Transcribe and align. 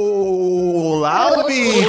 Olá, 0.00 1.32
ouvinte! 1.36 1.88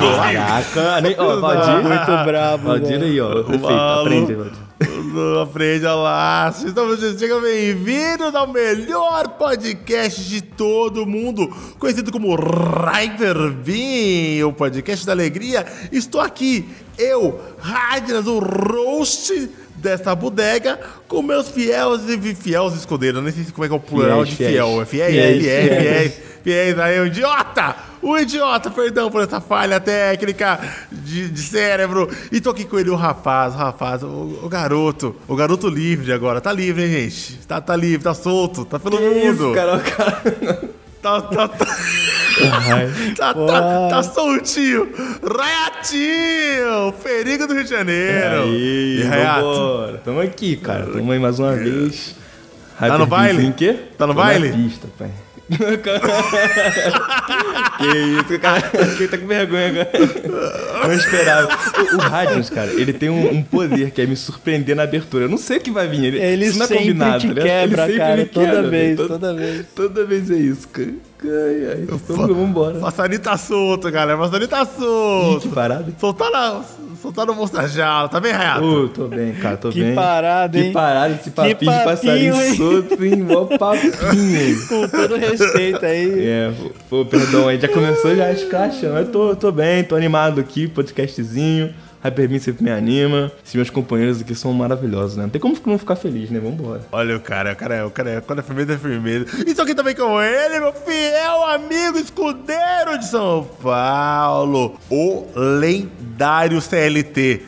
Caraca, 0.00 1.00
nem, 1.00 1.14
ó, 1.18 1.40
Valdir. 1.40 1.82
Muito 1.82 2.24
brabo, 2.24 2.68
Valdir 2.68 3.02
aí, 3.02 3.20
ó. 3.20 3.42
Perfeito, 3.44 3.68
aprende, 3.70 4.34
Valdir. 4.34 4.71
Não 5.12 5.42
aprende 5.42 5.86
a 5.86 5.94
lá. 5.94 6.52
Sejam 6.52 7.40
bem-vindos 7.42 8.34
ao 8.34 8.46
melhor 8.50 9.28
podcast 9.36 10.22
de 10.24 10.40
todo 10.40 11.04
mundo, 11.06 11.48
conhecido 11.78 12.10
como 12.10 12.34
Riper 12.34 13.50
Bean, 13.50 14.46
o 14.46 14.52
podcast 14.52 15.04
da 15.04 15.12
alegria. 15.12 15.66
Estou 15.92 16.20
aqui, 16.20 16.66
eu, 16.96 17.38
Radnas, 17.58 18.26
o 18.26 18.38
roast 18.38 19.50
dessa 19.76 20.14
bodega, 20.14 20.80
com 21.06 21.20
meus 21.20 21.48
fiéis 21.48 22.08
e 22.08 22.34
fiéis 22.34 22.72
escudeiros. 22.74 23.22
Nem 23.22 23.32
sei 23.32 23.44
como 23.52 23.64
é 23.64 23.68
que 23.68 23.74
é 23.74 23.76
o 23.76 23.80
plural 23.80 24.24
de 24.24 24.34
fiéis. 24.34 24.52
fiel. 24.52 24.80
É 24.80 24.84
fiéis, 24.86 25.12
Fiéis, 25.12 25.42
fiéis, 25.42 25.68
fiéis, 25.68 25.82
fiéis. 25.82 26.14
fiéis. 26.42 26.78
Aí, 26.78 27.06
idiota! 27.06 27.91
O 28.02 28.18
idiota, 28.18 28.68
perdão 28.68 29.08
por 29.10 29.22
essa 29.22 29.40
falha 29.40 29.78
técnica 29.78 30.58
de, 30.90 31.28
de 31.30 31.40
cérebro. 31.40 32.10
E 32.32 32.40
tô 32.40 32.50
aqui 32.50 32.64
com 32.64 32.76
ele, 32.78 32.90
o 32.90 32.96
rapaz, 32.96 33.54
o 33.54 33.58
rapaz, 33.58 34.02
o, 34.02 34.40
o 34.42 34.48
garoto. 34.48 35.14
O 35.28 35.36
garoto 35.36 35.68
livre 35.68 36.12
agora. 36.12 36.40
Tá 36.40 36.52
livre, 36.52 36.82
hein, 36.82 36.90
gente? 37.10 37.38
Tá, 37.46 37.60
tá 37.60 37.76
livre, 37.76 38.02
tá 38.02 38.12
solto, 38.12 38.64
tá 38.64 38.78
pelo 38.80 38.98
Que 38.98 39.04
mundo. 39.04 39.32
isso, 39.32 39.54
cara, 39.54 39.76
o 39.76 39.80
cara. 39.80 40.22
Tá, 41.00 41.20
tá, 41.20 41.48
tá, 41.48 41.66
tá, 43.16 43.34
tá, 43.34 43.88
tá 43.90 44.02
soltinho. 44.02 44.88
Raiatinho, 45.36 46.92
perigo 47.02 47.46
do 47.46 47.54
Rio 47.54 47.64
de 47.64 47.70
Janeiro. 47.70 48.42
Aí, 48.42 49.00
e 49.00 49.02
Raiato? 49.04 49.42
vambora. 49.44 49.98
Tamo 50.04 50.20
aqui, 50.20 50.56
cara. 50.56 50.86
Tamo 50.86 51.10
aí 51.12 51.18
mais 51.18 51.38
uma 51.38 51.54
vez. 51.54 52.14
Tá 52.78 52.98
no 52.98 53.06
baile? 53.06 53.46
Em 53.46 53.52
quê? 53.52 53.78
Tá 53.96 54.06
no 54.06 54.14
Tô 54.14 54.20
baile? 54.20 54.50
Na 54.50 54.56
pista, 54.56 54.88
pai. 54.98 55.10
que 57.78 57.98
isso, 57.98 58.38
cara. 58.40 58.62
Quem 58.96 59.08
tá 59.08 59.18
com 59.18 59.26
vergonha 59.26 59.68
agora? 59.68 59.90
Não 60.86 60.94
esperava. 60.94 61.48
O, 61.92 61.96
o 61.96 61.98
Radius, 61.98 62.50
cara, 62.50 62.72
ele 62.72 62.92
tem 62.92 63.10
um, 63.10 63.30
um 63.32 63.42
poder 63.42 63.90
que 63.90 64.00
é 64.02 64.06
me 64.06 64.16
surpreender 64.16 64.76
na 64.76 64.82
abertura. 64.84 65.24
Eu 65.24 65.28
não 65.28 65.38
sei 65.38 65.58
o 65.58 65.60
que 65.60 65.70
vai 65.70 65.86
vir. 65.88 66.04
Ele, 66.04 66.18
Ele 66.20 66.46
isso 66.46 66.58
não 66.58 66.64
é 66.64 66.68
sempre 66.68 66.84
combinado, 66.84 67.20
te 67.20 67.26
tá 67.28 67.34
ligado? 67.34 67.46
Ele 67.46 67.68
quebra, 67.68 67.86
sempre 67.86 67.98
cara, 67.98 68.16
me 68.16 68.24
toda 68.26 68.46
quebra, 68.46 68.62
vez, 68.70 68.96
velho. 68.96 69.08
toda 69.08 69.34
vez. 69.34 69.66
Toda 69.74 70.04
vez 70.04 70.30
é 70.30 70.36
isso, 70.36 70.68
cara. 70.68 70.92
Ai, 71.24 71.72
ai. 71.72 71.82
Então, 71.82 71.98
vambora. 72.26 72.78
Passarinho 72.78 73.20
tá 73.20 73.36
solto, 73.36 73.90
galera. 73.90 74.18
Passarinho 74.18 74.48
tá 74.48 74.62
Ih, 74.62 74.80
solto. 74.80 75.48
que 75.48 75.54
parada. 75.54 75.92
Soltaram, 75.98 76.64
soltaram 77.00 77.32
o 77.32 77.36
mostra 77.36 77.68
jala. 77.68 78.08
Tá 78.08 78.18
bem, 78.20 78.32
Raiato? 78.32 78.64
Ô, 78.64 78.88
tô 78.88 79.06
bem, 79.08 79.32
cara, 79.34 79.56
tô 79.56 79.70
Que 79.70 79.80
bem. 79.82 79.94
parada, 79.94 80.58
Que 80.58 80.64
hein? 80.66 80.72
parada 80.72 81.14
esse 81.14 81.30
papinho 81.30 81.72
de 81.72 81.84
passarinho 81.84 82.34
hein? 82.40 82.56
solto, 82.56 83.04
hein? 83.04 83.16
Mó 83.22 83.44
papinho, 83.44 84.40
hein? 84.40 84.56
Com 84.68 84.88
todo 84.88 85.16
respeito 85.16 85.84
aí. 85.84 86.26
É, 86.26 86.52
pô, 86.90 87.04
perdão, 87.04 87.48
aí 87.48 87.60
já 87.60 87.68
começou 87.68 88.14
já 88.16 88.32
escrachando. 88.32 88.98
Eu 88.98 89.06
tô, 89.10 89.36
tô 89.36 89.52
bem, 89.52 89.84
tô 89.84 89.94
animado 89.96 90.40
aqui, 90.40 90.66
podcastzinho. 90.68 91.72
Hyperbeam 92.02 92.40
sempre 92.40 92.64
me 92.64 92.70
anima. 92.70 93.30
Esses 93.44 93.54
meus 93.54 93.70
companheiros 93.70 94.20
aqui 94.20 94.34
são 94.34 94.52
maravilhosos, 94.52 95.16
né? 95.16 95.24
Não 95.24 95.30
tem 95.30 95.40
como 95.40 95.56
não 95.66 95.78
ficar 95.78 95.96
feliz, 95.96 96.30
né? 96.30 96.40
Vambora. 96.40 96.82
Olha 96.90 97.16
o 97.16 97.20
cara, 97.20 97.52
o 97.52 97.56
cara 97.56 97.74
é, 97.74 97.84
o 97.84 97.90
cara 97.90 98.10
é, 98.10 98.20
quando 98.20 98.40
é 98.40 98.42
firmeza, 98.42 98.72
é 98.74 98.78
firmeza. 98.78 99.26
E 99.46 99.54
tô 99.54 99.62
aqui 99.62 99.74
também 99.74 99.94
com 99.94 100.20
ele, 100.20 100.60
meu 100.60 100.72
fiel 100.72 101.44
amigo 101.46 101.98
escudeiro 101.98 102.98
de 102.98 103.06
São 103.06 103.48
Paulo, 103.62 104.76
o 104.90 105.26
lendário 105.36 106.60
CLT. 106.60 107.42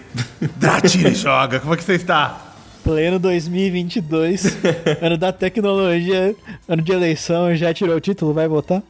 Dratini 0.57 1.13
joga, 1.17 1.59
como 1.61 1.75
é 1.75 1.77
que 1.77 1.85
você 1.85 1.95
está? 1.95 2.54
Pleno 2.85 3.19
2022, 3.19 4.59
ano 5.01 5.17
da 5.17 5.33
tecnologia, 5.33 6.37
ano 6.69 6.83
de 6.83 6.93
eleição, 6.93 7.57
já 7.57 7.73
tirou 7.73 7.97
o 7.97 8.01
título, 8.01 8.35
vai 8.35 8.47
votar? 8.47 8.83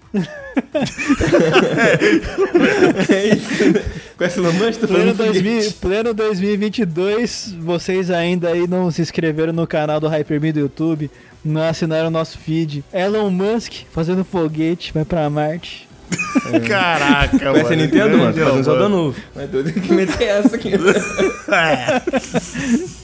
É 3.09 3.27
isso, 3.29 3.73
né? 3.73 3.83
Com 4.19 4.25
essa 4.25 4.41
lamãs, 4.41 4.77
tô 4.77 4.89
Pleno, 4.89 5.15
falando 5.15 5.33
2000, 5.33 5.73
pleno 5.81 6.13
2022, 6.13 7.55
vocês 7.61 8.11
ainda 8.11 8.49
aí 8.49 8.67
não 8.67 8.91
se 8.91 9.01
inscreveram 9.01 9.53
no 9.53 9.65
canal 9.67 10.01
do 10.01 10.09
Hyperme 10.09 10.51
do 10.53 10.59
YouTube, 10.59 11.09
não 11.45 11.63
assinaram 11.63 12.09
o 12.09 12.11
nosso 12.11 12.37
feed. 12.37 12.85
Elon 12.93 13.31
Musk 13.31 13.85
fazendo 13.93 14.25
foguete, 14.25 14.93
vai 14.93 15.05
pra 15.05 15.31
Marte. 15.31 15.89
Caraca, 16.67 17.37
mano. 17.37 17.53
Conhece 17.53 17.73
a 17.73 17.77
Nintendo, 17.77 18.19
mano? 18.19 18.33
grande 18.33 18.41
Faz 18.41 18.55
Elon 18.55 18.63
Zelda 18.65 18.89
Musk. 18.89 18.91
novo. 18.91 19.21
Mas 19.37 19.51
tenho 19.51 19.73
que 19.73 19.93
meter 19.93 20.25
essa 20.25 20.57
aqui. 20.57 20.73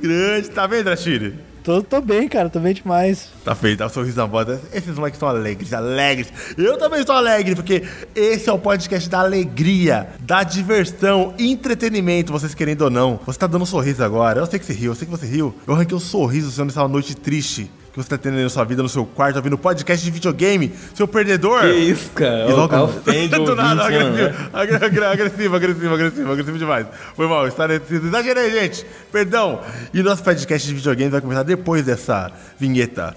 Grande, 0.00 0.50
tá 0.50 0.66
vendo, 0.66 0.84
Dratini? 0.84 1.34
Tô, 1.62 1.80
tô 1.80 2.00
bem, 2.00 2.28
cara, 2.28 2.50
tô 2.50 2.58
bem 2.58 2.74
demais. 2.74 3.28
Tá 3.44 3.54
feito, 3.54 3.78
tá 3.78 3.86
um 3.86 3.88
sorriso 3.88 4.16
na 4.16 4.26
voz. 4.26 4.48
Esses 4.72 4.96
moleques 4.96 5.16
estão 5.16 5.28
alegres, 5.28 5.72
alegres. 5.72 6.32
Eu 6.58 6.76
também 6.76 7.00
estou 7.00 7.14
alegre, 7.14 7.54
porque 7.54 7.84
esse 8.16 8.48
é 8.48 8.52
o 8.52 8.58
podcast 8.58 9.08
da 9.08 9.20
alegria, 9.20 10.08
da 10.20 10.42
diversão, 10.42 11.34
entretenimento, 11.38 12.32
vocês 12.32 12.52
querendo 12.52 12.82
ou 12.82 12.90
não. 12.90 13.20
Você 13.24 13.38
tá 13.38 13.46
dando 13.46 13.62
um 13.62 13.66
sorriso 13.66 14.02
agora. 14.02 14.40
Eu 14.40 14.46
sei 14.46 14.58
que 14.58 14.66
você 14.66 14.72
riu, 14.72 14.90
eu 14.90 14.96
sei 14.96 15.06
que 15.06 15.10
você 15.12 15.26
riu. 15.26 15.54
Eu 15.64 15.74
arranquei 15.74 15.96
um 15.96 16.00
sorriso 16.00 16.50
seu 16.50 16.64
nessa 16.64 16.86
noite 16.88 17.14
triste 17.14 17.70
que 17.92 18.02
você 18.02 18.08
tá 18.08 18.16
tendo 18.16 18.38
aí 18.38 18.42
na 18.42 18.48
sua 18.48 18.64
vida, 18.64 18.82
no 18.82 18.88
seu 18.88 19.04
quarto, 19.04 19.36
ouvindo 19.36 19.58
podcast 19.58 20.02
de 20.02 20.10
videogame, 20.10 20.72
seu 20.94 21.06
perdedor. 21.06 21.60
Que 21.60 21.72
isso, 21.72 22.10
cara? 22.12 22.48
E 22.48 22.52
logo... 22.52 22.74
ofende 22.82 23.28
Do 23.28 23.54
nada, 23.54 23.90
mano, 23.90 24.16
agressivo, 24.52 25.06
agressivo, 25.06 25.56
agressivo, 25.56 25.94
agressivo, 25.94 26.32
agressivo 26.32 26.58
demais. 26.58 26.86
Foi 27.14 27.26
mal. 27.26 27.46
Exagerei, 27.46 28.50
gente. 28.50 28.86
Perdão. 29.10 29.60
E 29.92 30.02
nosso 30.02 30.22
podcast 30.24 30.66
de 30.66 30.74
videogame 30.74 31.10
vai 31.10 31.20
começar 31.20 31.42
depois 31.42 31.84
dessa 31.84 32.32
vinheta. 32.58 33.14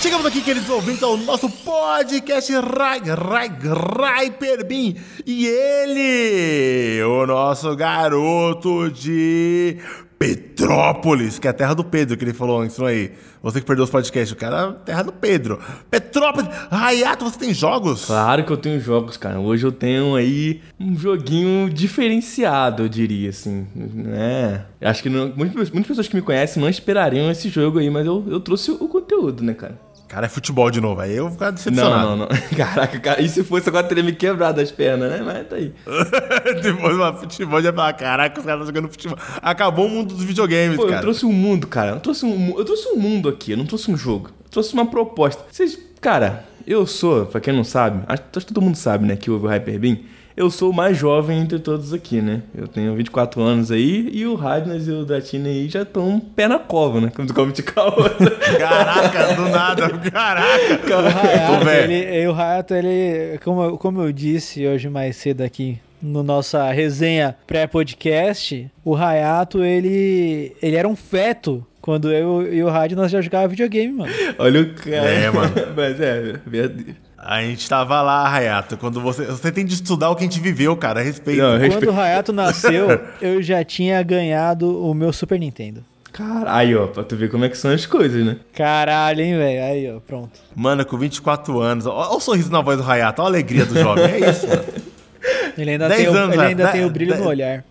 Chegamos 0.00 0.26
aqui, 0.26 0.42
queridos 0.42 0.68
ouvintes, 0.68 1.02
ao 1.02 1.16
nosso 1.16 1.48
podcast 1.48 2.52
Rai, 2.52 3.00
Rai, 3.00 3.48
Hyperbin. 3.48 4.96
E 5.26 5.46
ele, 5.46 7.02
o 7.04 7.26
nosso 7.26 7.74
garoto 7.74 8.90
de 8.90 9.78
Petrópolis, 10.24 11.38
que 11.38 11.46
é 11.46 11.50
a 11.50 11.54
terra 11.54 11.74
do 11.74 11.84
Pedro, 11.84 12.16
que 12.16 12.24
ele 12.24 12.32
falou 12.32 12.60
antes, 12.60 12.78
não 12.78 12.86
aí. 12.86 13.12
Você 13.42 13.60
que 13.60 13.66
perdeu 13.66 13.84
os 13.84 13.90
podcasts, 13.90 14.32
o 14.32 14.36
cara 14.36 14.70
é 14.70 14.84
terra 14.86 15.02
do 15.02 15.12
Pedro. 15.12 15.60
Petrópolis, 15.90 16.48
Rayato, 16.70 17.24
você 17.24 17.38
tem 17.38 17.52
jogos? 17.52 18.06
Claro 18.06 18.42
que 18.44 18.50
eu 18.50 18.56
tenho 18.56 18.80
jogos, 18.80 19.16
cara. 19.18 19.38
Hoje 19.38 19.66
eu 19.66 19.72
tenho 19.72 20.14
aí 20.16 20.62
um 20.80 20.96
joguinho 20.96 21.68
diferenciado, 21.68 22.84
eu 22.84 22.88
diria, 22.88 23.28
assim. 23.30 23.66
né? 23.74 24.64
Acho 24.80 25.02
que 25.02 25.10
não- 25.10 25.32
muitas, 25.36 25.70
muitas 25.70 25.88
pessoas 25.88 26.08
que 26.08 26.16
me 26.16 26.22
conhecem 26.22 26.60
não 26.62 26.68
esperariam 26.70 27.30
esse 27.30 27.48
jogo 27.50 27.78
aí, 27.78 27.90
mas 27.90 28.06
eu, 28.06 28.24
eu 28.28 28.40
trouxe 28.40 28.70
o 28.70 28.88
conteúdo, 28.88 29.42
né, 29.44 29.52
cara? 29.52 29.78
Cara, 30.14 30.26
é 30.26 30.28
futebol 30.28 30.70
de 30.70 30.80
novo, 30.80 31.00
aí 31.00 31.16
eu 31.16 31.24
vou 31.24 31.32
ficar 31.32 31.50
decepcionado. 31.50 32.10
Não, 32.10 32.16
não, 32.16 32.28
não. 32.28 32.28
Caraca, 32.56 33.00
cara, 33.00 33.20
e 33.20 33.28
se 33.28 33.42
fosse 33.42 33.68
agora 33.68 33.84
teria 33.84 34.04
me 34.04 34.12
quebrado 34.12 34.60
as 34.60 34.70
pernas, 34.70 35.10
né? 35.10 35.22
Mas 35.24 35.48
tá 35.48 35.56
aí. 35.56 35.72
Depois 36.62 36.96
lá, 36.96 37.12
futebol, 37.14 37.60
já 37.60 37.72
falar, 37.72 37.94
caraca, 37.94 38.38
os 38.38 38.46
caras 38.46 38.60
estão 38.60 38.74
jogando 38.74 38.92
futebol. 38.92 39.18
Acabou 39.42 39.86
o 39.86 39.88
mundo 39.88 40.14
dos 40.14 40.22
videogames, 40.22 40.76
Pô, 40.76 40.84
cara. 40.84 40.98
eu 40.98 41.00
trouxe 41.00 41.26
um 41.26 41.32
mundo, 41.32 41.66
cara. 41.66 41.90
Eu 41.90 42.00
trouxe 42.00 42.24
um, 42.24 42.56
eu 42.56 42.64
trouxe 42.64 42.86
um 42.90 42.96
mundo 42.96 43.28
aqui, 43.28 43.50
eu 43.50 43.56
não 43.56 43.66
trouxe 43.66 43.90
um 43.90 43.96
jogo. 43.96 44.30
Eu 44.44 44.50
trouxe 44.50 44.72
uma 44.72 44.86
proposta. 44.86 45.42
Vocês, 45.50 45.76
cara, 46.00 46.44
eu 46.64 46.86
sou, 46.86 47.26
pra 47.26 47.40
quem 47.40 47.52
não 47.52 47.64
sabe, 47.64 48.04
acho 48.06 48.22
que 48.22 48.46
todo 48.46 48.62
mundo 48.62 48.76
sabe, 48.76 49.04
né, 49.04 49.16
que 49.16 49.32
ouve 49.32 49.46
o 49.46 49.48
Hyperbeam. 49.48 49.98
Eu 50.36 50.50
sou 50.50 50.70
o 50.70 50.74
mais 50.74 50.96
jovem 50.98 51.38
entre 51.40 51.60
todos 51.60 51.92
aqui, 51.92 52.20
né? 52.20 52.42
Eu 52.56 52.66
tenho 52.66 52.92
24 52.96 53.40
anos 53.40 53.70
aí 53.70 54.08
e 54.12 54.26
o 54.26 54.34
Radnas 54.34 54.88
e 54.88 54.90
o 54.90 55.04
Dratini 55.04 55.48
aí 55.48 55.68
já 55.68 55.82
estão 55.82 56.18
pé 56.18 56.48
na 56.48 56.58
cova, 56.58 57.00
né? 57.00 57.12
Como 57.14 57.32
como 57.32 57.52
de 57.52 57.62
caô. 57.62 57.92
Caraca, 58.58 59.34
do 59.34 59.48
nada, 59.48 59.88
caraca. 60.10 60.98
O 60.98 61.06
Hayato, 61.06 61.68
ele, 61.70 62.26
o 62.26 62.34
Hayato, 62.34 62.74
ele, 62.74 63.38
como, 63.44 63.62
eu- 63.62 63.78
como 63.78 64.02
eu 64.02 64.12
disse 64.12 64.66
hoje 64.66 64.88
mais 64.88 65.14
cedo 65.16 65.42
aqui 65.42 65.78
no 66.02 66.22
nossa 66.24 66.68
resenha 66.70 67.36
pré-podcast, 67.46 68.68
o 68.84 68.96
Hayato, 68.96 69.62
ele, 69.64 70.52
ele 70.60 70.76
era 70.76 70.86
um 70.88 70.96
feto 70.96 71.64
quando 71.80 72.10
eu 72.12 72.52
e 72.52 72.62
o 72.62 72.68
Rádio 72.68 72.96
nós 72.96 73.10
já 73.10 73.20
jogávamos 73.20 73.52
videogame, 73.52 73.92
mano. 73.92 74.12
Olha 74.38 74.62
o 74.62 74.74
cara. 74.74 74.96
É, 75.10 75.30
mano. 75.30 75.52
Mas 75.76 76.00
é, 76.00 76.34
verdade. 76.46 76.96
A 77.26 77.40
gente 77.40 77.66
tava 77.68 78.02
lá, 78.02 78.28
Rayato, 78.28 78.76
quando 78.76 79.00
você... 79.00 79.24
Você 79.24 79.50
tem 79.50 79.64
de 79.64 79.72
estudar 79.74 80.10
o 80.10 80.14
que 80.16 80.24
a 80.24 80.26
gente 80.26 80.38
viveu, 80.40 80.76
cara, 80.76 81.00
respeito. 81.00 81.40
Não, 81.40 81.56
respe- 81.56 81.86
Quando 81.86 81.96
o 81.96 82.00
Hayato 82.00 82.32
nasceu, 82.34 82.86
eu 83.22 83.42
já 83.42 83.64
tinha 83.64 84.02
ganhado 84.02 84.68
o 84.84 84.92
meu 84.92 85.10
Super 85.12 85.38
Nintendo. 85.40 85.82
Caralho, 86.12 86.84
ó, 86.84 86.86
pra 86.88 87.02
tu 87.02 87.16
ver 87.16 87.30
como 87.30 87.44
é 87.44 87.48
que 87.48 87.56
são 87.56 87.70
as 87.72 87.86
coisas, 87.86 88.24
né? 88.24 88.36
Caralho, 88.52 89.20
hein, 89.22 89.36
velho? 89.38 89.64
Aí, 89.64 89.90
ó, 89.96 90.00
pronto. 90.00 90.38
Mano, 90.54 90.84
com 90.84 90.96
24 90.98 91.58
anos, 91.60 91.86
olha 91.86 92.10
o 92.10 92.20
sorriso 92.20 92.52
na 92.52 92.60
voz 92.60 92.76
do 92.76 92.84
Rayato, 92.84 93.22
olha 93.22 93.28
a 93.28 93.30
alegria 93.32 93.64
do 93.64 93.74
jovem, 93.80 94.04
é 94.04 94.30
isso, 94.30 94.46
mano. 94.46 94.62
Ele 95.56 95.70
ainda, 95.70 95.88
Dez 95.88 96.00
tem, 96.02 96.08
o, 96.10 96.14
anos, 96.14 96.28
ele 96.34 96.42
né? 96.42 96.46
ainda 96.48 96.64
tem 96.68 96.80
Dez- 96.80 96.86
o 96.86 96.92
brilho 96.92 97.10
no 97.12 97.16
dez- 97.16 97.26
olhar. 97.26 97.64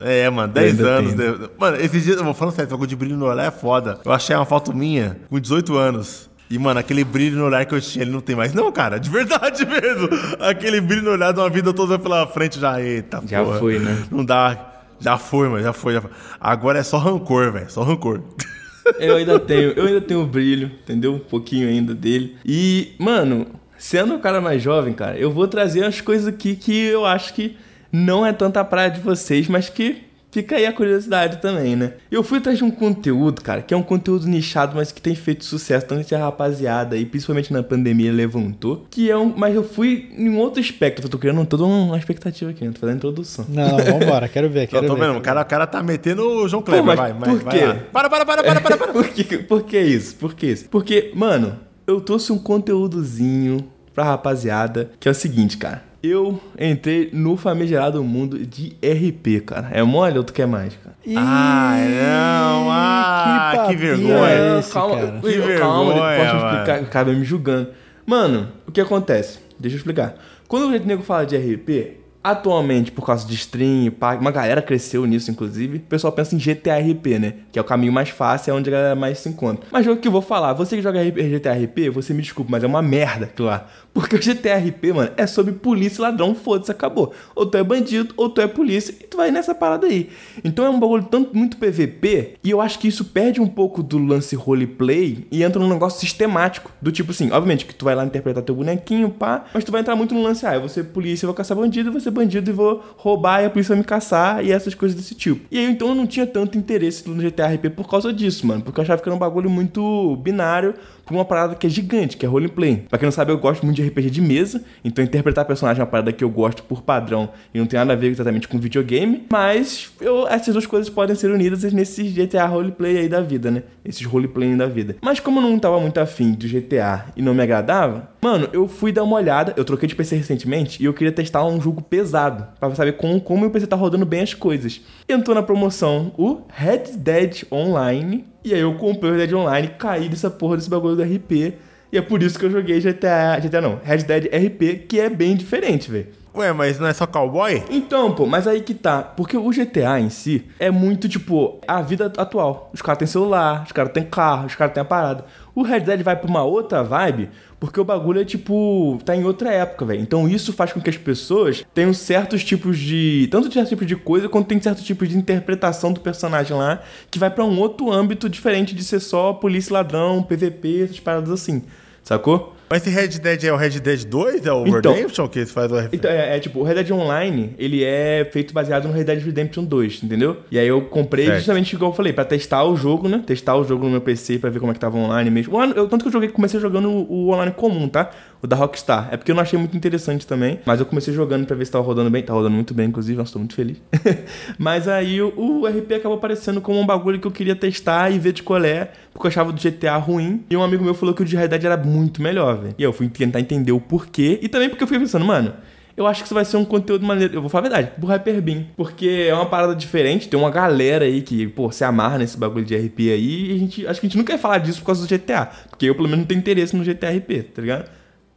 É, 0.00 0.28
mano, 0.30 0.52
10 0.52 0.70
ainda 0.78 0.88
anos. 0.90 1.14
tenho. 1.14 1.50
Mano, 1.58 1.76
esses 1.80 2.04
dias, 2.04 2.18
eu 2.18 2.24
vou 2.24 2.34
falando 2.34 2.54
sério, 2.54 2.66
esse 2.66 2.70
bagulho 2.72 2.88
de 2.88 2.94
brilho 2.96 3.16
no 3.16 3.24
olhar 3.26 3.46
é 3.46 3.50
foda. 3.50 3.98
Eu 4.04 4.12
achei 4.12 4.36
uma 4.36 4.44
foto 4.44 4.72
minha 4.76 5.16
com 5.30 5.40
18 5.40 5.74
anos. 5.76 6.27
E, 6.50 6.58
mano, 6.58 6.80
aquele 6.80 7.04
brilho 7.04 7.36
no 7.36 7.44
olhar 7.44 7.64
que 7.66 7.74
eu 7.74 7.80
tinha, 7.80 8.02
ele 8.04 8.10
não 8.10 8.20
tem 8.20 8.34
mais. 8.34 8.54
Não, 8.54 8.72
cara, 8.72 8.98
de 8.98 9.10
verdade 9.10 9.64
mesmo. 9.68 10.08
Aquele 10.40 10.80
brilho 10.80 11.02
no 11.02 11.10
olhar 11.10 11.32
de 11.32 11.40
uma 11.40 11.50
vida 11.50 11.72
toda 11.72 11.98
pela 11.98 12.26
frente 12.26 12.58
já. 12.58 12.80
Eita, 12.80 13.22
Já 13.26 13.44
porra. 13.44 13.58
foi, 13.58 13.78
né? 13.78 14.04
Não 14.10 14.24
dá. 14.24 14.74
Já 15.00 15.18
foi, 15.18 15.48
mano, 15.48 15.62
já 15.62 15.72
foi, 15.72 15.94
já 15.94 16.00
foi. 16.00 16.10
Agora 16.40 16.78
é 16.78 16.82
só 16.82 16.98
rancor, 16.98 17.52
velho. 17.52 17.70
Só 17.70 17.82
rancor. 17.82 18.20
Eu 18.98 19.16
ainda 19.16 19.38
tenho, 19.38 19.72
eu 19.76 19.84
ainda 19.84 20.00
tenho 20.00 20.24
brilho, 20.24 20.70
entendeu? 20.82 21.12
Um 21.12 21.18
pouquinho 21.18 21.68
ainda 21.68 21.94
dele. 21.94 22.38
E, 22.42 22.94
mano, 22.98 23.46
sendo 23.76 24.14
o 24.14 24.18
cara 24.18 24.40
mais 24.40 24.62
jovem, 24.62 24.94
cara, 24.94 25.18
eu 25.18 25.30
vou 25.30 25.46
trazer 25.46 25.84
as 25.84 26.00
coisas 26.00 26.26
aqui 26.26 26.56
que 26.56 26.86
eu 26.86 27.04
acho 27.04 27.34
que 27.34 27.54
não 27.92 28.24
é 28.24 28.32
tanta 28.32 28.64
praia 28.64 28.90
de 28.90 29.00
vocês, 29.00 29.46
mas 29.46 29.68
que 29.68 30.04
Fica 30.30 30.56
aí 30.56 30.66
a 30.66 30.72
curiosidade 30.72 31.38
também, 31.38 31.74
né? 31.74 31.94
Eu 32.10 32.22
fui 32.22 32.38
atrás 32.38 32.58
de 32.58 32.64
um 32.64 32.70
conteúdo, 32.70 33.40
cara, 33.42 33.62
que 33.62 33.72
é 33.72 33.76
um 33.76 33.82
conteúdo 33.82 34.26
nichado, 34.26 34.76
mas 34.76 34.92
que 34.92 35.00
tem 35.00 35.14
feito 35.14 35.44
sucesso 35.44 35.86
tanto 35.86 36.02
entre 36.02 36.14
a 36.14 36.18
rapaziada 36.18 36.96
e 36.96 37.06
principalmente 37.06 37.52
na 37.52 37.62
pandemia 37.62 38.12
levantou. 38.12 38.86
Que 38.90 39.10
é 39.10 39.16
um. 39.16 39.32
Mas 39.34 39.54
eu 39.54 39.64
fui 39.64 40.10
em 40.16 40.28
um 40.28 40.38
outro 40.38 40.60
espectro. 40.60 41.06
Eu 41.06 41.10
tô 41.10 41.18
criando 41.18 41.44
toda 41.46 41.64
uma 41.64 41.96
expectativa 41.96 42.50
aqui, 42.50 42.64
né? 42.64 42.72
Tô 42.72 42.80
fazendo 42.80 42.94
a 42.94 42.98
introdução. 42.98 43.46
Não, 43.48 43.68
não, 43.68 43.78
vambora, 43.78 44.28
quero 44.28 44.50
ver, 44.50 44.66
quero 44.68 44.84
Eu 44.84 44.88
tô 44.88 44.94
ver. 44.96 45.06
vendo, 45.06 45.18
o 45.18 45.20
cara, 45.22 45.40
o 45.40 45.44
cara 45.46 45.66
tá 45.66 45.82
metendo 45.82 46.22
o 46.22 46.48
João 46.48 46.62
Kleber, 46.62 46.84
mas 46.84 46.98
vai, 46.98 47.12
vai, 47.12 47.30
por 47.30 47.42
vai 47.42 47.58
quê? 47.58 47.64
lá. 47.64 47.74
Para, 47.92 48.10
para, 48.10 48.26
para, 48.26 48.42
para, 48.42 48.60
para, 48.60 48.76
para. 48.76 48.92
por, 48.92 49.08
que, 49.08 49.38
por 49.38 49.62
que 49.62 49.80
isso? 49.80 50.14
Por 50.16 50.34
que 50.34 50.46
isso? 50.46 50.68
Porque, 50.68 51.10
mano, 51.14 51.58
eu 51.86 52.00
trouxe 52.02 52.32
um 52.32 52.38
conteúdozinho 52.38 53.64
pra 53.94 54.04
rapaziada 54.04 54.90
que 55.00 55.08
é 55.08 55.10
o 55.10 55.14
seguinte, 55.14 55.56
cara. 55.56 55.87
Eu 56.02 56.40
entrei 56.58 57.10
no 57.12 57.36
famigerado 57.36 58.02
mundo 58.04 58.38
de 58.46 58.76
RP, 58.82 59.40
cara. 59.44 59.68
É 59.72 59.82
mole 59.82 60.16
ou 60.16 60.22
tu 60.24 60.32
quer 60.32 60.46
mais, 60.46 60.74
cara? 60.76 60.94
Ih, 61.04 61.14
Ai, 61.16 61.88
não, 61.88 62.70
ah, 62.70 63.50
que 63.52 63.56
papinho 63.58 63.78
vergonha. 63.78 64.28
é 64.28 64.58
esse, 64.60 64.72
calma, 64.72 64.94
cara? 64.94 65.06
eu- 65.08 65.20
Que 65.20 65.58
calma, 65.58 65.92
vergonha, 65.94 66.16
posso 66.18 66.34
mano. 66.36 66.48
explicar, 66.52 66.74
acaba 66.80 67.12
me 67.12 67.24
julgando. 67.24 67.70
Mano, 68.06 68.48
o 68.66 68.70
que 68.72 68.80
acontece? 68.80 69.40
Deixa 69.58 69.74
eu 69.76 69.78
explicar. 69.78 70.14
Quando 70.46 70.66
o 70.66 70.70
nego 70.70 71.02
fala 71.02 71.26
de 71.26 71.36
RP, 71.36 71.96
atualmente, 72.30 72.92
por 72.92 73.04
causa 73.04 73.26
de 73.26 73.34
stream, 73.34 73.92
uma 74.20 74.30
galera 74.30 74.62
cresceu 74.62 75.04
nisso, 75.06 75.30
inclusive, 75.30 75.78
o 75.78 75.80
pessoal 75.80 76.12
pensa 76.12 76.34
em 76.34 76.38
GTA 76.38 76.78
RP, 76.78 77.18
né? 77.18 77.34
Que 77.52 77.58
é 77.58 77.62
o 77.62 77.64
caminho 77.64 77.92
mais 77.92 78.10
fácil, 78.10 78.50
é 78.50 78.54
onde 78.54 78.68
a 78.70 78.72
galera 78.72 78.94
mais 78.94 79.18
se 79.18 79.28
encontra. 79.28 79.66
Mas 79.70 79.86
o 79.86 79.96
que 79.96 80.08
eu 80.08 80.12
vou 80.12 80.22
falar, 80.22 80.52
você 80.52 80.76
que 80.76 80.82
joga 80.82 81.02
RP 81.02 81.16
GTA 81.16 81.52
RP, 81.52 81.90
você 81.92 82.12
me 82.12 82.22
desculpa, 82.22 82.50
mas 82.50 82.64
é 82.64 82.66
uma 82.66 82.82
merda 82.82 83.26
aquilo 83.26 83.48
lá. 83.48 83.66
Porque 83.92 84.16
o 84.16 84.18
GTA 84.18 84.58
RP, 84.58 84.92
mano, 84.94 85.10
é 85.16 85.26
sobre 85.26 85.52
polícia 85.52 86.00
e 86.00 86.02
ladrão, 86.02 86.34
foda-se, 86.34 86.70
acabou. 86.70 87.12
Ou 87.34 87.46
tu 87.46 87.56
é 87.56 87.64
bandido, 87.64 88.14
ou 88.16 88.28
tu 88.28 88.40
é 88.40 88.46
polícia, 88.46 88.94
e 89.00 89.04
tu 89.06 89.16
vai 89.16 89.30
nessa 89.30 89.54
parada 89.54 89.86
aí. 89.86 90.10
Então 90.44 90.64
é 90.64 90.70
um 90.70 90.78
bagulho 90.78 91.04
tanto 91.04 91.36
muito 91.36 91.56
PVP, 91.56 92.34
e 92.44 92.50
eu 92.50 92.60
acho 92.60 92.78
que 92.78 92.86
isso 92.86 93.06
perde 93.06 93.40
um 93.40 93.48
pouco 93.48 93.82
do 93.82 93.98
lance 93.98 94.36
roleplay 94.36 95.26
e 95.30 95.42
entra 95.42 95.60
num 95.60 95.68
negócio 95.68 95.98
sistemático. 96.00 96.70
Do 96.80 96.92
tipo 96.92 97.10
assim, 97.10 97.30
obviamente 97.32 97.66
que 97.66 97.74
tu 97.74 97.84
vai 97.84 97.94
lá 97.94 98.04
interpretar 98.04 98.42
teu 98.42 98.54
bonequinho, 98.54 99.10
pá, 99.10 99.46
mas 99.52 99.64
tu 99.64 99.72
vai 99.72 99.80
entrar 99.80 99.96
muito 99.96 100.14
no 100.14 100.22
lance, 100.22 100.46
ah, 100.46 100.54
eu 100.54 100.60
vou 100.60 100.68
ser 100.68 100.84
polícia, 100.84 101.24
eu 101.24 101.28
vou 101.28 101.34
caçar 101.34 101.56
bandido, 101.56 101.88
eu 101.88 101.92
vou 101.92 102.00
ser 102.00 102.10
bandido 102.18 102.50
e 102.50 102.52
vou 102.52 102.82
roubar 102.96 103.42
e 103.42 103.46
a 103.46 103.50
polícia 103.50 103.74
vai 103.74 103.78
me 103.78 103.84
caçar 103.84 104.44
e 104.44 104.52
essas 104.52 104.74
coisas 104.74 104.96
desse 104.96 105.14
tipo. 105.14 105.46
E 105.50 105.58
aí 105.58 105.64
então 105.64 105.88
eu 105.88 105.94
não 105.94 106.06
tinha 106.06 106.26
tanto 106.26 106.58
interesse 106.58 107.08
no 107.08 107.22
GTA 107.22 107.46
RP 107.46 107.70
por 107.70 107.88
causa 107.88 108.12
disso, 108.12 108.46
mano, 108.46 108.62
porque 108.62 108.78
eu 108.80 108.82
achava 108.82 109.00
que 109.00 109.08
era 109.08 109.14
um 109.14 109.18
bagulho 109.18 109.48
muito 109.48 110.16
binário 110.16 110.74
pra 111.08 111.16
uma 111.16 111.24
parada 111.24 111.54
que 111.54 111.66
é 111.66 111.70
gigante, 111.70 112.16
que 112.16 112.26
é 112.26 112.28
roleplay. 112.28 112.84
Pra 112.88 112.98
quem 112.98 113.06
não 113.06 113.12
sabe, 113.12 113.32
eu 113.32 113.38
gosto 113.38 113.64
muito 113.64 113.76
de 113.76 113.88
RPG 113.88 114.10
de 114.10 114.20
mesa, 114.20 114.62
então 114.84 115.02
interpretar 115.04 115.44
personagem 115.44 115.80
é 115.80 115.84
uma 115.84 115.90
parada 115.90 116.12
que 116.12 116.22
eu 116.22 116.28
gosto 116.28 116.62
por 116.62 116.82
padrão 116.82 117.30
e 117.52 117.58
não 117.58 117.66
tem 117.66 117.78
nada 117.78 117.94
a 117.94 117.96
ver 117.96 118.08
exatamente 118.08 118.46
com 118.46 118.58
videogame, 118.58 119.26
mas 119.30 119.90
eu, 120.00 120.28
essas 120.28 120.52
duas 120.52 120.66
coisas 120.66 120.90
podem 120.90 121.16
ser 121.16 121.30
unidas 121.30 121.64
nesse 121.72 122.02
GTA 122.04 122.46
roleplay 122.46 122.98
aí 122.98 123.08
da 123.08 123.20
vida, 123.20 123.50
né? 123.50 123.62
Esses 123.84 124.04
roleplay 124.04 124.54
da 124.54 124.66
vida. 124.66 124.96
Mas 125.00 125.18
como 125.18 125.40
eu 125.40 125.42
não 125.42 125.58
tava 125.58 125.80
muito 125.80 125.98
afim 125.98 126.32
do 126.32 126.46
GTA 126.46 127.06
e 127.16 127.22
não 127.22 127.34
me 127.34 127.42
agradava, 127.42 128.10
mano, 128.20 128.48
eu 128.52 128.68
fui 128.68 128.92
dar 128.92 129.04
uma 129.04 129.16
olhada, 129.16 129.54
eu 129.56 129.64
troquei 129.64 129.88
de 129.88 129.94
PC 129.94 130.16
recentemente 130.16 130.82
e 130.82 130.86
eu 130.86 130.92
queria 130.92 131.12
testar 131.12 131.44
um 131.46 131.60
jogo 131.60 131.82
pesado, 131.82 132.46
pra 132.60 132.74
saber 132.74 132.92
como, 132.92 133.20
como 133.20 133.40
meu 133.40 133.50
PC 133.50 133.66
tá 133.66 133.76
rodando 133.76 134.04
bem 134.04 134.20
as 134.20 134.34
coisas. 134.34 134.80
Entrou 135.08 135.34
na 135.34 135.42
promoção 135.42 136.12
o 136.18 136.42
Red 136.48 136.96
Dead 136.96 137.44
Online, 137.50 138.24
e 138.48 138.54
aí 138.54 138.60
eu 138.60 138.74
comprei 138.74 139.10
o 139.10 139.14
Red 139.14 139.26
Dead 139.26 139.36
Online, 139.36 139.68
caí 139.78 140.08
dessa 140.08 140.30
porra 140.30 140.56
desse 140.56 140.70
bagulho 140.70 140.96
do 140.96 141.02
RP, 141.02 141.54
e 141.92 141.96
é 141.96 142.02
por 142.02 142.22
isso 142.22 142.38
que 142.38 142.44
eu 142.44 142.50
joguei 142.50 142.80
GTA, 142.80 143.38
GTA 143.40 143.60
não, 143.60 143.80
Red 143.82 143.98
Dead 143.98 144.24
RP, 144.26 144.86
que 144.88 145.00
é 145.00 145.08
bem 145.08 145.36
diferente, 145.36 145.90
velho. 145.90 146.06
Ué, 146.34 146.52
mas 146.52 146.78
não 146.78 146.86
é 146.86 146.92
só 146.92 147.06
cowboy? 147.06 147.64
Então, 147.68 148.14
pô, 148.14 148.24
mas 148.24 148.46
aí 148.46 148.60
que 148.60 148.72
tá. 148.72 149.02
Porque 149.02 149.36
o 149.36 149.50
GTA 149.50 149.98
em 149.98 150.08
si 150.08 150.46
é 150.58 150.70
muito, 150.70 151.08
tipo, 151.08 151.58
a 151.66 151.82
vida 151.82 152.12
atual. 152.16 152.70
Os 152.72 152.80
caras 152.80 152.98
têm 152.98 153.08
celular, 153.08 153.64
os 153.66 153.72
caras 153.72 153.92
têm 153.92 154.04
carro, 154.04 154.46
os 154.46 154.54
caras 154.54 154.72
têm 154.72 154.80
a 154.80 154.84
parada. 154.84 155.24
O 155.54 155.62
Red 155.62 155.80
Dead 155.80 156.00
vai 156.02 156.14
pra 156.14 156.30
uma 156.30 156.44
outra 156.44 156.84
vibe, 156.84 157.30
porque 157.60 157.80
o 157.80 157.84
bagulho 157.84 158.20
é, 158.20 158.24
tipo, 158.24 158.98
tá 159.04 159.16
em 159.16 159.24
outra 159.24 159.52
época, 159.52 159.84
velho. 159.84 160.00
Então 160.00 160.28
isso 160.28 160.52
faz 160.52 160.72
com 160.72 160.80
que 160.80 160.90
as 160.90 160.96
pessoas 160.96 161.64
tenham 161.74 161.92
certos 161.92 162.44
tipos 162.44 162.78
de. 162.78 163.28
Tanto 163.30 163.52
certos 163.52 163.70
tipos 163.70 163.86
de 163.86 163.96
coisa, 163.96 164.28
quanto 164.28 164.46
tem 164.46 164.60
certos 164.60 164.84
tipos 164.84 165.08
de 165.08 165.16
interpretação 165.16 165.92
do 165.92 166.00
personagem 166.00 166.56
lá, 166.56 166.82
que 167.10 167.18
vai 167.18 167.30
pra 167.30 167.44
um 167.44 167.58
outro 167.58 167.90
âmbito 167.90 168.28
diferente 168.28 168.74
de 168.74 168.84
ser 168.84 169.00
só 169.00 169.32
polícia 169.32 169.72
ladrão, 169.72 170.22
PVP, 170.22 170.84
essas 170.84 171.00
paradas 171.00 171.30
assim. 171.30 171.62
Sacou? 172.02 172.57
Mas 172.70 172.86
esse 172.86 172.94
Red 172.94 173.08
Dead 173.18 173.44
é 173.44 173.52
o 173.52 173.56
Red 173.56 173.80
Dead 173.80 174.04
2? 174.04 174.46
É 174.46 174.52
o 174.52 174.66
Então. 174.66 174.92
Redemption 174.94 175.28
que 175.28 175.46
faz 175.46 175.70
o 175.72 175.78
RP? 175.78 175.94
Então, 175.94 176.10
é, 176.10 176.36
é, 176.36 176.40
tipo, 176.40 176.60
o 176.60 176.62
Red 176.62 176.74
Dead 176.74 176.90
Online, 176.90 177.54
ele 177.58 177.82
é 177.84 178.28
feito 178.30 178.52
baseado 178.52 178.86
no 178.86 178.92
Red 178.92 179.04
Dead 179.04 179.22
Redemption 179.24 179.64
2, 179.64 180.02
entendeu? 180.04 180.38
E 180.50 180.58
aí 180.58 180.66
eu 180.68 180.82
comprei 180.82 181.24
Certo. 181.26 181.38
justamente 181.38 181.72
igual 181.74 181.90
eu 181.92 181.96
falei, 181.96 182.12
pra 182.12 182.24
testar 182.24 182.64
o 182.64 182.76
jogo, 182.76 183.08
né? 183.08 183.22
Testar 183.26 183.56
o 183.56 183.64
jogo 183.64 183.84
no 183.84 183.90
meu 183.90 184.00
PC 184.00 184.38
pra 184.38 184.50
ver 184.50 184.58
como 184.60 184.70
é 184.70 184.74
que 184.74 184.80
tava 184.80 184.96
online 184.98 185.30
mesmo. 185.30 185.56
O 185.56 185.64
Eu, 185.64 185.88
tanto 185.88 186.02
que 186.02 186.08
eu 186.08 186.12
joguei, 186.12 186.28
comecei 186.28 186.60
jogando 186.60 186.90
o, 186.90 187.26
o 187.26 187.30
online 187.32 187.52
comum, 187.52 187.88
tá? 187.88 188.10
O 188.40 188.46
da 188.46 188.54
Rockstar. 188.54 189.08
É 189.10 189.16
porque 189.16 189.32
eu 189.32 189.34
não 189.34 189.42
achei 189.42 189.58
muito 189.58 189.76
interessante 189.76 190.26
também, 190.26 190.60
mas 190.64 190.78
eu 190.78 190.86
comecei 190.86 191.12
jogando 191.12 191.44
pra 191.46 191.56
ver 191.56 191.64
se 191.64 191.72
tava 191.72 191.84
rodando 191.84 192.08
bem. 192.10 192.22
Tá 192.22 192.32
rodando 192.32 192.54
muito 192.54 192.72
bem, 192.72 192.86
inclusive, 192.88 193.18
nossa, 193.18 193.32
tô 193.32 193.38
muito 193.40 193.54
feliz. 193.54 193.78
mas 194.58 194.86
aí 194.88 195.20
o, 195.20 195.32
o 195.36 195.66
RP 195.66 195.92
acabou 195.96 196.18
aparecendo 196.18 196.60
como 196.60 196.78
um 196.78 196.86
bagulho 196.86 197.18
que 197.18 197.26
eu 197.26 197.30
queria 197.32 197.56
testar 197.56 198.10
e 198.12 198.18
ver 198.18 198.32
de 198.32 198.42
qual 198.42 198.62
é, 198.62 198.90
porque 199.18 199.26
eu 199.26 199.30
achava 199.30 199.52
do 199.52 199.60
GTA 199.60 199.96
ruim. 199.96 200.44
E 200.48 200.56
um 200.56 200.62
amigo 200.62 200.84
meu 200.84 200.94
falou 200.94 201.12
que 201.12 201.22
o 201.22 201.24
de 201.24 201.36
Dead 201.36 201.64
era 201.64 201.76
muito 201.76 202.22
melhor, 202.22 202.56
velho. 202.56 202.74
E 202.78 202.82
eu 202.82 202.92
fui 202.92 203.08
tentar 203.08 203.40
entender 203.40 203.72
o 203.72 203.80
porquê. 203.80 204.38
E 204.40 204.48
também 204.48 204.68
porque 204.68 204.84
eu 204.84 204.86
fiquei 204.86 205.00
pensando, 205.00 205.24
mano, 205.24 205.54
eu 205.96 206.06
acho 206.06 206.22
que 206.22 206.26
isso 206.28 206.34
vai 206.34 206.44
ser 206.44 206.56
um 206.56 206.64
conteúdo 206.64 207.04
maneiro. 207.04 207.34
Eu 207.34 207.40
vou 207.40 207.50
falar 207.50 207.66
a 207.66 207.68
verdade, 207.68 207.92
pro 207.98 208.06
Hyperbin. 208.06 208.68
Porque 208.76 209.26
é 209.28 209.34
uma 209.34 209.46
parada 209.46 209.74
diferente. 209.74 210.28
Tem 210.28 210.38
uma 210.38 210.52
galera 210.52 211.04
aí 211.04 211.20
que, 211.20 211.48
pô, 211.48 211.72
se 211.72 211.82
amarra 211.82 212.16
nesse 212.16 212.38
bagulho 212.38 212.64
de 212.64 212.76
RP 212.76 213.00
aí. 213.10 213.50
E 213.50 213.56
a 213.56 213.58
gente, 213.58 213.86
acho 213.88 214.00
que 214.00 214.06
a 214.06 214.08
gente 214.08 214.16
nunca 214.16 214.32
ia 214.32 214.38
falar 214.38 214.58
disso 214.58 214.78
por 214.78 214.86
causa 214.86 215.04
do 215.04 215.08
GTA. 215.08 215.50
Porque 215.68 215.86
eu, 215.86 215.96
pelo 215.96 216.06
menos, 216.06 216.20
não 216.20 216.26
tenho 216.26 216.38
interesse 216.38 216.76
no 216.76 216.84
GTA 216.84 217.10
RP, 217.10 217.42
tá 217.52 217.60
ligado? 217.60 217.90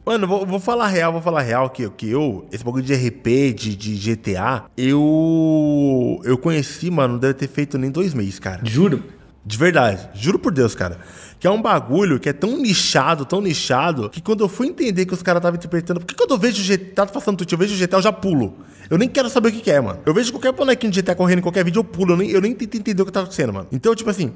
Mano, 0.04 0.26
vou, 0.26 0.44
vou 0.44 0.58
falar 0.58 0.88
real, 0.88 1.12
vou 1.12 1.22
falar 1.22 1.42
real 1.42 1.70
que, 1.70 1.88
que 1.90 2.10
eu, 2.10 2.44
esse 2.50 2.64
bagulho 2.64 2.82
de 2.82 2.92
RP, 2.92 3.54
de, 3.54 3.76
de 3.76 4.16
GTA, 4.16 4.64
eu. 4.76 6.20
Eu 6.24 6.36
conheci, 6.36 6.90
mano, 6.90 7.12
não 7.12 7.20
deve 7.20 7.34
ter 7.34 7.46
feito 7.46 7.78
nem 7.78 7.88
dois 7.88 8.12
meses, 8.12 8.40
cara. 8.40 8.62
Juro. 8.64 9.21
De 9.44 9.58
verdade, 9.58 10.08
juro 10.14 10.38
por 10.38 10.52
Deus, 10.52 10.74
cara. 10.74 10.98
Que 11.40 11.46
é 11.48 11.50
um 11.50 11.60
bagulho 11.60 12.20
que 12.20 12.28
é 12.28 12.32
tão 12.32 12.56
nichado, 12.56 13.24
tão 13.24 13.40
nichado, 13.40 14.08
que 14.08 14.20
quando 14.20 14.44
eu 14.44 14.48
fui 14.48 14.68
entender 14.68 15.04
que 15.04 15.12
os 15.12 15.22
caras 15.22 15.40
estavam 15.40 15.56
interpretando. 15.56 15.98
Por 15.98 16.06
que 16.06 16.14
quando 16.14 16.30
eu 16.30 16.38
vejo 16.38 16.62
o 16.62 16.64
GTA, 16.64 17.06
tá 17.06 17.06
passando 17.06 17.38
tudo, 17.38 17.52
eu 17.52 17.58
vejo 17.58 17.74
o 17.74 17.78
GTA, 17.78 17.96
eu 17.96 18.02
já 18.02 18.12
pulo. 18.12 18.54
Eu 18.88 18.96
nem 18.96 19.08
quero 19.08 19.28
saber 19.28 19.48
o 19.48 19.52
que, 19.52 19.60
que 19.60 19.70
é, 19.70 19.80
mano. 19.80 19.98
Eu 20.06 20.14
vejo 20.14 20.30
qualquer 20.32 20.52
bonequinho 20.52 20.92
de 20.92 21.02
GTA 21.02 21.16
correndo 21.16 21.40
em 21.40 21.42
qualquer 21.42 21.64
vídeo, 21.64 21.80
eu 21.80 21.84
pulo. 21.84 22.12
Eu 22.12 22.16
nem, 22.16 22.30
eu 22.30 22.40
nem 22.40 22.54
tento 22.54 22.76
entender 22.76 23.02
o 23.02 23.06
que 23.06 23.10
tá 23.10 23.20
acontecendo, 23.20 23.52
mano. 23.52 23.66
Então, 23.72 23.94
tipo 23.94 24.08
assim. 24.08 24.32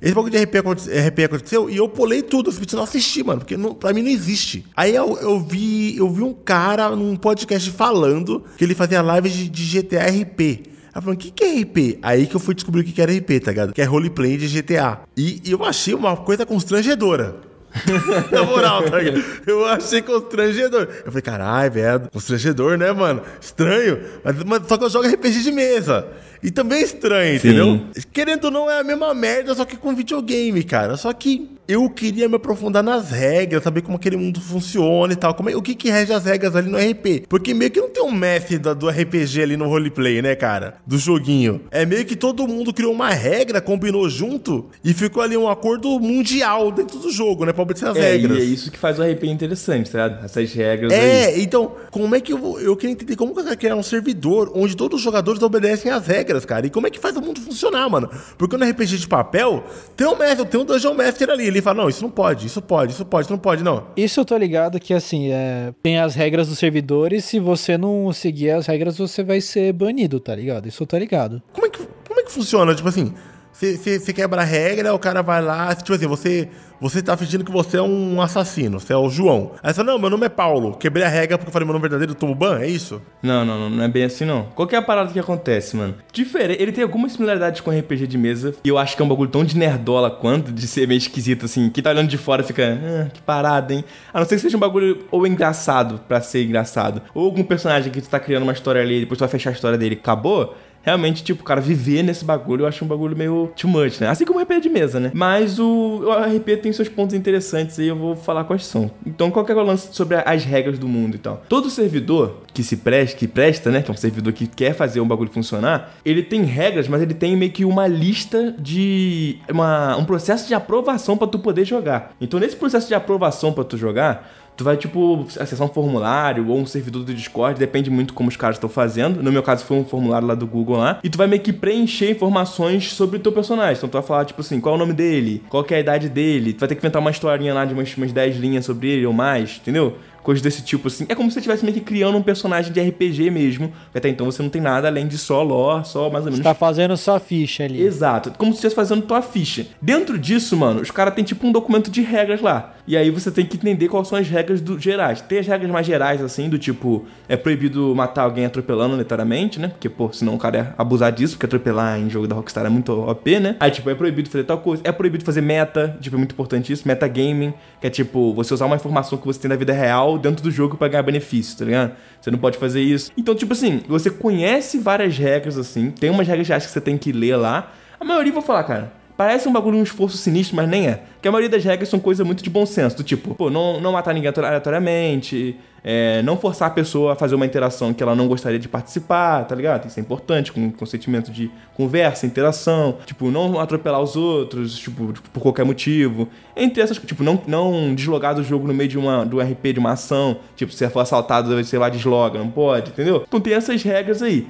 Esse 0.00 0.14
bagulho 0.14 0.30
de 0.30 0.38
RP, 0.38 0.56
RP 0.58 1.24
aconteceu 1.24 1.70
e 1.70 1.76
eu 1.78 1.88
pulei 1.88 2.20
tudo, 2.20 2.50
eu 2.50 2.76
não 2.76 2.84
assisti, 2.84 3.24
mano, 3.24 3.40
porque 3.40 3.56
não, 3.56 3.74
pra 3.74 3.94
mim 3.94 4.02
não 4.02 4.10
existe. 4.10 4.66
Aí 4.76 4.94
eu, 4.94 5.16
eu 5.16 5.40
vi 5.40 5.96
eu 5.96 6.10
vi 6.10 6.22
um 6.22 6.34
cara 6.34 6.94
num 6.94 7.16
podcast 7.16 7.70
falando 7.70 8.44
que 8.58 8.64
ele 8.64 8.74
fazia 8.74 9.00
lives 9.00 9.32
de, 9.32 9.48
de 9.48 9.80
GTA 9.80 10.04
RP. 10.08 10.75
Eu 10.96 11.02
falei, 11.02 11.16
o 11.16 11.20
que, 11.20 11.30
que 11.30 11.44
é 11.44 11.60
RP? 11.60 11.98
Aí 12.00 12.26
que 12.26 12.34
eu 12.34 12.40
fui 12.40 12.54
descobrir 12.54 12.80
o 12.80 12.84
que, 12.84 12.92
que 12.92 13.02
era 13.02 13.12
RP, 13.12 13.40
tá 13.44 13.50
ligado? 13.50 13.72
Que 13.74 13.82
é 13.82 13.84
roleplay 13.84 14.38
de 14.38 14.48
GTA. 14.48 15.00
E, 15.16 15.42
e 15.44 15.52
eu 15.52 15.62
achei 15.62 15.94
uma 15.94 16.16
coisa 16.16 16.46
constrangedora. 16.46 17.36
Na 18.32 18.42
moral, 18.42 18.82
tá 18.84 18.98
ligado? 18.98 19.22
Eu 19.46 19.66
achei 19.66 20.00
constrangedor. 20.00 20.88
Eu 21.04 21.12
falei, 21.12 21.22
caralho, 21.22 21.70
velho, 21.70 22.08
constrangedor, 22.10 22.78
né, 22.78 22.90
mano? 22.92 23.20
Estranho. 23.38 24.00
Mas, 24.24 24.42
mas 24.44 24.66
só 24.66 24.78
que 24.78 24.84
eu 24.84 24.90
jogo 24.90 25.06
RPG 25.06 25.42
de 25.42 25.52
mesa. 25.52 26.06
E 26.42 26.50
também 26.50 26.78
é 26.78 26.84
estranho, 26.84 27.40
Sim. 27.40 27.48
entendeu? 27.48 27.86
Querendo 28.12 28.46
ou 28.46 28.50
não, 28.50 28.70
é 28.70 28.80
a 28.80 28.84
mesma 28.84 29.12
merda, 29.12 29.54
só 29.54 29.66
que 29.66 29.76
com 29.76 29.94
videogame, 29.94 30.64
cara. 30.64 30.96
Só 30.96 31.12
que 31.12 31.55
eu 31.68 31.88
queria 31.90 32.28
me 32.28 32.36
aprofundar 32.36 32.82
nas 32.82 33.10
regras, 33.10 33.62
saber 33.62 33.82
como 33.82 33.96
aquele 33.96 34.16
mundo 34.16 34.40
funciona 34.40 35.12
e 35.12 35.16
tal. 35.16 35.34
Como 35.34 35.50
é- 35.50 35.56
o 35.56 35.62
que 35.62 35.74
que 35.74 35.90
rege 35.90 36.12
as 36.12 36.24
regras 36.24 36.54
ali 36.54 36.68
no 36.70 36.78
RP. 36.78 37.24
Porque 37.28 37.52
meio 37.54 37.70
que 37.70 37.80
não 37.80 37.88
tem 37.88 38.02
um 38.02 38.12
mestre 38.12 38.58
da- 38.58 38.74
do 38.74 38.88
RPG 38.88 39.42
ali 39.42 39.56
no 39.56 39.66
roleplay, 39.68 40.22
né, 40.22 40.34
cara? 40.34 40.74
Do 40.86 40.96
joguinho. 40.98 41.62
É 41.70 41.84
meio 41.84 42.04
que 42.04 42.14
todo 42.14 42.46
mundo 42.46 42.72
criou 42.72 42.92
uma 42.92 43.10
regra, 43.10 43.60
combinou 43.60 44.08
junto 44.08 44.66
e 44.84 44.92
ficou 44.94 45.22
ali 45.22 45.36
um 45.36 45.48
acordo 45.48 45.98
mundial 45.98 46.70
dentro 46.70 46.98
do 46.98 47.10
jogo, 47.10 47.44
né? 47.44 47.52
Pra 47.52 47.62
obedecer 47.62 47.88
as 47.88 47.96
É, 47.96 48.12
regras. 48.12 48.38
e 48.38 48.40
é 48.40 48.44
isso 48.44 48.70
que 48.70 48.78
faz 48.78 48.98
o 48.98 49.02
RP 49.02 49.24
interessante, 49.28 49.90
tá 49.90 50.06
ligado? 50.06 50.24
Essas 50.24 50.52
regras 50.52 50.92
aí. 50.92 50.98
É, 50.98 51.40
então, 51.40 51.72
como 51.90 52.14
é 52.14 52.20
que 52.20 52.32
eu 52.32 52.38
vou. 52.38 52.60
Eu 52.60 52.76
queria 52.76 52.92
entender 52.92 53.16
como 53.16 53.34
que 53.34 53.40
eu 53.40 53.44
quero 53.44 53.56
criar 53.56 53.76
um 53.76 53.82
servidor 53.82 54.52
onde 54.54 54.76
todos 54.76 54.98
os 54.98 55.04
jogadores 55.04 55.42
obedecem 55.42 55.90
às 55.90 56.06
regras, 56.06 56.44
cara. 56.44 56.66
E 56.66 56.70
como 56.70 56.86
é 56.86 56.90
que 56.90 56.98
faz 56.98 57.16
o 57.16 57.20
mundo 57.20 57.40
funcionar, 57.40 57.88
mano? 57.88 58.08
Porque 58.38 58.56
no 58.56 58.64
RPG 58.64 58.98
de 58.98 59.08
papel, 59.08 59.64
tem 59.96 60.06
um 60.06 60.16
mestre, 60.16 60.46
tem 60.46 60.60
um 60.60 60.64
Dungeon 60.64 60.94
Master 60.94 61.30
ali. 61.30 61.55
Ele 61.56 61.62
fala, 61.62 61.82
não, 61.82 61.88
isso 61.88 62.02
não 62.02 62.10
pode, 62.10 62.46
isso 62.46 62.60
pode, 62.60 62.92
isso 62.92 63.02
pode, 63.06 63.24
isso 63.24 63.32
não 63.32 63.38
pode, 63.38 63.64
não. 63.64 63.86
Isso 63.96 64.20
eu 64.20 64.26
tô 64.26 64.36
ligado 64.36 64.78
que, 64.78 64.92
assim, 64.92 65.30
é, 65.30 65.72
tem 65.82 65.98
as 65.98 66.14
regras 66.14 66.48
dos 66.48 66.58
servidores, 66.58 67.24
se 67.24 67.40
você 67.40 67.78
não 67.78 68.12
seguir 68.12 68.50
as 68.50 68.66
regras, 68.66 68.98
você 68.98 69.24
vai 69.24 69.40
ser 69.40 69.72
banido, 69.72 70.20
tá 70.20 70.34
ligado? 70.36 70.68
Isso 70.68 70.82
eu 70.82 70.86
tô 70.86 70.98
ligado. 70.98 71.42
Como 71.54 71.66
é 71.66 71.70
que, 71.70 71.78
como 72.06 72.20
é 72.20 72.24
que 72.24 72.30
funciona? 72.30 72.74
Tipo 72.74 72.90
assim, 72.90 73.14
você 73.58 74.12
quebra 74.12 74.42
a 74.42 74.44
regra, 74.44 74.92
o 74.92 74.98
cara 74.98 75.22
vai 75.22 75.40
lá, 75.40 75.74
tipo 75.74 75.94
assim, 75.94 76.06
você, 76.06 76.48
você 76.78 77.02
tá 77.02 77.16
fingindo 77.16 77.42
que 77.42 77.50
você 77.50 77.78
é 77.78 77.82
um 77.82 78.20
assassino, 78.20 78.78
você 78.78 78.92
é 78.92 78.96
o 78.96 79.08
João. 79.08 79.52
Aí 79.62 79.72
você 79.72 79.76
fala, 79.76 79.92
não, 79.92 79.98
meu 79.98 80.10
nome 80.10 80.26
é 80.26 80.28
Paulo, 80.28 80.76
quebrei 80.76 81.04
a 81.06 81.08
regra 81.08 81.38
porque 81.38 81.48
eu 81.48 81.52
falei 81.52 81.64
meu 81.64 81.72
nome 81.72 81.82
verdadeiro, 81.82 82.14
tomo 82.14 82.34
ban, 82.34 82.58
é 82.58 82.68
isso? 82.68 83.00
Não, 83.22 83.46
não, 83.46 83.58
não, 83.58 83.70
não 83.70 83.84
é 83.84 83.88
bem 83.88 84.04
assim 84.04 84.26
não. 84.26 84.48
Qual 84.54 84.68
que 84.68 84.74
é 84.74 84.78
a 84.78 84.82
parada 84.82 85.10
que 85.10 85.18
acontece, 85.18 85.74
mano? 85.74 85.94
Diferente, 86.12 86.60
ele 86.60 86.70
tem 86.70 86.84
algumas 86.84 87.12
similaridades 87.12 87.62
com 87.62 87.70
RPG 87.70 88.06
de 88.06 88.18
mesa, 88.18 88.54
e 88.62 88.68
eu 88.68 88.76
acho 88.76 88.94
que 88.94 89.00
é 89.00 89.04
um 89.04 89.08
bagulho 89.08 89.30
tão 89.30 89.42
de 89.42 89.56
nerdola 89.56 90.10
quanto, 90.10 90.52
de 90.52 90.66
ser 90.66 90.86
meio 90.86 90.98
esquisito, 90.98 91.46
assim, 91.46 91.70
que 91.70 91.80
tá 91.80 91.90
olhando 91.90 92.08
de 92.08 92.18
fora 92.18 92.42
fica, 92.42 92.78
ah, 92.78 93.10
que 93.10 93.22
parada, 93.22 93.72
hein? 93.72 93.82
A 94.12 94.18
não 94.20 94.26
ser 94.26 94.34
que 94.34 94.42
seja 94.42 94.58
um 94.58 94.60
bagulho 94.60 95.06
ou 95.10 95.26
engraçado 95.26 95.98
pra 96.06 96.20
ser 96.20 96.44
engraçado, 96.44 97.00
ou 97.14 97.24
algum 97.24 97.42
personagem 97.42 97.90
que 97.90 98.02
tu 98.02 98.08
tá 98.10 98.20
criando 98.20 98.42
uma 98.42 98.52
história 98.52 98.82
ali, 98.82 99.00
depois 99.00 99.16
tu 99.16 99.20
vai 99.20 99.30
fechar 99.30 99.48
a 99.48 99.54
história 99.54 99.78
dele, 99.78 99.94
acabou 99.94 100.54
realmente, 100.86 101.24
tipo, 101.24 101.42
cara 101.42 101.60
viver 101.60 102.04
nesse 102.04 102.24
bagulho, 102.24 102.62
eu 102.62 102.68
acho 102.68 102.84
um 102.84 102.88
bagulho 102.88 103.16
meio 103.16 103.50
too 103.60 103.68
much, 103.68 104.00
né? 104.00 104.08
Assim 104.08 104.24
como 104.24 104.38
o 104.38 104.42
RP 104.42 104.60
de 104.62 104.68
mesa, 104.68 105.00
né? 105.00 105.10
Mas 105.12 105.58
o, 105.58 106.02
o 106.04 106.12
RP 106.12 106.62
tem 106.62 106.72
seus 106.72 106.88
pontos 106.88 107.12
interessantes 107.12 107.76
e 107.78 107.88
eu 107.88 107.96
vou 107.96 108.14
falar 108.14 108.44
quais 108.44 108.64
são. 108.64 108.88
Então, 109.04 109.28
qual 109.28 109.44
que 109.44 109.50
é 109.50 109.54
o 109.56 109.62
lance 109.62 109.88
sobre 109.92 110.16
as 110.24 110.44
regras 110.44 110.78
do 110.78 110.86
mundo 110.86 111.16
e 111.16 111.18
tal? 111.18 111.42
Todo 111.48 111.68
servidor 111.68 112.42
que 112.54 112.62
se 112.62 112.76
presta, 112.76 113.18
que 113.18 113.26
presta, 113.26 113.70
né? 113.70 113.82
Que 113.82 113.90
é 113.90 113.94
um 113.94 113.96
servidor 113.96 114.32
que 114.32 114.46
quer 114.46 114.74
fazer 114.74 115.00
um 115.00 115.08
bagulho 115.08 115.30
funcionar, 115.30 115.92
ele 116.04 116.22
tem 116.22 116.44
regras, 116.44 116.86
mas 116.86 117.02
ele 117.02 117.14
tem 117.14 117.36
meio 117.36 117.50
que 117.50 117.64
uma 117.64 117.88
lista 117.88 118.54
de. 118.56 119.38
Uma, 119.50 119.96
um 119.96 120.04
processo 120.04 120.46
de 120.46 120.54
aprovação 120.54 121.16
para 121.16 121.26
tu 121.26 121.40
poder 121.40 121.64
jogar. 121.64 122.14
Então, 122.20 122.38
nesse 122.38 122.54
processo 122.54 122.86
de 122.86 122.94
aprovação 122.94 123.52
para 123.52 123.64
tu 123.64 123.76
jogar, 123.76 124.45
Tu 124.56 124.64
vai, 124.64 124.76
tipo, 124.76 125.26
acessar 125.38 125.66
um 125.66 125.70
formulário 125.70 126.48
ou 126.48 126.58
um 126.58 126.66
servidor 126.66 127.04
do 127.04 127.14
Discord, 127.14 127.58
depende 127.58 127.90
muito 127.90 128.14
como 128.14 128.28
os 128.28 128.36
caras 128.36 128.56
estão 128.56 128.70
fazendo. 128.70 129.22
No 129.22 129.30
meu 129.30 129.42
caso, 129.42 129.64
foi 129.64 129.76
um 129.76 129.84
formulário 129.84 130.26
lá 130.26 130.34
do 130.34 130.46
Google 130.46 130.78
lá. 130.78 130.98
E 131.04 131.10
tu 131.10 131.18
vai 131.18 131.26
meio 131.26 131.42
que 131.42 131.52
preencher 131.52 132.10
informações 132.10 132.92
sobre 132.92 133.18
o 133.18 133.20
teu 133.20 133.32
personagem. 133.32 133.76
Então 133.76 133.88
tu 133.88 133.92
vai 133.92 134.02
falar, 134.02 134.24
tipo 134.24 134.40
assim, 134.40 134.60
qual 134.60 134.74
é 134.74 134.76
o 134.76 134.78
nome 134.78 134.94
dele, 134.94 135.42
qual 135.48 135.64
é 135.68 135.74
a 135.74 135.80
idade 135.80 136.08
dele. 136.08 136.54
Tu 136.54 136.60
vai 136.60 136.68
ter 136.68 136.74
que 136.74 136.80
inventar 136.80 137.00
uma 137.00 137.10
historinha 137.10 137.52
lá 137.52 137.64
de 137.64 137.74
umas, 137.74 137.94
umas 137.96 138.12
10 138.12 138.36
linhas 138.36 138.64
sobre 138.64 138.88
ele 138.88 139.06
ou 139.06 139.12
mais, 139.12 139.58
entendeu? 139.60 139.96
coisas 140.26 140.42
desse 140.42 140.60
tipo, 140.60 140.88
assim. 140.88 141.06
É 141.08 141.14
como 141.14 141.30
se 141.30 141.34
você 141.34 141.38
estivesse 141.38 141.64
meio 141.64 141.76
que 141.76 141.80
criando 141.80 142.18
um 142.18 142.22
personagem 142.22 142.72
de 142.72 142.80
RPG 142.80 143.30
mesmo. 143.30 143.72
Até 143.94 144.08
então 144.08 144.26
você 144.26 144.42
não 144.42 144.50
tem 144.50 144.60
nada 144.60 144.88
além 144.88 145.06
de 145.06 145.16
só 145.16 145.40
lore, 145.40 145.86
só 145.86 146.10
mais 146.10 146.24
ou 146.24 146.32
menos. 146.32 146.38
Você 146.38 146.42
tá 146.42 146.52
fazendo 146.52 146.96
sua 146.96 147.20
ficha 147.20 147.62
ali. 147.62 147.80
Exato. 147.80 148.32
Como 148.36 148.50
se 148.50 148.56
estivesse 148.56 148.74
fazendo 148.74 149.02
tua 149.02 149.22
ficha. 149.22 149.68
Dentro 149.80 150.18
disso, 150.18 150.56
mano, 150.56 150.80
os 150.80 150.90
caras 150.90 151.14
têm 151.14 151.22
tipo 151.22 151.46
um 151.46 151.52
documento 151.52 151.92
de 151.92 152.02
regras 152.02 152.40
lá. 152.40 152.74
E 152.86 152.96
aí 152.96 153.10
você 153.10 153.30
tem 153.30 153.44
que 153.44 153.56
entender 153.56 153.88
quais 153.88 154.06
são 154.06 154.16
as 154.16 154.28
regras 154.28 154.60
do, 154.60 154.78
gerais. 154.78 155.20
Tem 155.20 155.38
as 155.38 155.46
regras 155.46 155.70
mais 155.70 155.86
gerais, 155.86 156.22
assim, 156.22 156.48
do 156.48 156.58
tipo, 156.58 157.04
é 157.28 157.36
proibido 157.36 157.94
matar 157.94 158.22
alguém 158.22 158.44
atropelando, 158.44 158.96
literalmente, 158.96 159.58
né? 159.58 159.68
Porque, 159.68 159.88
pô, 159.88 160.12
senão 160.12 160.36
o 160.36 160.38
cara 160.38 160.58
é 160.58 160.74
abusar 160.78 161.10
disso, 161.10 161.34
porque 161.34 161.46
atropelar 161.46 161.98
em 161.98 162.08
jogo 162.08 162.28
da 162.28 162.36
Rockstar 162.36 162.64
é 162.64 162.68
muito 162.68 162.92
OP, 162.92 163.40
né? 163.40 163.56
Aí, 163.58 163.70
tipo, 163.70 163.90
é 163.90 163.94
proibido 163.94 164.30
fazer 164.30 164.44
tal 164.44 164.58
coisa. 164.58 164.82
É 164.84 164.92
proibido 164.92 165.24
fazer 165.24 165.40
meta, 165.40 165.96
tipo, 166.00 166.14
é 166.14 166.18
muito 166.18 166.32
importante 166.32 166.72
isso. 166.72 166.86
Metagaming, 166.86 167.52
que 167.80 167.86
é 167.88 167.90
tipo, 167.90 168.32
você 168.34 168.54
usar 168.54 168.66
uma 168.66 168.76
informação 168.76 169.18
que 169.18 169.26
você 169.26 169.40
tem 169.40 169.48
da 169.48 169.56
vida 169.56 169.72
real 169.72 170.18
dentro 170.18 170.42
do 170.42 170.50
jogo 170.50 170.76
para 170.76 170.88
ganhar 170.88 171.02
benefício, 171.02 171.58
tá 171.58 171.64
ligado? 171.64 171.92
Você 172.20 172.30
não 172.30 172.38
pode 172.38 172.56
fazer 172.56 172.80
isso. 172.80 173.10
Então, 173.16 173.34
tipo 173.34 173.52
assim, 173.52 173.82
você 173.88 174.10
conhece 174.10 174.78
várias 174.78 175.18
regras, 175.18 175.58
assim, 175.58 175.90
tem 175.90 176.10
umas 176.10 176.28
regras 176.28 176.46
que 176.46 176.70
você 176.70 176.80
tem 176.80 176.96
que 176.96 177.10
ler 177.10 177.36
lá. 177.36 177.72
A 177.98 178.04
maioria, 178.04 178.32
vou 178.32 178.42
falar, 178.42 178.62
cara, 178.64 178.92
Parece 179.16 179.48
um 179.48 179.52
bagulho, 179.52 179.78
um 179.78 179.82
esforço 179.82 180.16
sinistro, 180.18 180.56
mas 180.56 180.68
nem 180.68 180.88
é. 180.88 181.02
Porque 181.14 181.26
a 181.26 181.32
maioria 181.32 181.48
das 181.48 181.64
regras 181.64 181.88
são 181.88 181.98
coisas 181.98 182.24
muito 182.26 182.42
de 182.42 182.50
bom 182.50 182.66
senso. 182.66 182.96
Do 182.96 183.02
tipo, 183.02 183.34
pô, 183.34 183.48
não, 183.48 183.80
não 183.80 183.92
matar 183.92 184.12
ninguém 184.12 184.30
aleatoriamente, 184.36 185.56
é, 185.82 186.20
não 186.22 186.36
forçar 186.36 186.68
a 186.68 186.70
pessoa 186.70 187.12
a 187.12 187.16
fazer 187.16 187.36
uma 187.36 187.46
interação 187.46 187.94
que 187.94 188.02
ela 188.02 188.14
não 188.14 188.26
gostaria 188.26 188.58
de 188.58 188.68
participar, 188.68 189.44
tá 189.44 189.54
ligado? 189.54 189.86
Isso 189.86 189.98
é 189.98 190.02
importante, 190.02 190.52
com 190.52 190.70
consentimento 190.72 191.30
de 191.30 191.48
conversa, 191.74 192.26
interação. 192.26 192.98
Tipo, 193.06 193.30
não 193.30 193.60
atropelar 193.60 194.02
os 194.02 194.16
outros, 194.16 194.76
tipo, 194.76 195.14
por 195.32 195.40
qualquer 195.40 195.64
motivo. 195.64 196.28
Entre 196.56 196.82
essas, 196.82 196.98
tipo, 196.98 197.22
não, 197.22 197.40
não 197.46 197.94
deslogar 197.94 198.34
do 198.34 198.42
jogo 198.42 198.66
no 198.66 198.74
meio 198.74 198.90
de 198.90 198.98
uma, 198.98 199.24
do 199.24 199.40
RP, 199.40 199.72
de 199.72 199.78
uma 199.78 199.92
ação. 199.92 200.38
Tipo, 200.56 200.72
se 200.72 200.78
você 200.78 200.90
for 200.90 201.00
assaltado, 201.00 201.64
sei 201.64 201.78
lá, 201.78 201.88
desloga, 201.88 202.38
não 202.38 202.50
pode, 202.50 202.90
entendeu? 202.90 203.24
Então 203.26 203.40
tem 203.40 203.54
essas 203.54 203.82
regras 203.82 204.22
aí. 204.22 204.46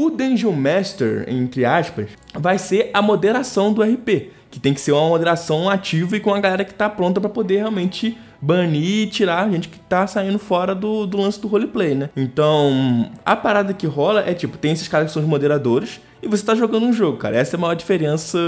O 0.00 0.10
Dungeon 0.10 0.52
Master, 0.52 1.24
entre 1.26 1.64
aspas, 1.64 2.10
vai 2.32 2.56
ser 2.56 2.88
a 2.94 3.02
moderação 3.02 3.72
do 3.72 3.82
RP, 3.82 4.30
que 4.48 4.60
tem 4.60 4.72
que 4.72 4.80
ser 4.80 4.92
uma 4.92 5.08
moderação 5.08 5.68
ativa 5.68 6.16
e 6.16 6.20
com 6.20 6.32
a 6.32 6.38
galera 6.38 6.64
que 6.64 6.72
tá 6.72 6.88
pronta 6.88 7.20
para 7.20 7.28
poder 7.28 7.56
realmente 7.56 8.16
banir 8.40 9.02
e 9.02 9.06
tirar 9.06 9.44
a 9.44 9.50
gente 9.50 9.68
que 9.68 9.78
tá 9.78 10.06
saindo 10.06 10.38
fora 10.38 10.74
do, 10.74 11.06
do 11.06 11.18
lance 11.18 11.40
do 11.40 11.48
roleplay, 11.48 11.94
né? 11.94 12.10
Então, 12.16 13.10
a 13.24 13.36
parada 13.36 13.72
que 13.72 13.86
rola 13.86 14.20
é 14.20 14.34
tipo, 14.34 14.56
tem 14.56 14.72
esses 14.72 14.88
caras 14.88 15.08
que 15.08 15.12
são 15.12 15.22
os 15.22 15.28
moderadores, 15.28 16.00
e 16.22 16.26
você 16.26 16.44
tá 16.44 16.54
jogando 16.54 16.84
um 16.84 16.92
jogo, 16.92 17.16
cara. 17.16 17.36
Essa 17.36 17.54
é 17.54 17.58
a 17.58 17.60
maior 17.60 17.74
diferença 17.74 18.38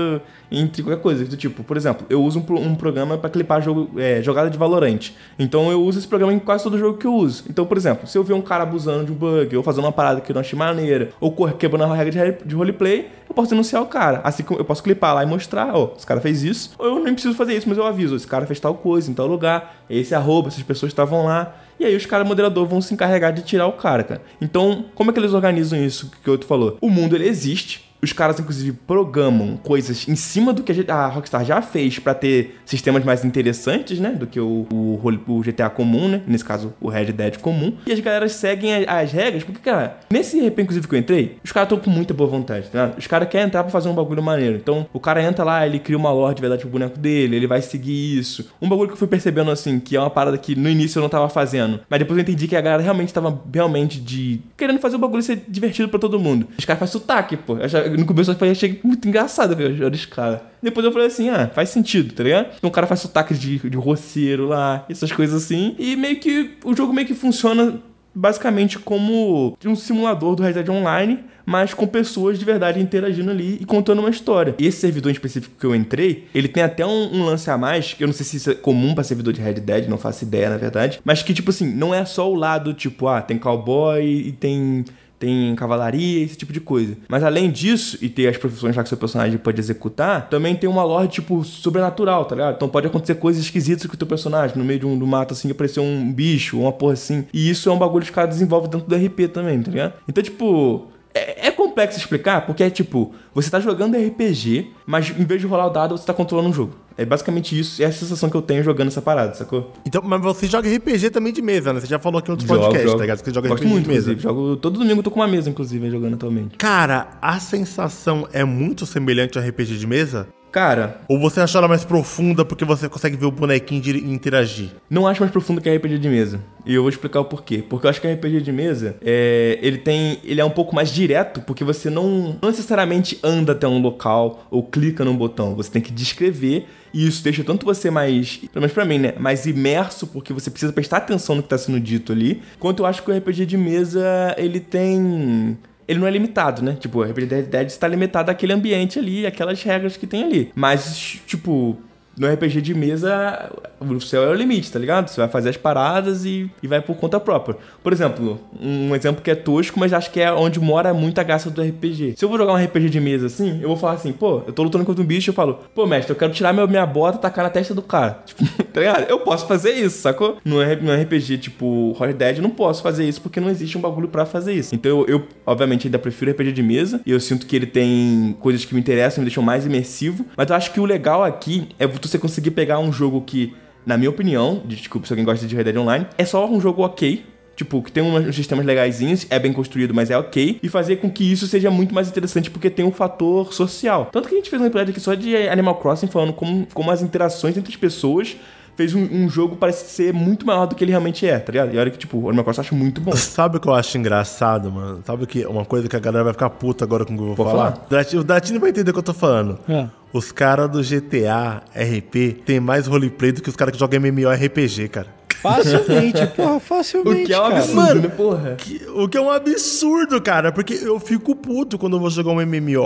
entre 0.51 0.83
qualquer 0.83 1.01
coisa. 1.01 1.25
Tipo, 1.37 1.63
por 1.63 1.77
exemplo, 1.77 2.05
eu 2.11 2.23
uso 2.23 2.45
um, 2.49 2.55
um 2.55 2.75
programa 2.75 3.17
para 3.17 3.31
clipar 3.31 3.63
jogo, 3.63 3.91
é, 3.99 4.21
jogada 4.23 4.51
de 4.51 4.59
Valorante. 4.59 5.17
Então 5.39 5.71
eu 5.71 5.83
uso 5.83 5.99
esse 5.99 6.09
programa 6.09 6.33
em 6.33 6.39
quase 6.39 6.65
todo 6.65 6.79
jogo 6.79 6.99
que 6.99 7.07
eu 7.07 7.15
uso. 7.15 7.45
Então, 7.49 7.65
por 7.65 7.77
exemplo, 7.77 8.07
se 8.09 8.19
eu 8.19 8.25
ver 8.25 8.35
um 8.35 8.43
cara 8.43 8.65
abusando 8.65 9.05
de 9.05 9.13
um 9.13 9.15
bug, 9.15 9.57
ou 9.57 9.63
fazendo 9.63 9.85
uma 9.85 9.93
parada 9.93 10.21
que 10.21 10.33
eu 10.33 10.35
não 10.35 10.41
achei 10.41 10.59
maneira, 10.59 11.11
ou 11.21 11.33
quebrando 11.53 11.93
a 11.93 11.97
regra 11.97 12.39
de, 12.45 12.55
roleplay, 12.55 13.09
eu 13.29 13.35
posso 13.35 13.51
denunciar 13.51 13.83
o 13.83 13.87
cara. 13.87 14.21
Assim 14.25 14.43
que 14.43 14.53
eu 14.53 14.65
posso 14.65 14.83
clipar 14.83 15.15
lá 15.15 15.23
e 15.23 15.27
mostrar, 15.27 15.73
ó, 15.75 15.85
oh, 15.93 15.97
esse 15.97 16.07
cara 16.07 16.21
fez 16.21 16.43
isso. 16.43 16.73
Ou 16.79 16.87
eu 16.87 17.05
nem 17.05 17.13
preciso 17.13 17.35
fazer 17.35 17.55
isso, 17.55 17.69
mas 17.69 17.79
eu 17.79 17.87
aviso, 17.87 18.17
esse 18.17 18.27
cara 18.27 18.47
fez 18.47 18.59
tal 18.59 18.75
coisa 18.75 19.09
em 19.09 19.15
tal 19.15 19.29
lugar, 19.29 19.85
esse 19.99 20.15
arroba, 20.15 20.49
essas 20.49 20.63
pessoas 20.63 20.93
estavam 20.93 21.25
lá. 21.25 21.57
E 21.79 21.85
aí 21.85 21.97
os 21.97 22.07
caras 22.07 22.27
moderador 22.27 22.67
vão 22.67 22.81
se 22.81 22.93
encarregar 22.93 23.33
de 23.33 23.43
tirar 23.43 23.67
o 23.67 23.73
cara, 23.73 24.05
cara. 24.05 24.23
Então, 24.41 24.85
como 24.95 25.11
é 25.11 25.13
que 25.13 25.19
eles 25.19 25.33
organizam 25.33 25.83
isso 25.83 26.11
que 26.23 26.29
o 26.29 26.33
outro 26.33 26.47
falou? 26.47 26.77
O 26.81 26.91
mundo 26.91 27.17
ele 27.17 27.27
existe, 27.27 27.90
os 28.03 28.13
caras, 28.13 28.41
inclusive, 28.41 28.73
programam 28.87 29.57
coisas 29.57 30.09
em 30.09 30.17
cima 30.17 30.53
do 30.53 30.63
que 30.63 30.73
a 30.91 31.07
Rockstar 31.07 31.45
já 31.45 31.61
fez 31.61 31.99
para 31.99 32.15
ter 32.15 32.57
sistemas 32.65 33.05
mais 33.05 33.25
interessantes, 33.25 33.99
né? 33.99 34.11
Do 34.11 34.27
que 34.27 34.41
o, 34.41 34.67
o, 34.73 35.01
o, 35.27 35.41
GTA 35.41 35.69
comum, 35.69 36.09
né? 36.09 36.23
Nesse 36.27 36.45
caso, 36.45 36.73
o 36.81 36.89
Red 36.89 37.13
Dead 37.13 37.39
comum. 37.39 37.75
E 37.87 37.93
as 37.93 38.01
galeras 38.01 38.33
seguem 38.33 38.75
as, 38.75 38.89
as 38.89 39.13
regras, 39.13 39.45
porque, 39.45 39.61
cara, 39.61 39.99
nesse 40.11 40.41
RP, 40.47 40.61
inclusive, 40.61 40.89
que 40.89 40.95
eu 40.95 40.99
entrei, 40.99 41.39
os 41.45 41.53
caras 41.53 41.67
estão 41.67 41.79
com 41.79 41.91
muita 41.91 42.15
boa 42.15 42.29
vontade, 42.29 42.69
tá? 42.69 42.93
Os 42.97 43.07
caras 43.07 43.29
querem 43.29 43.47
entrar 43.47 43.63
pra 43.63 43.73
fazer 43.73 43.89
um 43.89 43.95
bagulho 43.95 44.23
maneiro. 44.23 44.57
Então, 44.57 44.87
o 44.93 45.01
cara 45.01 45.23
entra 45.23 45.45
lá, 45.45 45.67
ele 45.67 45.79
cria 45.79 45.97
uma 45.97 46.13
lore 46.13 46.35
de 46.35 46.41
verdade 46.41 46.63
pro 46.63 46.71
boneco 46.71 46.99
dele, 46.99 47.37
ele 47.37 47.47
vai 47.47 47.61
seguir 47.61 48.19
isso. 48.19 48.51
Um 48.61 48.69
bagulho 48.69 48.89
que 48.89 48.95
eu 48.95 48.99
fui 48.99 49.09
percebendo, 49.09 49.51
assim, 49.51 49.79
que 49.79 49.97
é 49.97 50.01
uma 50.01 50.11
parada 50.11 50.39
que 50.39 50.55
no 50.55 50.69
início 50.69 50.99
eu 50.99 51.03
não 51.03 51.09
tava 51.09 51.29
fazendo, 51.29 51.81
mas 51.89 51.99
depois 51.99 52.17
eu 52.17 52.23
entendi 52.23 52.49
que 52.49 52.57
a 52.57 52.61
galera 52.61 52.83
realmente 52.83 53.13
tava 53.13 53.41
realmente 53.53 54.01
de... 54.01 54.41
querendo 54.57 54.79
fazer 54.79 54.97
o 54.97 54.99
bagulho 54.99 55.23
ser 55.23 55.43
divertido 55.49 55.89
para 55.89 55.99
todo 55.99 56.19
mundo. 56.19 56.47
Os 56.59 56.65
caras 56.65 56.81
fazem 56.81 56.93
sotaque, 56.93 57.37
pô. 57.37 57.57
Eu 57.59 57.90
no 57.97 58.05
começo 58.05 58.31
eu 58.31 58.51
achei 58.51 58.81
muito 58.83 59.07
engraçado 59.07 59.57
ver 59.57 59.71
os 59.71 60.07
caras. 60.07 60.41
Depois 60.63 60.85
eu 60.85 60.93
falei 60.93 61.09
assim, 61.09 61.29
ah, 61.29 61.51
faz 61.53 61.71
sentido, 61.71 62.15
tá 62.15 62.23
ligado? 62.23 62.49
Então 62.57 62.69
o 62.69 62.73
cara 62.73 62.87
faz 62.87 63.01
sotaque 63.01 63.35
de, 63.35 63.59
de 63.59 63.77
roceiro 63.77 64.47
lá, 64.47 64.85
essas 64.89 65.11
coisas 65.11 65.43
assim. 65.43 65.75
E 65.79 65.97
meio 65.97 66.19
que 66.21 66.57
o 66.65 66.75
jogo 66.75 66.93
meio 66.93 67.07
que 67.07 67.15
funciona 67.15 67.81
basicamente 68.15 68.79
como 68.79 69.57
um 69.65 69.77
simulador 69.77 70.35
do 70.35 70.43
Red 70.43 70.55
Dead 70.55 70.69
Online, 70.69 71.21
mas 71.47 71.75
com 71.75 71.87
pessoas 71.87 72.39
de 72.39 72.45
verdade 72.45 72.81
interagindo 72.81 73.31
ali 73.31 73.59
e 73.61 73.65
contando 73.65 74.01
uma 74.01 74.11
história. 74.11 74.55
Esse 74.59 74.79
servidor 74.79 75.11
em 75.11 75.15
específico 75.15 75.55
que 75.59 75.67
eu 75.67 75.75
entrei, 75.75 76.27
ele 76.35 76.49
tem 76.49 76.63
até 76.63 76.85
um, 76.87 77.15
um 77.15 77.25
lance 77.25 77.51
a 77.51 77.59
mais, 77.59 77.95
que 77.95 78.05
eu 78.05 78.07
não 78.07 78.15
sei 78.15 78.25
se 78.27 78.37
isso 78.37 78.51
é 78.51 78.55
comum 78.55 78.95
para 78.95 79.05
servidor 79.05 79.33
de 79.33 79.41
Red 79.41 79.55
Dead, 79.55 79.89
não 79.89 79.99
faço 79.99 80.25
ideia 80.25 80.51
na 80.51 80.57
verdade, 80.57 81.01
mas 81.05 81.23
que 81.23 81.35
tipo 81.35 81.51
assim, 81.51 81.67
não 81.73 81.95
é 81.95 82.05
só 82.05 82.31
o 82.31 82.35
lado 82.35 82.75
tipo, 82.75 83.09
ah, 83.09 83.23
tem 83.23 83.39
cowboy 83.39 84.05
e 84.05 84.33
tem 84.33 84.85
tem 85.21 85.55
cavalaria, 85.55 86.25
esse 86.25 86.37
tipo 86.37 86.53
de 86.53 86.61
coisa. 86.61 86.97
Mas 87.07 87.23
além 87.23 87.51
disso, 87.51 87.99
e 88.01 88.09
ter 88.09 88.27
as 88.27 88.39
profissões 88.39 88.75
lá 88.75 88.83
que 88.83 88.89
seu 88.89 88.97
personagem 88.97 89.39
pode 89.39 89.61
executar, 89.61 90.29
também 90.31 90.57
tem 90.57 90.69
uma 90.69 90.83
lore, 90.83 91.09
tipo, 91.09 91.45
sobrenatural, 91.45 92.25
tá 92.25 92.35
ligado? 92.35 92.57
Então 92.57 92.69
pode 92.69 92.87
acontecer 92.87 93.15
coisas 93.17 93.43
esquisitas 93.45 93.87
com 93.87 93.95
o 93.95 93.99
teu 93.99 94.09
personagem, 94.09 94.57
no 94.57 94.65
meio 94.65 94.81
de 94.81 94.87
um, 94.87 94.99
do 94.99 95.07
mato, 95.07 95.35
assim, 95.35 95.51
aparecer 95.51 95.81
um 95.81 96.11
bicho, 96.11 96.59
uma 96.59 96.73
porra 96.73 96.95
assim. 96.95 97.27
E 97.35 97.51
isso 97.51 97.69
é 97.69 97.73
um 97.73 97.79
bagulho 97.79 98.03
que 98.03 98.11
os 98.11 98.15
caras 98.15 98.31
desenvolvem 98.31 98.71
dentro 98.71 98.89
do 98.89 98.97
RP 98.97 99.31
também, 99.31 99.63
tá 99.63 99.71
ligado? 99.71 99.93
Então, 100.09 100.25
tipo, 100.25 100.89
é, 101.15 101.49
é, 101.49 101.51
complexo 101.51 101.99
explicar, 101.99 102.47
porque 102.47 102.63
é 102.63 102.71
tipo, 102.71 103.13
você 103.35 103.51
tá 103.51 103.59
jogando 103.59 103.97
RPG, 103.97 104.71
mas 104.87 105.11
em 105.11 105.25
vez 105.25 105.41
de 105.41 105.47
rolar 105.47 105.67
o 105.67 105.71
dado, 105.71 105.97
você 105.97 106.07
tá 106.07 106.15
controlando 106.15 106.51
um 106.51 106.53
jogo. 106.53 106.75
É 106.97 107.05
basicamente 107.05 107.59
isso, 107.59 107.83
é 107.83 107.87
a 107.87 107.93
sensação 107.93 108.29
que 108.29 108.37
eu 108.37 108.43
tenho 108.43 108.63
jogando 108.63 108.89
essa 108.89 109.01
parada, 109.01 109.35
sacou? 109.35 109.73
Então, 109.87 110.03
mas 110.05 110.21
você 110.21 110.47
joga 110.47 110.69
RPG 110.69 111.11
também 111.11 111.33
de 111.33 111.41
mesa, 111.41 111.73
né? 111.73 111.81
Você 111.81 111.87
já 111.87 111.99
falou 111.99 112.19
aqui 112.19 112.29
no 112.29 112.35
outro 112.35 112.47
podcast, 112.47 112.85
jogo. 112.85 112.97
tá 112.97 113.03
ligado? 113.03 113.25
Você 113.25 113.33
joga 113.33 113.49
Gosto 113.49 113.63
RPG 113.63 113.73
muito, 113.73 113.85
de 113.85 113.91
mesa. 113.91 114.19
Jogo, 114.19 114.57
todo 114.57 114.79
domingo 114.79 115.01
eu 115.01 115.03
tô 115.03 115.11
com 115.11 115.21
uma 115.21 115.29
mesa, 115.29 115.49
inclusive, 115.49 115.91
jogando 115.91 116.15
atualmente. 116.15 116.57
Cara, 116.59 117.09
a 117.23 117.41
sensação 117.41 118.29
é 118.33 118.45
muito 118.45 118.85
semelhante 118.85 119.39
ao 119.39 119.45
RPG 119.45 119.79
de 119.79 119.87
mesa? 119.87 120.29
Cara, 120.51 121.01
Ou 121.09 121.19
você 121.19 121.41
achou 121.41 121.59
ela 121.59 121.69
mais 121.69 121.85
profunda 121.85 122.45
porque 122.45 122.65
você 122.65 122.89
consegue 122.89 123.17
ver 123.17 123.27
o 123.27 123.31
bonequinho 123.31 123.81
interagir? 123.99 124.71
não 124.89 125.07
acho 125.07 125.21
mais 125.21 125.31
profundo 125.31 125.61
que 125.61 125.71
RPG 125.71 125.99
de 125.99 126.09
mesa. 126.09 126.41
E 126.67 126.75
eu 126.75 126.83
vou 126.83 126.91
explicar 126.91 127.21
o 127.21 127.25
porquê. 127.25 127.65
Porque 127.67 127.87
eu 127.87 127.91
acho 127.91 128.01
que 128.01 128.13
RPG 128.13 128.43
de 128.43 128.53
mesa, 128.53 128.97
é, 129.01 129.59
ele 129.63 129.79
tem. 129.79 130.19
Ele 130.25 130.41
é 130.41 130.45
um 130.45 130.51
pouco 130.51 130.75
mais 130.75 130.91
direto, 130.91 131.41
porque 131.41 131.65
você 131.65 131.89
não, 131.89 132.37
não 132.43 132.51
necessariamente 132.51 133.19
anda 133.23 133.53
até 133.53 133.67
um 133.67 133.81
local 133.81 134.47
ou 134.51 134.63
clica 134.63 135.05
num 135.05 135.17
botão. 135.17 135.55
Você 135.55 135.71
tem 135.71 135.81
que 135.81 135.93
descrever. 135.93 136.67
E 136.93 137.07
isso 137.07 137.23
deixa 137.23 137.45
tanto 137.45 137.65
você 137.65 137.89
mais, 137.89 138.37
pelo 138.37 138.63
menos 138.63 138.73
pra 138.73 138.85
mim, 138.85 138.99
né? 138.99 139.15
Mais 139.17 139.47
imerso, 139.47 140.09
porque 140.09 140.33
você 140.33 140.51
precisa 140.51 140.73
prestar 140.73 140.97
atenção 140.97 141.37
no 141.37 141.43
que 141.43 141.49
tá 141.49 141.57
sendo 141.57 141.79
dito 141.79 142.11
ali. 142.11 142.43
Quanto 142.59 142.83
eu 142.83 142.87
acho 142.87 143.05
que 143.05 143.11
o 143.11 143.17
RPG 143.17 143.47
de 143.47 143.57
mesa, 143.57 144.35
ele 144.37 144.59
tem 144.59 145.57
ele 145.91 145.99
não 145.99 146.07
é 146.07 146.11
limitado, 146.11 146.63
né? 146.63 146.77
Tipo, 146.79 147.05
Dead 147.05 147.47
Dead 147.47 147.67
está 147.67 147.89
limitado 147.89 148.31
àquele 148.31 148.53
ambiente 148.53 148.97
ali, 148.97 149.27
aquelas 149.27 149.61
regras 149.61 149.97
que 149.97 150.07
tem 150.07 150.23
ali. 150.23 150.53
Mas, 150.55 151.19
tipo, 151.27 151.77
no 152.17 152.31
RPG 152.31 152.61
de 152.61 152.75
mesa, 152.75 153.51
o 153.81 154.01
céu 154.01 154.25
é 154.25 154.29
o 154.29 154.35
limite, 154.35 154.71
tá 154.71 154.79
ligado? 154.79 155.09
Você 155.09 155.21
vai 155.21 155.29
fazer 155.29 155.51
as 155.51 155.57
paradas 155.57 156.25
e, 156.25 156.51
e 156.63 156.67
vai 156.67 156.81
por 156.81 156.97
conta 156.97 157.19
própria. 157.19 157.57
Por 157.83 157.93
exemplo, 157.93 158.41
um 158.61 158.95
exemplo 158.95 159.23
que 159.23 159.31
é 159.31 159.35
tosco, 159.35 159.79
mas 159.79 159.93
acho 159.93 160.11
que 160.11 160.21
é 160.21 160.33
onde 160.33 160.61
mora 160.61 160.93
muita 160.93 161.23
graça 161.23 161.51
do 161.51 161.63
RPG. 161.63 162.15
Se 162.17 162.25
eu 162.25 162.29
vou 162.29 162.39
jogar 162.39 162.53
um 162.53 162.63
RPG 162.63 162.91
de 162.91 163.01
mesa 163.01 163.27
assim, 163.27 163.61
eu 163.63 163.69
vou 163.69 163.77
falar 163.77 163.95
assim, 163.95 164.13
pô, 164.13 164.43
eu 164.47 164.53
tô 164.53 164.63
lutando 164.63 164.85
contra 164.85 165.03
um 165.03 165.07
bicho, 165.07 165.31
eu 165.31 165.35
falo, 165.35 165.61
pô, 165.75 165.87
mestre, 165.87 166.13
eu 166.13 166.17
quero 166.17 166.33
tirar 166.33 166.53
meu, 166.53 166.69
minha 166.69 166.85
bota 166.85 167.19
e 167.19 167.21
tacar 167.21 167.45
na 167.45 167.51
testa 167.51 167.75
do 167.75 167.83
cara. 167.83 168.21
Tipo, 168.31 168.45
tá 168.65 168.81
ligado? 168.81 169.11
Eu 169.11 169.21
posso 169.21 169.47
fazer 169.47 169.73
isso, 169.73 170.01
sacou? 170.01 170.39
No, 170.45 170.61
RPG, 170.61 171.39
tipo, 171.39 171.91
Horror 171.91 172.15
Dead, 172.15 172.37
eu 172.37 172.43
não 172.43 172.51
posso 172.51 172.83
fazer 172.83 173.09
isso 173.09 173.21
porque 173.21 173.41
não 173.41 173.51
existe 173.51 173.77
um 173.77 173.81
bagulho 173.81 174.09
pra 174.09 174.25
fazer 174.25 174.53
isso. 174.53 174.75
Então 174.75 174.91
eu, 174.91 175.07
eu, 175.07 175.29
obviamente, 175.45 175.87
ainda 175.87 175.99
prefiro 175.99 176.31
RPG 176.31 176.53
de 176.53 176.63
mesa 176.63 177.01
e 177.05 177.11
eu 177.11 177.19
sinto 177.19 177.47
que 177.47 177.57
ele 177.57 177.67
tem 177.67 178.37
coisas 178.41 178.65
que 178.65 178.75
me 178.75 178.81
interessam, 178.81 179.23
me 179.23 179.27
deixam 179.27 179.43
mais 179.43 179.67
imersivo. 179.67 180.25
Mas 180.37 180.49
eu 180.49 180.57
acho 180.57 180.73
que 180.73 180.81
o 180.81 180.85
legal 180.85 181.25
aqui 181.25 181.69
é 181.79 181.87
você 182.09 182.19
conseguir 182.19 182.51
pegar 182.53 182.79
um 182.79 182.93
jogo 182.93 183.21
que, 183.23 183.55
na 183.85 183.97
minha 183.97 184.11
opinião, 184.11 184.63
desculpa 184.65 185.07
se 185.07 185.13
alguém 185.13 185.25
gosta 185.25 185.47
de 185.47 185.55
Red 185.55 185.65
Dead 185.65 185.77
Online, 185.77 186.07
é 186.17 186.25
só 186.25 186.49
um 186.49 186.61
jogo 186.61 186.83
ok. 186.83 187.25
Tipo, 187.57 187.83
que 187.83 187.93
tem 187.93 188.03
uns 188.03 188.35
sistemas 188.35 188.65
legaisinhos, 188.65 189.27
é 189.29 189.39
bem 189.39 189.53
construído, 189.53 189.93
mas 189.93 190.11
é 190.11 190.17
ok. 190.17 190.59
E 190.63 190.69
fazer 190.71 190.97
com 190.97 191.11
que 191.11 191.31
isso 191.31 191.47
seja 191.47 191.71
muito 191.71 191.95
mais 191.95 192.09
interessante, 192.09 192.51
porque 192.51 192.71
tem 192.71 192.87
um 192.87 192.91
fator 192.91 193.53
social. 193.53 194.09
Tanto 194.11 194.29
que 194.29 194.35
a 194.35 194.39
gente 194.39 194.49
fez 194.49 194.63
um 194.63 194.65
episódio 194.65 194.93
aqui 194.93 195.01
só 195.01 195.13
de 195.13 195.37
Animal 195.37 195.75
Crossing, 195.75 196.07
falando 196.07 196.33
como, 196.33 196.67
como 196.73 196.91
as 196.91 197.03
interações 197.03 197.59
entre 197.59 197.71
as 197.71 197.77
pessoas 197.77 198.35
fez 198.81 198.95
um, 198.95 199.03
um 199.13 199.29
jogo 199.29 199.57
parecer 199.57 199.85
ser 199.85 200.15
muito 200.15 200.47
maior 200.47 200.65
do 200.65 200.75
que 200.75 200.83
ele 200.83 200.91
realmente 200.91 201.27
é, 201.27 201.39
tá 201.39 201.53
ligado? 201.53 201.75
E 201.75 201.79
olha 201.79 201.91
que, 201.91 201.99
tipo, 201.99 202.17
o 202.17 202.29
Animal 202.29 202.45
Crossing 202.45 202.61
eu 202.61 202.65
acho 202.65 202.75
muito 202.75 202.99
bom. 203.01 203.13
Sabe 203.17 203.59
o 203.59 203.61
que 203.61 203.69
eu 203.69 203.75
acho 203.75 203.99
engraçado, 203.99 204.71
mano? 204.73 205.03
Sabe 205.07 205.25
o 205.25 205.27
que 205.27 205.45
uma 205.45 205.67
coisa 205.67 205.87
que 205.87 205.95
a 205.97 205.99
galera 205.99 206.25
vai 206.25 206.33
ficar 206.33 206.49
puta 206.49 206.83
agora 206.85 207.05
com 207.05 207.13
o 207.13 207.17
que 207.17 207.23
eu 207.23 207.27
vou 207.27 207.37
Pode 207.37 207.51
falar? 207.51 207.73
falar. 207.73 207.87
Dati- 207.91 208.17
O 208.17 208.25
Datini 208.25 208.59
vai 208.59 208.71
entender 208.71 208.91
o 208.91 208.95
que 208.95 208.99
eu 208.99 209.03
tô 209.03 209.13
falando. 209.13 209.59
É. 209.69 209.87
Os 210.13 210.33
caras 210.33 210.71
do 210.71 210.83
GTA 210.83 211.63
RP 211.77 212.43
tem 212.47 212.59
mais 212.59 212.87
roleplay 212.87 213.33
do 213.33 213.43
que 213.43 213.49
os 213.51 213.55
caras 213.57 213.73
que 213.73 213.79
jogam 213.79 214.01
MMORPG, 214.01 214.89
cara. 214.89 215.20
Facilmente, 215.37 216.27
porra, 216.29 216.57
O 216.57 216.61
facilmente. 216.61 217.25
que 217.27 217.33
é 217.33 217.39
um 217.39 217.43
cara. 217.43 217.57
absurdo, 217.59 217.77
Mano, 217.77 218.01
né, 218.03 218.09
porra? 218.09 218.55
Que- 218.59 218.81
o 218.95 219.09
que 219.09 219.17
é 219.17 219.21
um 219.21 219.31
absurdo, 219.31 220.21
cara, 220.21 220.53
porque 220.53 220.75
eu 220.75 220.99
fico 221.01 221.35
puto 221.35 221.79
quando 221.79 221.97
eu 221.97 222.01
vou 222.01 222.11
jogar 222.11 222.33
um 222.33 222.41
MMO 222.41 222.85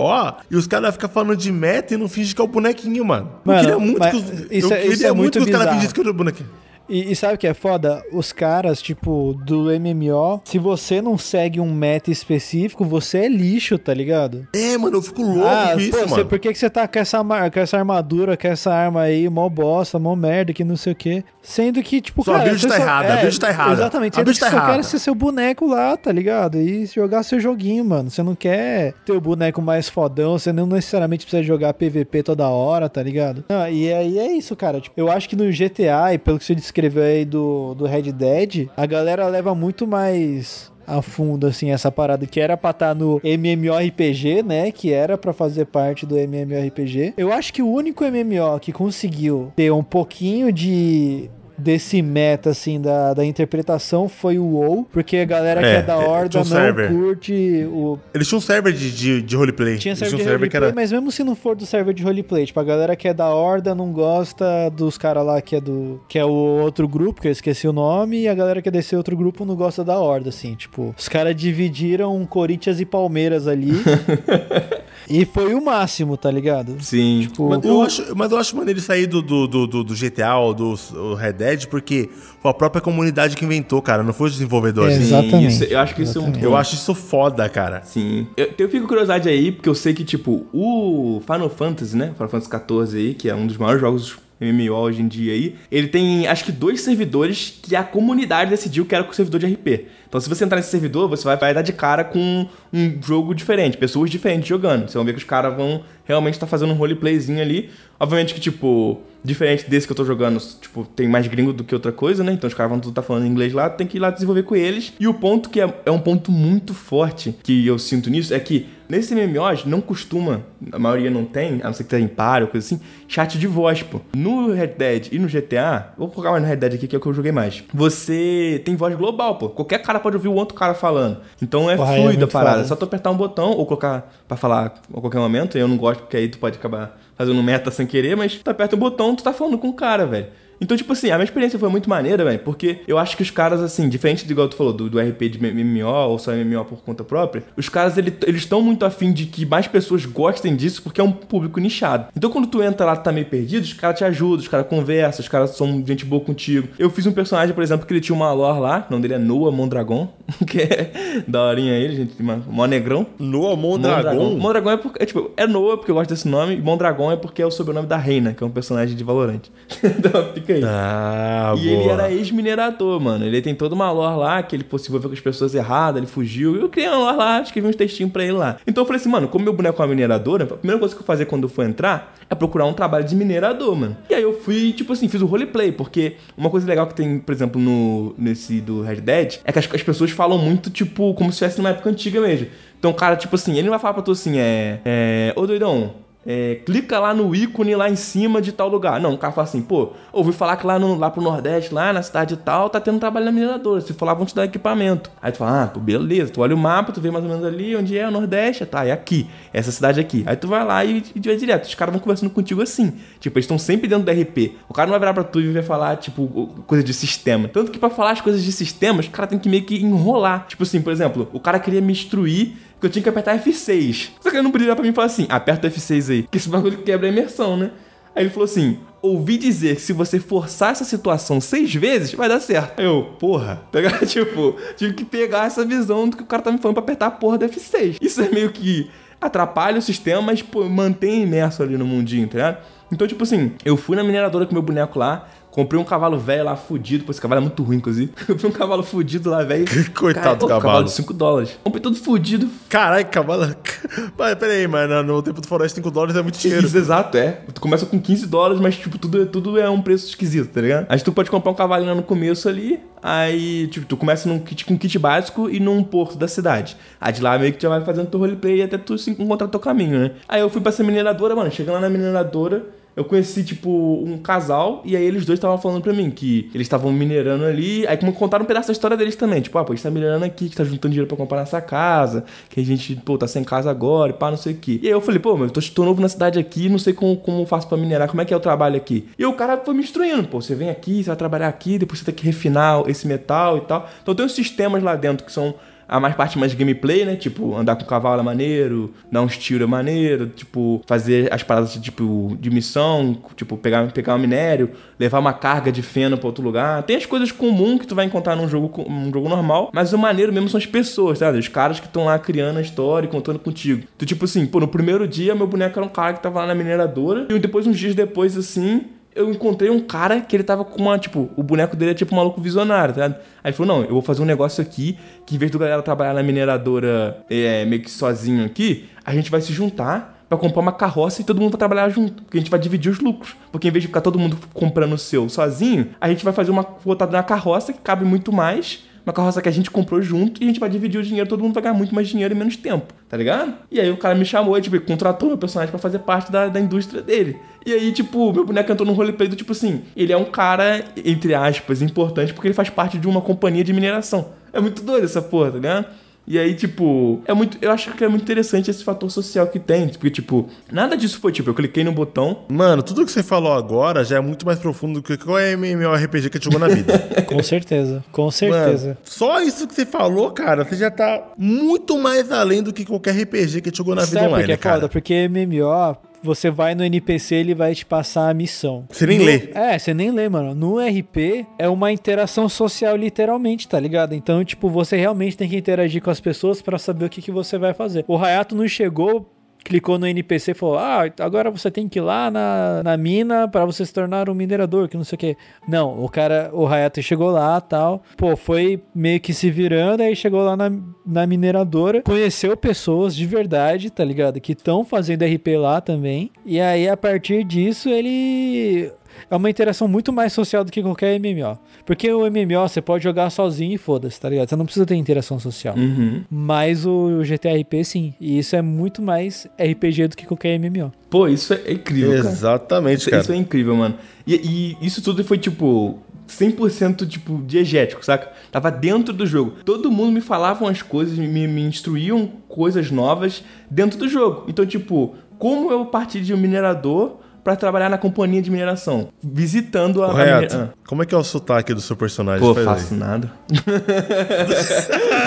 e 0.49 0.55
os 0.55 0.67
caras 0.67 0.93
ficam 0.93 1.09
falando 1.09 1.35
de 1.37 1.51
meta 1.51 1.93
e 1.93 1.97
não 1.97 2.07
fingem 2.07 2.33
que 2.35 2.41
é 2.41 2.43
o 2.43 2.47
bonequinho, 2.47 3.03
mano. 3.05 3.31
Mano, 3.43 3.59
eu 3.59 3.61
queria 3.63 3.79
muito 3.79 3.99
mas 3.99 4.11
que 4.11 4.17
os, 4.17 4.23
isso 4.51 4.73
eu 4.73 4.77
é- 4.77 4.81
isso 4.81 4.89
queria 4.91 5.07
é 5.07 5.11
muito 5.11 5.21
muito 5.37 5.39
que 5.39 5.51
os 5.51 5.57
caras 5.57 5.73
fingissem 5.73 5.93
que 5.93 5.99
eu 5.99 6.03
era 6.03 6.11
o 6.11 6.13
bonequinho. 6.13 6.49
E, 6.89 7.11
e 7.11 7.15
sabe 7.15 7.35
o 7.35 7.37
que 7.37 7.47
é 7.47 7.53
foda? 7.53 8.03
Os 8.11 8.31
caras, 8.31 8.81
tipo, 8.81 9.35
do 9.45 9.65
MMO, 9.79 10.41
se 10.45 10.59
você 10.59 11.01
não 11.01 11.17
segue 11.17 11.59
um 11.59 11.73
meta 11.73 12.11
específico, 12.11 12.83
você 12.85 13.19
é 13.19 13.27
lixo, 13.27 13.77
tá 13.77 13.93
ligado? 13.93 14.47
É, 14.53 14.77
mano, 14.77 14.97
eu 14.97 15.01
fico 15.01 15.21
louco 15.23 15.45
ah, 15.47 15.71
com 15.73 15.79
isso, 15.79 15.91
pô, 15.91 15.97
você- 15.99 16.09
mano. 16.11 16.25
por 16.25 16.39
que, 16.39 16.51
que 16.53 16.59
você 16.59 16.69
tá 16.69 16.87
com 16.87 16.99
essa, 16.99 17.23
com 17.23 17.59
essa 17.59 17.77
armadura, 17.77 18.37
com 18.37 18.47
essa 18.47 18.73
arma 18.73 19.01
aí, 19.01 19.27
mó 19.29 19.47
bosta, 19.49 19.97
mó 19.99 20.15
merda, 20.15 20.53
que 20.53 20.63
não 20.63 20.75
sei 20.77 20.93
o 20.93 20.95
quê. 20.95 21.23
Sendo 21.41 21.81
que, 21.83 22.01
tipo, 22.01 22.23
Sua 22.23 22.35
cara, 22.37 22.45
build 22.45 22.61
você 22.61 22.67
tá 22.67 22.75
só- 22.75 22.81
errada, 22.81 23.13
a 23.13 23.17
build 23.17 23.39
tá 23.39 23.49
errada. 23.49 23.73
Exatamente, 23.73 24.19
A 24.19 24.23
build 24.23 24.39
tá 24.39 24.45
você 24.47 24.51
só 24.55 24.59
quer 24.61 24.67
errada. 24.67 24.83
ser 24.83 24.99
seu 24.99 25.15
boneco 25.15 25.65
lá, 25.67 25.95
tá 25.97 26.11
ligado? 26.11 26.59
E 26.59 26.85
jogar 26.87 27.23
seu 27.23 27.39
joguinho, 27.39 27.85
mano. 27.85 28.09
Você 28.09 28.23
não 28.23 28.35
quer 28.35 28.93
ter 29.05 29.11
o 29.11 29.21
boneco 29.21 29.61
mais 29.61 29.87
fodão, 29.89 30.37
você 30.37 30.51
não 30.51 30.65
necessariamente 30.65 31.25
precisa 31.25 31.43
jogar 31.43 31.73
PVP 31.73 32.23
toda 32.23 32.47
hora, 32.47 32.89
tá 32.89 33.01
ligado? 33.01 33.43
Não, 33.49 33.67
e 33.69 33.91
aí 33.93 34.17
é 34.19 34.31
isso, 34.31 34.55
cara. 34.55 34.79
Tipo, 34.81 34.99
eu 34.99 35.11
acho 35.11 35.29
que 35.29 35.35
no 35.35 35.45
GTA, 35.51 36.13
e 36.13 36.17
pelo 36.17 36.39
que 36.39 36.45
você 36.45 36.55
descreveu 36.75 37.03
aí 37.03 37.23
do, 37.23 37.73
do 37.73 37.85
Red 37.85 38.11
Dead, 38.11 38.67
a 38.75 38.85
galera 38.85 39.25
leva 39.27 39.55
muito 39.55 39.87
mais 39.87 40.69
a 40.85 41.01
fundo, 41.01 41.47
assim, 41.47 41.71
essa 41.71 41.91
parada 41.91 42.27
que 42.27 42.39
era 42.39 42.55
pra 42.55 42.69
estar 42.69 42.93
no 42.93 43.19
MMORPG, 43.23 44.43
né? 44.43 44.71
Que 44.71 44.91
era 44.91 45.17
pra 45.17 45.33
fazer 45.33 45.65
parte 45.65 46.05
do 46.05 46.15
MMORPG. 46.15 47.13
Eu 47.17 47.31
acho 47.31 47.51
que 47.53 47.63
o 47.63 47.67
único 47.67 48.03
MMO 48.03 48.59
que 48.59 48.71
conseguiu 48.71 49.51
ter 49.55 49.71
um 49.71 49.83
pouquinho 49.83 50.51
de 50.51 51.29
desse 51.57 52.01
meta, 52.01 52.49
assim, 52.49 52.79
da, 52.81 53.13
da 53.13 53.25
interpretação 53.25 54.07
foi 54.09 54.37
o 54.37 54.45
WoW, 54.45 54.87
porque 54.91 55.17
a 55.17 55.25
galera 55.25 55.61
que 55.61 55.67
É, 55.67 55.75
é 55.75 55.81
da 55.81 55.93
é, 55.93 55.97
Horda 56.07 56.29
tinha 56.29 56.41
um 56.41 56.45
não 56.45 56.51
server. 56.51 56.89
curte 56.89 57.65
o... 57.71 57.97
Eles 58.13 58.27
tinham 58.27 58.37
um 58.39 58.41
server 58.41 58.73
de, 58.73 58.91
de, 58.91 59.21
de 59.21 59.35
roleplay. 59.35 59.77
Tinha 59.77 59.95
server 59.95 60.17
de 60.17 60.23
tinham 60.23 60.27
um 60.35 60.39
server 60.39 60.49
roleplay, 60.51 60.73
mas 60.75 60.91
mesmo 60.91 61.11
se 61.11 61.23
não 61.23 61.35
for 61.35 61.55
do 61.55 61.65
server 61.65 61.93
de 61.93 62.03
roleplay, 62.03 62.45
tipo, 62.45 62.59
a 62.59 62.63
galera 62.63 62.95
que 62.95 63.07
é 63.07 63.13
da 63.13 63.29
Horda 63.29 63.73
não 63.73 63.91
gosta 63.91 64.69
dos 64.69 64.97
caras 64.97 65.25
lá 65.25 65.41
que 65.41 65.55
é 65.55 65.61
do... 65.61 66.01
que 66.07 66.19
é 66.19 66.25
o 66.25 66.29
outro 66.29 66.87
grupo, 66.87 67.21
que 67.21 67.27
eu 67.27 67.31
esqueci 67.31 67.67
o 67.67 67.73
nome, 67.73 68.21
e 68.23 68.27
a 68.27 68.33
galera 68.33 68.61
que 68.61 68.69
é 68.69 68.71
desse 68.71 68.95
outro 68.95 69.15
grupo 69.15 69.45
não 69.45 69.55
gosta 69.55 69.83
da 69.83 69.97
Horda, 69.99 70.29
assim, 70.29 70.55
tipo... 70.55 70.93
Os 70.97 71.07
caras 71.07 71.35
dividiram 71.35 72.25
Corinthians 72.25 72.79
e 72.79 72.85
Palmeiras 72.85 73.47
ali, 73.47 73.71
e 75.09 75.25
foi 75.25 75.53
o 75.53 75.63
máximo, 75.63 76.17
tá 76.17 76.29
ligado? 76.31 76.77
Sim. 76.81 77.27
Tipo, 77.29 77.49
Mas 77.49 77.63
eu, 77.63 77.81
acho, 77.81 78.15
mas 78.15 78.31
eu 78.31 78.37
acho 78.37 78.55
maneiro 78.55 78.79
sair 78.81 79.05
do, 79.07 79.21
do, 79.21 79.47
do, 79.47 79.83
do- 79.83 79.95
GTA 79.95 80.35
ou 80.37 80.53
do 80.53 80.75
o 80.95 81.13
Red 81.15 81.33
Dead, 81.33 81.44
porque 81.67 82.09
foi 82.41 82.51
a 82.51 82.53
própria 82.53 82.81
comunidade 82.81 83.35
que 83.35 83.45
inventou, 83.45 83.81
cara, 83.81 84.03
não 84.03 84.13
foi 84.13 84.27
os 84.27 84.33
desenvolvedores. 84.33 84.95
É, 84.95 84.97
Sim, 84.99 85.03
exatamente, 85.03 85.47
isso- 85.53 85.63
eu 85.65 85.79
acho 85.79 85.95
que 85.95 86.01
isso 86.03 86.17
é 86.17 86.21
um 86.21 86.23
exatamente. 86.25 86.43
Eu 86.45 86.55
acho 86.57 86.75
isso 86.75 86.95
foda, 86.95 87.47
cara. 87.49 87.81
Sim. 87.83 88.27
Eu, 88.35 88.51
eu 88.57 88.69
fico 88.69 88.81
com 88.83 88.87
curiosidade 88.87 89.29
aí, 89.29 89.51
porque 89.51 89.69
eu 89.69 89.75
sei 89.75 89.93
que, 89.93 90.03
tipo, 90.03 90.45
o 90.53 91.21
Final 91.25 91.49
Fantasy, 91.49 91.95
né? 91.95 92.11
Final 92.15 92.29
Fantasy 92.29 92.49
XIV 92.49 92.97
aí, 92.99 93.13
que 93.13 93.29
é 93.29 93.35
um 93.35 93.45
dos 93.47 93.57
maiores 93.57 93.81
jogos 93.81 94.17
MMO 94.39 94.73
hoje 94.75 95.01
em 95.01 95.07
dia 95.07 95.31
aí, 95.33 95.55
ele 95.71 95.87
tem 95.87 96.27
acho 96.27 96.43
que 96.43 96.51
dois 96.51 96.81
servidores 96.81 97.57
que 97.61 97.73
a 97.75 97.83
comunidade 97.83 98.49
decidiu 98.49 98.85
que 98.85 98.93
era 98.93 99.03
com 99.03 99.11
o 99.11 99.13
servidor 99.13 99.39
de 99.39 99.45
RP. 99.47 99.85
Então, 100.15 100.21
se 100.21 100.29
você 100.29 100.45
entrar 100.45 100.55
nesse 100.55 100.69
servidor, 100.69 101.09
você 101.09 101.25
vai, 101.25 101.35
vai 101.35 101.53
dar 101.53 101.61
de 101.61 101.73
cara 101.73 102.01
com 102.01 102.47
um 102.71 103.01
jogo 103.05 103.35
diferente, 103.35 103.75
pessoas 103.75 104.09
diferentes 104.09 104.47
jogando. 104.47 104.83
Vocês 104.83 104.93
vão 104.93 105.03
ver 105.03 105.11
que 105.11 105.17
os 105.17 105.25
caras 105.25 105.53
vão 105.53 105.83
realmente 106.05 106.35
estar 106.35 106.47
fazendo 106.47 106.71
um 106.71 106.75
roleplayzinho 106.77 107.41
ali. 107.41 107.69
Obviamente 107.99 108.33
que, 108.33 108.39
tipo, 108.39 109.01
diferente 109.25 109.69
desse 109.69 109.85
que 109.85 109.91
eu 109.91 109.95
tô 109.95 110.05
jogando, 110.05 110.39
tipo, 110.61 110.85
tem 110.85 111.07
mais 111.07 111.27
gringo 111.27 111.51
do 111.51 111.63
que 111.63 111.73
outra 111.73 111.91
coisa, 111.91 112.23
né? 112.23 112.31
Então 112.31 112.47
os 112.47 112.53
caras 112.53 112.69
vão 112.69 112.79
estar 112.79 113.01
falando 113.01 113.25
inglês 113.25 113.51
lá, 113.51 113.69
tem 113.69 113.87
que 113.87 113.97
ir 113.97 113.99
lá 113.99 114.09
desenvolver 114.09 114.43
com 114.43 114.55
eles. 114.55 114.93
E 114.99 115.07
o 115.07 115.13
ponto 115.13 115.49
que 115.49 115.59
é, 115.59 115.73
é 115.85 115.91
um 115.91 115.99
ponto 115.99 116.31
muito 116.31 116.73
forte 116.73 117.35
que 117.43 117.65
eu 117.65 117.77
sinto 117.79 118.09
nisso 118.09 118.33
é 118.33 118.39
que 118.39 118.67
nesses 118.87 119.11
MMOs 119.11 119.65
não 119.65 119.81
costuma, 119.81 120.43
a 120.71 120.77
maioria 120.77 121.09
não 121.09 121.25
tem, 121.25 121.59
a 121.63 121.67
não 121.67 121.73
ser 121.73 121.83
que 121.83 121.89
tenha 121.89 122.03
em 122.03 122.07
par 122.07 122.43
ou 122.43 122.47
coisa 122.47 122.65
assim, 122.65 122.79
chat 123.07 123.39
de 123.39 123.47
voz, 123.47 123.81
pô. 123.81 123.99
No 124.15 124.53
Red 124.53 124.67
Dead 124.77 125.07
e 125.11 125.17
no 125.17 125.27
GTA, 125.27 125.93
vou 125.97 126.07
colocar 126.09 126.31
mais 126.31 126.43
no 126.43 126.49
Red 126.49 126.57
Dead 126.57 126.73
aqui 126.75 126.87
que 126.87 126.95
é 126.95 126.99
o 126.99 127.01
que 127.01 127.07
eu 127.07 127.13
joguei 127.13 127.31
mais. 127.31 127.63
Você 127.73 128.61
tem 128.63 128.75
voz 128.75 128.95
global, 128.95 129.37
pô. 129.37 129.49
Qualquer 129.49 129.81
cara 129.81 129.99
pode 130.05 130.17
ouvir 130.17 130.27
o 130.27 130.33
outro 130.33 130.55
cara 130.55 130.75
falando. 130.75 131.17
Então 131.41 131.69
é 131.69 131.75
Porra, 131.75 131.93
aí 131.93 131.99
é 131.99 132.03
fluida 132.03 132.25
a 132.25 132.27
parada. 132.27 132.51
foda. 132.57 132.65
É 132.65 132.67
só 132.67 132.75
tu 132.75 132.85
apertar 132.85 133.09
um 133.09 133.17
botão 133.17 133.49
ou 133.53 133.65
colocar 133.65 134.13
pra 134.27 134.37
falar 134.37 134.73
a 134.95 135.01
qualquer 135.01 135.17
momento. 135.17 135.57
Eu 135.57 135.67
não 135.67 135.77
gosto 135.77 136.01
porque 136.01 136.15
aí 136.15 136.29
tu 136.29 136.37
pode 136.37 136.59
acabar 136.59 136.95
fazendo 137.17 137.41
meta 137.41 137.71
sem 137.71 137.87
querer, 137.87 138.15
mas 138.15 138.35
tu 138.35 138.47
aperta 138.47 138.75
um 138.75 138.79
botão, 138.79 139.15
tu 139.15 139.23
tá 139.23 139.33
falando 139.33 139.57
com 139.57 139.69
o 139.69 139.73
cara, 139.73 140.05
velho. 140.05 140.27
Então, 140.61 140.75
tipo 140.77 140.93
assim, 140.93 141.09
a 141.11 141.15
minha 141.15 141.23
experiência 141.25 141.59
foi 141.59 141.69
muito 141.69 141.89
maneira, 141.89 142.23
velho, 142.23 142.39
porque 142.39 142.79
eu 142.87 142.97
acho 142.97 143.15
que 143.17 143.23
os 143.23 143.29
caras, 143.31 143.61
assim, 143.61 143.89
diferente 143.89 144.25
do 144.25 144.31
igual 144.31 144.47
tu 144.47 144.55
falou, 144.55 144.73
do, 144.73 144.89
do 144.89 144.99
RP 144.99 145.23
de 145.29 145.39
MMO 145.39 145.87
ou 146.09 146.19
só 146.19 146.31
MMO 146.31 146.63
por 146.65 146.81
conta 146.83 147.03
própria, 147.03 147.43
os 147.57 147.69
caras, 147.69 147.97
ele- 147.97 148.13
eles 148.25 148.41
estão 148.41 148.61
muito 148.61 148.85
afim 148.85 149.11
de 149.11 149.25
que 149.25 149.45
mais 149.45 149.67
pessoas 149.67 150.05
gostem 150.05 150.55
disso 150.55 150.81
porque 150.83 150.99
é 151.01 151.03
um 151.03 151.11
público 151.11 151.59
nichado. 151.59 152.07
Então, 152.15 152.29
quando 152.29 152.47
tu 152.47 152.61
entra 152.63 152.85
lá, 152.85 152.95
tu 152.95 153.03
tá 153.03 153.11
meio 153.11 153.25
perdido, 153.25 153.63
os 153.63 153.73
caras 153.73 153.97
te 153.97 154.03
ajudam, 154.03 154.39
os 154.39 154.47
caras 154.47 154.67
conversam, 154.67 155.21
os 155.21 155.27
caras 155.27 155.51
são 155.51 155.83
gente 155.85 156.05
boa 156.05 156.21
contigo. 156.23 156.67
Eu 156.79 156.89
fiz 156.89 157.05
um 157.05 157.11
personagem, 157.11 157.53
por 157.53 157.63
exemplo, 157.63 157.85
que 157.85 157.93
ele 157.93 158.01
tinha 158.01 158.15
uma 158.15 158.31
lore 158.31 158.59
lá, 158.59 158.85
o 158.89 158.91
nome 158.91 159.01
dele 159.01 159.15
é 159.15 159.17
Noah 159.19 159.51
Mondragon, 159.55 160.07
que 160.47 160.61
é 160.61 161.23
daorinha 161.27 161.73
ele, 161.73 161.95
gente, 161.95 162.15
mó 162.21 162.65
negrão. 162.65 163.05
No 163.19 163.55
Mondragon? 163.55 164.37
Mondragon 164.37 164.71
é, 164.71 164.77
porque, 164.77 165.03
é, 165.03 165.05
tipo, 165.05 165.31
é 165.35 165.45
Noah 165.47 165.77
porque 165.77 165.91
eu 165.91 165.95
gosto 165.95 166.09
desse 166.09 166.27
nome, 166.27 166.55
e 166.55 166.61
Mondragon 166.61 167.11
é 167.11 167.15
porque 167.15 167.41
é 167.41 167.45
o 167.45 167.51
sobrenome 167.51 167.87
da 167.87 167.97
Reina, 167.97 168.33
que 168.33 168.43
é 168.43 168.47
um 168.47 168.51
personagem 168.51 168.95
de 168.95 169.03
Valorant. 169.03 169.41
então 169.83 170.31
Ah, 170.65 171.53
e 171.57 171.67
boa. 171.67 171.81
ele 171.81 171.89
era 171.89 172.11
ex-minerador, 172.11 172.99
mano. 172.99 173.25
Ele 173.25 173.41
tem 173.41 173.55
toda 173.55 173.75
uma 173.75 173.91
lore 173.91 174.17
lá, 174.17 174.43
que 174.43 174.55
ele 174.55 174.63
pô, 174.63 174.77
se 174.77 174.89
envolveu 174.89 175.09
com 175.09 175.15
as 175.15 175.21
pessoas 175.21 175.53
erradas, 175.55 175.97
ele 175.97 176.11
fugiu. 176.11 176.55
Eu 176.55 176.69
criei 176.69 176.87
uma 176.87 176.97
lore 176.97 177.17
lá, 177.17 177.41
escrevi 177.41 177.67
uns 177.67 177.75
textinhos 177.75 178.11
pra 178.11 178.23
ele 178.23 178.33
lá. 178.33 178.57
Então 178.65 178.83
eu 178.83 178.85
falei 178.85 178.99
assim, 178.99 179.09
mano, 179.09 179.27
como 179.27 179.43
meu 179.43 179.53
boneco 179.53 179.81
é 179.81 179.85
uma 179.85 179.89
mineradora, 179.89 180.43
a 180.43 180.47
primeira 180.47 180.79
coisa 180.79 180.95
que 180.95 181.01
eu 181.01 181.05
fazer 181.05 181.25
quando 181.25 181.43
eu 181.43 181.49
for 181.49 181.65
entrar 181.65 182.15
é 182.29 182.35
procurar 182.35 182.65
um 182.65 182.73
trabalho 182.73 183.05
de 183.05 183.15
minerador, 183.15 183.75
mano. 183.75 183.97
E 184.09 184.13
aí 184.13 184.23
eu 184.23 184.33
fui, 184.33 184.71
tipo 184.73 184.93
assim, 184.93 185.07
fiz 185.07 185.21
o 185.21 185.25
roleplay, 185.25 185.71
porque 185.71 186.15
uma 186.37 186.49
coisa 186.49 186.67
legal 186.67 186.87
que 186.87 186.95
tem, 186.95 187.19
por 187.19 187.31
exemplo, 187.31 187.61
no 187.61 188.13
nesse 188.17 188.61
do 188.61 188.81
Red 188.81 188.97
Dead, 188.97 189.39
é 189.43 189.51
que 189.51 189.59
as, 189.59 189.69
as 189.73 189.83
pessoas 189.83 190.11
falam 190.11 190.37
muito, 190.37 190.69
tipo, 190.69 191.13
como 191.13 191.31
se 191.31 191.35
estivesse 191.35 191.57
numa 191.57 191.69
época 191.69 191.89
antiga 191.89 192.19
mesmo. 192.21 192.47
Então 192.79 192.91
o 192.91 192.93
cara, 192.93 193.15
tipo 193.15 193.35
assim, 193.35 193.53
ele 193.53 193.63
não 193.63 193.71
vai 193.71 193.79
falar 193.79 193.93
pra 193.93 194.03
tu 194.03 194.11
assim, 194.11 194.37
é. 194.37 194.79
é 194.85 195.33
Ô 195.35 195.45
doidão, 195.47 195.93
é, 196.25 196.55
clica 196.65 196.99
lá 196.99 197.13
no 197.13 197.35
ícone 197.35 197.75
lá 197.75 197.89
em 197.89 197.95
cima 197.95 198.41
de 198.41 198.51
tal 198.51 198.67
lugar. 198.67 198.99
Não, 198.99 199.13
o 199.13 199.17
cara 199.17 199.31
fala 199.31 199.47
assim, 199.47 199.61
pô, 199.61 199.91
ouvi 200.11 200.31
falar 200.31 200.57
que 200.57 200.65
lá, 200.65 200.79
no, 200.79 200.95
lá 200.95 201.11
pro 201.11 201.21
Nordeste, 201.21 201.73
lá 201.73 201.93
na 201.93 202.01
cidade 202.01 202.35
tal, 202.37 202.69
tá 202.69 202.79
tendo 202.79 202.99
trabalho 202.99 203.25
na 203.25 203.31
mineradora. 203.31 203.79
Se 203.81 203.95
lá, 204.01 204.13
vão 204.13 204.25
te 204.25 204.33
dar 204.33 204.45
equipamento. 204.45 205.11
Aí 205.21 205.31
tu 205.31 205.37
fala, 205.37 205.63
ah, 205.63 205.67
pô, 205.67 205.79
beleza. 205.79 206.31
Tu 206.31 206.41
olha 206.41 206.55
o 206.55 206.57
mapa, 206.57 206.91
tu 206.91 206.99
vê 206.99 207.11
mais 207.11 207.23
ou 207.23 207.29
menos 207.29 207.45
ali 207.45 207.75
onde 207.75 207.97
é 207.97 208.07
o 208.07 208.11
Nordeste. 208.11 208.65
Tá, 208.65 208.85
é 208.85 208.91
aqui. 208.91 209.27
Essa 209.53 209.71
cidade 209.71 209.99
aqui. 209.99 210.23
Aí 210.25 210.35
tu 210.35 210.47
vai 210.47 210.65
lá 210.65 210.83
e, 210.83 211.03
e 211.13 211.19
vai 211.19 211.35
direto. 211.35 211.65
Os 211.65 211.75
caras 211.75 211.93
vão 211.93 212.01
conversando 212.01 212.31
contigo 212.31 212.61
assim. 212.61 212.93
Tipo, 213.19 213.37
eles 213.37 213.45
estão 213.45 213.59
sempre 213.59 213.87
dentro 213.87 214.05
do 214.05 214.11
RP. 214.11 214.55
O 214.67 214.73
cara 214.73 214.87
não 214.87 214.93
vai 214.93 214.99
virar 214.99 215.13
pra 215.13 215.23
tu 215.23 215.39
e 215.39 215.53
vai 215.53 215.61
falar, 215.63 215.97
tipo, 215.97 216.47
coisa 216.65 216.83
de 216.83 216.93
sistema. 216.93 217.47
Tanto 217.47 217.71
que 217.71 217.77
pra 217.77 217.89
falar 217.89 218.11
as 218.11 218.21
coisas 218.21 218.43
de 218.43 218.51
sistemas, 218.51 219.05
o 219.05 219.11
cara 219.11 219.27
tem 219.27 219.37
que 219.37 219.47
meio 219.47 219.63
que 219.63 219.75
enrolar. 219.83 220.47
Tipo 220.47 220.63
assim, 220.63 220.81
por 220.81 220.91
exemplo, 220.91 221.29
o 221.31 221.39
cara 221.39 221.59
queria 221.59 221.81
me 221.81 221.91
instruir 221.91 222.53
que 222.79 222.85
eu 222.85 222.89
tinha 222.89 223.03
que 223.03 223.09
apertar 223.09 223.37
F6. 223.39 224.09
Só 224.19 224.29
que 224.29 224.35
ele 224.35 224.43
não 224.43 224.51
podia 224.51 224.65
virar 224.65 224.75
pra 224.75 224.83
mim 224.83 224.89
e 224.89 224.93
falar 224.93 225.07
assim, 225.07 225.25
aperta 225.29 225.69
F6 225.69 226.11
aí. 226.11 226.23
Que 226.23 226.37
esse 226.37 226.49
bagulho 226.49 226.77
quebra 226.79 227.07
a 227.07 227.11
imersão, 227.11 227.57
né? 227.57 227.71
Aí 228.15 228.23
ele 228.23 228.29
falou 228.29 228.45
assim: 228.45 228.79
ouvi 229.01 229.37
dizer 229.37 229.75
que 229.75 229.81
se 229.81 229.93
você 229.93 230.19
forçar 230.19 230.71
essa 230.71 230.85
situação 230.85 231.41
seis 231.41 231.73
vezes, 231.75 232.13
vai 232.13 232.29
dar 232.29 232.39
certo. 232.39 232.79
Aí 232.79 232.85
eu, 232.85 233.15
porra, 233.19 233.61
tipo, 234.07 234.55
tive 234.77 234.93
que 234.93 235.05
pegar 235.05 235.45
essa 235.45 235.65
visão 235.65 236.07
do 236.09 236.17
que 236.17 236.23
o 236.23 236.25
cara 236.25 236.41
tá 236.41 236.51
me 236.51 236.57
falando 236.57 236.75
pra 236.75 236.83
apertar 236.83 237.07
a 237.07 237.11
porra 237.11 237.37
do 237.37 237.45
F6. 237.45 237.97
Isso 238.01 238.21
é 238.21 238.29
meio 238.29 238.51
que 238.51 238.89
atrapalha 239.19 239.79
o 239.79 239.81
sistema, 239.81 240.21
mas 240.21 240.41
pô, 240.41 240.63
mantém 240.69 241.23
imerso 241.23 241.61
ali 241.61 241.77
no 241.77 241.85
mundinho, 241.85 242.27
tá 242.27 242.37
ligado? 242.37 242.57
Então, 242.91 243.07
tipo 243.07 243.23
assim, 243.23 243.53
eu 243.65 243.75
fui 243.75 243.95
na 243.95 244.03
mineradora 244.03 244.45
com 244.45 244.53
meu 244.53 244.61
boneco 244.61 244.99
lá, 244.99 245.27
Comprei 245.55 245.79
um 245.79 245.85
cavalo 245.85 246.19
velho 246.19 246.43
lá, 246.43 246.57
fudido. 246.57 247.05
Pô, 247.05 247.11
esse 247.11 247.21
cavalo 247.21 247.39
é 247.39 247.43
muito 247.43 247.63
ruim, 247.63 247.77
inclusive. 247.77 248.11
Comprei 248.27 248.49
um 248.49 248.53
cavalo 248.53 248.83
fudido 248.83 249.29
lá, 249.29 249.41
velho. 249.41 249.65
Coitado 249.95 250.39
do 250.39 250.47
cavalo. 250.47 250.61
cavalo 250.61 250.83
de 250.83 250.91
5 250.91 251.13
dólares. 251.13 251.57
Comprei 251.63 251.81
todo 251.81 251.95
fudido. 251.95 252.49
Caralho, 252.67 253.05
cavalo. 253.05 253.55
Mas 254.19 254.35
peraí, 254.35 254.67
mano. 254.67 255.01
No 255.01 255.23
tempo 255.23 255.39
do 255.39 255.47
Floresta, 255.47 255.77
5 255.77 255.89
dólares 255.89 256.17
é 256.17 256.21
muito 256.21 256.37
dinheiro. 256.37 256.67
Isso, 256.67 256.77
exato, 256.77 257.17
é. 257.17 257.39
Tu 257.53 257.61
começa 257.61 257.85
com 257.85 257.97
15 257.97 258.27
dólares, 258.27 258.59
mas, 258.59 258.75
tipo, 258.75 258.97
tudo, 258.97 259.25
tudo 259.27 259.57
é 259.57 259.69
um 259.69 259.81
preço 259.81 260.09
esquisito, 260.09 260.51
tá 260.51 260.59
ligado? 260.59 260.87
Aí 260.89 260.99
tu 260.99 261.13
pode 261.13 261.31
comprar 261.31 261.51
um 261.51 261.55
cavalinho 261.55 261.89
lá 261.89 261.95
no 261.95 262.03
começo 262.03 262.49
ali. 262.49 262.81
Aí, 263.01 263.67
tipo, 263.67 263.85
tu 263.85 263.95
começa 263.95 264.27
num 264.27 264.39
kit, 264.39 264.65
com 264.65 264.73
um 264.73 264.77
kit 264.77 264.99
básico 264.99 265.49
e 265.49 265.61
num 265.61 265.81
porto 265.83 266.17
da 266.17 266.27
cidade. 266.27 266.75
Aí 266.99 267.13
de 267.13 267.21
lá 267.21 267.39
meio 267.39 267.53
que 267.53 267.59
tu 267.59 267.61
já 267.61 267.69
vai 267.69 267.79
fazendo 267.79 268.07
teu 268.07 268.19
roleplay 268.19 268.61
até 268.61 268.77
tu 268.77 268.95
encontrar 269.07 269.47
teu 269.47 269.59
caminho, 269.61 269.99
né? 269.99 270.11
Aí 270.27 270.41
eu 270.41 270.49
fui 270.49 270.59
pra 270.59 270.69
essa 270.69 270.83
mineradora, 270.83 271.33
mano. 271.33 271.49
Chegando 271.49 271.75
lá 271.75 271.79
na 271.79 271.89
mineradora 271.89 272.65
eu 272.95 273.03
conheci, 273.03 273.43
tipo, 273.43 273.69
um 274.05 274.17
casal, 274.17 274.81
e 274.85 274.95
aí 274.95 275.03
eles 275.03 275.25
dois 275.25 275.37
estavam 275.37 275.57
falando 275.57 275.81
pra 275.81 275.93
mim 275.93 276.09
que 276.09 276.49
eles 276.53 276.65
estavam 276.65 276.91
minerando 276.91 277.43
ali, 277.45 277.85
aí 277.87 277.97
contaram 278.13 278.45
um 278.45 278.47
pedaço 278.47 278.67
da 278.67 278.71
história 278.71 278.95
deles 278.95 279.15
também, 279.15 279.41
tipo, 279.41 279.57
ah, 279.57 279.63
pô, 279.63 279.73
a 279.73 279.75
gente 279.75 279.83
tá 279.83 279.91
minerando 279.91 280.23
aqui, 280.23 280.49
que 280.49 280.55
tá 280.55 280.63
juntando 280.63 280.89
dinheiro 280.89 281.07
pra 281.07 281.17
comprar 281.17 281.41
essa 281.41 281.59
casa, 281.59 282.23
que 282.49 282.59
a 282.59 282.63
gente, 282.63 282.95
pô, 282.95 283.17
tá 283.17 283.27
sem 283.27 283.43
casa 283.43 283.69
agora, 283.69 284.11
e 284.11 284.13
pá, 284.13 284.29
não 284.29 284.37
sei 284.37 284.53
o 284.53 284.57
quê. 284.57 284.79
E 284.81 284.87
aí 284.87 284.93
eu 284.93 285.01
falei, 285.01 285.19
pô, 285.19 285.35
mas 285.35 285.47
eu 285.47 285.53
tô, 285.53 285.61
tô 285.61 285.83
novo 285.83 286.01
na 286.01 286.09
cidade 286.09 286.39
aqui, 286.39 286.69
não 286.69 286.79
sei 286.79 286.93
como, 286.93 287.17
como 287.17 287.45
faço 287.45 287.67
pra 287.67 287.77
minerar, 287.77 288.07
como 288.07 288.21
é 288.21 288.25
que 288.25 288.33
é 288.33 288.37
o 288.37 288.39
trabalho 288.39 288.77
aqui? 288.77 289.07
E 289.17 289.25
o 289.25 289.33
cara 289.33 289.57
foi 289.57 289.73
me 289.73 289.81
instruindo, 289.81 290.27
pô, 290.27 290.41
você 290.41 290.55
vem 290.55 290.69
aqui, 290.69 291.03
você 291.03 291.09
vai 291.09 291.17
trabalhar 291.17 291.47
aqui, 291.47 291.77
depois 291.77 291.99
você 291.99 292.05
tem 292.05 292.15
que 292.15 292.25
refinar 292.25 292.83
esse 292.87 293.07
metal 293.07 293.57
e 293.57 293.61
tal. 293.61 293.89
Então 294.01 294.15
tem 294.15 294.25
uns 294.25 294.33
sistemas 294.33 294.81
lá 294.81 294.95
dentro 294.95 295.25
que 295.25 295.31
são 295.31 295.53
a 295.87 295.99
mais 295.99 296.15
parte 296.15 296.37
mais 296.37 296.53
gameplay, 296.53 297.05
né? 297.05 297.15
Tipo, 297.15 297.55
andar 297.55 297.75
com 297.75 297.83
o 297.83 297.85
cavalo 297.85 298.21
é 298.21 298.23
maneiro, 298.23 298.93
dar 299.11 299.21
uns 299.21 299.37
tiros 299.37 299.63
é 299.63 299.65
maneiro, 299.69 300.27
tipo, 300.27 300.81
fazer 300.87 301.31
as 301.33 301.43
paradas 301.43 301.73
tipo, 301.75 302.37
de 302.39 302.49
missão, 302.49 303.17
tipo, 303.35 303.57
pegar, 303.57 303.91
pegar 303.91 304.15
um 304.15 304.19
minério, 304.19 304.71
levar 304.99 305.19
uma 305.19 305.33
carga 305.33 305.71
de 305.71 305.81
feno 305.81 306.17
para 306.17 306.27
outro 306.27 306.43
lugar. 306.43 306.83
Tem 306.83 306.95
as 306.95 307.05
coisas 307.05 307.31
comuns 307.31 307.81
que 307.81 307.87
tu 307.87 307.95
vai 307.95 308.05
encontrar 308.05 308.35
num 308.35 308.47
jogo, 308.47 308.85
num 308.89 309.11
jogo 309.11 309.29
normal, 309.29 309.69
mas 309.73 309.93
o 309.93 309.97
maneiro 309.97 310.33
mesmo 310.33 310.49
são 310.49 310.57
as 310.57 310.65
pessoas, 310.65 311.19
sabe? 311.19 311.37
Os 311.37 311.47
caras 311.47 311.79
que 311.79 311.87
estão 311.87 312.05
lá 312.05 312.17
criando 312.17 312.57
a 312.57 312.61
história 312.61 313.07
e 313.07 313.09
contando 313.09 313.39
contigo. 313.39 313.83
Tu, 313.97 314.05
tipo 314.05 314.25
assim, 314.25 314.45
pô, 314.45 314.59
no 314.59 314.67
primeiro 314.67 315.07
dia 315.07 315.35
meu 315.35 315.47
boneco 315.47 315.77
era 315.77 315.85
um 315.85 315.89
cara 315.89 316.13
que 316.13 316.21
tava 316.21 316.39
lá 316.39 316.47
na 316.47 316.55
mineradora, 316.55 317.27
e 317.29 317.39
depois, 317.39 317.67
uns 317.67 317.77
dias 317.77 317.95
depois, 317.95 318.37
assim, 318.37 318.85
eu 319.15 319.31
encontrei 319.31 319.69
um 319.69 319.79
cara 319.79 320.19
que 320.19 320.35
ele 320.35 320.43
tava 320.43 320.65
com 320.65 320.81
uma, 320.81 320.99
tipo, 320.99 321.29
o 321.37 321.41
boneco 321.41 321.75
dele 321.75 321.91
é 321.91 321.93
tipo 321.93 322.13
um 322.13 322.17
maluco 322.17 322.41
visionário, 322.41 322.93
tá 322.93 323.07
ligado? 323.07 323.21
Aí 323.41 323.49
ele 323.49 323.57
falou, 323.57 323.77
não, 323.77 323.85
eu 323.85 323.93
vou 323.93 324.01
fazer 324.01 324.21
um 324.21 324.25
negócio 324.25 324.61
aqui, 324.61 324.99
que 325.25 325.35
em 325.35 325.37
vez 325.37 325.49
do 325.49 325.57
galera 325.57 325.81
trabalhar 325.81 326.13
na 326.13 326.21
mineradora 326.21 327.23
é, 327.29 327.63
meio 327.63 327.81
que 327.81 327.89
sozinho 327.89 328.45
aqui, 328.45 328.89
a 329.05 329.13
gente 329.13 329.31
vai 329.31 329.39
se 329.39 329.53
juntar 329.53 330.25
para 330.27 330.37
comprar 330.37 330.61
uma 330.61 330.73
carroça 330.73 331.21
e 331.21 331.23
todo 331.23 331.39
mundo 331.39 331.51
vai 331.51 331.59
trabalhar 331.59 331.87
junto, 331.89 332.23
porque 332.23 332.37
a 332.37 332.41
gente 332.41 332.51
vai 332.51 332.59
dividir 332.59 332.91
os 332.91 332.99
lucros. 332.99 333.35
Porque 333.51 333.69
em 333.69 333.71
vez 333.71 333.83
de 333.83 333.87
ficar 333.87 334.01
todo 334.01 334.19
mundo 334.19 334.37
comprando 334.53 334.93
o 334.93 334.97
seu 334.97 335.29
sozinho, 335.29 335.91
a 336.01 336.09
gente 336.09 336.25
vai 336.25 336.33
fazer 336.33 336.51
uma 336.51 336.63
botada 336.83 337.13
na 337.13 337.23
carroça 337.23 337.71
que 337.71 337.79
cabe 337.79 338.03
muito 338.03 338.33
mais 338.33 338.83
uma 339.05 339.13
carroça 339.13 339.41
que 339.41 339.47
a 339.47 339.51
gente 339.51 339.69
comprou 339.69 340.01
junto 340.01 340.41
e 340.41 340.45
a 340.45 340.47
gente 340.47 340.59
vai 340.59 340.69
dividir 340.69 340.99
o 340.99 341.03
dinheiro, 341.03 341.29
todo 341.29 341.43
mundo 341.43 341.53
vai 341.53 341.61
ganhar 341.61 341.75
muito 341.75 341.93
mais 341.93 342.07
dinheiro 342.07 342.33
em 342.33 342.37
menos 342.37 342.57
tempo, 342.57 342.93
tá 343.07 343.15
ligado? 343.15 343.53
E 343.69 343.79
aí 343.79 343.91
o 343.91 343.97
cara 343.97 344.15
me 344.15 344.25
chamou 344.25 344.57
e, 344.57 344.61
tipo, 344.61 344.79
contratou 344.81 345.29
meu 345.29 345.37
personagem 345.37 345.69
para 345.69 345.79
fazer 345.79 345.99
parte 345.99 346.31
da, 346.31 346.47
da 346.47 346.59
indústria 346.59 347.01
dele. 347.01 347.37
E 347.65 347.71
aí, 347.71 347.91
tipo, 347.91 348.33
meu 348.33 348.45
boneco 348.45 348.71
entrou 348.71 348.87
no 348.87 348.93
roleplay 348.93 349.27
do 349.27 349.35
tipo 349.35 349.51
assim, 349.51 349.83
ele 349.95 350.11
é 350.11 350.17
um 350.17 350.25
cara, 350.25 350.83
entre 351.03 351.35
aspas, 351.35 351.81
importante 351.81 352.33
porque 352.33 352.47
ele 352.47 352.55
faz 352.55 352.69
parte 352.69 352.97
de 352.97 353.07
uma 353.07 353.21
companhia 353.21 353.63
de 353.63 353.73
mineração. 353.73 354.29
É 354.51 354.59
muito 354.59 354.81
doido 354.81 355.05
essa 355.05 355.21
porra, 355.21 355.51
tá 355.51 355.57
ligado? 355.57 355.85
E 356.27 356.39
aí, 356.39 356.55
tipo, 356.55 357.21
é 357.25 357.33
muito. 357.33 357.57
Eu 357.61 357.71
acho 357.71 357.91
que 357.91 358.03
é 358.03 358.07
muito 358.07 358.23
interessante 358.23 358.71
esse 358.71 358.83
fator 358.83 359.09
social 359.11 359.47
que 359.47 359.59
tem. 359.59 359.87
Porque, 359.89 360.09
tipo, 360.09 360.49
nada 360.71 360.97
disso 360.97 361.19
foi, 361.19 361.31
tipo, 361.31 361.49
eu 361.49 361.53
cliquei 361.53 361.83
no 361.83 361.91
botão. 361.91 362.45
Mano, 362.49 362.81
tudo 362.81 363.05
que 363.05 363.11
você 363.11 363.21
falou 363.21 363.53
agora 363.53 364.03
já 364.03 364.17
é 364.17 364.19
muito 364.19 364.45
mais 364.45 364.57
profundo 364.57 365.01
do 365.01 365.03
que 365.03 365.17
qual 365.17 365.37
é 365.37 365.53
MMORPG 365.53 366.29
que 366.29 366.43
jogou 366.43 366.59
na 366.59 366.67
vida. 366.67 366.97
com 367.27 367.41
certeza, 367.43 368.03
com 368.11 368.31
certeza. 368.31 368.87
Mano, 368.87 368.97
só 369.03 369.41
isso 369.41 369.67
que 369.67 369.75
você 369.75 369.85
falou, 369.85 370.31
cara, 370.31 370.63
você 370.63 370.75
já 370.75 370.89
tá 370.89 371.21
muito 371.37 371.97
mais 371.99 372.31
além 372.31 372.63
do 372.63 372.73
que 372.73 372.85
qualquer 372.85 373.11
RPG 373.11 373.61
que 373.61 373.75
jogou 373.75 373.93
na 373.93 374.01
Sabe 374.01 374.11
vida 374.11 374.27
online. 374.27 374.43
Porque 374.43 374.51
é 374.51 374.57
cara. 374.57 374.75
foda, 374.75 374.89
porque 374.89 375.27
MMO 375.27 375.97
você 376.25 376.49
vai 376.49 376.75
no 376.75 376.83
NPC, 376.83 377.35
ele 377.35 377.55
vai 377.55 377.73
te 377.73 377.85
passar 377.85 378.29
a 378.29 378.33
missão. 378.33 378.85
Você 378.89 379.05
nem 379.05 379.19
no, 379.19 379.25
lê. 379.25 379.49
É, 379.53 379.77
você 379.77 379.93
nem 379.93 380.11
lê, 380.11 380.27
mano. 380.27 380.53
No 380.53 380.79
RP 380.79 381.45
é 381.57 381.69
uma 381.69 381.91
interação 381.91 382.49
social 382.49 382.95
literalmente, 382.95 383.67
tá 383.67 383.79
ligado? 383.79 384.13
Então, 384.13 384.43
tipo, 384.43 384.69
você 384.69 384.97
realmente 384.97 385.37
tem 385.37 385.47
que 385.47 385.57
interagir 385.57 386.01
com 386.01 386.09
as 386.09 386.19
pessoas 386.19 386.61
para 386.61 386.77
saber 386.77 387.05
o 387.05 387.09
que, 387.09 387.21
que 387.21 387.31
você 387.31 387.57
vai 387.57 387.73
fazer. 387.73 388.03
O 388.07 388.17
Hayato 388.17 388.55
não 388.55 388.67
chegou 388.67 389.34
clicou 389.65 389.97
no 389.97 390.07
NPC 390.07 390.51
e 390.51 390.53
falou: 390.53 390.77
Ah, 390.77 391.05
agora 391.19 391.49
você 391.49 391.71
tem 391.71 391.89
que 391.89 391.99
ir 391.99 392.01
lá 392.03 392.29
na, 392.29 392.83
na 392.83 392.95
mina 392.95 393.47
para 393.47 393.65
você 393.65 393.83
se 393.83 393.91
tornar 393.91 394.29
um 394.29 394.35
minerador, 394.35 394.87
que 394.87 394.95
não 394.95 395.03
sei 395.03 395.15
o 395.15 395.19
que. 395.19 395.37
Não, 395.67 396.03
o 396.03 396.07
cara, 396.07 396.51
o 396.53 396.67
Hayato 396.67 397.01
chegou 397.01 397.31
lá 397.31 397.59
tal. 397.59 398.03
Pô, 398.15 398.37
foi 398.37 398.81
meio 398.93 399.19
que 399.19 399.33
se 399.33 399.49
virando, 399.49 400.01
aí 400.01 400.15
chegou 400.15 400.43
lá 400.43 400.55
na, 400.55 400.71
na 401.05 401.25
mineradora, 401.25 402.03
conheceu 402.03 402.55
pessoas 402.55 403.15
de 403.15 403.25
verdade, 403.25 403.89
tá 403.89 404.05
ligado? 404.05 404.39
Que 404.39 404.53
estão 404.53 404.85
fazendo 404.85 405.25
RP 405.25 405.57
lá 405.57 405.81
também. 405.81 406.31
E 406.45 406.61
aí, 406.61 406.87
a 406.87 406.95
partir 406.95 407.43
disso, 407.43 407.89
ele 407.89 408.91
é 409.29 409.35
uma 409.35 409.49
interação 409.49 409.87
muito 409.87 410.11
mais 410.11 410.33
social 410.33 410.63
do 410.63 410.71
que 410.71 410.81
qualquer 410.81 411.19
MMO. 411.19 411.57
Porque 411.85 412.11
o 412.11 412.29
MMO 412.29 412.67
você 412.67 412.81
pode 412.81 413.03
jogar 413.03 413.29
sozinho 413.29 413.73
e 413.73 413.77
foda-se, 413.77 414.19
tá 414.19 414.29
ligado? 414.29 414.49
Você 414.49 414.55
não 414.55 414.65
precisa 414.65 414.85
ter 414.85 414.95
interação 414.95 415.39
social. 415.39 415.75
Uhum. 415.75 416.23
Mas 416.29 416.85
o 416.85 417.23
GTRP 417.23 417.83
sim. 417.83 418.13
E 418.19 418.39
isso 418.39 418.55
é 418.55 418.61
muito 418.61 419.01
mais 419.01 419.47
RPG 419.59 420.09
do 420.09 420.17
que 420.17 420.25
qualquer 420.25 420.59
MMO. 420.59 420.91
Pô, 421.09 421.27
isso 421.27 421.53
é 421.53 421.71
incrível, 421.71 422.17
cara. 422.17 422.29
Exatamente, 422.29 423.09
cara. 423.09 423.21
Isso 423.21 423.31
é 423.31 423.35
incrível, 423.35 423.75
mano. 423.75 423.95
E, 424.25 424.35
e 424.81 424.85
isso 424.85 425.01
tudo 425.01 425.23
foi 425.23 425.37
tipo 425.37 425.99
100% 426.27 427.07
tipo 427.07 427.41
diegético, 427.45 428.03
saca? 428.03 428.31
Tava 428.51 428.71
dentro 428.71 429.13
do 429.13 429.25
jogo. 429.25 429.53
Todo 429.63 429.91
mundo 429.91 430.11
me 430.11 430.21
falava 430.21 430.63
umas 430.63 430.81
coisas, 430.81 431.17
me, 431.17 431.47
me 431.47 431.61
instruíam 431.61 432.29
coisas 432.47 432.91
novas 432.91 433.43
dentro 433.69 433.97
do 433.97 434.07
jogo. 434.07 434.45
Então, 434.47 434.65
tipo, 434.65 435.15
como 435.37 435.71
eu 435.71 435.85
parti 435.85 436.21
de 436.21 436.33
um 436.33 436.37
minerador 436.37 437.19
para 437.45 437.55
trabalhar 437.55 437.89
na 437.91 437.97
companhia 437.99 438.41
de 438.41 438.49
mineração, 438.49 439.09
visitando 439.23 440.03
a, 440.03 440.09
Correto. 440.09 440.57
a 440.57 440.61
ah. 440.63 440.69
Como 440.87 441.03
é 441.03 441.05
que 441.05 441.13
é 441.13 441.17
o 441.17 441.23
sotaque 441.23 441.75
do 441.75 441.79
seu 441.79 441.95
personagem? 441.95 442.39
Pô, 442.39 442.55
Faz 442.55 442.65
faço 442.65 442.95
aí. 442.95 442.99
nada. 442.99 443.31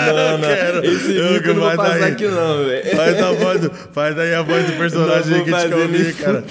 não, 0.05 0.37
não. 0.37 0.47
Quero. 0.49 0.85
Esse 0.85 1.15
eu 1.15 1.55
não 1.55 1.61
vou 1.61 1.75
passar 1.77 1.99
daí. 1.99 2.11
aqui 2.11 2.27
não, 2.27 2.65
velho. 2.65 2.97
Faz, 2.97 3.23
a 3.23 3.31
voz 3.31 3.71
faz 3.93 4.19
aí 4.19 4.35
a 4.35 4.41
voz 4.41 4.65
do 4.65 4.73
personagem 4.73 5.45
que 5.45 5.53
te 5.53 5.73
ouvir, 5.73 6.13
cara. 6.17 6.43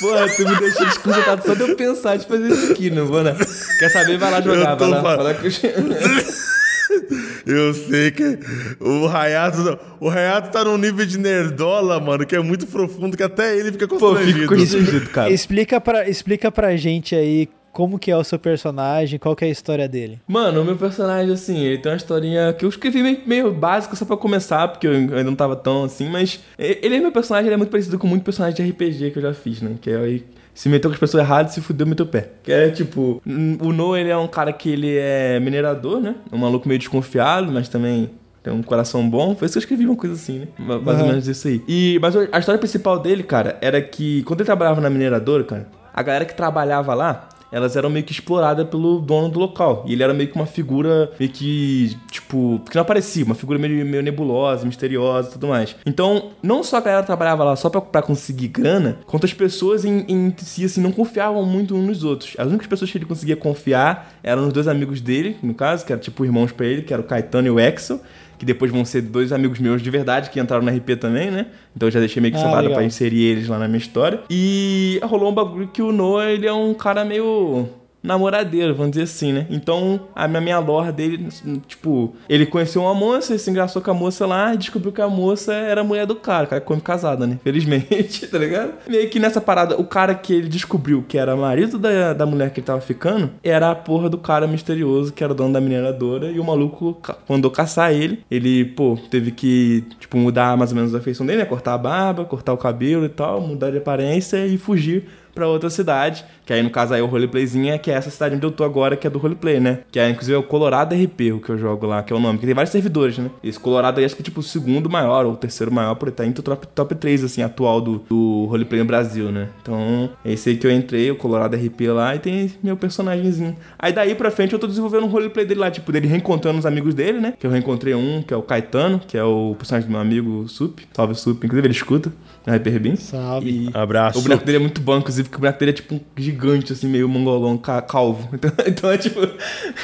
Porra, 0.00 0.28
tu 0.36 0.48
me 0.48 0.58
deixou 0.58 0.86
desconcertado 0.86 1.42
só 1.46 1.54
de 1.54 1.60
eu 1.60 1.76
pensar 1.76 2.16
de 2.16 2.26
fazer 2.26 2.48
isso 2.48 2.72
aqui, 2.72 2.90
não 2.90 3.06
vou, 3.06 3.22
né? 3.22 3.36
Quer 3.78 3.90
saber? 3.90 4.18
Vai 4.18 4.30
lá 4.32 4.40
jogar, 4.40 4.74
vai 4.74 4.88
lá. 4.88 5.02
Fala 5.02 5.34
que 5.34 5.46
eu... 5.46 5.52
Eu 7.46 7.74
sei 7.74 8.10
que 8.10 8.38
o 8.80 9.06
Hayato, 9.06 9.78
o 10.00 10.08
Hayato 10.08 10.50
tá 10.50 10.64
num 10.64 10.76
nível 10.76 11.04
de 11.06 11.18
nerdola, 11.18 11.98
mano, 12.00 12.26
que 12.26 12.36
é 12.36 12.40
muito 12.40 12.66
profundo 12.66 13.16
que 13.16 13.22
até 13.22 13.56
ele 13.56 13.72
fica 13.72 13.88
constrangido. 13.88 14.46
Pô, 14.46 14.54
constrangido, 14.54 15.10
cara. 15.10 15.30
Explica 15.32 15.80
pra, 15.80 16.08
explica 16.08 16.50
pra 16.50 16.76
gente 16.76 17.14
aí 17.14 17.48
como 17.72 17.98
que 17.98 18.10
é 18.10 18.16
o 18.16 18.24
seu 18.24 18.38
personagem, 18.38 19.18
qual 19.18 19.36
que 19.36 19.44
é 19.44 19.48
a 19.48 19.50
história 19.50 19.88
dele? 19.88 20.20
Mano, 20.26 20.62
o 20.62 20.64
meu 20.64 20.76
personagem, 20.76 21.32
assim, 21.32 21.58
ele 21.58 21.78
tem 21.78 21.92
uma 21.92 21.96
historinha 21.96 22.52
que 22.52 22.64
eu 22.64 22.68
escrevi 22.68 23.02
meio, 23.02 23.20
meio 23.26 23.52
básica 23.52 23.94
só 23.94 24.04
pra 24.04 24.16
começar, 24.16 24.68
porque 24.68 24.86
eu 24.86 24.92
ainda 24.92 25.24
não 25.24 25.36
tava 25.36 25.54
tão 25.56 25.84
assim, 25.84 26.08
mas 26.08 26.40
ele 26.58 26.96
é 26.96 27.00
meu 27.00 27.12
personagem, 27.12 27.46
ele 27.46 27.54
é 27.54 27.56
muito 27.56 27.70
parecido 27.70 27.98
com 27.98 28.06
muito 28.06 28.24
personagem 28.24 28.56
de 28.56 28.70
RPG 28.70 29.12
que 29.12 29.18
eu 29.18 29.22
já 29.22 29.34
fiz, 29.34 29.62
né? 29.62 29.76
Que 29.80 29.90
é 29.90 29.96
aí 29.96 30.24
se 30.54 30.68
meteu 30.68 30.90
com 30.90 30.94
as 30.94 31.00
pessoas 31.00 31.22
erradas, 31.22 31.52
se 31.52 31.60
fudeu, 31.60 31.86
meteu 31.86 32.06
o 32.06 32.08
pé. 32.08 32.30
Que 32.42 32.52
é 32.52 32.70
tipo, 32.70 33.22
o 33.24 33.72
Noah 33.72 34.00
ele 34.00 34.10
é 34.10 34.16
um 34.16 34.28
cara 34.28 34.52
que 34.52 34.70
ele 34.70 34.96
é 34.96 35.40
minerador, 35.40 36.00
né? 36.00 36.16
Um 36.32 36.38
maluco 36.38 36.68
meio 36.68 36.78
desconfiado, 36.78 37.50
mas 37.52 37.68
também 37.68 38.10
tem 38.42 38.52
um 38.52 38.62
coração 38.62 39.08
bom. 39.08 39.34
Foi 39.34 39.46
isso 39.46 39.54
que 39.54 39.58
eu 39.58 39.62
escrevi, 39.62 39.86
uma 39.86 39.96
coisa 39.96 40.14
assim, 40.14 40.40
né? 40.40 40.48
Mais 40.58 41.00
ou 41.00 41.06
menos 41.06 41.28
isso 41.28 41.48
aí. 41.48 41.62
E, 41.68 41.98
mas 42.00 42.16
a 42.16 42.38
história 42.38 42.58
principal 42.58 42.98
dele, 42.98 43.22
cara, 43.22 43.58
era 43.60 43.80
que 43.80 44.22
quando 44.24 44.40
ele 44.40 44.46
trabalhava 44.46 44.80
na 44.80 44.90
mineradora, 44.90 45.44
cara, 45.44 45.68
a 45.92 46.02
galera 46.02 46.24
que 46.24 46.34
trabalhava 46.34 46.94
lá, 46.94 47.28
elas 47.52 47.76
eram 47.76 47.90
meio 47.90 48.04
que 48.04 48.12
exploradas 48.12 48.68
pelo 48.68 49.00
dono 49.00 49.28
do 49.28 49.38
local. 49.38 49.84
E 49.86 49.92
ele 49.92 50.02
era 50.02 50.14
meio 50.14 50.28
que 50.28 50.36
uma 50.36 50.46
figura 50.46 51.10
meio 51.18 51.30
que, 51.30 51.96
tipo, 52.10 52.60
que 52.68 52.74
não 52.74 52.82
aparecia, 52.82 53.24
uma 53.24 53.34
figura 53.34 53.58
meio, 53.58 53.84
meio 53.84 54.02
nebulosa, 54.02 54.66
misteriosa 54.66 55.28
e 55.28 55.32
tudo 55.32 55.48
mais. 55.48 55.76
Então, 55.84 56.30
não 56.42 56.62
só 56.62 56.76
a 56.76 56.80
galera 56.80 57.02
trabalhava 57.02 57.44
lá 57.44 57.56
só 57.56 57.68
pra, 57.68 57.80
pra 57.80 58.02
conseguir 58.02 58.48
grana, 58.48 58.98
quanto 59.06 59.26
as 59.26 59.34
pessoas 59.34 59.84
em, 59.84 60.04
em 60.08 60.34
si, 60.38 60.64
assim, 60.64 60.80
não 60.80 60.92
confiavam 60.92 61.44
muito 61.44 61.74
uns 61.74 61.86
nos 61.86 62.04
outros. 62.04 62.34
As 62.38 62.46
únicas 62.46 62.66
pessoas 62.66 62.90
que 62.90 62.98
ele 62.98 63.04
conseguia 63.04 63.36
confiar 63.36 64.14
eram 64.22 64.46
os 64.46 64.52
dois 64.52 64.68
amigos 64.68 65.00
dele, 65.00 65.36
no 65.42 65.54
caso, 65.54 65.84
que 65.84 65.92
eram 65.92 66.00
tipo 66.00 66.24
irmãos 66.24 66.52
pra 66.52 66.66
ele, 66.66 66.82
que 66.82 66.92
era 66.92 67.02
o 67.02 67.04
Caetano 67.04 67.48
e 67.48 67.50
o 67.50 67.58
Exo 67.58 68.00
que 68.40 68.46
depois 68.46 68.72
vão 68.72 68.86
ser 68.86 69.02
dois 69.02 69.34
amigos 69.34 69.58
meus 69.58 69.82
de 69.82 69.90
verdade 69.90 70.30
que 70.30 70.40
entraram 70.40 70.64
na 70.64 70.72
RP 70.72 70.96
também, 70.98 71.30
né? 71.30 71.48
Então 71.76 71.88
eu 71.88 71.92
já 71.92 72.00
deixei 72.00 72.22
meio 72.22 72.32
que 72.32 72.40
Ah, 72.40 72.44
separado 72.44 72.70
pra 72.70 72.82
inserir 72.82 73.22
eles 73.22 73.46
lá 73.46 73.58
na 73.58 73.68
minha 73.68 73.76
história. 73.76 74.20
E 74.30 74.98
rolou 75.02 75.30
um 75.30 75.34
bagulho 75.34 75.68
que 75.68 75.82
o 75.82 75.92
Noah, 75.92 76.30
ele 76.32 76.46
é 76.46 76.52
um 76.52 76.72
cara 76.72 77.04
meio 77.04 77.68
namoradeiro, 78.02 78.74
vamos 78.74 78.92
dizer 78.92 79.04
assim, 79.04 79.32
né? 79.32 79.46
Então, 79.50 80.08
a 80.14 80.26
minha, 80.26 80.40
minha 80.40 80.58
lore 80.58 80.92
dele, 80.92 81.28
tipo, 81.66 82.14
ele 82.28 82.46
conheceu 82.46 82.82
uma 82.82 82.94
moça, 82.94 83.32
ele 83.32 83.38
se 83.38 83.50
engraçou 83.50 83.82
com 83.82 83.90
a 83.90 83.94
moça 83.94 84.26
lá 84.26 84.54
descobriu 84.54 84.92
que 84.92 85.00
a 85.00 85.08
moça 85.08 85.52
era 85.52 85.80
a 85.80 85.84
mulher 85.84 86.06
do 86.06 86.14
cara, 86.14 86.46
cara 86.46 86.60
come 86.60 86.80
casada, 86.80 87.26
né? 87.26 87.38
Felizmente, 87.42 88.26
tá 88.28 88.38
ligado? 88.38 88.72
Meio 88.88 89.08
que 89.08 89.18
nessa 89.18 89.40
parada, 89.40 89.80
o 89.80 89.84
cara 89.84 90.14
que 90.14 90.32
ele 90.32 90.48
descobriu 90.48 91.04
que 91.06 91.18
era 91.18 91.36
marido 91.36 91.78
da, 91.78 92.12
da 92.12 92.26
mulher 92.26 92.50
que 92.50 92.60
ele 92.60 92.66
tava 92.66 92.80
ficando, 92.80 93.30
era 93.42 93.70
a 93.70 93.74
porra 93.74 94.08
do 94.08 94.18
cara 94.18 94.46
misterioso 94.46 95.12
que 95.12 95.22
era 95.22 95.34
dono 95.34 95.52
da 95.52 95.60
mineradora, 95.60 96.30
e 96.30 96.38
o 96.38 96.44
maluco 96.44 97.00
mandou 97.28 97.50
caçar 97.50 97.92
ele. 97.92 98.22
Ele, 98.30 98.64
pô, 98.64 98.98
teve 99.10 99.30
que, 99.30 99.84
tipo, 99.98 100.16
mudar 100.16 100.56
mais 100.56 100.70
ou 100.70 100.76
menos 100.76 100.94
a 100.94 101.00
feição 101.00 101.26
dele, 101.26 101.38
né? 101.38 101.44
Cortar 101.44 101.74
a 101.74 101.78
barba, 101.78 102.24
cortar 102.24 102.52
o 102.52 102.58
cabelo 102.58 103.04
e 103.04 103.08
tal, 103.08 103.40
mudar 103.40 103.70
de 103.70 103.78
aparência 103.78 104.46
e 104.46 104.56
fugir 104.56 105.06
pra 105.40 105.48
outra 105.48 105.70
cidade, 105.70 106.22
que 106.44 106.52
aí 106.52 106.62
no 106.62 106.68
caso 106.68 106.92
aí 106.92 107.00
o 107.00 107.06
roleplayzinho 107.06 107.72
é 107.72 107.78
que 107.78 107.90
é 107.90 107.94
essa 107.94 108.10
cidade 108.10 108.34
onde 108.34 108.44
eu 108.44 108.50
tô 108.50 108.62
agora, 108.62 108.94
que 108.94 109.06
é 109.06 109.10
do 109.10 109.18
roleplay, 109.18 109.58
né? 109.58 109.78
Que 109.90 109.98
é 109.98 110.10
inclusive 110.10 110.34
é 110.34 110.38
o 110.38 110.42
Colorado 110.42 110.94
RP, 110.94 111.32
o 111.32 111.40
que 111.40 111.48
eu 111.48 111.56
jogo 111.56 111.86
lá, 111.86 112.02
que 112.02 112.12
é 112.12 112.16
o 112.16 112.20
nome, 112.20 112.38
que 112.38 112.44
tem 112.44 112.54
vários 112.54 112.70
servidores, 112.70 113.16
né? 113.16 113.30
Esse 113.42 113.58
Colorado 113.58 113.98
aí 113.98 114.04
acho 114.04 114.14
que 114.14 114.20
é 114.20 114.24
tipo 114.24 114.40
o 114.40 114.42
segundo 114.42 114.90
maior 114.90 115.24
ou 115.24 115.32
o 115.32 115.36
terceiro 115.36 115.72
maior, 115.72 115.94
por 115.94 116.08
estar 116.08 116.26
entre 116.26 116.40
o 116.40 116.42
top, 116.42 116.66
top 116.66 116.94
3 116.94 117.24
assim 117.24 117.40
atual 117.42 117.80
do, 117.80 118.04
do 118.06 118.44
roleplay 118.50 118.80
no 118.80 118.86
Brasil, 118.86 119.32
né? 119.32 119.48
Então, 119.62 120.10
esse 120.22 120.50
aí 120.50 120.56
que 120.58 120.66
eu 120.66 120.70
entrei, 120.70 121.10
o 121.10 121.16
Colorado 121.16 121.56
RP 121.56 121.88
lá 121.88 122.14
e 122.14 122.18
tem 122.18 122.52
meu 122.62 122.76
personagemzinho. 122.76 123.56
Aí 123.78 123.94
daí 123.94 124.14
pra 124.14 124.30
frente 124.30 124.52
eu 124.52 124.58
tô 124.58 124.66
desenvolvendo 124.66 125.04
um 125.04 125.08
roleplay 125.08 125.46
dele 125.46 125.60
lá, 125.60 125.70
tipo, 125.70 125.90
dele 125.90 126.06
reencontrando 126.06 126.58
os 126.58 126.66
amigos 126.66 126.92
dele, 126.92 127.18
né? 127.18 127.32
Que 127.38 127.46
eu 127.46 127.50
reencontrei 127.50 127.94
um, 127.94 128.20
que 128.20 128.34
é 128.34 128.36
o 128.36 128.42
Caetano, 128.42 129.00
que 129.08 129.16
é 129.16 129.24
o 129.24 129.54
personagem 129.56 129.88
do 129.88 129.92
meu 129.92 130.00
amigo 130.02 130.46
Sup. 130.48 130.80
Salve 130.92 131.14
Sup, 131.14 131.42
inclusive 131.42 131.66
ele 131.66 131.74
escuta 131.74 132.12
na 132.46 132.52
Hyperbin. 132.54 132.96
Salve. 132.96 133.50
E 133.50 133.70
Abraço. 133.74 134.18
o 134.18 134.22
boneco 134.22 134.44
dele 134.44 134.56
é 134.56 134.60
muito 134.60 134.80
bom, 134.80 134.96
inclusive, 134.98 135.28
porque 135.28 135.36
o 135.36 135.40
boneco 135.40 135.58
dele 135.58 135.70
é 135.70 135.74
tipo 135.74 135.94
um 135.94 136.00
gigante, 136.16 136.72
assim, 136.72 136.86
meio 136.88 137.08
mongolão, 137.08 137.56
ca- 137.58 137.82
calvo. 137.82 138.28
Então, 138.40 138.50
então 138.66 138.90
é 138.90 138.96
tipo. 138.98 139.20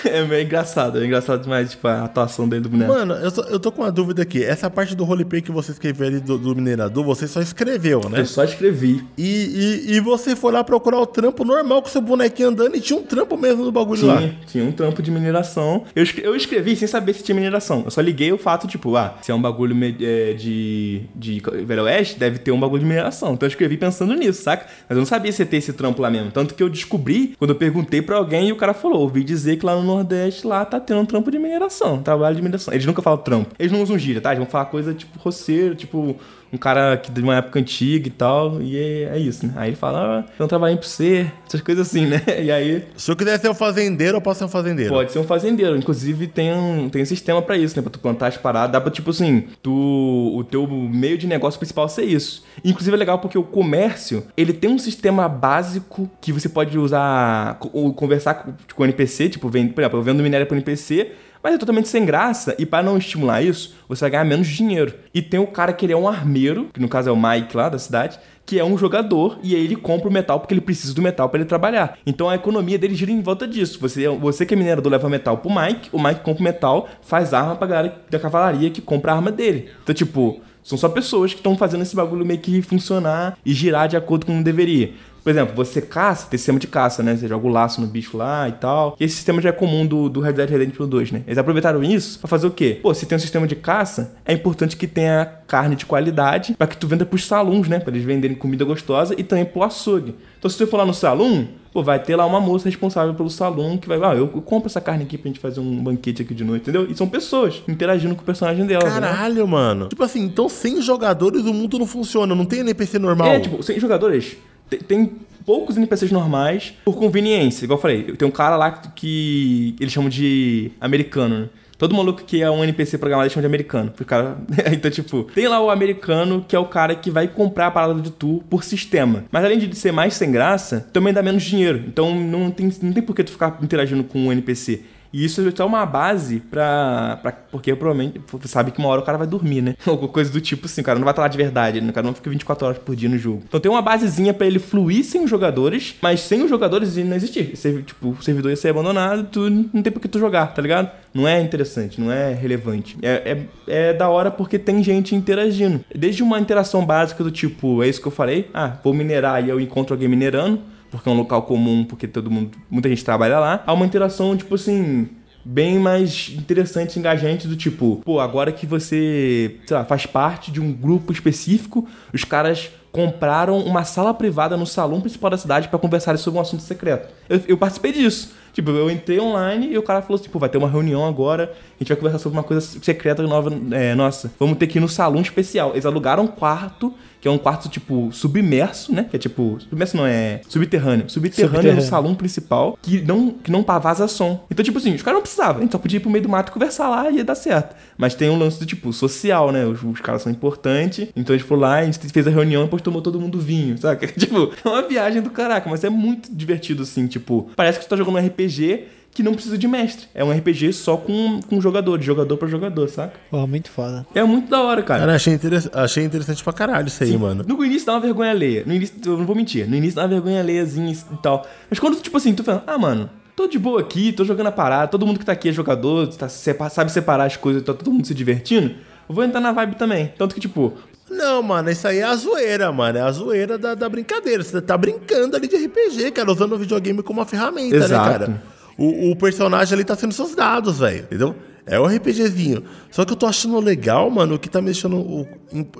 É 0.05 0.25
meio 0.25 0.45
engraçado, 0.45 1.01
é 1.03 1.05
engraçado 1.05 1.42
demais, 1.42 1.71
tipo, 1.73 1.87
a 1.87 2.05
atuação 2.05 2.49
dele 2.49 2.62
do 2.62 2.69
boneco. 2.69 2.92
Mano, 2.92 3.14
eu, 3.14 3.31
só- 3.31 3.42
eu 3.45 3.61
tô 3.61 3.71
com 3.71 3.83
uma 3.83 3.92
dúvida 3.92 4.23
aqui. 4.23 4.42
Essa 4.42 4.71
parte 4.71 4.95
do 4.95 5.05
roleplay 5.05 5.42
que 5.42 5.53
você 5.53 5.73
escreveu 5.73 6.07
ali 6.07 6.21
do, 6.21 6.38
do 6.38 6.55
minerador, 6.57 7.05
você 7.05 7.27
só 7.29 7.40
escreveu, 7.40 8.01
né? 8.09 8.21
Eu 8.21 8.27
só 8.27 8.45
escrevi. 8.45 9.05
E, 9.19 9.85
e, 9.88 9.95
e 9.97 10.01
você 10.01 10.35
foi 10.35 10.53
lá 10.53 10.64
procurar 10.64 10.99
o 11.01 11.07
trampo 11.07 11.45
normal 11.45 11.83
com 11.83 11.88
seu 11.88 12.01
bonequinho 12.01 12.49
andando 12.49 12.77
e 12.77 12.81
tinha 12.81 12.99
um 12.99 13.03
trampo 13.03 13.37
mesmo 13.37 13.64
no 13.64 13.73
bagulho 13.73 14.07
lá. 14.07 14.16
Tinha, 14.19 14.38
tinha 14.47 14.64
um 14.64 14.73
trampo 14.73 15.03
de 15.03 15.11
mineração. 15.11 15.85
Eu, 15.95 16.05
eu 16.23 16.35
escrevi 16.35 16.75
sem 16.77 16.88
saber 16.88 17.12
se 17.14 17.23
tinha 17.23 17.35
mineração. 17.35 17.83
Eu 17.85 17.90
só 17.90 18.01
liguei 18.01 18.33
o 18.33 18.38
fato, 18.38 18.66
tipo, 18.66 18.97
ah, 18.97 19.14
se 19.23 19.31
é 19.31 19.35
um 19.35 19.40
bagulho 19.42 19.77
é, 20.01 20.33
de, 20.33 21.03
de 21.14 21.42
Velho 21.66 21.83
Oeste, 21.85 22.19
deve 22.19 22.38
ter 22.47 22.53
um 22.53 22.61
bagulho 22.61 22.81
de 22.81 22.87
mineração. 22.87 23.35
Então 23.35 23.45
eu 23.45 23.51
escrevi 23.51 23.77
pensando 23.77 24.15
nisso, 24.15 24.43
saca? 24.43 24.67
Mas 24.89 24.97
eu 24.97 25.01
não 25.01 25.07
sabia 25.07 25.33
se 25.33 25.43
ia 25.43 25.47
ter 25.47 25.57
esse 25.57 25.73
trampo 25.73 26.01
lá 26.01 26.09
mesmo. 26.09 26.31
Tanto 26.31 26.55
que 26.55 26.63
eu 26.63 26.69
descobri 26.69 27.35
quando 27.37 27.51
eu 27.51 27.57
perguntei 27.57 28.01
pra 28.01 28.17
alguém 28.17 28.49
e 28.49 28.53
o 28.53 28.57
cara 28.57 28.73
falou: 28.73 29.01
ouvi 29.01 29.25
dizer 29.25 29.57
que 29.57 29.67
lá 29.67 29.75
no 29.75 29.83
Nordeste 29.83 30.47
lá 30.47 30.65
tá 30.65 30.79
tendo 30.79 31.01
um 31.01 31.07
trampo 31.07 31.29
de 31.29 31.39
mineração, 31.39 32.01
trabalho 32.01 32.37
de 32.37 32.43
mineração. 32.43 32.73
Eles 32.73 32.87
nunca 32.87 33.03
falam 33.03 33.19
trampo. 33.19 33.53
Eles 33.59 33.73
não 33.73 33.83
usam 33.83 33.99
gíria, 33.99 34.21
tá? 34.21 34.31
Eles 34.31 34.39
vão 34.39 34.47
falar 34.47 34.67
coisa 34.67 34.95
tipo 34.95 35.19
roceiro, 35.19 35.75
tipo 35.75 36.17
um 36.53 36.59
cara 36.59 36.97
que 36.97 37.11
de 37.11 37.21
uma 37.21 37.37
época 37.37 37.59
antiga 37.59 38.09
e 38.09 38.11
tal. 38.11 38.61
E 38.61 38.77
é, 38.77 39.17
é 39.17 39.19
isso, 39.19 39.47
né? 39.47 39.53
Aí 39.57 39.71
ele 39.71 39.77
fala: 39.77 40.27
ah, 40.39 40.43
um 40.43 40.47
trabalhinho 40.47 40.79
pra 40.79 40.89
você, 40.89 41.31
essas 41.47 41.61
coisas 41.61 41.89
assim, 41.89 42.07
né? 42.07 42.23
E 42.47 42.51
aí 42.51 42.85
Se 42.97 43.11
eu 43.11 43.17
quiser 43.17 43.39
ser 43.41 43.49
um 43.49 43.55
fazendeiro, 43.55 44.19
eu 44.19 44.21
posso 44.21 44.39
ser 44.39 44.45
um 44.45 44.49
fazendeiro. 44.49 44.93
Pode 44.93 45.11
ser 45.11 45.19
um 45.19 45.25
fazendeiro. 45.25 45.77
Inclusive, 45.77 46.27
tem 46.27 46.53
um, 46.53 46.89
tem 46.89 47.03
um 47.03 47.07
sistema 47.07 47.43
pra 47.43 47.57
isso, 47.57 47.77
né? 47.77 47.83
Pra 47.83 47.91
tu 47.91 47.99
plantar 47.99 48.29
as 48.29 48.37
paradas. 48.37 48.73
Dá 48.73 48.81
pra, 48.81 48.91
tipo 48.91 49.11
assim, 49.11 49.45
tu, 49.63 50.33
o 50.35 50.45
teu 50.45 50.67
meio 50.67 51.19
de 51.19 51.27
negócio 51.27 51.59
principal 51.59 51.89
ser 51.89 52.05
isso. 52.05 52.45
Inclusive, 52.65 52.95
é 52.95 52.99
legal 52.99 53.19
porque 53.19 53.39
o 53.39 53.43
comércio, 53.43 54.25
ele 54.37 54.53
tem 54.53 54.71
um 54.71 54.79
sistema 54.79 55.29
básico 55.29 56.09
que 56.21 56.33
você 56.33 56.49
pode 56.49 56.79
usar, 56.79 57.59
conversar 57.97 58.35
com, 58.35 58.55
com 58.75 58.83
o 58.83 58.87
NPC. 58.87 59.31
Tipo, 59.31 59.49
vem, 59.49 59.69
por 59.69 59.81
exemplo, 59.81 59.99
eu 59.99 60.03
vendo 60.03 60.23
minério 60.23 60.47
pro 60.47 60.57
NPC, 60.57 61.13
mas 61.47 61.55
é 61.55 61.59
totalmente 61.59 61.87
sem 61.87 62.05
graça. 62.05 62.57
E 62.59 62.67
para 62.67 62.83
não 62.83 62.99
estimular 62.99 63.41
isso, 63.41 63.77
você 63.89 64.01
vai 64.01 64.11
ganhar 64.11 64.25
menos 64.25 64.49
dinheiro. 64.49 64.93
E 65.15 65.23
tem 65.23 65.39
o 65.39 65.47
cara 65.47 65.73
que 65.73 65.87
ele 65.87 65.93
é 65.93 65.97
um 65.97 66.09
armeiro, 66.09 66.71
que 66.75 66.81
no 66.81 66.89
caso 66.89 67.09
é 67.09 67.13
o 67.13 67.17
Mike 67.17 67.57
lá 67.57 67.69
da 67.69 67.79
cidade, 67.79 68.19
que 68.45 68.59
é 68.59 68.65
um 68.65 68.77
jogador 68.77 69.39
e 69.45 69.55
aí 69.55 69.63
ele 69.63 69.77
compra 69.77 70.09
o 70.09 70.13
metal 70.13 70.41
porque 70.41 70.53
ele 70.53 70.61
precisa 70.61 70.93
do 70.93 71.01
metal 71.01 71.29
para 71.29 71.39
ele 71.39 71.49
trabalhar. 71.49 71.99
Então 72.05 72.29
a 72.29 72.35
economia 72.35 72.77
dele 72.77 72.97
gira 72.97 73.13
em 73.13 73.21
volta 73.21 73.47
disso. 73.47 73.79
Você, 73.81 74.09
você 74.09 74.45
que 74.45 74.55
é 74.55 74.57
minerador 74.57 74.91
leva 74.91 75.09
metal 75.09 75.39
pro 75.39 75.49
Mike, 75.49 75.89
o 75.93 76.03
Mike 76.03 76.23
compra 76.23 76.41
o 76.41 76.43
metal, 76.43 76.89
faz 77.01 77.33
arma 77.33 77.55
pra 77.55 77.69
galera 77.69 77.97
da 78.11 78.19
cavalaria 78.19 78.69
que 78.69 78.81
compra 78.81 79.13
a 79.13 79.15
arma 79.15 79.31
dele. 79.31 79.71
Então, 79.85 79.95
tipo, 79.95 80.41
são 80.65 80.77
só 80.77 80.89
pessoas 80.89 81.33
que 81.33 81.39
estão 81.39 81.57
fazendo 81.57 81.83
esse 81.83 81.95
bagulho 81.95 82.27
meio 82.27 82.41
que 82.41 82.61
funcionar 82.61 83.39
e 83.47 83.53
girar 83.55 83.87
de 83.87 83.97
acordo 83.97 84.27
com 84.27 84.33
como 84.33 84.43
deveria. 84.43 84.95
Por 85.27 85.31
exemplo, 85.31 85.57
você 85.57 85.83
caça, 85.83 86.29
tem 86.31 86.39
sistema 86.39 86.57
de 86.57 86.69
caça, 86.69 87.03
né? 87.03 87.17
Você 87.17 87.27
joga 87.27 87.45
o 87.49 87.51
laço 87.51 87.81
no 87.81 87.87
bicho 87.89 88.17
lá 88.17 88.49
e 88.49 88.53
tal. 88.53 88.97
E 89.01 89.03
esse 89.03 89.17
sistema 89.17 89.43
já 89.43 89.49
é 89.49 89.53
comum 89.53 89.85
do, 89.85 90.09
do 90.09 90.21
Red 90.21 90.35
Dead 90.35 90.49
Redemption 90.49 90.87
2, 90.87 91.11
né? 91.11 91.25
Eles 91.27 91.37
aproveitaram 91.37 91.83
isso 91.83 92.21
pra 92.21 92.29
fazer 92.29 92.47
o 92.47 92.51
quê? 92.53 92.79
Pô, 92.81 92.95
se 92.95 93.07
tem 93.07 93.17
um 93.17 93.19
sistema 93.19 93.45
de 93.45 93.57
caça, 93.57 94.15
é 94.25 94.33
importante 94.33 94.77
que 94.77 94.87
tenha 94.87 95.27
carne 95.49 95.75
de 95.75 95.85
qualidade 95.85 96.55
pra 96.57 96.69
que 96.69 96.77
tu 96.77 96.87
venda 96.87 97.05
pros 97.05 97.27
salões, 97.27 97.67
né? 97.67 97.81
Pra 97.81 97.93
eles 97.93 98.05
venderem 98.05 98.37
comida 98.37 98.65
gostosa 98.65 99.17
e 99.19 99.25
também 99.25 99.45
pro 99.45 99.65
açougue. 99.65 100.15
Então 100.39 100.49
se 100.49 100.59
você 100.59 100.65
for 100.65 100.77
lá 100.77 100.87
no 100.87 100.95
salão, 100.95 101.49
pô, 101.73 101.83
vai 101.83 101.99
ter 102.01 102.15
lá 102.15 102.25
uma 102.25 102.41
moça 102.41 102.69
responsável 102.69 103.12
pelo 103.12 103.29
salão 103.29 103.77
que 103.77 103.89
vai, 103.89 103.99
ah, 104.05 104.15
eu 104.15 104.29
compro 104.29 104.69
essa 104.69 104.81
carne 104.81 105.03
aqui 105.03 105.19
pra 105.19 105.29
gente 105.29 105.41
fazer 105.41 105.59
um 105.59 105.83
banquete 105.83 106.23
aqui 106.23 106.35
de 106.35 106.45
noite, 106.45 106.62
entendeu? 106.62 106.87
E 106.89 106.95
são 106.97 107.09
pessoas 107.09 107.65
interagindo 107.67 108.15
com 108.15 108.23
o 108.23 108.25
personagem 108.25 108.65
dela. 108.65 108.85
né? 108.85 108.91
Caralho, 109.01 109.49
mano. 109.49 109.89
Tipo 109.89 110.05
assim, 110.05 110.23
então 110.23 110.49
sem 110.49 110.81
jogadores 110.81 111.43
o 111.43 111.53
mundo 111.53 111.81
não 111.81 111.87
funciona, 111.87 112.33
não 112.33 112.45
tem 112.45 112.61
NPC 112.61 113.01
normal. 113.01 113.27
É, 113.27 113.41
tipo, 113.41 113.61
sem 113.61 113.81
jogadores, 113.81 114.37
tem, 114.69 115.13
poucos 115.45 115.77
NPCs 115.77 116.11
normais 116.11 116.75
por 116.85 116.97
conveniência. 116.97 117.65
Igual 117.65 117.79
eu 117.79 117.83
falei, 117.83 118.03
tem 118.03 118.27
um 118.27 118.33
cara 118.33 118.57
lá 118.57 118.71
que 118.71 119.77
eles 119.79 119.93
chamam 119.93 120.11
de 120.11 120.73
americano, 120.81 121.39
né? 121.39 121.49
Todo 121.79 121.95
maluco 121.95 122.23
que 122.25 122.43
é 122.43 122.51
um 122.51 122.65
NPC 122.65 122.97
programado 122.97 123.25
eles 123.25 123.35
chamam 123.35 123.43
de 123.43 123.55
americano. 123.55 123.93
Cara... 124.07 124.39
então, 124.73 124.91
tipo, 124.91 125.25
tem 125.35 125.47
lá 125.47 125.61
o 125.61 125.71
americano 125.71 126.45
que 126.47 126.57
é 126.57 126.59
o 126.59 126.65
cara 126.65 126.95
que 126.95 127.11
vai 127.11 127.29
comprar 127.29 127.67
a 127.67 127.71
parada 127.71 128.01
de 128.01 128.11
tu 128.11 128.43
por 128.49 128.65
sistema. 128.65 129.25
Mas 129.31 129.45
além 129.45 129.59
de 129.59 129.75
ser 129.77 129.93
mais 129.93 130.15
sem 130.15 130.33
graça, 130.33 130.89
também 130.93 131.13
dá 131.13 131.23
menos 131.23 131.43
dinheiro. 131.43 131.85
Então 131.87 132.19
não 132.19 132.51
tem, 132.51 132.73
não 132.81 132.93
tem 132.93 133.03
por 133.03 133.15
que 133.15 133.23
tu 133.23 133.33
ficar 133.33 133.59
interagindo 133.63 134.03
com 134.05 134.19
um 134.19 134.33
NPC. 134.33 134.83
E 135.17 135.25
isso 135.25 135.41
é 135.41 135.65
uma 135.65 135.87
base 135.87 136.41
pra, 136.41 137.19
pra. 137.23 137.33
Porque 137.33 137.75
provavelmente 137.75 138.21
sabe 138.45 138.71
que 138.71 138.79
uma 138.79 138.89
hora 138.89 139.01
o 139.01 139.05
cara 139.05 139.17
vai 139.17 139.27
dormir, 139.27 139.63
né? 139.63 139.75
Alguma 139.87 140.11
coisa 140.11 140.31
do 140.31 140.43
tipo 140.43 140.67
assim, 140.67 140.83
o 140.83 140.85
cara 140.85 140.99
não 140.99 141.07
vai 141.07 141.13
estar 141.13 141.23
lá 141.23 141.29
de 141.29 141.39
verdade, 141.39 141.81
né? 141.81 141.89
o 141.89 141.93
cara 141.95 142.07
não 142.07 142.13
fica 142.13 142.29
24 142.29 142.67
horas 142.67 142.79
por 142.79 142.95
dia 142.95 143.09
no 143.09 143.17
jogo. 143.17 143.43
Então 143.49 143.59
tem 143.59 143.71
uma 143.71 143.81
basezinha 143.81 144.35
pra 144.35 144.47
ele 144.47 144.59
fluir 144.59 145.03
sem 145.03 145.25
os 145.25 145.31
jogadores, 145.31 145.97
mas 146.03 146.21
sem 146.21 146.43
os 146.43 146.51
jogadores 146.51 146.99
ele 146.99 147.09
não 147.09 147.17
existir. 147.17 147.47
Tipo, 147.87 148.11
o 148.11 148.23
servidor 148.23 148.51
ia 148.51 148.57
ser 148.57 148.69
abandonado, 148.69 149.27
tu 149.33 149.49
não 149.49 149.83
tem 149.83 149.91
por 149.91 150.01
que 150.01 150.09
tu 150.09 150.19
jogar, 150.19 150.49
tá 150.49 150.61
ligado? 150.61 150.91
Não 151.15 151.27
é 151.27 151.41
interessante, 151.41 151.99
não 151.99 152.13
é 152.13 152.35
relevante. 152.35 152.99
É, 153.01 153.39
é, 153.67 153.89
é 153.89 153.93
da 153.95 154.11
hora 154.11 154.31
porque 154.31 154.59
tem 154.59 154.83
gente 154.83 155.15
interagindo. 155.15 155.83
Desde 155.95 156.23
uma 156.23 156.39
interação 156.39 156.85
básica 156.85 157.25
do 157.25 157.31
tipo, 157.31 157.83
é 157.83 157.89
isso 157.89 158.03
que 158.03 158.09
eu 158.09 158.13
falei, 158.13 158.51
ah, 158.53 158.77
vou 158.85 158.93
minerar 158.93 159.43
e 159.43 159.49
eu 159.49 159.59
encontro 159.59 159.95
alguém 159.95 160.11
minerando 160.11 160.61
porque 160.90 161.09
é 161.09 161.12
um 161.12 161.16
local 161.16 161.42
comum, 161.42 161.85
porque 161.85 162.07
todo 162.07 162.31
mundo, 162.31 162.57
muita 162.70 162.88
gente 162.88 163.05
trabalha 163.05 163.38
lá, 163.38 163.62
há 163.66 163.72
uma 163.72 163.87
interação, 163.87 164.37
tipo 164.37 164.55
assim, 164.55 165.09
bem 165.44 165.79
mais 165.79 166.33
interessante, 166.37 166.99
engajante, 166.99 167.46
do 167.46 167.57
tipo, 167.57 168.03
pô, 168.05 168.18
agora 168.18 168.51
que 168.51 168.66
você, 168.66 169.59
sei 169.64 169.77
lá, 169.77 169.85
faz 169.85 170.05
parte 170.05 170.51
de 170.51 170.61
um 170.61 170.72
grupo 170.72 171.12
específico, 171.12 171.87
os 172.12 172.25
caras 172.25 172.70
compraram 172.90 173.59
uma 173.61 173.85
sala 173.85 174.14
privada 174.14 174.57
no 174.57 174.66
salão 174.66 175.01
principal 175.03 175.31
da 175.31 175.37
cidade 175.37 175.68
pra 175.68 175.79
conversarem 175.79 176.18
sobre 176.18 176.38
um 176.38 176.40
assunto 176.40 176.62
secreto. 176.62 177.12
Eu, 177.29 177.42
eu 177.49 177.59
participei 177.59 177.92
disso. 177.92 178.33
Tipo, 178.55 178.70
eu 178.70 178.90
entrei 178.90 179.20
online 179.20 179.70
e 179.70 179.77
o 179.77 179.83
cara 179.83 180.01
falou 180.01 180.14
assim, 180.14 180.25
tipo, 180.25 180.38
vai 180.38 180.49
ter 180.49 180.57
uma 180.57 180.68
reunião 180.68 181.05
agora, 181.05 181.53
a 181.53 181.79
gente 181.79 181.88
vai 181.88 181.96
conversar 181.99 182.18
sobre 182.18 182.38
uma 182.38 182.42
coisa 182.42 182.62
secreta 182.62 183.22
nova. 183.22 183.53
É, 183.70 183.94
nossa, 183.94 184.33
vamos 184.40 184.57
ter 184.57 184.66
que 184.66 184.79
ir 184.79 184.81
no 184.81 184.88
salão 184.88 185.20
especial. 185.20 185.72
Eles 185.72 185.85
alugaram 185.85 186.25
um 186.25 186.27
quarto 186.27 186.94
que 187.27 187.29
é 187.29 187.33
um 187.33 187.39
quarto, 187.39 187.69
tipo, 187.69 188.12
submerso, 188.12 188.95
né? 188.95 189.09
Que 189.11 189.17
é 189.17 189.19
tipo. 189.19 189.59
Submerso 189.59 189.97
não, 189.97 190.07
é. 190.07 190.41
Subterrâneo. 190.49 191.11
Subterrâneo, 191.11 191.57
Subterrâneo. 191.57 191.75
no 191.75 191.83
salão 191.83 192.15
principal, 192.15 192.79
que 192.81 193.03
não, 193.03 193.31
que 193.31 193.51
não 193.51 193.62
vaza 193.62 194.07
som. 194.07 194.47
Então, 194.49 194.65
tipo 194.65 194.79
assim, 194.79 194.95
os 194.95 195.03
caras 195.03 195.17
não 195.17 195.23
precisavam. 195.23 195.59
A 195.59 195.61
gente 195.62 195.73
só 195.73 195.79
podia 195.79 195.97
ir 195.97 196.01
pro 196.01 196.09
meio 196.09 196.23
do 196.23 196.29
mato 196.29 196.51
e 196.51 196.53
conversar 196.53 196.89
lá 196.89 197.11
e 197.11 197.17
ia 197.17 197.25
dar 197.25 197.35
certo. 197.35 197.75
Mas 197.99 198.15
tem 198.15 198.31
um 198.31 198.39
lance 198.39 198.61
do 198.61 198.65
tipo, 198.65 198.93
social, 198.93 199.51
né? 199.51 199.67
Os, 199.67 199.83
os 199.83 200.01
caras 200.01 200.23
são 200.23 200.31
importantes. 200.31 201.09
Então 201.17 201.35
a 201.35 201.37
gente 201.37 201.49
foi 201.49 201.59
lá, 201.59 201.79
a 201.79 201.85
gente 201.85 201.99
fez 201.99 202.29
a 202.29 202.31
reunião 202.31 202.62
e 202.62 202.65
depois 202.67 202.81
tomou 202.81 203.03
todo 203.03 203.21
mundo 203.21 203.41
vinho, 203.41 203.77
saca? 203.83 204.07
Tipo, 204.07 204.53
é 204.65 204.69
uma 204.69 204.83
viagem 204.87 205.21
do 205.21 205.31
caraca, 205.31 205.69
mas 205.69 205.83
é 205.83 205.91
muito 205.91 206.33
divertido, 206.33 206.85
assim, 206.85 207.09
tipo, 207.09 207.51
parece 207.57 207.79
que 207.79 207.85
você 207.85 207.91
tá 207.91 207.97
jogando 207.97 208.19
um 208.19 208.25
RPG 208.25 208.85
que 209.17 209.23
não 209.23 209.33
precisa 209.33 209.57
de 209.57 209.67
mestre. 209.67 210.07
É 210.15 210.23
um 210.23 210.31
RPG 210.31 210.73
só 210.75 210.97
com, 210.97 211.41
com 211.49 211.61
jogador, 211.61 211.99
de 211.99 212.05
jogador 212.05 212.37
pra 212.37 212.47
jogador, 212.47 212.87
saca? 212.89 213.15
Pô, 213.31 213.47
muito 213.47 213.71
foda. 213.71 214.07
É 214.15 214.23
muito 214.23 214.49
da 214.51 214.61
hora, 214.63 214.83
cara. 214.83 215.01
Cara, 215.01 215.15
achei, 215.17 215.33
interess- 215.33 215.71
achei 215.73 216.05
interessante 216.05 216.45
pra 216.45 216.53
caralho 216.53 216.87
isso 216.89 217.03
aí, 217.03 217.17
mano. 217.17 217.43
No 217.49 217.65
início 217.65 217.87
dá 217.87 217.95
uma 217.95 218.01
vergonha 218.01 218.31
alheia. 218.31 218.63
No 218.67 218.75
início, 218.75 218.95
eu 219.07 219.17
não 219.17 219.25
vou 219.25 219.35
mentir. 219.35 219.67
No 219.69 219.75
início 219.75 219.97
dá 219.97 220.03
uma 220.03 220.09
vergonha 220.09 220.41
alheiazinha 220.41 220.93
e 220.93 221.17
tal. 221.23 221.47
Mas 221.71 221.79
quando, 221.79 222.01
tipo 222.01 222.17
assim, 222.17 222.35
tu 222.35 222.45
fala, 222.45 222.63
ah, 222.67 222.77
mano, 222.77 223.09
tô 223.35 223.47
de 223.49 223.59
boa 223.59 223.81
aqui, 223.81 224.13
tô 224.13 224.23
jogando 224.25 224.49
a 224.49 224.53
parada, 224.53 224.89
todo 224.89 225.07
mundo 225.07 225.19
que 225.19 225.25
tá 225.25 225.33
aqui 225.33 225.49
é 225.49 225.53
jogador, 225.53 226.09
tá, 226.09 226.29
sepa- 226.29 226.69
sabe 226.69 226.93
separar 226.93 227.25
as 227.25 227.37
coisas, 227.37 227.63
tá 227.63 227.73
todo 227.73 227.91
mundo 227.91 228.07
se 228.07 228.15
divertindo, 228.15 228.75
eu 229.09 229.15
vou 229.15 229.25
entrar 229.25 229.41
na 229.41 229.53
vibe 229.53 229.77
também. 229.77 230.13
Tanto 230.19 230.35
que, 230.35 230.41
tipo, 230.41 230.75
Não, 231.09 231.43
mano, 231.43 231.71
isso 231.71 231.87
aí 231.87 231.99
é 232.01 232.03
a 232.05 232.15
zoeira, 232.17 232.71
mano. 232.73 232.99
É 232.99 233.01
a 233.01 233.11
zoeira 233.13 233.57
da, 233.57 233.75
da 233.77 233.89
brincadeira. 233.89 234.43
Você 234.43 234.61
tá 234.61 234.77
brincando 234.77 235.37
ali 235.37 235.47
de 235.47 235.57
RPG, 235.57 236.11
cara, 236.11 236.31
usando 236.33 236.53
o 236.55 236.59
videogame 236.59 237.01
como 237.03 237.21
uma 237.21 237.25
ferramenta, 237.27 237.77
Exato. 237.77 237.93
né, 237.93 238.19
cara? 238.19 238.43
O, 238.79 239.11
o 239.11 239.17
personagem 239.17 239.75
ali 239.75 239.85
tá 239.85 239.95
sendo 239.97 240.12
seus 240.12 240.35
dados, 240.35 240.79
velho. 240.79 241.05
Entendeu? 241.05 241.35
É 241.69 241.81
o 241.81 241.87
RPGzinho. 241.87 242.62
Só 242.93 243.05
que 243.05 243.12
eu 243.12 243.17
tô 243.17 243.27
achando 243.27 243.59
legal, 243.59 244.09
mano, 244.09 244.37
o 244.37 244.39
que 244.39 244.49
tá 244.49 244.61
me 244.61 244.67
deixando 244.67 245.27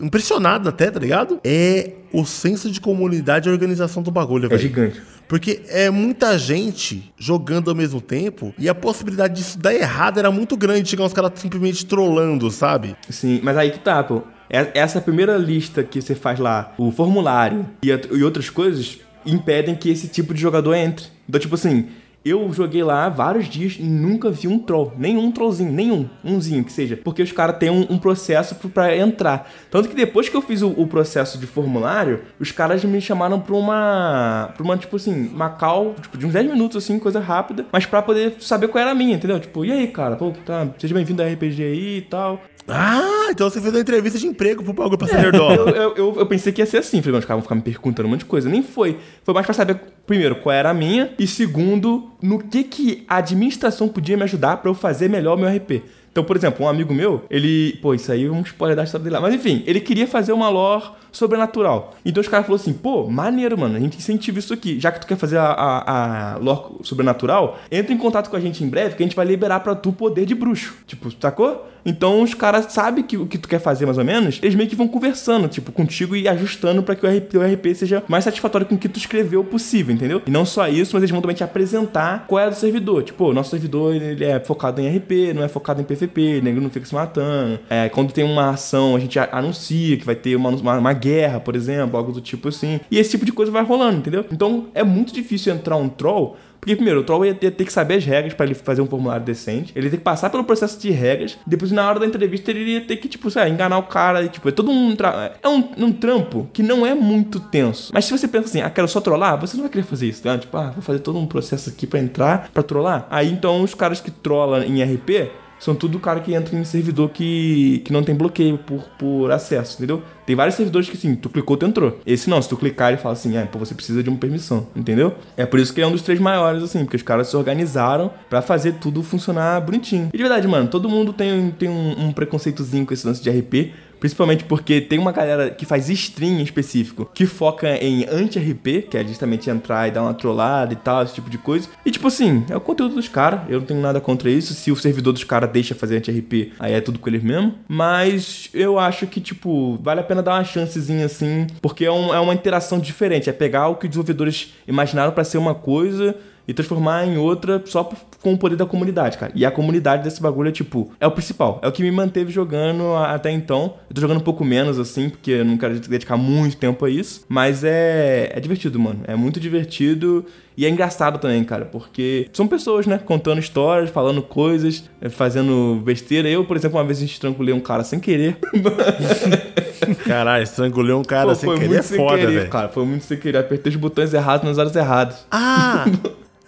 impressionado 0.03 0.69
até, 0.69 0.91
tá 0.91 0.99
ligado? 0.99 1.41
É 1.45 1.93
o 2.13 2.25
senso 2.25 2.71
de 2.71 2.81
comunidade 2.81 3.49
e 3.49 3.53
organização 3.53 4.03
do 4.03 4.11
bagulho, 4.11 4.47
é 4.47 4.49
velho. 4.49 4.61
gigante. 4.61 5.01
Porque 5.29 5.63
é 5.69 5.91
muita 5.91 6.39
gente 6.39 7.13
jogando 7.19 7.69
ao 7.71 7.77
mesmo 7.77 8.01
tempo 8.01 8.55
e 8.59 8.69
a 8.69 8.75
possibilidade 8.75 9.35
disso 9.35 9.59
dar 9.59 9.75
errado 9.75 10.19
era 10.19 10.31
muito 10.31 10.57
grande, 10.57 10.89
chegar 10.89 11.05
uns 11.05 11.13
caras 11.13 11.33
simplesmente 11.37 11.85
trollando, 11.85 12.51
sabe? 12.51 12.97
Sim, 13.11 13.41
mas 13.43 13.57
aí 13.57 13.71
que 13.71 13.79
tá, 13.81 14.03
pô. 14.05 14.23
É- 14.49 14.71
Essa 14.75 15.01
primeira 15.01 15.37
lista 15.37 15.83
que 15.83 16.01
você 16.01 16.15
faz 16.15 16.39
lá, 16.39 16.73
o 16.79 16.91
formulário 16.93 17.67
e, 17.83 17.89
e 17.89 18.23
outras 18.23 18.49
coisas, 18.51 18.99
impedem 19.25 19.75
que 19.75 19.91
esse 19.91 20.07
tipo 20.09 20.33
de 20.33 20.41
jogador 20.41 20.75
entre. 20.75 21.07
Então, 21.29 21.41
tipo 21.41 21.57
assim, 21.57 21.87
eu 22.29 22.53
joguei 22.53 22.83
lá 22.83 23.09
vários 23.09 23.49
dias 23.49 23.77
e 23.79 23.83
nunca 23.83 24.31
vi 24.31 24.49
um 24.49 24.59
troll. 24.59 24.93
Nenhum 24.99 25.31
trollzinho, 25.31 25.71
nenhum. 25.73 26.09
Umzinho 26.25 26.65
que 26.65 26.73
seja. 26.73 26.97
Porque 26.97 27.23
os 27.23 27.33
caras 27.33 27.57
têm 27.59 27.71
um, 27.71 27.87
um 27.91 27.99
processo 27.99 28.55
pro- 28.57 28.69
pra 28.69 28.97
entrar. 28.97 29.51
Tanto 29.71 29.89
que 29.89 29.95
depois 29.95 30.29
que 30.29 30.37
eu 30.37 30.43
fiz 30.43 30.63
o, 30.63 30.69
o 30.71 30.87
processo 30.87 31.39
de 31.39 31.47
formulário, 31.47 32.23
os 32.41 32.51
caras 32.53 32.83
me 32.85 33.01
chamaram 33.01 33.41
pra 33.41 33.55
uma. 33.55 34.51
pra 34.55 34.65
uma, 34.65 34.77
tipo 34.77 34.97
assim, 34.97 35.29
uma 35.29 35.51
call, 35.51 35.95
tipo, 36.01 36.17
de 36.19 36.27
uns 36.27 36.33
10 36.33 36.51
minutos, 36.51 36.77
assim, 36.83 36.99
coisa 36.99 37.21
rápida. 37.21 37.67
Mas 37.73 37.87
pra 37.87 38.03
poder 38.03 38.35
saber 38.41 38.69
qual 38.69 38.81
era 38.83 38.91
a 38.91 38.95
minha, 38.95 39.15
entendeu? 39.17 39.39
Tipo, 39.41 39.65
e 39.65 39.73
aí, 39.73 39.87
cara? 39.89 40.17
Pô, 40.17 40.33
tá, 40.45 40.67
seja 40.79 40.95
bem-vindo 40.95 41.23
a 41.23 41.27
RPG 41.27 41.63
aí 41.63 41.97
e 41.99 42.03
tal. 42.03 42.41
Ah, 42.69 43.29
então 43.31 43.49
você 43.49 43.61
fez 43.61 43.73
uma 43.73 43.81
entrevista 43.81 44.19
de 44.19 44.27
emprego 44.27 44.63
pro 44.63 44.73
bagulho 44.73 44.99
pra 44.99 45.07
ser 45.07 45.17
Eu, 45.17 45.21
nerdola. 45.23 45.71
eu, 45.71 45.95
eu, 45.97 46.15
eu 46.19 46.27
pensei 46.27 46.53
que 46.53 46.61
ia 46.61 46.67
ser 46.67 46.79
assim. 46.79 47.01
Falei, 47.01 47.13
"Não, 47.13 47.19
os 47.21 47.25
caras 47.25 47.37
vão 47.39 47.43
ficar 47.43 47.55
me 47.55 47.63
perguntando 47.63 48.09
um 48.09 48.11
monte 48.11 48.21
de 48.21 48.27
coisa. 48.27 48.49
Nem 48.49 48.63
foi. 48.63 48.99
Foi 49.23 49.33
mais 49.35 49.47
pra 49.47 49.55
saber, 49.55 49.79
primeiro, 50.07 50.37
qual 50.37 50.53
era 50.53 50.71
a 50.71 50.75
minha. 50.75 51.13
E 51.19 51.27
segundo, 51.27 52.11
no 52.21 52.39
que, 52.39 52.65
que 52.65 53.05
a 53.09 53.17
administração 53.19 53.89
podia 53.89 54.17
me 54.17 54.25
ajudar 54.25 54.57
pra 54.59 54.71
eu 54.71 54.75
fazer 54.75 55.09
melhor 55.09 55.37
o 55.37 55.41
meu 55.41 55.49
RP. 55.49 55.83
Então, 56.11 56.25
por 56.25 56.35
exemplo, 56.37 56.65
um 56.65 56.69
amigo 56.69 56.95
meu, 56.95 57.25
ele. 57.31 57.79
Pô, 57.83 57.93
isso 57.95 58.11
aí 58.11 58.25
é 58.25 58.31
um 58.31 58.41
spoiler 58.41 58.75
da 58.77 58.85
história 58.85 59.05
dele 59.05 59.15
lá. 59.15 59.21
Mas 59.21 59.35
enfim, 59.35 59.63
ele 59.67 59.81
queria 59.81 60.07
fazer 60.07 60.33
uma 60.33 60.49
lore 60.49 60.85
sobrenatural. 61.17 61.95
Então 62.05 62.21
os 62.21 62.29
caras 62.29 62.47
falaram 62.47 62.63
assim: 62.63 62.73
pô, 62.73 63.09
maneiro, 63.09 63.59
mano, 63.59 63.77
a 63.77 63.81
gente 63.81 63.97
incentiva 63.97 64.39
isso 64.39 64.53
aqui. 64.53 64.79
Já 64.79 64.93
que 64.93 65.01
tu 65.01 65.07
quer 65.07 65.17
fazer 65.17 65.39
a, 65.39 65.47
a, 65.47 66.35
a 66.35 66.37
lore 66.39 66.77
sobrenatural, 66.83 67.59
entra 67.71 67.93
em 67.93 67.99
contato 67.99 68.29
com 68.29 68.37
a 68.37 68.41
gente 68.41 68.63
em 68.63 68.69
breve 68.69 68.97
que 68.97 69.03
a 69.03 69.07
gente 69.07 69.17
vai 69.17 69.27
liberar 69.27 69.61
pra 69.61 69.75
tu 69.75 69.93
poder 69.93 70.27
de 70.27 70.35
bruxo. 70.35 70.75
Tipo, 70.87 71.11
sacou? 71.21 71.67
Então 71.87 72.21
os 72.21 72.35
caras 72.35 72.73
sabem 72.73 73.05
que, 73.05 73.17
o 73.17 73.27
que 73.27 73.39
tu 73.39 73.49
quer 73.49 73.61
fazer 73.61 73.87
mais 73.87 73.97
ou 73.97 74.05
menos, 74.05 74.41
eles 74.43 74.57
meio 74.57 74.69
que 74.69 74.75
vão 74.75 74.89
conversando, 74.89 75.47
tipo, 75.47 75.71
contigo 75.71 76.17
e 76.17 76.27
ajustando 76.27 76.83
pra 76.83 76.97
que 76.97 77.07
o 77.07 77.09
RP, 77.09 77.37
o 77.37 77.43
RP 77.43 77.75
seja 77.77 78.03
mais 78.09 78.25
satisfatório 78.25 78.67
com 78.67 78.75
o 78.75 78.79
que 78.79 78.89
tu 78.89 78.99
escreveu 78.99 79.45
possível, 79.45 79.95
entendeu? 79.95 80.21
E 80.27 80.31
não 80.31 80.45
só 80.45 80.67
isso, 80.67 80.95
mas 80.95 81.03
eles 81.03 81.13
vão 81.13 81.21
também 81.21 81.37
te 81.37 81.45
apresentar 81.45 82.27
qual 82.27 82.41
é 82.41 82.49
o 82.49 82.53
servidor. 82.53 83.05
Tipo, 83.05 83.27
o 83.27 83.33
nosso 83.33 83.51
servidor 83.51 83.95
ele 83.95 84.25
é 84.25 84.41
focado 84.41 84.81
em 84.81 84.97
RP, 84.97 85.33
não 85.33 85.45
é 85.45 85.49
focado 85.49 85.81
em 85.81 85.85
PVP, 85.85 86.41
nego 86.43 86.61
não 86.61 86.71
fica 86.71 86.85
se 86.85 86.95
matando. 86.95 87.61
É, 87.71 87.89
quando 87.89 88.13
tem 88.13 88.25
uma 88.25 88.51
ação, 88.51 88.97
a 88.97 88.99
gente 88.99 89.17
anuncia 89.19 89.97
que 89.97 90.05
vai 90.05 90.17
ter 90.17 90.35
uma, 90.35 90.49
uma, 90.51 90.79
uma 90.79 90.93
guerra, 91.07 91.41
por 91.41 91.55
exemplo, 91.55 91.97
algo 91.97 92.13
do 92.13 92.21
tipo 92.21 92.49
assim. 92.49 92.81
E 92.91 92.99
esse 92.99 93.11
tipo 93.11 93.25
de 93.25 93.33
coisa 93.33 93.53
vai 93.53 93.63
rolando, 93.63 93.99
entendeu? 93.99 94.25
Então 94.31 94.67
é 94.75 94.83
muito 94.83 95.13
difícil 95.13 95.53
entrar 95.55 95.77
um 95.77 95.89
troll 95.89 96.37
porque, 96.67 96.75
primeiro, 96.75 96.99
o 96.99 97.05
troll 97.05 97.25
ia 97.25 97.33
ter, 97.33 97.53
que 97.53 97.73
saber 97.73 97.95
as 97.95 98.05
regras 98.05 98.35
pra 98.35 98.45
ele 98.45 98.55
fazer 98.55 98.83
um 98.83 98.87
formulário 98.87 99.25
decente. 99.25 99.73
Ele 99.77 99.87
ia 99.87 99.91
ter 99.93 99.99
que 99.99 100.03
passar 100.03 100.31
pelo 100.31 100.43
processo 100.43 100.81
de 100.81 100.91
regras. 100.91 101.39
Depois, 101.47 101.71
na 101.71 101.89
hora 101.89 102.01
da 102.01 102.07
entrevista, 102.07 102.51
ele 102.51 102.73
ia 102.73 102.81
ter 102.81 102.97
que, 102.97 103.07
tipo, 103.07 103.31
sei 103.31 103.43
lá, 103.43 103.49
enganar 103.49 103.79
o 103.79 103.85
cara. 103.85 104.25
E, 104.25 104.29
tipo, 104.29 104.49
é 104.49 104.51
todo 104.51 104.73
um, 104.73 104.97
é 105.41 105.49
um, 105.49 105.69
um 105.79 105.93
trampo 105.93 106.49
que 106.53 106.65
não 106.65 106.85
é 106.85 106.93
muito 106.93 107.39
tenso. 107.39 107.93
Mas 107.95 108.07
se 108.07 108.11
você 108.11 108.27
pensa 108.27 108.47
assim, 108.47 108.63
ah, 108.63 108.69
quero 108.69 108.89
só 108.89 109.01
trollar, 109.01 109.39
você 109.39 109.57
não 109.57 109.63
vai 109.63 109.71
querer 109.71 109.85
fazer 109.85 110.09
isso, 110.09 110.27
né? 110.27 110.39
Tipo, 110.39 110.57
ah, 110.57 110.71
vou 110.71 110.83
fazer 110.83 110.99
todo 110.99 111.17
um 111.17 111.27
processo 111.27 111.71
aqui 111.71 111.87
pra 111.87 112.01
entrar, 112.01 112.51
pra 112.53 112.65
trollar. 112.65 113.07
Aí, 113.11 113.31
então, 113.31 113.63
os 113.63 113.73
caras 113.73 114.01
que 114.01 114.11
trollam 114.11 114.65
em 114.65 114.83
RP 114.83 115.31
são 115.59 115.75
tudo 115.75 115.99
cara 115.99 116.21
que 116.21 116.35
entra 116.35 116.57
em 116.57 116.65
servidor 116.65 117.11
que, 117.11 117.83
que 117.85 117.93
não 117.93 118.03
tem 118.03 118.15
bloqueio 118.15 118.59
por, 118.59 118.83
por 118.99 119.31
acesso, 119.31 119.77
entendeu? 119.77 120.03
Tem 120.27 120.35
vários 120.35 120.57
servidores 120.57 120.89
que, 120.89 120.97
assim, 120.97 121.15
tu 121.15 121.29
clicou, 121.29 121.57
tu 121.57 121.67
entrou. 121.67 122.01
Esse 122.05 122.29
não, 122.29 122.43
se 122.43 122.49
tu 122.49 122.57
clicar, 122.57 122.89
ele 122.89 123.01
fala 123.01 123.13
assim, 123.13 123.37
ah, 123.37 123.47
pô, 123.47 123.59
você 123.59 123.75
precisa 123.75 124.03
de 124.03 124.09
uma 124.09 124.19
permissão, 124.19 124.67
entendeu? 124.75 125.15
É 125.37 125.47
por 125.47 125.61
isso 125.61 125.73
que 125.73 125.81
é 125.81 125.87
um 125.87 125.93
dos 125.93 126.03
três 126.03 126.19
maiores, 126.19 126.63
assim, 126.63 126.81
porque 126.81 126.97
os 126.97 127.03
caras 127.03 127.29
se 127.29 127.37
organizaram 127.37 128.11
pra 128.29 128.43
fazer 128.43 128.73
tudo 128.75 129.03
funcionar 129.03 129.61
bonitinho. 129.61 130.11
E 130.13 130.17
de 130.17 130.23
verdade, 130.23 130.49
mano, 130.49 130.69
todo 130.69 130.89
mundo 130.89 131.13
tem, 131.13 131.51
tem 131.53 131.69
um, 131.69 132.07
um 132.07 132.13
preconceitozinho 132.13 132.85
com 132.85 132.93
esse 132.93 133.07
lance 133.07 133.23
de 133.23 133.31
RP, 133.31 133.73
Principalmente 134.01 134.45
porque 134.45 134.81
tem 134.81 134.99
uma 134.99 135.13
galera 135.13 135.51
que 135.51 135.65
faz 135.65 135.89
stream 135.89 136.41
em 136.41 136.43
específico, 136.43 137.09
que 137.15 137.27
foca 137.27 137.77
em 137.77 138.05
anti-RP, 138.09 138.89
que 138.91 138.97
é 138.99 139.05
justamente 139.05 139.49
entrar 139.49 139.89
e 139.89 139.91
dar 139.91 140.03
uma 140.03 140.15
trollada 140.15 140.73
e 140.73 140.77
tal, 140.77 141.03
esse 141.03 141.15
tipo 141.15 141.31
de 141.31 141.39
coisa. 141.39 141.69
E 141.85 141.91
tipo 141.91 142.07
assim, 142.09 142.45
é 142.51 142.57
o 142.57 142.61
conteúdo 142.61 142.95
dos 142.95 143.09
caras, 143.09 143.41
eu 143.49 143.61
não 143.61 143.67
tenho 143.67 143.81
nada 143.81 144.01
contra 144.01 144.31
isso. 144.31 144.55
Se 144.55 144.71
o 144.71 144.77
servidor 144.77 145.13
dos 145.13 145.25
caras 145.25 145.51
deixa 145.51 145.75
fazer 145.75 145.97
anti-RP, 145.99 146.53
aí 146.59 146.73
é 146.75 146.81
tudo 146.81 146.99
com 146.99 147.09
eles 147.09 147.23
mesmo. 147.23 147.55
Mas 147.69 148.49
eu 148.53 148.79
acho 148.79 149.07
que, 149.07 149.21
tipo, 149.21 149.79
vale 149.83 150.01
a 150.01 150.05
pena 150.05 150.23
dar 150.23 150.35
uma 150.35 150.45
chancezinha 150.45 151.07
assim, 151.07 151.47
porque 151.63 151.85
é, 151.85 151.91
um- 151.93 152.15
é 152.15 152.21
uma 152.21 152.35
interação 152.35 152.79
diferente. 152.79 153.31
É 153.31 153.33
pegar 153.33 153.69
o 153.69 153.77
que 153.77 153.85
os 153.87 153.91
desenvolvedores 153.91 154.55
imaginaram 154.67 155.13
pra 155.13 155.25
ser 155.25 155.39
uma 155.39 155.55
coisa 155.55 156.17
e 156.47 156.55
transformar 156.55 157.07
em 157.07 157.19
outra 157.19 157.63
só 157.65 157.89
com 158.23 158.35
o 158.35 158.39
poder 158.39 158.57
da 158.57 158.67
comunidade, 158.67 159.19
cara. 159.19 159.33
E 159.35 159.45
a 159.45 159.51
comunidade 159.51 160.03
desse 160.05 160.21
bagulho 160.21 160.49
é 160.49 160.53
tipo, 160.53 160.91
é 161.01 161.07
o 161.07 161.11
principal, 161.11 161.61
é 161.63 161.69
o 161.69 161.73
que 161.73 161.83
me 161.83 161.91
manteve 161.91 162.31
jogando 162.33 162.95
até 162.95 163.31
então. 163.31 163.75
Eu 163.89 163.95
tô 163.95 164.01
jogando 164.01 164.19
um 164.19 164.25
pouco 164.25 164.45
menos 164.45 164.79
assim, 164.79 165.09
porque 165.09 165.31
eu 165.31 165.45
não 165.45 165.57
quero 165.57 165.79
dedicar 165.81 166.17
muito 166.17 166.57
tempo 166.57 166.85
a 166.85 166.91
isso, 166.91 167.25
mas 167.29 167.65
é 167.65 168.31
é 168.33 168.41
divertido, 168.41 168.79
mano. 168.79 169.01
É 169.07 169.15
muito 169.15 169.39
divertido 169.39 170.25
e 170.57 170.65
é 170.65 170.71
engraçado 170.71 171.19
também, 171.19 171.45
cara, 171.45 171.67
porque 171.67 172.29
são 172.33 172.49
pessoas, 172.49 172.87
né, 172.87 172.99
contando 172.99 173.39
histórias, 173.39 173.91
falando 173.91 174.23
coisas, 174.23 174.85
eh, 175.01 175.09
fazendo 175.11 175.83
besteira. 175.85 176.29
Eu, 176.29 176.45
por 176.45 176.57
exemplo, 176.57 176.79
uma 176.79 176.85
vez 176.85 177.03
estrangulei 177.03 177.53
um 177.53 177.61
cara 177.61 177.85
sem 177.85 178.01
querer. 178.01 178.39
Caralho, 180.07 180.43
estrangulei 180.43 180.95
um 180.95 181.03
cara 181.03 181.29
Pô, 181.29 181.35
sem 181.35 181.59
querer 181.59 181.77
é 181.77 181.83
sem 181.83 181.99
foda, 181.99 182.19
querer, 182.19 182.33
velho. 182.33 182.51
cara. 182.51 182.69
Foi 182.69 182.87
muito 182.87 183.05
sem 183.05 183.19
querer. 183.19 183.39
Apertei 183.39 183.71
os 183.71 183.77
botões 183.77 184.15
errados 184.15 184.47
nas 184.47 184.57
horas 184.57 184.75
erradas. 184.75 185.27
Ah! 185.31 185.85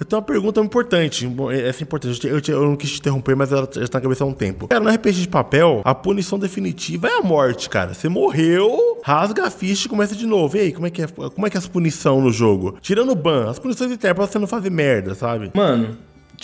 Eu 0.01 0.07
tenho 0.07 0.21
uma 0.21 0.27
pergunta 0.27 0.61
importante. 0.61 1.27
Bom, 1.27 1.51
Essa 1.51 1.83
é 1.83 1.85
importante. 1.85 2.27
Eu, 2.27 2.41
te- 2.41 2.53
eu 2.53 2.63
não 2.65 2.77
quis 2.77 2.91
te 2.93 3.01
interromper, 3.01 3.35
mas 3.35 3.51
ela 3.51 3.69
já 3.73 3.89
tá 3.89 3.99
na 3.99 4.03
cabeça 4.03 4.23
há 4.23 4.27
um 4.27 4.33
tempo. 4.33 4.69
Cara, 4.69 4.81
no 4.81 4.89
RPG 4.91 5.23
de 5.23 5.29
papel, 5.29 5.83
a 5.85 5.95
punição 5.95 6.39
definitiva 6.39 7.09
é 7.09 7.19
a 7.19 7.23
morte, 7.23 7.69
cara. 7.69 7.95
Você 7.95 8.09
morreu, 8.09 8.99
rasga 9.03 9.47
a 9.47 9.51
ficha 9.51 9.87
e 9.87 9.91
começa 9.91 10.15
de 10.15 10.27
novo. 10.27 10.57
E 10.57 10.61
aí, 10.61 10.73
como 10.73 10.87
é 10.87 10.91
que 10.91 11.03
é, 11.03 11.07
como 11.07 11.47
é, 11.47 11.51
que 11.51 11.57
é 11.57 11.59
essa 11.59 11.69
punição 11.69 12.21
no 12.21 12.31
jogo? 12.33 12.77
Tirando 12.81 13.11
o 13.11 13.15
ban, 13.17 13.51
as 13.51 13.59
punições 13.59 13.91
internas 13.91 14.17
pra 14.17 14.27
você 14.27 14.39
não 14.39 14.47
fazer 14.47 14.71
merda, 14.71 15.15
sabe? 15.17 15.51
Mano, 15.55 15.97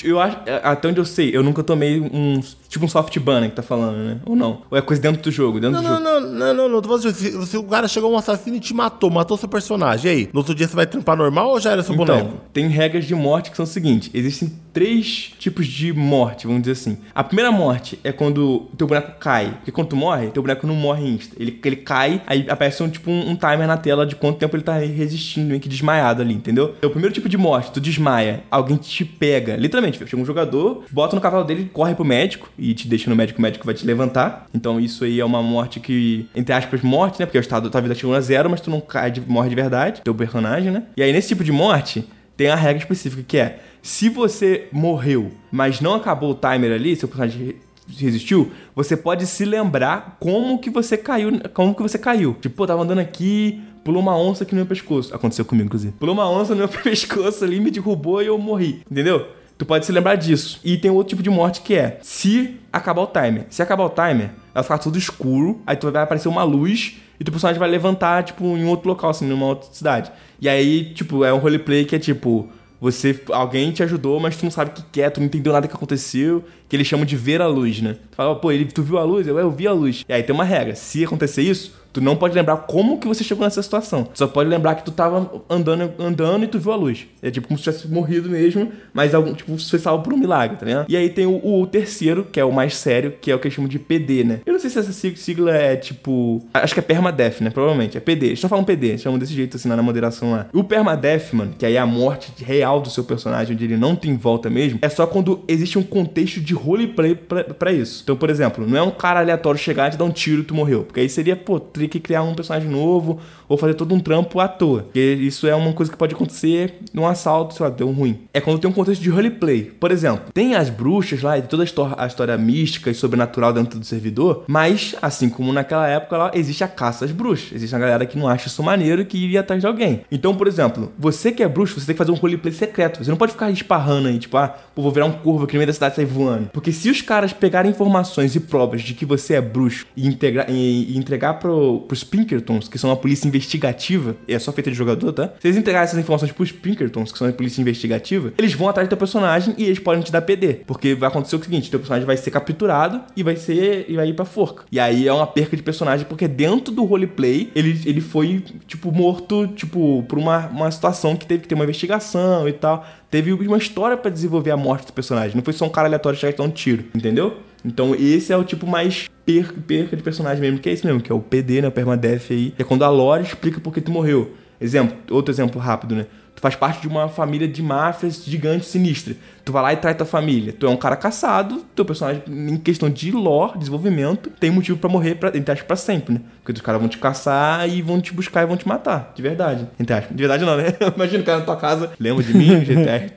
eu 0.03 0.19
acho. 0.19 0.37
Até 0.64 0.88
onde 0.88 0.99
eu 0.99 1.05
sei, 1.05 1.31
eu 1.37 1.43
nunca 1.45 1.62
tomei 1.62 2.01
um. 2.01 2.40
Tipo 2.75 2.87
um 2.87 2.89
soft 2.89 3.17
banner 3.21 3.51
que 3.51 3.55
tá 3.55 3.63
falando, 3.63 3.99
né? 3.99 4.19
Ou 4.27 4.35
não? 4.35 4.63
Ou 4.69 4.77
é 4.77 4.83
coisa 4.83 5.01
dentro 5.01 5.23
do 5.23 5.31
jogo? 5.31 5.61
Dentro 5.61 5.81
Não, 5.81 5.83
do 5.97 6.01
não, 6.03 6.21
jogo? 6.21 6.27
não, 6.27 6.39
não, 6.39 6.55
não, 6.55 6.69
não. 6.69 6.83
Tô 6.83 6.89
falando 6.89 7.07
assim, 7.07 7.31
se, 7.41 7.47
se 7.47 7.57
o 7.57 7.63
cara 7.63 7.87
chegou 7.87 8.13
um 8.13 8.19
assassino 8.19 8.57
e 8.57 8.61
te 8.61 8.75
matou, 8.75 9.09
matou 9.11 9.37
seu 9.37 9.49
personagem. 9.49 10.11
E 10.11 10.15
aí? 10.17 10.31
No 10.33 10.41
outro 10.41 10.57
dia 10.57 10.67
você 10.67 10.75
vai 10.75 10.85
trampar 10.85 11.17
normal 11.17 11.51
ou 11.51 11.61
já 11.61 11.71
era 11.71 11.85
seu 11.85 11.95
boneco? 11.95 12.19
Então, 12.27 12.41
tem 12.53 12.67
regras 12.67 13.05
de 13.05 13.15
morte 13.15 13.53
que 13.53 13.57
são 13.57 13.63
o 13.63 13.69
seguinte: 13.69 14.11
existem 14.13 14.53
três 14.73 15.33
tipos 15.39 15.69
de 15.69 15.93
morte, 15.93 16.49
vamos 16.49 16.63
dizer 16.63 16.73
assim. 16.73 16.99
A 17.15 17.23
primeira 17.23 17.53
morte 17.53 17.97
é 18.03 18.11
quando 18.11 18.67
teu 18.77 18.89
boneco 18.89 19.13
cai. 19.21 19.53
Porque 19.53 19.71
quando 19.71 19.87
tu 19.91 19.97
morre, 19.97 20.27
teu 20.33 20.43
boneco 20.43 20.67
não 20.67 20.75
morre 20.75 21.07
insta. 21.09 21.37
Ele, 21.39 21.61
ele 21.65 21.77
cai, 21.77 22.21
aí 22.27 22.45
aparece 22.49 22.83
um 22.83 22.89
tipo 22.89 23.09
um, 23.09 23.31
um 23.31 23.37
timer 23.37 23.69
na 23.69 23.77
tela 23.77 24.05
de 24.05 24.17
quanto 24.17 24.39
tempo 24.39 24.57
ele 24.57 24.65
tá 24.65 24.77
resistindo, 24.77 25.47
meio 25.47 25.61
que 25.61 25.69
desmaiado 25.69 26.23
ali, 26.23 26.35
entendeu? 26.35 26.75
É 26.83 26.87
o 26.87 26.91
primeiro 26.91 27.15
tipo 27.15 27.29
de 27.29 27.37
morte, 27.39 27.71
tu 27.71 27.81
desmaia, 27.81 28.43
alguém 28.51 28.77
te 28.77 29.05
pega. 29.05 29.55
Literalmente, 29.55 29.99
chega 29.99 30.21
um 30.21 30.25
jogador, 30.27 30.83
bota 30.90 31.15
no 31.15 31.23
cavalo 31.23 31.44
dele, 31.44 31.71
corre 31.73 31.94
pro 31.94 32.05
médico 32.05 32.48
e 32.71 32.75
te 32.75 32.88
deixa 32.88 33.08
no 33.10 33.17
médico, 33.17 33.38
o 33.38 33.42
médico 33.42 33.65
vai 33.65 33.75
te 33.75 33.85
levantar. 33.87 34.46
Então 34.54 34.81
isso 34.81 35.04
aí 35.04 35.21
é 35.21 35.25
uma 35.25 35.42
morte 35.42 35.81
que, 35.81 36.27
entre 36.35 36.52
aspas, 36.54 36.83
morte, 36.83 37.21
né? 37.21 37.27
Porque 37.27 37.38
o 37.38 37.40
estado 37.40 37.65
da 37.65 37.71
tua 37.71 37.81
vida 37.81 37.94
chegou 37.94 38.15
a 38.15 38.21
zero, 38.21 38.48
mas 38.50 38.60
tu 38.60 38.71
não 38.71 38.81
cai 38.81 39.10
de, 39.10 39.21
morre 39.21 39.48
de 39.48 39.54
verdade, 39.54 40.00
teu 40.02 40.15
personagem, 40.15 40.71
né? 40.71 40.85
E 40.96 41.02
aí 41.02 41.12
nesse 41.12 41.29
tipo 41.29 41.44
de 41.44 41.52
morte, 41.52 42.04
tem 42.37 42.48
a 42.48 42.54
regra 42.56 42.79
específica 42.83 43.23
que 43.27 43.37
é: 43.38 43.60
se 43.83 44.08
você 44.08 44.69
morreu, 44.73 45.31
mas 45.52 45.81
não 45.81 45.94
acabou 45.94 46.31
o 46.31 46.35
timer 46.35 46.73
ali, 46.73 46.96
seu 46.96 47.06
personagem 47.08 47.46
re- 47.46 47.56
resistiu, 47.98 48.50
você 48.75 48.96
pode 48.96 49.27
se 49.27 49.44
lembrar 49.44 50.17
como 50.19 50.58
que 50.58 50.71
você 50.71 50.96
caiu, 50.96 51.33
como 51.52 51.75
que 51.75 51.83
você 51.83 51.98
caiu. 51.98 52.35
Tipo, 52.40 52.56
pô, 52.56 52.67
tava 52.67 52.83
andando 52.83 52.98
aqui, 53.00 53.60
pulou 53.85 54.00
uma 54.00 54.17
onça 54.19 54.42
aqui 54.44 54.54
no 54.54 54.60
meu 54.60 54.67
pescoço. 54.67 55.15
Aconteceu 55.15 55.44
comigo, 55.44 55.67
inclusive. 55.67 55.92
Pulou 55.98 56.15
uma 56.15 56.29
onça 56.31 56.52
no 56.54 56.58
meu 56.60 56.69
pescoço 56.83 57.44
ali, 57.44 57.60
me 57.60 57.71
derrubou 57.71 58.23
e 58.23 58.27
eu 58.27 58.38
morri. 58.38 58.81
Entendeu? 58.90 59.29
Tu 59.57 59.65
pode 59.65 59.87
se 59.87 59.92
lembrar 59.92 60.17
disso. 60.17 60.61
E 60.65 60.77
tem 60.77 60.90
outro 60.90 61.11
tipo 61.11 61.23
de 61.23 61.31
morte 61.31 61.61
que 61.61 61.75
é: 61.75 61.98
se 62.02 62.61
acabar 62.73 63.02
o 63.02 63.07
timer. 63.07 63.46
Se 63.50 63.63
acabar 63.63 63.85
o 63.85 63.90
timer, 63.90 64.31
vai 64.52 64.63
ficar 64.63 64.79
tudo 64.79 64.98
escuro, 64.98 65.61
aí 65.67 65.77
tu 65.77 65.90
vai 65.90 66.02
aparecer 66.02 66.29
uma 66.29 66.42
luz 66.42 66.96
e 67.19 67.25
teu 67.25 67.33
personagem 67.33 67.59
vai 67.59 67.69
levantar, 67.69 68.25
tipo, 68.25 68.44
em 68.57 68.65
outro 68.65 68.88
local, 68.88 69.11
assim, 69.11 69.27
numa 69.27 69.46
outra 69.46 69.69
cidade. 69.73 70.11
E 70.40 70.48
aí, 70.48 70.92
tipo, 70.94 71.25
é 71.25 71.33
um 71.33 71.38
roleplay 71.38 71.85
que 71.85 71.96
é 71.96 71.98
tipo. 71.98 72.48
Você, 72.81 73.19
alguém 73.31 73.73
te 73.73 73.83
ajudou, 73.83 74.21
mas 74.21 74.37
tu 74.37 74.44
não 74.44 74.50
sabe 74.50 74.73
o 74.73 74.85
que 74.92 75.00
é, 75.00 75.09
tu 75.09 75.19
não 75.19 75.27
entendeu 75.27 75.55
nada 75.55 75.67
que 75.67 75.75
aconteceu, 75.75 76.44
que 76.75 76.77
eles 76.77 76.88
chamam 76.88 77.06
de 77.06 77.16
ver 77.16 77.40
a 77.40 77.46
luz, 77.46 77.81
né? 77.81 77.92
Tu 78.10 78.16
fala, 78.16 78.35
pô, 78.35 78.50
ele, 78.50 78.64
tu 78.64 78.83
viu 78.83 78.98
a 78.98 79.04
luz? 79.04 79.29
Eu, 79.29 79.38
"É, 79.38 79.42
eu 79.42 79.50
vi 79.52 79.68
a 79.68 79.72
luz. 79.72 80.04
E 80.08 80.12
aí 80.12 80.25
tem 80.25 80.35
uma 80.35 80.42
regra, 80.44 80.75
se 80.75 81.04
acontecer 81.04 81.42
isso, 81.42 81.72
tu 81.92 82.00
não 82.00 82.16
pode 82.16 82.35
lembrar 82.35 82.56
como 82.56 82.98
que 82.98 83.06
você 83.06 83.22
chegou 83.22 83.44
nessa 83.44 83.62
situação. 83.62 84.02
Tu 84.02 84.18
só 84.18 84.27
pode 84.27 84.50
lembrar 84.50 84.75
que 84.75 84.85
tu 84.85 84.90
tava 84.90 85.31
andando, 85.48 85.92
andando 86.00 86.42
e 86.44 86.48
tu 86.48 86.58
viu 86.58 86.72
a 86.72 86.77
luz. 86.77 87.06
É 87.22 87.31
tipo 87.31 87.46
como 87.46 87.56
se 87.56 87.62
tivesse 87.62 87.87
morrido 87.87 88.29
mesmo, 88.29 88.72
mas 88.92 89.14
algum, 89.14 89.33
tipo, 89.33 89.56
foi 89.56 89.79
salvo 89.79 90.02
por 90.02 90.12
um 90.12 90.16
milagre, 90.16 90.56
tá 90.56 90.66
ligado? 90.66 90.87
E 90.88 90.96
aí 90.96 91.08
tem 91.08 91.25
o, 91.27 91.60
o 91.60 91.64
terceiro, 91.68 92.25
que 92.33 92.40
é 92.40 92.44
o 92.44 92.50
mais 92.52 92.75
sério, 92.77 93.14
que 93.20 93.31
é 93.31 93.35
o 93.37 93.38
que 93.38 93.46
eles 93.46 93.54
chamam 93.54 93.68
de 93.68 93.79
PD, 93.79 94.25
né? 94.25 94.40
Eu 94.44 94.54
não 94.54 94.58
sei 94.60 94.68
se 94.70 94.79
essa 94.81 94.92
sig- 94.92 95.16
sigla 95.16 95.54
é 95.56 95.77
tipo. 95.77 96.44
Acho 96.52 96.75
que 96.75 96.81
é 96.81 96.83
Permadeath, 96.83 97.40
né? 97.40 97.50
Provavelmente. 97.50 97.96
É 97.96 98.00
PD. 98.00 98.27
Eles 98.27 98.40
só 98.40 98.48
falam 98.48 98.64
PD, 98.64 98.88
eles 98.88 99.00
chamam 99.00 99.16
desse 99.18 99.33
jeito 99.33 99.56
assim 99.56 99.68
na 99.68 99.81
moderação 99.81 100.33
lá. 100.33 100.46
O 100.52 100.64
Permadeath, 100.64 101.33
mano, 101.33 101.54
que 101.56 101.64
aí 101.64 101.75
é 101.77 101.79
a 101.79 101.87
morte 101.87 102.33
real 102.42 102.81
do 102.81 102.90
seu 102.90 103.04
personagem, 103.04 103.54
onde 103.54 103.64
ele 103.64 103.77
não 103.77 103.94
tem 103.94 104.16
volta 104.16 104.50
mesmo, 104.50 104.81
é 104.83 104.88
só 104.88 105.06
quando 105.06 105.44
existe 105.46 105.79
um 105.79 105.83
contexto 105.85 106.40
de 106.40 106.54
roleplay 106.65 107.15
pra 107.15 107.73
isso. 107.73 108.00
Então, 108.02 108.17
por 108.17 108.31
exemplo, 108.31 108.67
não 108.67 108.77
é 108.77 108.83
um 108.83 108.90
cara 108.90 109.21
aleatório 109.21 109.58
chegar 109.58 109.88
e 109.88 109.90
te 109.92 109.96
dar 109.96 110.04
um 110.04 110.10
tiro 110.10 110.42
e 110.42 110.44
tu 110.44 110.54
morreu. 110.54 110.85
Porque 110.85 111.00
aí 111.00 111.08
seria, 111.08 111.37
pô, 111.37 111.60
teria 111.60 111.88
que 111.88 112.00
criar 112.00 112.23
um 112.23 112.35
personagem 112.35 112.69
novo 112.69 113.21
ou 113.48 113.56
fazer 113.56 113.75
todo 113.75 113.94
um 113.94 114.00
trampo 114.00 114.40
à 114.40 114.48
toa. 114.48 114.83
Porque 114.85 115.00
isso 115.00 115.46
é 115.46 115.54
uma 115.54 115.73
coisa 115.73 115.90
que 115.90 115.98
pode 115.98 116.15
acontecer 116.15 116.75
num 116.92 117.06
assalto, 117.06 117.54
sei 117.54 117.65
lá, 117.65 117.71
deu 117.71 117.88
um 117.88 117.92
ruim. 117.92 118.21
É 118.33 118.40
quando 118.40 118.58
tem 118.58 118.71
um 118.71 118.73
contexto 118.73 119.02
de 119.02 119.10
roleplay. 119.10 119.65
Por 119.65 119.90
exemplo, 119.90 120.33
tem 120.33 120.54
as 120.54 120.71
bruxas 120.71 121.23
lá 121.23 121.38
e 121.38 121.42
toda 121.42 121.62
a 121.62 121.65
história, 121.65 121.94
a 121.98 122.06
história 122.06 122.37
mística 122.38 122.90
e 122.90 122.94
sobrenatural 122.94 123.52
dentro 123.52 123.79
do 123.79 123.85
servidor, 123.85 124.44
mas, 124.46 124.94
assim 125.02 125.29
como 125.29 125.52
naquela 125.52 125.87
época 125.88 126.17
lá, 126.17 126.31
existe 126.35 126.65
a 126.65 126.69
caça 126.69 127.04
às 127.04 127.10
bruxas. 127.10 127.52
Existe 127.52 127.75
uma 127.75 127.81
galera 127.81 128.06
que 128.06 128.19
não 128.19 128.29
acha 128.29 128.48
isso 128.48 128.62
maneiro 128.62 129.02
e 129.02 129.04
que 129.04 129.19
iria 129.19 129.40
atrás 129.40 129.60
de 129.60 129.67
alguém. 129.67 130.04
Então, 130.10 130.35
por 130.35 130.46
exemplo, 130.46 130.92
você 130.98 131.33
que 131.33 131.42
é 131.42 131.48
bruxo, 131.48 131.79
você 131.79 131.87
tem 131.87 131.94
que 131.94 131.98
fazer 131.98 132.10
um 132.10 132.15
roleplay 132.15 132.52
secreto. 132.52 133.02
Você 133.02 133.10
não 133.10 133.19
pode 133.19 133.33
ficar 133.33 133.50
esparrando 133.50 134.08
aí, 134.08 134.19
tipo, 134.19 134.37
ah, 134.37 134.48
pô, 134.75 134.83
vou 134.83 134.90
virar 134.90 135.06
um 135.06 135.12
corvo 135.12 135.44
aqui 135.44 135.54
no 135.54 135.58
meio 135.58 135.67
da 135.67 135.73
cidade 135.73 135.94
e 135.94 135.96
sair 135.96 136.06
voando. 136.06 136.44
Porque 136.53 136.73
se 136.73 136.90
os 136.90 137.01
caras 137.03 137.33
pegarem 137.33 137.71
informações 137.71 138.35
e 138.35 138.40
provas 138.40 138.83
de 138.83 138.95
que 138.95 139.05
você 139.05 139.35
é 139.35 139.40
bruxo 139.40 139.87
e, 139.97 140.07
integra- 140.07 140.47
e- 140.49 140.92
e 140.95 140.99
entregar 140.99 141.35
pro, 141.35 141.81
pros 141.88 142.05
Pinkertons, 142.05 142.69
que 142.69 142.79
são 142.79 142.90
uma 142.90 142.97
polícia 142.97 143.27
investigativa, 143.29 144.17
e 144.27 144.35
é 144.35 144.38
só 144.38 144.53
feita 144.53 144.71
de 144.71 144.77
jogador, 144.77 145.13
tá? 145.13 145.29
Se 145.40 145.47
eles 145.49 145.57
entregarem 145.57 145.85
essas 145.85 145.99
informações 145.99 146.33
pros 146.33 146.53
Pinkertons, 146.53 147.13
que 147.13 147.19
são 147.19 147.29
a 147.29 147.33
polícia 147.33 147.61
investigativa, 147.61 148.33
eles 148.38 148.53
vão 148.55 148.69
atrás 148.69 148.87
do 148.88 148.90
teu 148.90 148.99
personagem 148.99 149.55
e 149.59 149.65
eles 149.65 149.79
podem 149.79 150.03
te 150.03 150.11
dar 150.13 150.23
PD. 150.23 150.55
Porque 150.67 150.95
vai 150.95 151.09
acontecer 151.09 151.37
o 151.37 151.42
seguinte: 151.42 151.71
teu 151.71 151.79
personagem 151.81 152.07
vai 152.07 152.17
ser 152.17 152.31
capturado 152.31 153.01
e 153.17 153.23
vai 153.23 153.37
ser. 153.37 153.87
e 153.88 153.95
vai 153.97 154.09
ir 154.09 154.15
pra 154.15 154.25
forca. 154.25 154.65
E 154.71 154.79
aí 154.81 155.07
é 155.09 155.13
uma 155.13 155.27
perca 155.27 155.57
de 155.57 155.63
personagem, 155.63 156.07
porque 156.09 156.27
dentro 156.29 156.73
do 156.75 156.85
roleplay, 156.85 157.51
ele, 157.55 157.81
ele 157.87 158.01
foi, 158.01 158.42
tipo, 158.67 158.90
morto, 158.92 159.47
tipo, 159.49 160.03
por 160.09 160.19
uma, 160.19 160.47
uma 160.49 160.71
situação 160.71 161.17
que 161.17 161.27
teve 161.27 161.42
que 161.42 161.49
ter 161.49 161.55
uma 161.55 161.65
investigação 161.65 162.49
e 162.49 162.53
tal. 162.53 162.85
Teve 163.15 163.33
uma 163.33 163.58
história 163.58 163.96
pra 163.96 164.10
desenvolver 164.10 164.50
a 164.50 164.56
morte 164.56 164.88
do 164.88 164.92
personagem. 164.92 165.37
Não 165.37 165.44
foi 165.44 165.52
só 165.52 165.65
um 165.65 165.69
cara 165.69 165.87
aleatório 165.87 166.19
chegar 166.19 166.35
e 166.35 166.37
dar 166.37 166.42
um 166.42 166.50
tiro, 166.50 166.87
entendeu? 166.92 167.37
Então 167.65 167.94
esse 167.94 168.33
é 168.33 168.37
o 168.37 168.42
tipo 168.42 168.67
mais 168.67 169.08
per- 169.25 169.52
perca 169.52 169.96
de 169.96 170.02
personagem 170.02 170.40
mesmo, 170.40 170.58
que 170.58 170.69
é 170.69 170.73
isso 170.73 170.85
mesmo, 170.85 171.00
que 171.00 171.12
é 171.12 171.15
o 171.15 171.21
PD, 171.21 171.62
né? 171.62 171.69
O 171.69 171.71
Permadeath 171.71 172.33
aí. 172.33 172.52
É 172.58 172.65
quando 172.65 172.83
a 172.85 172.88
lore 172.88 173.23
explica 173.23 173.60
por 173.60 173.73
que 173.73 173.81
tu 173.81 173.92
morreu. 173.92 174.33
Exemplo, 174.60 174.96
outro 175.12 175.33
exemplo 175.33 175.60
rápido, 175.60 175.94
né? 175.94 176.06
Tu 176.35 176.41
faz 176.41 176.57
parte 176.57 176.81
de 176.81 176.89
uma 176.89 177.09
família 177.09 177.47
de 177.47 177.63
máfias 177.63 178.25
gigante 178.25 178.67
sinistra. 178.67 179.15
Tu 179.45 179.53
vai 179.53 179.63
lá 179.63 179.73
e 179.73 179.77
trai 179.77 179.95
tua 179.95 180.07
família. 180.07 180.53
Tu 180.53 180.67
é 180.67 180.69
um 180.69 180.77
cara 180.77 180.97
caçado, 180.97 181.65
teu 181.75 181.85
personagem, 181.85 182.23
em 182.27 182.57
questão 182.57 182.91
de 182.91 183.11
lore, 183.13 183.59
desenvolvimento, 183.59 184.31
tem 184.31 184.51
motivo 184.51 184.79
pra 184.79 184.91
morrer, 184.91 185.15
pra, 185.15 185.29
entre 185.29 185.53
aspas, 185.53 185.67
pra 185.67 185.77
sempre, 185.77 186.15
né? 186.15 186.21
Porque 186.43 186.53
os 186.53 186.61
caras 186.61 186.81
vão 186.81 186.89
te 186.89 186.99
caçar 186.99 187.69
e 187.69 187.81
vão 187.83 188.01
te 188.01 188.13
buscar 188.13 188.43
e 188.43 188.47
vão 188.47 188.57
te 188.57 188.67
matar. 188.67 189.13
De 189.15 189.23
verdade. 189.23 189.69
Entre 189.79 189.95
aspas. 189.95 190.17
De 190.17 190.23
verdade 190.23 190.45
não, 190.45 190.57
né? 190.57 190.75
Imagina 190.97 191.23
o 191.23 191.27
cara 191.27 191.39
na 191.39 191.45
tua 191.45 191.57
casa, 191.57 191.93
lembra 192.01 192.25
de 192.25 192.37
mim, 192.37 192.61
GTR. 192.65 193.13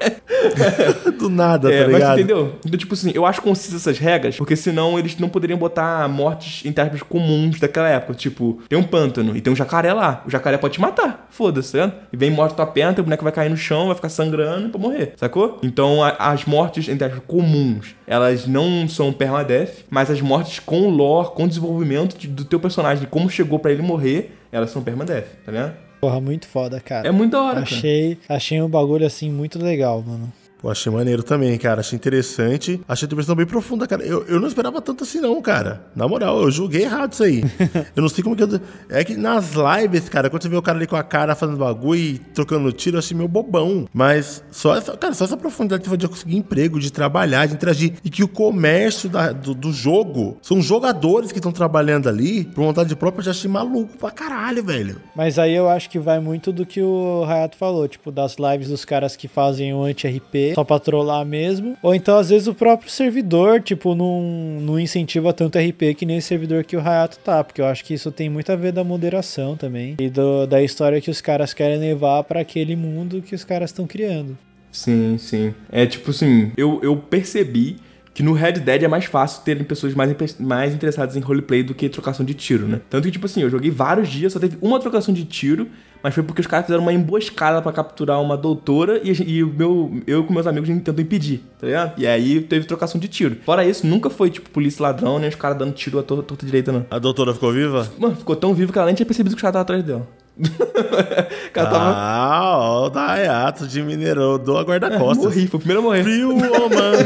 Do 1.18 1.28
nada, 1.28 1.70
É, 1.72 1.78
tá 1.80 1.84
mas 1.86 1.94
ligado? 1.94 2.18
entendeu? 2.18 2.54
Então, 2.64 2.78
tipo 2.78 2.94
assim, 2.94 3.12
eu 3.14 3.26
acho 3.26 3.42
concisas 3.42 3.82
essas 3.82 3.98
regras, 3.98 4.36
porque 4.36 4.56
senão 4.56 4.98
eles 4.98 5.16
não 5.18 5.28
poderiam 5.28 5.58
botar 5.58 6.08
mortes 6.08 6.64
em 6.64 6.72
termos 6.72 7.02
comuns 7.02 7.60
daquela 7.60 7.88
época. 7.88 8.14
Tipo, 8.14 8.58
tem 8.68 8.78
um 8.78 8.82
pântano 8.82 9.36
e 9.36 9.40
tem 9.40 9.52
um 9.52 9.56
jacaré 9.56 9.92
lá. 9.92 10.22
O 10.26 10.30
jacaré 10.30 10.56
pode 10.56 10.74
te 10.74 10.80
matar. 10.80 11.26
Foda-se, 11.30 11.72
tá 11.72 11.78
ligado? 11.86 12.00
E 12.12 12.16
vem 12.16 12.30
morte 12.30 12.54
tua 12.54 12.66
perna, 12.66 12.94
teu 12.94 13.04
boneco 13.04 13.22
vai 13.24 13.32
cair 13.32 13.50
no 13.50 13.56
chão, 13.56 13.86
vai 13.86 13.94
ficar 13.94 14.08
sangrando 14.08 14.70
pra 14.70 14.80
morrer, 14.80 15.12
sacou? 15.16 15.58
Então, 15.62 16.02
a- 16.02 16.16
as 16.18 16.44
mortes, 16.44 16.88
entre 16.88 17.04
aspas, 17.06 17.22
comuns, 17.26 17.94
elas 18.06 18.46
não 18.46 18.88
são 18.88 19.12
permadeath, 19.12 19.84
mas 19.90 20.10
as 20.10 20.20
mortes 20.20 20.58
com 20.58 20.88
lore, 20.88 21.30
com 21.34 21.46
desenvolvimento 21.46 22.16
de- 22.16 22.28
do 22.28 22.44
teu 22.44 22.58
personagem, 22.58 23.06
como 23.10 23.28
chegou 23.28 23.58
pra 23.58 23.70
ele 23.70 23.82
morrer, 23.82 24.36
elas 24.50 24.70
são 24.70 24.82
permadeath, 24.82 25.26
tá 25.44 25.52
ligado? 25.52 25.74
Porra, 26.00 26.20
muito 26.20 26.48
foda, 26.48 26.80
cara. 26.80 27.06
É 27.06 27.10
muito 27.10 27.32
da 27.32 27.42
hora, 27.42 27.62
cara. 27.62 27.64
achei, 27.64 28.18
achei 28.28 28.62
um 28.62 28.68
bagulho 28.68 29.06
assim 29.06 29.30
muito 29.30 29.58
legal, 29.62 30.02
mano. 30.02 30.32
Pô, 30.60 30.68
achei 30.70 30.92
maneiro 30.92 31.22
também, 31.22 31.56
cara. 31.56 31.80
Achei 31.80 31.96
interessante. 31.96 32.80
Achei 32.86 33.06
a 33.06 33.08
diversão 33.08 33.34
bem 33.34 33.46
profunda, 33.46 33.86
cara. 33.86 34.02
Eu, 34.04 34.24
eu 34.26 34.38
não 34.38 34.46
esperava 34.46 34.80
tanto 34.82 35.04
assim, 35.04 35.18
não, 35.20 35.40
cara. 35.40 35.82
Na 35.96 36.06
moral, 36.06 36.42
eu 36.42 36.50
julguei 36.50 36.82
errado 36.82 37.12
isso 37.14 37.22
aí. 37.24 37.42
eu 37.96 38.02
não 38.02 38.08
sei 38.10 38.22
como 38.22 38.36
que 38.36 38.42
eu. 38.42 38.60
É 38.90 39.02
que 39.02 39.16
nas 39.16 39.52
lives, 39.54 40.08
cara, 40.08 40.28
quando 40.28 40.42
você 40.42 40.48
vê 40.50 40.56
o 40.56 40.62
cara 40.62 40.76
ali 40.76 40.86
com 40.86 40.96
a 40.96 41.02
cara 41.02 41.34
fazendo 41.34 41.56
bagulho 41.58 42.00
e 42.00 42.18
trocando 42.18 42.70
tiro, 42.72 42.96
eu 42.96 42.98
achei 42.98 43.16
meio 43.16 43.28
bobão. 43.28 43.86
Mas 43.92 44.44
só 44.50 44.76
essa, 44.76 44.96
cara, 44.96 45.14
só 45.14 45.24
essa 45.24 45.36
profundidade 45.36 45.82
de 45.96 46.08
conseguir 46.08 46.36
emprego, 46.36 46.78
de 46.78 46.92
trabalhar, 46.92 47.46
de 47.46 47.54
interagir. 47.54 47.94
E 48.04 48.10
que 48.10 48.22
o 48.22 48.28
comércio 48.28 49.08
da- 49.08 49.32
do, 49.32 49.54
do 49.54 49.72
jogo 49.72 50.36
são 50.42 50.60
jogadores 50.60 51.32
que 51.32 51.38
estão 51.38 51.52
trabalhando 51.52 52.08
ali 52.08 52.44
por 52.44 52.64
vontade 52.64 52.94
própria, 52.96 53.20
eu 53.20 53.24
já 53.24 53.30
achei 53.30 53.50
maluco 53.50 53.96
pra 53.96 54.10
caralho, 54.10 54.62
velho. 54.62 55.00
Mas 55.16 55.38
aí 55.38 55.54
eu 55.54 55.68
acho 55.70 55.88
que 55.88 55.98
vai 55.98 56.20
muito 56.20 56.52
do 56.52 56.66
que 56.66 56.82
o 56.82 57.24
Hayato 57.26 57.56
falou, 57.56 57.88
tipo, 57.88 58.12
das 58.12 58.36
lives 58.38 58.68
dos 58.68 58.84
caras 58.84 59.16
que 59.16 59.26
fazem 59.26 59.72
o 59.72 59.82
anti-RP 59.84 60.49
só 60.54 60.64
pra 60.64 60.78
trollar 60.78 61.24
mesmo. 61.24 61.76
Ou 61.82 61.94
então, 61.94 62.16
às 62.18 62.30
vezes, 62.30 62.46
o 62.48 62.54
próprio 62.54 62.90
servidor, 62.90 63.60
tipo, 63.60 63.94
não, 63.94 64.20
não 64.60 64.78
incentiva 64.80 65.32
tanto 65.32 65.58
RP 65.58 65.94
que 65.96 66.06
nem 66.06 66.20
servidor 66.20 66.64
que 66.64 66.76
o 66.76 66.80
Hayato 66.80 67.18
tá. 67.18 67.42
Porque 67.44 67.60
eu 67.60 67.66
acho 67.66 67.84
que 67.84 67.94
isso 67.94 68.10
tem 68.10 68.28
muito 68.28 68.50
a 68.52 68.56
ver 68.56 68.72
da 68.72 68.84
moderação 68.84 69.56
também. 69.56 69.96
E 69.98 70.08
do- 70.08 70.46
da 70.46 70.62
história 70.62 71.00
que 71.00 71.10
os 71.10 71.20
caras 71.20 71.52
querem 71.54 71.78
levar 71.78 72.22
pra 72.24 72.40
aquele 72.40 72.76
mundo 72.76 73.22
que 73.22 73.34
os 73.34 73.44
caras 73.44 73.70
estão 73.70 73.86
criando. 73.86 74.36
Sim, 74.72 75.16
sim. 75.18 75.52
É 75.72 75.84
tipo 75.86 76.10
assim, 76.10 76.52
eu, 76.56 76.78
eu 76.82 76.96
percebi 76.96 77.76
que 78.20 78.24
no 78.26 78.34
Red 78.34 78.52
Dead 78.52 78.82
é 78.82 78.88
mais 78.88 79.06
fácil 79.06 79.42
terem 79.42 79.64
pessoas 79.64 79.94
mais, 79.94 80.14
mais 80.38 80.74
interessadas 80.74 81.16
em 81.16 81.20
roleplay 81.20 81.62
do 81.62 81.72
que 81.74 81.88
trocação 81.88 82.24
de 82.24 82.34
tiro, 82.34 82.68
né? 82.68 82.78
Tanto 82.90 83.04
que, 83.04 83.10
tipo 83.10 83.24
assim, 83.24 83.40
eu 83.40 83.48
joguei 83.48 83.70
vários 83.70 84.10
dias, 84.10 84.34
só 84.34 84.38
teve 84.38 84.58
uma 84.60 84.78
trocação 84.78 85.14
de 85.14 85.24
tiro, 85.24 85.68
mas 86.02 86.12
foi 86.14 86.22
porque 86.22 86.42
os 86.42 86.46
caras 86.46 86.66
fizeram 86.66 86.82
uma 86.82 86.92
emboscada 86.92 87.62
pra 87.62 87.72
capturar 87.72 88.20
uma 88.20 88.36
doutora 88.36 89.00
e, 89.02 89.10
e 89.36 89.42
o 89.42 89.46
meu, 89.48 90.02
eu 90.06 90.22
com 90.24 90.34
meus 90.34 90.46
amigos 90.46 90.68
a 90.68 90.72
gente 90.74 90.82
tentou 90.82 91.02
impedir, 91.02 91.42
tá 91.58 91.66
ligado? 91.66 91.92
E 91.98 92.06
aí 92.06 92.42
teve 92.42 92.66
trocação 92.66 93.00
de 93.00 93.08
tiro. 93.08 93.36
Fora 93.42 93.64
isso, 93.64 93.86
nunca 93.86 94.10
foi, 94.10 94.28
tipo, 94.28 94.50
polícia 94.50 94.82
ladrão, 94.82 95.18
nem 95.18 95.30
os 95.30 95.34
caras 95.34 95.56
dando 95.56 95.72
tiro 95.72 95.98
à 95.98 96.02
tor- 96.02 96.22
torta 96.22 96.44
direita, 96.44 96.70
não. 96.70 96.84
A 96.90 96.98
doutora 96.98 97.32
ficou 97.32 97.50
viva? 97.54 97.88
Mano, 97.98 98.16
ficou 98.16 98.36
tão 98.36 98.52
vivo 98.52 98.70
que 98.70 98.78
ela 98.78 98.86
nem 98.86 98.94
tinha 98.94 99.06
percebido 99.06 99.34
que 99.34 99.38
os 99.38 99.42
caras 99.42 99.52
estavam 99.60 99.62
atrás 99.62 99.82
dela. 99.82 100.06
cara 101.52 101.70
tava. 101.70 101.94
Ah, 101.96 102.40
ó, 102.58 102.86
o 102.86 102.90
Dayato 102.90 103.66
de 103.66 103.82
Mineirão 103.82 104.38
do 104.38 104.56
a 104.56 104.62
guarda-costas. 104.62 105.24
Morri, 105.24 105.46
foi 105.46 105.58
o 105.58 105.60
primeiro 105.60 105.80
a 105.80 105.82
morrer. 105.82 106.02
Free 106.02 106.24
woman, 106.24 106.40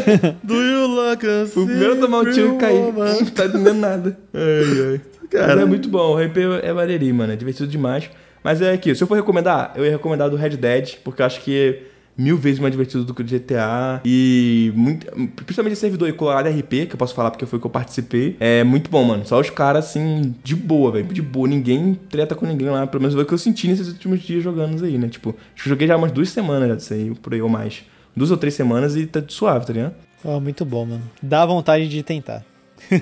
do 0.43 0.55
you 0.55 0.87
like 0.95 1.27
a 1.27 1.47
Foi 1.47 1.63
o 1.63 1.67
primeiro 1.67 1.93
a 1.95 1.97
tomar 1.97 2.19
um 2.21 2.31
tiro 2.31 2.55
e 2.55 2.59
cair. 2.59 2.93
Não 2.93 3.27
tá 3.27 3.47
entendendo 3.47 3.75
nada. 3.79 4.19
Ai, 4.33 4.93
ai. 4.93 5.01
Cara. 5.31 5.63
É 5.63 5.65
muito 5.65 5.89
bom, 5.89 6.15
o 6.15 6.19
RP 6.19 6.37
é 6.63 6.73
maneirinho, 6.73 7.15
mano. 7.15 7.33
É 7.33 7.37
divertido 7.37 7.67
demais. 7.67 8.09
Mas 8.43 8.61
é 8.61 8.73
aqui, 8.73 8.95
se 8.95 9.03
eu 9.03 9.07
for 9.07 9.15
recomendar, 9.15 9.73
eu 9.75 9.85
ia 9.85 9.91
recomendar 9.93 10.29
do 10.29 10.37
Red 10.37 10.51
Dead, 10.51 10.97
porque 11.03 11.23
eu 11.23 11.27
acho 11.27 11.41
que 11.41 11.57
é 11.57 11.94
mil 12.17 12.37
vezes 12.37 12.59
mais 12.61 12.73
divertido 12.73 13.05
do 13.05 13.13
que 13.15 13.23
o 13.23 13.25
GTA. 13.25 14.01
E 14.05 14.73
muito, 14.75 15.07
principalmente 15.45 15.73
esse 15.73 15.81
servidor 15.81 16.07
aí, 16.07 16.13
Colorado 16.13 16.49
RP, 16.49 16.87
que 16.87 16.91
eu 16.93 16.97
posso 16.97 17.15
falar 17.15 17.31
porque 17.31 17.45
foi 17.47 17.59
o 17.59 17.61
que 17.61 17.67
eu 17.67 17.71
participei. 17.71 18.37
É 18.41 18.63
muito 18.65 18.91
bom, 18.91 19.05
mano. 19.05 19.27
Só 19.27 19.41
os 19.41 19.51
caras, 19.51 19.87
assim, 19.87 20.35
de 20.45 20.55
boa, 20.55 20.93
velho. 20.93 21.07
De 21.07 21.23
boa. 21.23 21.49
Ninguém 21.49 21.99
treta 22.09 22.35
com 22.35 22.47
ninguém 22.47 22.69
lá. 22.71 22.87
Pelo 22.87 23.01
menos 23.03 23.15
foi 23.15 23.25
o 23.25 23.27
que 23.27 23.35
eu 23.35 23.39
senti 23.39 23.67
nesses 23.69 23.89
últimos 23.89 24.21
dias 24.23 24.43
jogando 24.43 24.85
aí, 24.85 24.97
né? 24.99 25.09
Tipo, 25.09 25.31
acho 25.55 25.63
que 25.65 25.69
eu 25.69 25.71
joguei 25.71 25.89
já 25.89 25.97
umas 25.97 26.13
duas 26.13 26.29
semanas 26.31 26.69
já 26.69 26.75
disso 26.77 26.95
aí, 26.95 27.13
por 27.23 27.35
aí 27.35 27.43
ou 27.43 27.49
mais. 27.49 27.83
Duas 28.17 28.31
ou 28.31 28.37
três 28.37 28.55
semanas 28.55 28.95
e 28.97 29.07
tá 29.07 29.23
suave, 29.27 29.67
tá 29.67 29.73
ligado? 29.73 29.95
Ó, 30.25 30.39
muito 30.39 30.65
bom, 30.65 30.87
mano. 30.87 31.03
Dá 31.23 31.45
vontade 31.45 31.89
de 31.89 32.03
tentar. 32.03 32.45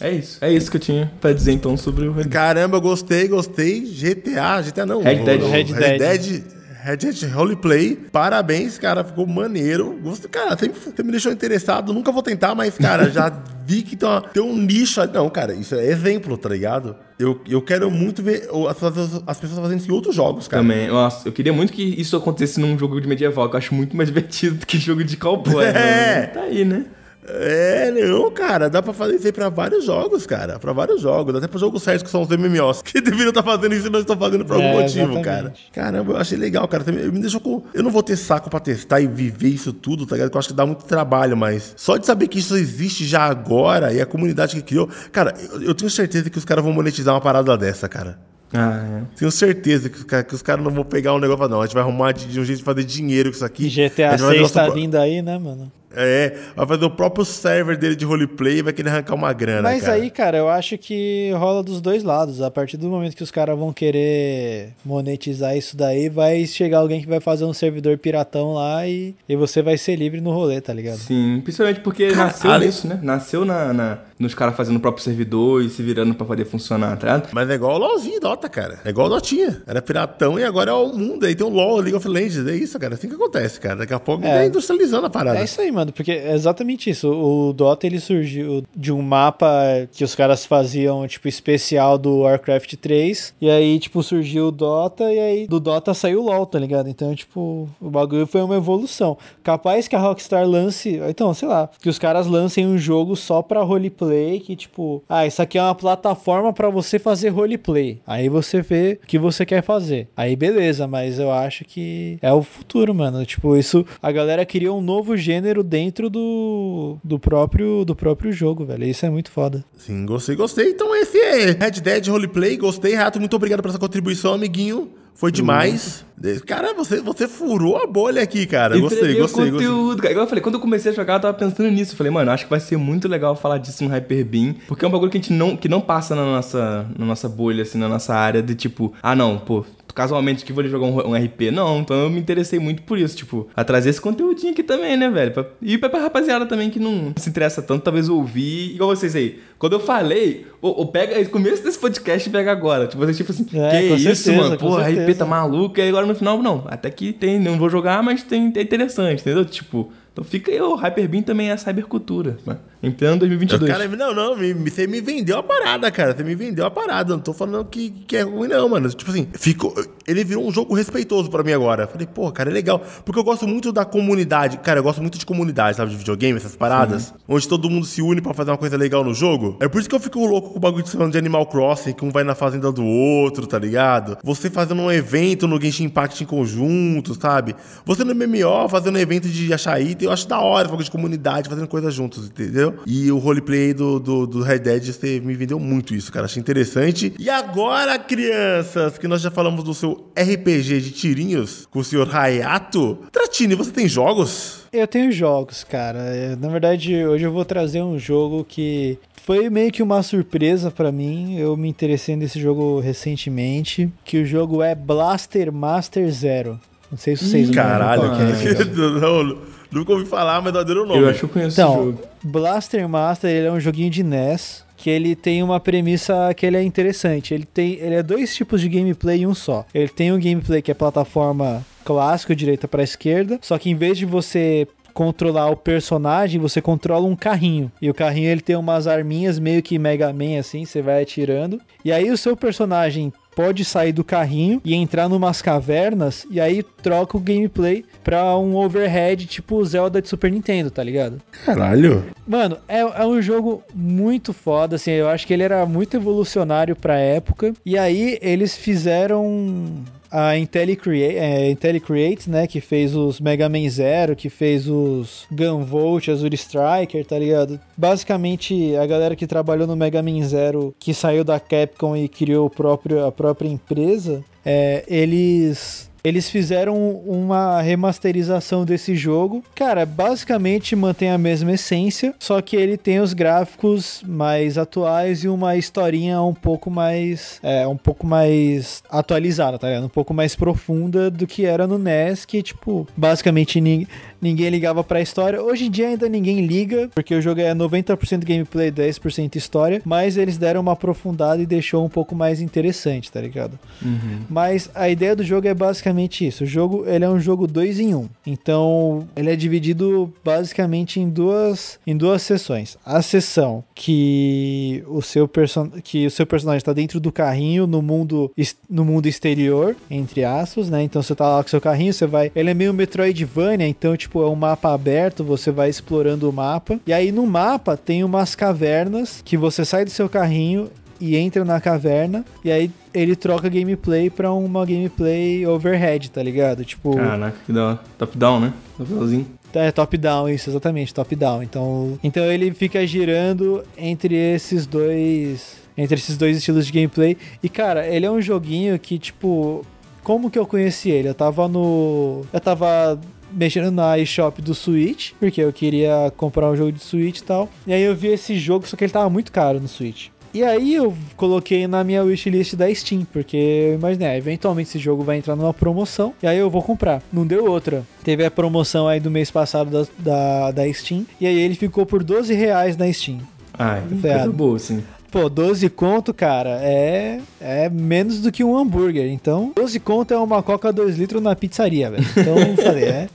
É 0.00 0.10
isso. 0.10 0.38
É 0.44 0.52
isso 0.52 0.68
que 0.68 0.76
eu 0.76 0.80
tinha 0.80 1.12
pra 1.20 1.32
dizer 1.32 1.52
então 1.52 1.76
sobre 1.76 2.08
o 2.08 2.12
Red 2.12 2.24
Dead. 2.24 2.32
Caramba, 2.32 2.80
gostei, 2.80 3.28
gostei. 3.28 3.80
GTA, 3.80 4.60
GTA 4.60 4.84
não. 4.84 5.00
Red 5.00 5.22
Dead. 5.22 5.40
o- 5.40 5.48
Red 5.48 5.62
Red 5.72 5.98
Dead. 5.98 6.42
Red 6.84 6.98
Dead 6.98 7.32
Roleplay, 7.32 7.96
parabéns, 8.12 8.76
cara, 8.76 9.02
ficou 9.02 9.26
maneiro. 9.26 9.98
Gosto, 10.02 10.28
cara, 10.28 10.54
você, 10.54 10.68
você 10.68 11.02
me 11.02 11.10
deixou 11.12 11.32
interessado, 11.32 11.94
nunca 11.94 12.12
vou 12.12 12.22
tentar, 12.22 12.54
mas, 12.54 12.76
cara, 12.76 13.08
já 13.10 13.30
vi 13.64 13.80
que 13.80 13.96
tem, 13.96 14.06
uma- 14.06 14.20
tem 14.20 14.42
um 14.42 14.54
nicho. 14.54 15.00
Não, 15.12 15.30
cara, 15.30 15.54
isso 15.54 15.74
é 15.74 15.86
exemplo, 15.86 16.36
tá 16.36 16.50
ligado? 16.50 16.94
Eu, 17.18 17.40
eu 17.48 17.62
quero 17.62 17.90
muito 17.90 18.22
ver 18.22 18.48
as, 18.68 18.76
pessoas- 18.78 19.22
as 19.26 19.40
pessoas 19.40 19.60
fazendo 19.60 19.78
isso 19.78 19.88
em 19.90 19.94
outros 19.94 20.14
jogos, 20.14 20.46
cara. 20.46 20.62
Também, 20.62 20.88
nossa, 20.88 21.26
eu 21.26 21.32
queria 21.32 21.54
muito 21.54 21.72
que 21.72 21.82
isso 21.82 22.16
acontecesse 22.16 22.60
num 22.60 22.78
jogo 22.78 23.00
de 23.00 23.08
medieval, 23.08 23.48
que 23.48 23.56
eu 23.56 23.58
acho 23.58 23.74
muito 23.74 23.96
mais 23.96 24.08
divertido 24.12 24.56
do 24.56 24.66
que 24.66 24.76
jogo 24.78 25.02
de 25.02 25.16
cowboy. 25.16 25.64
É. 25.64 25.72
né? 25.72 26.26
Tá 26.26 26.40
aí, 26.42 26.64
né? 26.66 26.84
É, 27.26 27.90
não, 27.90 28.30
cara, 28.30 28.68
dá 28.68 28.82
pra 28.82 28.92
fazer 28.92 29.16
isso 29.16 29.26
aí 29.26 29.32
pra 29.32 29.48
vários 29.48 29.84
jogos, 29.84 30.26
cara. 30.26 30.58
Pra 30.58 30.72
vários 30.72 31.00
jogos, 31.00 31.34
até 31.34 31.46
pro 31.46 31.58
jogo 31.58 31.80
certo 31.80 32.04
que 32.04 32.10
são 32.10 32.22
os 32.22 32.28
MMOs, 32.28 32.82
que 32.84 33.00
deveriam 33.00 33.30
estar 33.30 33.42
fazendo 33.42 33.74
isso 33.74 33.86
e 33.86 33.90
não 33.90 34.00
estão 34.00 34.16
fazendo 34.16 34.44
por 34.44 34.54
algum 34.56 34.66
É, 34.66 34.72
motivo, 34.82 35.12
exatamente. 35.12 35.24
cara. 35.24 35.52
Caramba, 35.72 36.12
eu 36.12 36.16
achei 36.18 36.36
legal, 36.38 36.68
cara. 36.68 36.84
Me 36.92 37.20
deixou 37.20 37.40
com. 37.40 37.62
Eu 37.72 37.82
não 37.82 37.90
vou 37.90 38.02
ter 38.02 38.16
saco 38.16 38.50
pra 38.50 38.60
testar 38.60 39.00
e 39.00 39.06
viver 39.06 39.48
isso 39.48 39.72
tudo, 39.72 40.06
tá 40.06 40.14
ligado? 40.16 40.30
Que 40.30 40.36
eu 40.36 40.38
acho 40.38 40.48
que 40.48 40.54
dá 40.54 40.66
muito 40.66 40.84
trabalho, 40.84 41.36
mas 41.36 41.72
só 41.76 41.96
de 41.96 42.04
saber 42.06 42.28
que 42.28 42.38
isso 42.38 42.56
existe 42.56 43.04
já 43.06 43.22
agora 43.22 43.92
e 43.92 44.00
a 44.00 44.06
comunidade 44.06 44.56
que 44.56 44.62
criou. 44.62 44.88
Cara, 45.10 45.34
eu, 45.52 45.62
eu 45.62 45.74
tenho 45.74 45.90
certeza 45.90 46.28
que 46.28 46.38
os 46.38 46.44
caras 46.44 46.62
vão 46.62 46.72
monetizar 46.72 47.14
uma 47.14 47.20
parada 47.20 47.56
dessa, 47.56 47.88
cara. 47.88 48.18
Ah, 48.56 49.00
Tenho 49.16 49.32
certeza 49.32 49.88
que, 49.88 50.04
que 50.22 50.34
os 50.34 50.40
caras 50.40 50.64
não 50.64 50.70
vão 50.70 50.84
pegar 50.84 51.12
um 51.12 51.18
negócio 51.18 51.48
não, 51.48 51.60
a 51.60 51.64
gente 51.66 51.74
vai 51.74 51.82
arrumar 51.82 52.12
de, 52.12 52.26
de 52.26 52.38
um 52.38 52.44
jeito 52.44 52.58
de 52.58 52.64
fazer 52.64 52.84
dinheiro 52.84 53.30
com 53.30 53.34
isso 53.34 53.44
aqui. 53.44 53.68
GTA 53.68 54.10
gente 54.12 54.20
vai 54.20 54.30
6 54.30 54.42
nosso 54.42 54.54
tá 54.54 54.68
vindo 54.68 54.94
aí, 54.96 55.20
né, 55.22 55.36
mano? 55.38 55.72
É, 55.96 56.36
vai 56.56 56.66
fazer 56.66 56.84
o 56.84 56.90
próprio 56.90 57.24
server 57.24 57.76
dele 57.76 57.96
de 57.96 58.04
roleplay 58.04 58.58
e 58.58 58.62
vai 58.62 58.72
querer 58.72 58.90
arrancar 58.90 59.14
uma 59.14 59.32
grana, 59.32 59.62
Mas 59.62 59.82
cara. 59.82 59.94
aí, 59.94 60.10
cara, 60.10 60.38
eu 60.38 60.48
acho 60.48 60.76
que 60.78 61.30
rola 61.36 61.62
dos 61.62 61.80
dois 61.80 62.02
lados. 62.02 62.40
A 62.42 62.50
partir 62.50 62.76
do 62.76 62.88
momento 62.88 63.16
que 63.16 63.22
os 63.22 63.30
caras 63.30 63.58
vão 63.58 63.72
querer 63.72 64.70
monetizar 64.84 65.56
isso 65.56 65.76
daí, 65.76 66.08
vai 66.08 66.46
chegar 66.46 66.78
alguém 66.78 67.00
que 67.00 67.06
vai 67.08 67.20
fazer 67.20 67.44
um 67.44 67.52
servidor 67.52 67.98
piratão 67.98 68.54
lá 68.54 68.86
e, 68.86 69.14
e 69.28 69.36
você 69.36 69.62
vai 69.62 69.76
ser 69.76 69.96
livre 69.96 70.20
no 70.20 70.30
rolê, 70.32 70.60
tá 70.60 70.72
ligado? 70.72 70.98
Sim, 70.98 71.40
principalmente 71.42 71.80
porque 71.80 72.12
nasceu 72.12 72.50
Ale- 72.50 72.66
nisso, 72.66 72.86
né? 72.86 72.98
Nasceu 73.02 73.44
na, 73.44 73.72
na- 73.72 73.98
nos 74.18 74.34
caras 74.34 74.56
fazendo 74.56 74.76
o 74.76 74.80
próprio 74.80 75.02
servidor 75.02 75.62
e 75.62 75.68
se 75.68 75.82
virando 75.82 76.14
pra 76.14 76.24
poder 76.24 76.44
funcionar, 76.44 76.96
tá 76.96 77.06
ligado? 77.06 77.28
Mas 77.32 77.50
é 77.50 77.54
igual 77.54 77.74
o 77.74 77.78
LOLzinho, 77.78 78.20
Dota, 78.20 78.48
cara. 78.48 78.78
É 78.84 78.90
igual 78.90 79.08
o 79.08 79.10
Dotinha. 79.10 79.62
Era 79.66 79.82
piratão 79.82 80.38
e 80.38 80.44
agora 80.44 80.70
é 80.70 80.74
o 80.74 80.92
mundo. 80.92 81.26
Aí 81.26 81.34
tem 81.34 81.44
o 81.46 81.50
LOL, 81.50 81.78
League 81.80 81.94
of 81.96 82.06
Legends. 82.08 82.46
É 82.48 82.54
isso, 82.56 82.78
cara. 82.78 82.94
É 82.94 82.96
assim 82.96 83.08
que 83.08 83.14
acontece, 83.14 83.58
cara. 83.60 83.76
Daqui 83.76 83.92
a 83.92 83.98
pouco 83.98 84.24
É. 84.24 84.32
vai 84.34 84.46
industrializando 84.46 85.06
a 85.06 85.10
parada. 85.10 85.38
É 85.40 85.44
isso 85.44 85.60
aí, 85.60 85.70
mano, 85.72 85.83
porque 85.92 86.12
é 86.12 86.32
exatamente 86.32 86.90
isso. 86.90 87.10
O 87.10 87.52
Dota 87.52 87.86
ele 87.86 88.00
surgiu 88.00 88.64
de 88.74 88.92
um 88.92 89.02
mapa 89.02 89.46
que 89.92 90.04
os 90.04 90.14
caras 90.14 90.44
faziam, 90.44 91.06
tipo, 91.06 91.28
especial 91.28 91.98
do 91.98 92.20
Warcraft 92.20 92.74
3. 92.74 93.34
E 93.40 93.50
aí, 93.50 93.78
tipo, 93.78 94.02
surgiu 94.02 94.48
o 94.48 94.52
Dota 94.52 95.12
e 95.12 95.18
aí 95.18 95.46
do 95.46 95.60
Dota 95.60 95.94
saiu 95.94 96.20
o 96.20 96.24
LoL, 96.24 96.46
tá 96.46 96.58
ligado? 96.58 96.88
Então, 96.88 97.14
tipo, 97.14 97.68
o 97.80 97.90
bagulho 97.90 98.26
foi 98.26 98.42
uma 98.42 98.56
evolução. 98.56 99.16
Capaz 99.42 99.88
que 99.88 99.96
a 99.96 99.98
Rockstar 99.98 100.46
lance, 100.46 101.00
então, 101.08 101.32
sei 101.34 101.48
lá, 101.48 101.68
que 101.80 101.88
os 101.88 101.98
caras 101.98 102.26
lancem 102.26 102.66
um 102.66 102.78
jogo 102.78 103.16
só 103.16 103.42
pra 103.42 103.62
roleplay, 103.62 104.40
que 104.40 104.56
tipo, 104.56 105.02
ah, 105.08 105.26
isso 105.26 105.42
aqui 105.42 105.58
é 105.58 105.62
uma 105.62 105.74
plataforma 105.74 106.52
pra 106.52 106.70
você 106.70 106.98
fazer 106.98 107.30
roleplay. 107.30 108.00
Aí 108.06 108.28
você 108.28 108.62
vê 108.62 108.98
o 109.02 109.06
que 109.06 109.18
você 109.18 109.44
quer 109.44 109.62
fazer. 109.62 110.08
Aí 110.16 110.36
beleza, 110.36 110.86
mas 110.86 111.18
eu 111.18 111.30
acho 111.30 111.64
que 111.64 112.18
é 112.20 112.32
o 112.32 112.42
futuro, 112.42 112.94
mano. 112.94 113.24
Tipo, 113.24 113.56
isso 113.56 113.84
a 114.02 114.12
galera 114.12 114.44
criou 114.46 114.78
um 114.78 114.82
novo 114.82 115.16
gênero 115.16 115.62
dentro 115.74 116.08
do, 116.08 116.98
do 117.02 117.18
próprio 117.18 117.84
do 117.84 117.96
próprio 117.96 118.30
jogo, 118.30 118.64
velho. 118.64 118.84
Isso 118.84 119.04
é 119.04 119.10
muito 119.10 119.28
foda. 119.28 119.64
Sim, 119.76 120.06
gostei, 120.06 120.36
gostei. 120.36 120.70
Então 120.70 120.94
esse 120.94 121.18
é 121.18 121.46
Red 121.46 121.80
Dead 121.82 122.06
Roleplay. 122.06 122.56
Gostei, 122.56 122.94
Rato. 122.94 123.18
Muito 123.18 123.34
obrigado 123.34 123.60
por 123.60 123.70
essa 123.70 123.78
contribuição, 123.78 124.34
amiguinho. 124.34 124.88
Foi 125.16 125.32
demais. 125.32 126.04
Cara, 126.46 126.74
você, 126.74 127.00
você 127.00 127.26
furou 127.26 127.76
a 127.76 127.86
bolha 127.88 128.22
aqui, 128.22 128.46
cara. 128.46 128.78
Gostei, 128.78 129.14
gostei, 129.14 129.50
gostei. 129.50 129.50
conteúdo, 129.50 130.00
cara. 130.00 130.12
Igual 130.12 130.26
eu 130.26 130.28
falei, 130.28 130.42
quando 130.42 130.56
eu 130.56 130.60
comecei 130.60 130.92
a 130.92 130.94
jogar, 130.94 131.14
eu 131.14 131.20
tava 131.20 131.34
pensando 131.34 131.70
nisso. 131.70 131.92
Eu 131.92 131.96
falei, 131.96 132.12
mano, 132.12 132.30
acho 132.30 132.44
que 132.44 132.50
vai 132.50 132.60
ser 132.60 132.76
muito 132.76 133.08
legal 133.08 133.34
falar 133.34 133.58
disso 133.58 133.82
no 133.82 133.90
Hyper 133.90 134.24
Beam, 134.24 134.54
porque 134.68 134.84
é 134.84 134.88
um 134.88 134.90
bagulho 134.90 135.10
que 135.10 135.18
a 135.18 135.20
gente 135.20 135.32
não, 135.32 135.56
que 135.56 135.68
não 135.68 135.80
passa 135.80 136.14
na 136.14 136.24
nossa, 136.24 136.86
na 136.96 137.04
nossa 137.04 137.28
bolha, 137.28 137.62
assim, 137.62 137.78
na 137.78 137.88
nossa 137.88 138.14
área 138.14 138.42
de 138.42 138.54
tipo, 138.54 138.92
ah, 139.02 139.14
não, 139.14 139.38
pô, 139.38 139.64
casualmente 139.92 140.44
que 140.44 140.52
vou 140.52 140.64
jogar 140.64 140.86
um, 140.86 141.10
um 141.10 141.14
RP. 141.14 141.50
Não, 141.52 141.80
então 141.80 141.96
eu 141.96 142.10
me 142.10 142.18
interessei 142.18 142.58
muito 142.58 142.82
por 142.82 142.98
isso, 142.98 143.16
tipo, 143.16 143.48
a 143.54 143.64
trazer 143.64 143.90
esse 143.90 144.00
conteúdinho 144.00 144.52
aqui 144.52 144.62
também, 144.62 144.96
né, 144.96 145.08
velho? 145.10 145.32
Pra- 145.32 145.46
E 145.60 145.76
pra, 145.78 145.88
pra 145.88 146.00
rapaziada 146.00 146.46
também 146.46 146.70
que 146.70 146.78
não 146.80 147.12
se 147.16 147.28
interessa 147.28 147.60
tanto, 147.62 147.82
talvez 147.82 148.08
ouvir, 148.08 148.74
igual 148.74 148.90
vocês 148.94 149.14
aí. 149.16 149.40
Quando 149.58 149.74
eu 149.74 149.80
falei, 149.80 150.46
pega, 150.92 151.20
o 151.20 151.28
começo 151.30 151.62
desse 151.62 151.78
podcast 151.78 152.28
pega 152.30 152.52
agora. 152.52 152.86
Tipo, 152.86 153.04
vocês, 153.04 153.16
tipo 153.16 153.30
assim, 153.32 153.46
É, 153.54 153.70
que 153.88 153.94
isso, 153.94 154.14
certeza, 154.22 154.32
mano? 154.42 154.58
Pô, 154.58 154.76
RP 154.78 155.14
tá 155.16 155.24
maluco, 155.26 155.78
e 155.78 155.88
agora 155.88 156.06
no 156.06 156.14
final, 156.14 156.42
não. 156.42 156.64
Até 156.68 156.90
que 156.90 157.12
tem, 157.12 157.38
não 157.40 157.58
vou 157.58 157.68
jogar, 157.70 158.02
mas 158.02 158.22
tem, 158.22 158.52
é 158.56 158.62
interessante, 158.62 159.20
entendeu? 159.20 159.44
Tipo, 159.44 159.90
então 160.12 160.22
fica 160.24 160.50
aí, 160.52 160.60
o 160.60 160.74
Hyperbeam 160.76 161.22
também 161.22 161.50
é 161.50 161.56
cybercultura, 161.56 162.36
né? 162.46 162.56
Em 162.86 162.90
pleno 162.92 163.16
2022. 163.18 163.70
Cara, 163.70 163.88
não, 163.88 164.14
não, 164.14 164.36
me- 164.36 164.52
você 164.52 164.86
me 164.86 165.00
vendeu 165.00 165.38
a 165.38 165.42
parada, 165.42 165.90
cara. 165.90 166.14
Você 166.16 166.22
me 166.22 166.34
vendeu 166.34 166.64
a 166.66 166.70
parada. 166.70 167.12
Não 167.14 167.20
tô 167.20 167.32
falando 167.32 167.64
que, 167.66 167.90
que 168.06 168.16
é 168.16 168.22
ruim, 168.22 168.48
não, 168.48 168.68
mano. 168.68 168.88
Tipo 168.90 169.10
assim, 169.10 169.26
ficou, 169.34 169.74
ele 170.06 170.22
virou 170.24 170.46
um 170.46 170.52
jogo 170.52 170.74
respeitoso 170.74 171.30
pra 171.30 171.42
mim 171.42 171.52
agora. 171.52 171.86
Falei, 171.86 172.06
pô, 172.06 172.30
cara, 172.30 172.50
é 172.50 172.52
legal. 172.52 172.82
Porque 173.04 173.18
eu 173.18 173.24
gosto 173.24 173.46
muito 173.46 173.72
da 173.72 173.84
comunidade. 173.84 174.58
Cara, 174.58 174.78
eu 174.80 174.82
gosto 174.82 175.00
muito 175.00 175.18
de 175.18 175.24
comunidade, 175.26 175.76
sabe? 175.76 175.90
De 175.90 175.96
videogame, 175.96 176.36
essas 176.36 176.54
paradas. 176.56 177.12
Onde 177.28 177.48
todo 177.48 177.68
mundo 177.70 177.86
se 177.86 178.02
une 178.02 178.20
pra 178.20 178.34
fazer 178.34 178.50
uma 178.50 178.58
coisa 178.58 178.76
legal 178.76 179.02
no 179.04 179.14
jogo. 179.14 179.56
É 179.60 179.68
por 179.68 179.80
isso 179.80 179.88
que 179.88 179.94
eu 179.94 180.00
fico 180.00 180.24
louco 180.26 180.50
com 180.50 180.56
o 180.56 180.60
bagulho 180.60 180.84
de 180.84 180.90
falando 180.90 181.12
de 181.12 181.18
Animal 181.18 181.46
Crossing, 181.46 181.92
que 181.92 182.04
um 182.04 182.10
vai 182.10 182.24
na 182.24 182.34
fazenda 182.34 182.70
do 182.70 182.84
outro, 182.84 183.46
tá 183.46 183.58
ligado? 183.58 184.18
Você 184.22 184.50
fazendo 184.50 184.80
um 184.82 184.92
evento 184.92 185.46
no 185.48 185.60
Genshin 185.60 185.84
Impact 185.84 186.22
em 186.22 186.26
conjunto, 186.26 187.14
sabe? 187.20 187.54
Você 187.84 188.04
no 188.04 188.14
MMO 188.14 188.68
fazendo 188.68 188.96
um 188.96 188.98
evento 189.00 189.28
de 189.28 189.52
achar 189.52 189.80
item, 189.80 190.06
eu 190.06 190.12
acho 190.12 190.28
da 190.28 190.38
hora, 190.40 190.68
de 190.74 190.90
comunidade, 190.90 191.48
fazendo 191.48 191.68
coisas 191.68 191.94
juntos, 191.94 192.26
entendeu? 192.26 192.73
E 192.86 193.10
o 193.10 193.18
roleplay 193.18 193.72
do, 193.72 193.98
do, 193.98 194.26
do 194.26 194.42
Red 194.42 194.60
Dead, 194.60 194.84
você 194.84 195.20
me 195.20 195.34
vendeu 195.34 195.58
muito 195.58 195.94
isso, 195.94 196.12
cara. 196.12 196.26
Achei 196.26 196.40
interessante. 196.40 197.12
E 197.18 197.28
agora, 197.30 197.98
crianças, 197.98 198.98
que 198.98 199.08
nós 199.08 199.20
já 199.20 199.30
falamos 199.30 199.64
do 199.64 199.74
seu 199.74 200.10
RPG 200.18 200.80
de 200.80 200.90
tirinhos 200.90 201.66
com 201.70 201.80
o 201.80 201.84
senhor 201.84 202.14
Hayato. 202.14 202.98
Tratini, 203.12 203.54
você 203.54 203.70
tem 203.70 203.88
jogos? 203.88 204.64
Eu 204.72 204.86
tenho 204.88 205.12
jogos, 205.12 205.62
cara. 205.62 205.98
É, 205.98 206.36
Na 206.36 206.48
verdade, 206.48 207.04
hoje 207.04 207.24
eu 207.24 207.32
vou 207.32 207.44
trazer 207.44 207.82
um 207.82 207.98
jogo 207.98 208.44
que 208.44 208.98
foi 209.24 209.48
meio 209.48 209.70
que 209.70 209.82
uma 209.82 210.02
surpresa 210.02 210.70
pra 210.70 210.90
mim. 210.90 211.38
Eu 211.38 211.56
me 211.56 211.68
interessei 211.68 212.16
nesse 212.16 212.40
jogo 212.40 212.80
recentemente, 212.80 213.90
que 214.04 214.18
o 214.18 214.26
jogo 214.26 214.62
é 214.62 214.74
Blaster 214.74 215.52
Master 215.52 216.10
Zero. 216.10 216.60
Não 216.90 216.98
sei 216.98 217.16
se 217.16 217.24
vocês 217.24 217.50
Caralho, 217.50 218.02
que 218.16 218.48
é 218.48 218.64
não, 218.76 219.38
nunca 219.74 219.92
ouvi 219.92 220.06
falar, 220.06 220.40
mas 220.40 220.52
não 220.52 220.60
o 220.60 220.86
nome. 220.86 221.00
Eu 221.00 221.08
acho 221.08 221.18
que 221.20 221.24
eu 221.24 221.28
conheço 221.28 221.60
esse 221.60 221.60
Então, 221.60 221.84
jogo. 221.86 221.98
Blaster 222.22 222.88
Master 222.88 223.30
ele 223.30 223.46
é 223.46 223.52
um 223.52 223.60
joguinho 223.60 223.90
de 223.90 224.02
NES 224.02 224.64
que 224.76 224.90
ele 224.90 225.14
tem 225.16 225.42
uma 225.42 225.58
premissa 225.58 226.32
que 226.34 226.44
ele 226.44 226.56
é 226.56 226.62
interessante. 226.62 227.32
Ele 227.32 227.44
tem, 227.44 227.74
ele 227.74 227.94
é 227.94 228.02
dois 228.02 228.34
tipos 228.34 228.60
de 228.60 228.68
gameplay 228.68 229.22
em 229.22 229.26
um 229.26 229.34
só. 229.34 229.64
Ele 229.74 229.88
tem 229.88 230.12
um 230.12 230.18
gameplay 230.20 230.60
que 230.60 230.70
é 230.70 230.74
plataforma 230.74 231.64
clássico, 231.84 232.34
direita 232.34 232.66
para 232.68 232.82
esquerda, 232.82 233.38
só 233.42 233.56
que 233.58 233.70
em 233.70 233.74
vez 233.74 233.96
de 233.98 234.04
você 234.06 234.66
controlar 234.92 235.48
o 235.50 235.56
personagem, 235.56 236.40
você 236.40 236.62
controla 236.62 237.06
um 237.06 237.16
carrinho. 237.16 237.70
E 237.82 237.90
o 237.90 237.94
carrinho 237.94 238.30
ele 238.30 238.40
tem 238.40 238.54
umas 238.56 238.86
arminhas 238.86 239.38
meio 239.38 239.60
que 239.62 239.78
Mega 239.78 240.12
Man 240.12 240.38
assim, 240.38 240.64
você 240.64 240.80
vai 240.80 241.02
atirando. 241.02 241.60
E 241.84 241.90
aí 241.90 242.10
o 242.10 242.16
seu 242.16 242.36
personagem 242.36 243.12
pode 243.34 243.64
sair 243.64 243.92
do 243.92 244.04
carrinho 244.04 244.60
e 244.64 244.74
entrar 244.74 245.08
numas 245.08 245.42
cavernas 245.42 246.26
e 246.30 246.40
aí 246.40 246.62
troca 246.62 247.16
o 247.16 247.20
gameplay 247.20 247.84
pra 248.02 248.36
um 248.36 248.56
overhead 248.56 249.26
tipo 249.26 249.64
Zelda 249.64 250.00
de 250.00 250.08
Super 250.08 250.30
Nintendo, 250.30 250.70
tá 250.70 250.82
ligado? 250.82 251.20
Caralho. 251.44 252.04
Mano, 252.26 252.58
é, 252.68 252.80
é 252.80 253.06
um 253.06 253.20
jogo 253.20 253.62
muito 253.74 254.32
foda, 254.32 254.76
assim, 254.76 254.92
eu 254.92 255.08
acho 255.08 255.26
que 255.26 255.32
ele 255.32 255.42
era 255.42 255.64
muito 255.66 255.96
evolucionário 255.96 256.76
pra 256.76 256.98
época. 256.98 257.52
E 257.64 257.76
aí 257.76 258.18
eles 258.22 258.56
fizeram 258.56 259.82
a 260.16 260.38
IntelliCreate, 260.38 261.16
é, 261.16 261.50
IntelliCreate, 261.50 262.30
né, 262.30 262.46
que 262.46 262.60
fez 262.60 262.94
os 262.94 263.18
Mega 263.18 263.48
Man 263.48 263.68
Zero, 263.68 264.14
que 264.14 264.30
fez 264.30 264.68
os 264.68 265.26
Gunvolt, 265.28 266.08
Azure 266.08 266.36
Striker, 266.36 267.04
tá 267.04 267.18
ligado? 267.18 267.58
Basicamente, 267.76 268.76
a 268.76 268.86
galera 268.86 269.16
que 269.16 269.26
trabalhou 269.26 269.66
no 269.66 269.74
Mega 269.74 270.00
Man 270.00 270.22
Zero, 270.22 270.72
que 270.78 270.94
saiu 270.94 271.24
da 271.24 271.40
Capcom 271.40 271.96
e 271.96 272.08
criou 272.08 272.46
o 272.46 272.50
próprio, 272.50 273.04
a 273.04 273.10
própria 273.10 273.48
empresa, 273.48 274.22
é, 274.46 274.84
eles 274.86 275.90
eles 276.04 276.28
fizeram 276.28 276.76
uma 277.06 277.62
remasterização 277.62 278.64
desse 278.64 278.94
jogo. 278.94 279.42
Cara, 279.54 279.86
basicamente 279.86 280.76
mantém 280.76 281.10
a 281.10 281.16
mesma 281.16 281.52
essência, 281.52 282.14
só 282.18 282.42
que 282.42 282.56
ele 282.56 282.76
tem 282.76 283.00
os 283.00 283.14
gráficos 283.14 284.02
mais 284.06 284.58
atuais 284.58 285.24
e 285.24 285.28
uma 285.28 285.56
historinha 285.56 286.20
um 286.20 286.34
pouco 286.34 286.70
mais 286.70 287.40
é, 287.42 287.66
um 287.66 287.76
pouco 287.76 288.06
mais 288.06 288.82
atualizada, 288.90 289.58
tá 289.58 289.68
ligado? 289.68 289.86
Um 289.86 289.88
pouco 289.88 290.12
mais 290.12 290.36
profunda 290.36 291.10
do 291.10 291.26
que 291.26 291.46
era 291.46 291.66
no 291.66 291.78
NES, 291.78 292.26
que 292.26 292.42
tipo, 292.42 292.86
basicamente 292.94 293.58
ninguém 293.60 293.88
ninguém 294.24 294.48
ligava 294.48 294.82
pra 294.82 295.02
história. 295.02 295.42
Hoje 295.42 295.66
em 295.66 295.70
dia 295.70 295.88
ainda 295.88 296.08
ninguém 296.08 296.46
liga, 296.46 296.88
porque 296.94 297.14
o 297.14 297.20
jogo 297.20 297.42
é 297.42 297.54
90% 297.54 298.24
gameplay, 298.24 298.72
10% 298.72 299.36
história, 299.36 299.82
mas 299.84 300.16
eles 300.16 300.38
deram 300.38 300.62
uma 300.62 300.72
aprofundada 300.72 301.42
e 301.42 301.46
deixou 301.46 301.84
um 301.84 301.90
pouco 301.90 302.14
mais 302.14 302.40
interessante, 302.40 303.12
tá 303.12 303.20
ligado? 303.20 303.58
Uhum. 303.82 304.20
Mas 304.30 304.70
a 304.74 304.88
ideia 304.88 305.14
do 305.14 305.22
jogo 305.22 305.46
é 305.46 305.52
basicamente 305.52 306.26
isso. 306.26 306.44
O 306.44 306.46
jogo, 306.46 306.84
ele 306.86 307.04
é 307.04 307.08
um 307.08 307.20
jogo 307.20 307.46
2 307.46 307.80
em 307.80 307.94
1. 307.94 307.98
Um. 307.98 308.08
Então, 308.26 309.06
ele 309.14 309.30
é 309.30 309.36
dividido 309.36 310.10
basicamente 310.24 310.98
em 310.98 311.08
duas 311.08 311.78
em 311.86 311.94
duas 311.94 312.22
sessões. 312.22 312.78
A 312.84 313.02
sessão 313.02 313.62
que 313.74 314.82
o 314.88 315.02
seu 315.02 315.28
person 315.28 315.68
que 315.82 316.06
o 316.06 316.10
seu 316.10 316.26
personagem 316.26 316.58
está 316.58 316.72
dentro 316.72 316.98
do 316.98 317.12
carrinho 317.12 317.66
no 317.66 317.82
mundo 317.82 318.32
no 318.70 318.84
mundo 318.84 319.06
exterior, 319.06 319.76
entre 319.90 320.24
aspas, 320.24 320.70
né? 320.70 320.82
Então 320.82 321.02
você 321.02 321.14
tá 321.14 321.28
lá 321.28 321.42
com 321.42 321.50
seu 321.50 321.60
carrinho, 321.60 321.92
você 321.92 322.06
vai, 322.06 322.32
ele 322.34 322.50
é 322.50 322.54
meio 322.54 322.72
Metroidvania, 322.72 323.66
então 323.66 323.94
tipo 323.96 324.13
é 324.22 324.28
um 324.28 324.34
mapa 324.34 324.72
aberto, 324.72 325.24
você 325.24 325.50
vai 325.50 325.68
explorando 325.68 326.28
o 326.28 326.32
mapa. 326.32 326.78
E 326.86 326.92
aí 326.92 327.10
no 327.10 327.26
mapa 327.26 327.76
tem 327.76 328.04
umas 328.04 328.34
cavernas 328.34 329.22
que 329.24 329.36
você 329.36 329.64
sai 329.64 329.84
do 329.84 329.90
seu 329.90 330.08
carrinho 330.08 330.70
e 331.00 331.16
entra 331.16 331.44
na 331.44 331.60
caverna 331.60 332.24
e 332.44 332.50
aí 332.50 332.70
ele 332.92 333.16
troca 333.16 333.48
gameplay 333.48 334.08
pra 334.08 334.32
uma 334.32 334.64
gameplay 334.64 335.46
overhead, 335.46 336.10
tá 336.10 336.22
ligado? 336.22 336.64
Tipo. 336.64 336.96
Caraca, 336.96 337.36
que 337.44 337.52
da 337.52 337.66
hora. 337.66 337.80
Top-down, 337.98 338.40
né? 338.40 338.52
Top-downzinho. 338.78 339.26
É, 339.52 339.70
top-down, 339.70 340.28
isso, 340.28 340.50
exatamente, 340.50 340.92
top-down. 340.92 341.42
Então, 341.42 341.98
então 342.02 342.24
ele 342.24 342.52
fica 342.52 342.84
girando 342.86 343.62
entre 343.76 344.14
esses 344.14 344.66
dois. 344.66 345.62
Entre 345.76 345.96
esses 345.96 346.16
dois 346.16 346.36
estilos 346.36 346.66
de 346.66 346.72
gameplay. 346.72 347.16
E, 347.42 347.48
cara, 347.48 347.86
ele 347.86 348.06
é 348.06 348.10
um 348.10 348.20
joguinho 348.20 348.78
que, 348.78 348.98
tipo. 348.98 349.64
Como 350.02 350.30
que 350.30 350.38
eu 350.38 350.46
conheci 350.46 350.90
ele? 350.90 351.08
Eu 351.08 351.14
tava 351.14 351.48
no. 351.48 352.22
Eu 352.32 352.40
tava 352.40 353.00
mexendo 353.34 353.70
na 353.70 353.98
eShop 353.98 354.40
do 354.40 354.54
Switch, 354.54 355.12
porque 355.18 355.40
eu 355.40 355.52
queria 355.52 356.12
comprar 356.16 356.50
um 356.50 356.56
jogo 356.56 356.72
de 356.72 356.80
Switch 356.80 357.18
e 357.18 357.24
tal. 357.24 357.48
E 357.66 357.72
aí 357.72 357.82
eu 357.82 357.94
vi 357.94 358.08
esse 358.08 358.38
jogo, 358.38 358.66
só 358.66 358.76
que 358.76 358.84
ele 358.84 358.92
tava 358.92 359.10
muito 359.10 359.32
caro 359.32 359.60
no 359.60 359.68
Switch. 359.68 360.08
E 360.34 360.42
aí 360.42 360.74
eu 360.74 360.92
coloquei 361.16 361.68
na 361.68 361.84
minha 361.84 362.02
wishlist 362.02 362.56
da 362.56 362.72
Steam, 362.74 363.06
porque 363.12 363.36
eu 363.36 363.74
imaginei, 363.74 364.08
ah, 364.08 364.16
eventualmente 364.18 364.68
esse 364.68 364.80
jogo 364.80 365.04
vai 365.04 365.18
entrar 365.18 365.36
numa 365.36 365.54
promoção, 365.54 366.12
e 366.20 366.26
aí 366.26 366.36
eu 366.36 366.50
vou 366.50 366.60
comprar. 366.60 367.00
Não 367.12 367.24
deu 367.24 367.48
outra. 367.48 367.84
Teve 368.02 368.24
a 368.24 368.30
promoção 368.32 368.88
aí 368.88 368.98
do 368.98 369.12
mês 369.12 369.30
passado 369.30 369.70
da, 369.70 369.86
da, 369.96 370.50
da 370.50 370.72
Steam, 370.72 371.06
e 371.20 371.26
aí 371.28 371.38
ele 371.38 371.54
ficou 371.54 371.86
por 371.86 372.02
12 372.02 372.34
reais 372.34 372.76
na 372.76 372.92
Steam. 372.92 373.20
Ah, 373.56 373.80
coisa 374.02 374.32
boa, 374.32 374.58
sim. 374.58 374.82
Pô, 375.08 375.28
12 375.28 375.70
conto, 375.70 376.12
cara, 376.12 376.58
é, 376.60 377.20
é 377.40 377.70
menos 377.70 378.20
do 378.20 378.32
que 378.32 378.42
um 378.42 378.58
hambúrguer. 378.58 379.06
Então, 379.12 379.52
12 379.54 379.78
conto 379.78 380.12
é 380.12 380.18
uma 380.18 380.42
coca 380.42 380.72
2 380.72 380.96
litros 380.98 381.22
na 381.22 381.36
pizzaria, 381.36 381.92
velho. 381.92 382.04
Então, 382.16 382.36
eu 382.36 382.56
falei, 382.56 382.84
é... 382.86 383.08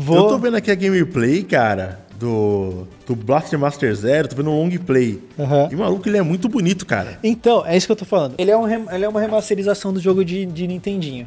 Vou... 0.00 0.16
Eu 0.16 0.28
tô 0.28 0.38
vendo 0.38 0.56
aqui 0.56 0.70
a 0.70 0.76
gameplay, 0.76 1.42
cara, 1.42 1.98
do, 2.20 2.86
do 3.04 3.16
Blaster 3.16 3.58
Master 3.58 3.92
Zero, 3.92 4.28
tô 4.28 4.36
vendo 4.36 4.48
um 4.48 4.62
long 4.62 4.70
play. 4.78 5.20
Uhum. 5.36 5.68
E 5.72 5.74
o 5.74 5.78
maluco, 5.78 6.08
ele 6.08 6.18
é 6.18 6.22
muito 6.22 6.48
bonito, 6.48 6.86
cara. 6.86 7.18
Então, 7.20 7.66
é 7.66 7.76
isso 7.76 7.86
que 7.86 7.90
eu 7.90 7.96
tô 7.96 8.04
falando. 8.04 8.36
Ele 8.38 8.48
é, 8.48 8.56
um, 8.56 8.94
ele 8.94 9.04
é 9.04 9.08
uma 9.08 9.20
remasterização 9.20 9.92
do 9.92 9.98
jogo 9.98 10.24
de, 10.24 10.46
de 10.46 10.68
Nintendinho. 10.68 11.26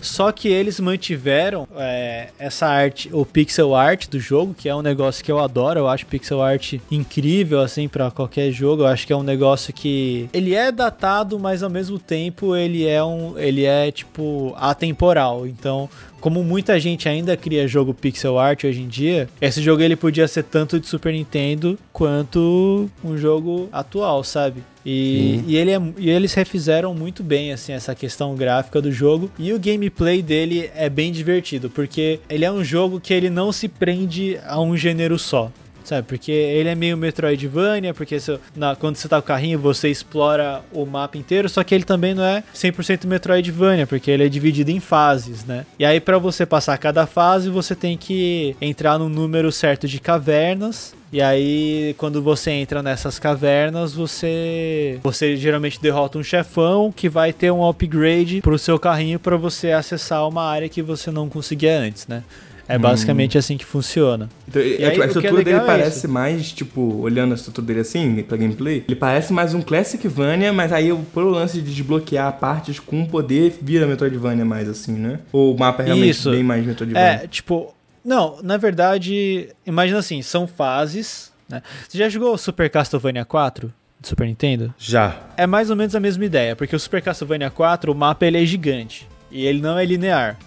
Só 0.00 0.30
que 0.30 0.48
eles 0.48 0.78
mantiveram 0.78 1.66
é, 1.76 2.28
essa 2.38 2.66
arte, 2.66 3.10
o 3.12 3.26
pixel 3.26 3.74
art 3.74 4.08
do 4.08 4.18
jogo, 4.20 4.54
que 4.54 4.68
é 4.68 4.74
um 4.74 4.82
negócio 4.82 5.24
que 5.24 5.30
eu 5.30 5.38
adoro. 5.38 5.80
Eu 5.80 5.88
acho 5.88 6.06
pixel 6.06 6.40
art 6.40 6.74
incrível, 6.90 7.60
assim, 7.60 7.88
para 7.88 8.10
qualquer 8.10 8.50
jogo. 8.52 8.82
Eu 8.82 8.86
acho 8.86 9.06
que 9.06 9.12
é 9.12 9.16
um 9.16 9.22
negócio 9.22 9.72
que. 9.72 10.28
Ele 10.32 10.54
é 10.54 10.70
datado, 10.70 11.38
mas 11.38 11.62
ao 11.62 11.70
mesmo 11.70 11.98
tempo 11.98 12.54
ele 12.54 12.86
é 12.86 13.02
um. 13.02 13.36
Ele 13.38 13.64
é, 13.64 13.90
tipo, 13.90 14.54
atemporal. 14.56 15.46
Então, 15.46 15.90
como 16.20 16.42
muita 16.42 16.78
gente 16.78 17.08
ainda 17.08 17.36
cria 17.36 17.68
jogo 17.68 17.94
pixel 17.94 18.38
art 18.38 18.64
hoje 18.64 18.80
em 18.80 18.88
dia, 18.88 19.28
esse 19.40 19.62
jogo 19.62 19.82
ele 19.82 19.96
podia 19.96 20.26
ser 20.28 20.44
tanto 20.44 20.78
de 20.78 20.86
Super 20.86 21.12
Nintendo 21.12 21.78
quanto 21.92 22.90
um 23.04 23.16
jogo 23.16 23.68
atual, 23.72 24.22
sabe? 24.24 24.62
E, 24.84 25.42
e, 25.46 25.56
ele 25.56 25.70
é, 25.70 25.80
e 25.98 26.08
eles 26.08 26.32
refizeram 26.32 26.94
muito 26.94 27.22
bem 27.22 27.52
assim 27.52 27.72
essa 27.72 27.94
questão 27.94 28.34
gráfica 28.34 28.80
do 28.80 28.90
jogo. 28.90 29.30
E 29.38 29.52
o 29.52 29.58
gameplay 29.58 30.22
dele 30.22 30.70
é 30.74 30.88
bem 30.88 31.12
divertido 31.12 31.68
porque 31.68 32.20
ele 32.28 32.44
é 32.44 32.50
um 32.50 32.64
jogo 32.64 32.98
que 32.98 33.12
ele 33.12 33.28
não 33.28 33.52
se 33.52 33.68
prende 33.68 34.38
a 34.46 34.58
um 34.60 34.76
gênero 34.76 35.18
só 35.18 35.52
sabe? 35.88 36.06
Porque 36.06 36.30
ele 36.30 36.68
é 36.68 36.74
meio 36.74 36.96
Metroidvania, 36.96 37.94
porque 37.94 38.20
você, 38.20 38.38
na, 38.54 38.76
quando 38.76 38.96
você 38.96 39.08
tá 39.08 39.16
com 39.16 39.24
o 39.24 39.28
carrinho 39.28 39.58
você 39.58 39.88
explora 39.88 40.62
o 40.72 40.84
mapa 40.84 41.18
inteiro, 41.18 41.48
só 41.48 41.64
que 41.64 41.74
ele 41.74 41.84
também 41.84 42.14
não 42.14 42.24
é 42.24 42.42
100% 42.54 43.06
Metroidvania, 43.06 43.86
porque 43.86 44.10
ele 44.10 44.24
é 44.24 44.28
dividido 44.28 44.70
em 44.70 44.80
fases, 44.80 45.44
né? 45.44 45.64
E 45.78 45.84
aí 45.84 46.00
para 46.00 46.18
você 46.18 46.44
passar 46.44 46.76
cada 46.78 47.06
fase, 47.06 47.48
você 47.48 47.74
tem 47.74 47.96
que 47.96 48.56
entrar 48.60 48.98
no 48.98 49.08
número 49.08 49.50
certo 49.50 49.88
de 49.88 49.98
cavernas 50.00 50.94
e 51.10 51.22
aí, 51.22 51.94
quando 51.96 52.22
você 52.22 52.50
entra 52.50 52.82
nessas 52.82 53.18
cavernas, 53.18 53.94
você 53.94 55.00
você 55.02 55.36
geralmente 55.36 55.80
derrota 55.80 56.18
um 56.18 56.22
chefão 56.22 56.92
que 56.92 57.08
vai 57.08 57.32
ter 57.32 57.50
um 57.50 57.66
upgrade 57.66 58.42
pro 58.42 58.58
seu 58.58 58.78
carrinho 58.78 59.18
para 59.18 59.36
você 59.36 59.72
acessar 59.72 60.28
uma 60.28 60.44
área 60.44 60.68
que 60.68 60.82
você 60.82 61.10
não 61.10 61.26
conseguia 61.28 61.78
antes, 61.78 62.06
né? 62.06 62.22
É 62.68 62.78
basicamente 62.78 63.36
hum. 63.36 63.40
assim 63.40 63.56
que 63.56 63.64
funciona. 63.64 64.28
Então, 64.46 64.60
e 64.60 64.82
é, 64.82 64.88
aí, 64.88 65.00
a 65.00 65.04
é 65.04 65.06
estrutura 65.06 65.40
é 65.40 65.44
dele 65.44 65.60
parece 65.60 66.06
é 66.06 66.08
mais, 66.08 66.52
tipo, 66.52 66.80
olhando 67.00 67.32
a 67.32 67.34
estrutura 67.34 67.66
dele 67.66 67.80
assim, 67.80 68.22
pra 68.22 68.36
gameplay, 68.36 68.84
ele 68.86 68.96
parece 68.96 69.32
mais 69.32 69.54
um 69.54 69.62
Classicvania, 69.62 70.52
mas 70.52 70.72
aí 70.72 70.94
pelo 71.14 71.30
lance 71.30 71.60
de 71.62 71.74
desbloquear 71.74 72.30
partes 72.38 72.78
com 72.78 73.06
poder, 73.06 73.58
vira 73.62 73.86
Metroidvania 73.86 74.44
mais 74.44 74.68
assim, 74.68 74.92
né? 74.92 75.20
Ou 75.32 75.54
o 75.54 75.58
mapa 75.58 75.82
é 75.82 75.86
realmente 75.86 76.10
Isso. 76.10 76.30
bem 76.30 76.42
mais 76.42 76.64
Metroidvania? 76.64 77.22
É, 77.22 77.26
tipo, 77.26 77.74
não, 78.04 78.38
na 78.42 78.56
verdade, 78.56 79.48
imagina 79.66 79.98
assim, 79.98 80.20
são 80.20 80.46
fases, 80.46 81.32
né? 81.48 81.62
Você 81.88 81.96
já 81.96 82.08
jogou 82.08 82.36
Super 82.36 82.68
Castlevania 82.68 83.24
4? 83.24 83.72
Do 84.00 84.06
Super 84.06 84.26
Nintendo? 84.26 84.72
Já. 84.78 85.16
É 85.36 85.46
mais 85.46 85.70
ou 85.70 85.76
menos 85.76 85.94
a 85.94 86.00
mesma 86.00 86.24
ideia, 86.24 86.54
porque 86.54 86.76
o 86.76 86.78
Super 86.78 87.02
Castlevania 87.02 87.50
4, 87.50 87.90
o 87.90 87.94
mapa 87.94 88.26
ele 88.26 88.40
é 88.40 88.44
gigante. 88.44 89.08
E 89.30 89.44
ele 89.44 89.60
não 89.60 89.78
é 89.78 89.84
linear. 89.84 90.38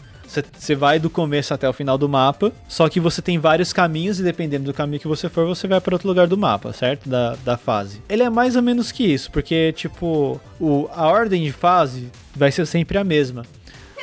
Você 0.58 0.76
vai 0.76 1.00
do 1.00 1.10
começo 1.10 1.54
até 1.54 1.68
o 1.68 1.74
final 1.74 1.98
do 1.98 2.08
mapa, 2.08 2.52
só 2.68 2.88
que 2.88 3.00
você 3.00 3.22
tem 3.22 3.38
vários 3.38 3.74
caminhos 3.74 4.20
e 4.20 4.24
dependendo 4.24 4.66
do 4.66 4.74
caminho 4.74 5.00
que 5.00 5.08
você 5.08 5.28
for, 5.28 5.46
você 5.46 5.68
vai 5.68 5.82
para 5.82 5.96
outro 5.96 6.08
lugar 6.08 6.28
do 6.28 6.38
mapa, 6.38 6.72
certo? 6.72 7.10
Da, 7.10 7.36
da 7.44 7.58
fase. 7.58 8.02
Ele 8.08 8.24
é 8.24 8.30
mais 8.30 8.56
ou 8.56 8.62
menos 8.62 8.92
que 8.92 9.04
isso, 9.04 9.32
porque, 9.32 9.74
tipo, 9.74 10.40
o, 10.60 10.88
a 10.94 11.08
ordem 11.08 11.44
de 11.44 11.52
fase 11.52 12.10
vai 12.36 12.52
ser 12.52 12.66
sempre 12.66 12.98
a 12.98 13.04
mesma. 13.04 13.44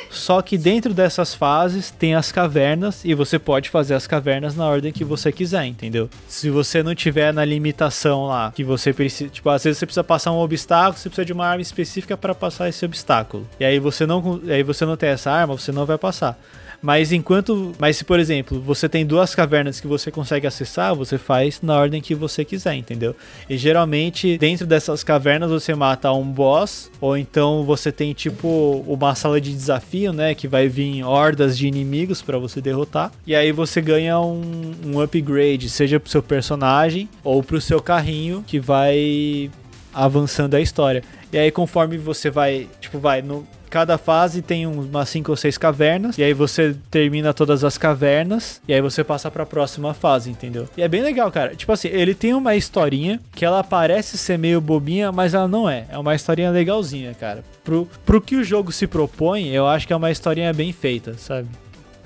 Só 0.09 0.41
que 0.41 0.57
dentro 0.57 0.93
dessas 0.93 1.33
fases 1.33 1.91
tem 1.91 2.15
as 2.15 2.31
cavernas 2.31 3.05
e 3.05 3.13
você 3.13 3.37
pode 3.37 3.69
fazer 3.69 3.93
as 3.93 4.07
cavernas 4.07 4.55
na 4.55 4.65
ordem 4.65 4.91
que 4.91 5.03
você 5.03 5.31
quiser, 5.31 5.65
entendeu? 5.65 6.09
Se 6.27 6.49
você 6.49 6.81
não 6.81 6.95
tiver 6.95 7.33
na 7.33 7.45
limitação 7.45 8.25
lá 8.25 8.51
que 8.55 8.63
você 8.63 8.91
precisa, 8.91 9.29
tipo, 9.29 9.49
às 9.49 9.63
vezes 9.63 9.77
você 9.77 9.85
precisa 9.85 10.03
passar 10.03 10.31
um 10.31 10.39
obstáculo, 10.39 10.97
você 10.97 11.09
precisa 11.09 11.25
de 11.25 11.33
uma 11.33 11.45
arma 11.45 11.61
específica 11.61 12.17
para 12.17 12.33
passar 12.33 12.67
esse 12.67 12.83
obstáculo. 12.83 13.47
E 13.59 13.65
aí 13.65 13.79
você 13.79 14.05
não, 14.05 14.41
aí 14.47 14.63
você 14.63 14.85
não 14.85 14.97
tem 14.97 15.09
essa 15.09 15.31
arma, 15.31 15.57
você 15.57 15.71
não 15.71 15.85
vai 15.85 15.97
passar. 15.97 16.39
Mas 16.81 17.11
enquanto. 17.11 17.73
Mas 17.77 17.97
se, 17.97 18.05
por 18.05 18.19
exemplo, 18.19 18.59
você 18.59 18.87
tem 18.87 19.05
duas 19.05 19.35
cavernas 19.35 19.79
que 19.79 19.87
você 19.87 20.11
consegue 20.11 20.47
acessar, 20.47 20.95
você 20.95 21.17
faz 21.17 21.61
na 21.61 21.77
ordem 21.77 22.01
que 22.01 22.15
você 22.15 22.45
quiser, 22.45 22.75
entendeu? 22.75 23.15
E 23.49 23.57
geralmente, 23.57 24.37
dentro 24.37 24.65
dessas 24.65 25.03
cavernas, 25.03 25.49
você 25.49 25.75
mata 25.75 26.11
um 26.11 26.23
boss, 26.23 26.89
ou 27.01 27.17
então 27.17 27.63
você 27.63 27.91
tem 27.91 28.13
tipo 28.13 28.83
uma 28.87 29.15
sala 29.15 29.39
de 29.41 29.51
desafio, 29.51 30.13
né? 30.13 30.33
Que 30.33 30.47
vai 30.47 30.67
vir 30.67 31.03
hordas 31.03 31.57
de 31.57 31.67
inimigos 31.67 32.21
para 32.21 32.37
você 32.37 32.61
derrotar. 32.61 33.11
E 33.25 33.35
aí 33.35 33.51
você 33.51 33.81
ganha 33.81 34.19
um, 34.19 34.73
um 34.85 35.01
upgrade, 35.01 35.69
seja 35.69 35.99
pro 35.99 36.09
seu 36.09 36.23
personagem 36.23 37.09
ou 37.23 37.43
pro 37.43 37.59
seu 37.59 37.81
carrinho, 37.81 38.43
que 38.45 38.59
vai 38.59 39.51
avançando 39.93 40.55
a 40.55 40.61
história. 40.61 41.03
E 41.31 41.37
aí 41.37 41.51
conforme 41.51 41.97
você 41.97 42.29
vai, 42.29 42.67
tipo, 42.79 42.99
vai 42.99 43.21
no 43.21 43.45
cada 43.69 43.97
fase 43.97 44.41
tem 44.41 44.65
umas 44.65 45.09
cinco 45.09 45.31
ou 45.31 45.37
seis 45.37 45.57
cavernas 45.57 46.17
e 46.17 46.23
aí 46.23 46.33
você 46.33 46.75
termina 46.89 47.33
todas 47.33 47.63
as 47.63 47.77
cavernas 47.77 48.61
e 48.67 48.73
aí 48.73 48.81
você 48.81 49.03
passa 49.03 49.29
para 49.29 49.43
a 49.43 49.45
próxima 49.45 49.93
fase, 49.93 50.29
entendeu? 50.29 50.67
E 50.75 50.81
é 50.81 50.87
bem 50.87 51.01
legal, 51.01 51.31
cara. 51.31 51.55
Tipo 51.55 51.71
assim, 51.71 51.87
ele 51.89 52.13
tem 52.13 52.33
uma 52.33 52.55
historinha 52.55 53.19
que 53.33 53.45
ela 53.45 53.63
parece 53.63 54.17
ser 54.17 54.37
meio 54.37 54.59
bobinha, 54.59 55.11
mas 55.11 55.33
ela 55.33 55.47
não 55.47 55.69
é. 55.69 55.85
É 55.89 55.97
uma 55.97 56.15
historinha 56.15 56.51
legalzinha, 56.51 57.13
cara. 57.13 57.43
Pro, 57.63 57.87
pro 58.05 58.21
que 58.21 58.35
o 58.35 58.43
jogo 58.43 58.71
se 58.71 58.87
propõe, 58.87 59.49
eu 59.49 59.67
acho 59.67 59.85
que 59.85 59.93
é 59.93 59.95
uma 59.95 60.11
historinha 60.11 60.51
bem 60.53 60.71
feita, 60.73 61.15
sabe? 61.17 61.47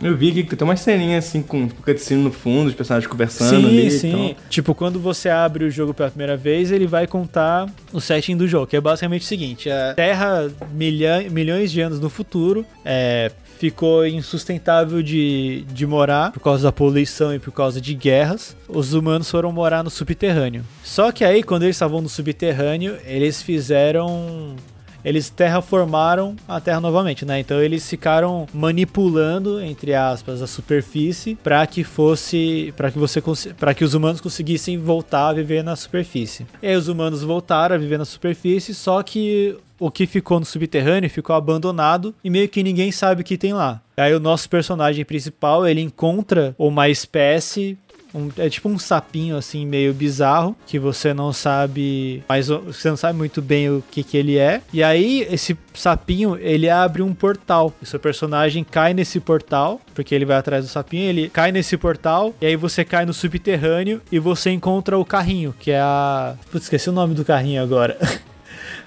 Eu 0.04 0.18
vi 0.18 0.44
que 0.44 0.56
tem 0.56 0.68
uma 0.68 0.76
ceninha 0.76 1.18
assim 1.18 1.42
com 1.42 1.70
cutscene 1.70 2.22
no 2.22 2.32
fundo, 2.32 2.68
os 2.68 2.76
personagens 2.76 3.10
conversando 3.10 3.62
sim, 3.62 3.68
ali. 3.68 3.92
Sim, 3.92 4.08
então. 4.10 4.36
Tipo, 4.50 4.76
quando 4.76 5.00
você 5.00 5.30
abre 5.30 5.64
o 5.64 5.72
jogo 5.72 5.94
pela 5.94 6.10
primeira 6.10 6.36
vez, 6.36 6.72
ele 6.72 6.86
vai 6.86 7.08
contar 7.08 7.70
o 7.92 8.02
setting 8.02 8.36
do 8.36 8.48
jogo, 8.48 8.68
que 8.68 8.76
é 8.76 8.82
basicamente 8.82 9.22
o 9.22 9.26
seguinte: 9.26 9.70
a 9.70 9.94
Terra, 9.94 10.52
milha, 10.74 11.26
milhões 11.30 11.72
de 11.72 11.82
anos 11.82 12.00
no 12.00 12.10
futuro, 12.10 12.66
é, 12.84 13.32
ficou 13.58 14.06
insustentável 14.06 15.02
de, 15.02 15.64
de 15.72 15.88
morar 15.88 16.32
por 16.34 16.42
causa 16.42 16.64
da 16.64 16.72
poluição 16.72 17.34
e 17.34 17.40
por 17.40 17.52
causa 17.52 17.80
de 17.80 17.94
guerras. 17.96 18.58
Os 18.68 18.94
humanos 18.94 19.30
foram 19.32 19.52
morar 19.54 19.84
no 19.84 19.90
subterrâneo. 19.90 20.66
Só 20.84 21.14
que 21.14 21.24
aí, 21.24 21.42
quando 21.44 21.64
eles 21.64 21.78
estavam 21.78 22.02
no 22.02 22.10
subterrâneo, 22.10 22.98
eles 23.06 23.42
fizeram 23.42 24.56
eles 25.04 25.30
terraformaram 25.30 26.36
a 26.48 26.60
Terra 26.60 26.80
novamente, 26.80 27.26
né? 27.26 27.40
Então 27.40 27.62
eles 27.62 27.88
ficaram 27.90 28.48
manipulando, 28.54 29.62
entre 29.62 29.94
aspas, 29.94 30.42
a 30.42 30.48
superfície 30.48 31.36
para 31.36 31.66
que 31.68 31.84
fosse, 31.84 32.74
para 32.78 32.92
que 32.92 32.98
você, 32.98 33.22
para 33.58 33.74
que 33.74 33.84
os 33.84 33.94
humanos 33.94 34.22
conseguissem 34.22 34.78
voltar 34.78 35.30
a 35.30 35.34
viver 35.34 35.64
na 35.64 35.76
superfície. 35.76 36.46
E 36.62 36.68
aí 36.68 36.76
os 36.76 36.88
humanos 36.88 37.24
voltaram 37.24 37.76
a 37.76 37.80
viver 37.80 37.98
na 37.98 38.06
superfície, 38.06 38.74
só 38.74 39.04
que 39.04 39.58
o 39.80 39.92
que 39.92 40.08
ficou 40.08 40.40
no 40.40 40.46
subterrâneo 40.46 41.10
ficou 41.10 41.36
abandonado 41.36 42.16
e 42.24 42.30
meio 42.30 42.48
que 42.48 42.64
ninguém 42.64 42.92
sabe 42.92 43.22
o 43.22 43.26
que 43.26 43.38
tem 43.38 43.54
lá. 43.54 43.82
Aí 43.98 44.14
o 44.14 44.20
nosso 44.20 44.50
personagem 44.50 45.04
principal, 45.04 45.68
ele 45.68 45.82
encontra 45.82 46.56
uma 46.58 46.90
espécie 46.90 47.78
um, 48.14 48.30
é 48.38 48.50
tipo 48.50 48.70
um 48.70 48.78
sapinho 48.78 49.36
assim 49.38 49.66
meio 49.66 49.94
bizarro 49.94 50.56
que 50.66 50.78
você 50.78 51.14
não 51.14 51.34
sabe, 51.34 52.24
mas 52.28 52.48
você 52.48 52.90
não 52.90 52.98
sabe 52.98 53.18
muito 53.18 53.42
bem 53.42 53.70
o 53.70 53.84
que 53.92 54.04
que 54.04 54.18
ele 54.18 54.38
é. 54.38 54.62
E 54.72 54.84
aí 54.84 55.28
esse 55.30 55.58
sapinho 55.74 56.38
ele 56.40 56.70
abre 56.70 57.02
um 57.02 57.14
portal. 57.14 57.74
O 57.82 57.86
seu 57.86 58.00
personagem 58.00 58.64
cai 58.64 58.94
nesse 58.94 59.20
portal 59.20 59.82
porque 59.94 60.14
ele 60.14 60.26
vai 60.26 60.38
atrás 60.38 60.66
do 60.66 60.70
sapinho. 60.70 61.10
Ele 61.10 61.30
cai 61.30 61.52
nesse 61.52 61.78
portal 61.78 62.34
e 62.42 62.46
aí 62.46 62.56
você 62.56 62.84
cai 62.86 63.06
no 63.06 63.14
subterrâneo 63.14 64.02
e 64.12 64.20
você 64.20 64.52
encontra 64.52 64.98
o 64.98 65.06
carrinho 65.06 65.54
que 65.60 65.72
é 65.72 65.80
a, 65.80 66.36
putz, 66.52 66.66
esqueci 66.66 66.90
o 66.90 66.94
nome 66.94 67.16
do 67.16 67.26
carrinho 67.26 67.62
agora. 67.62 67.98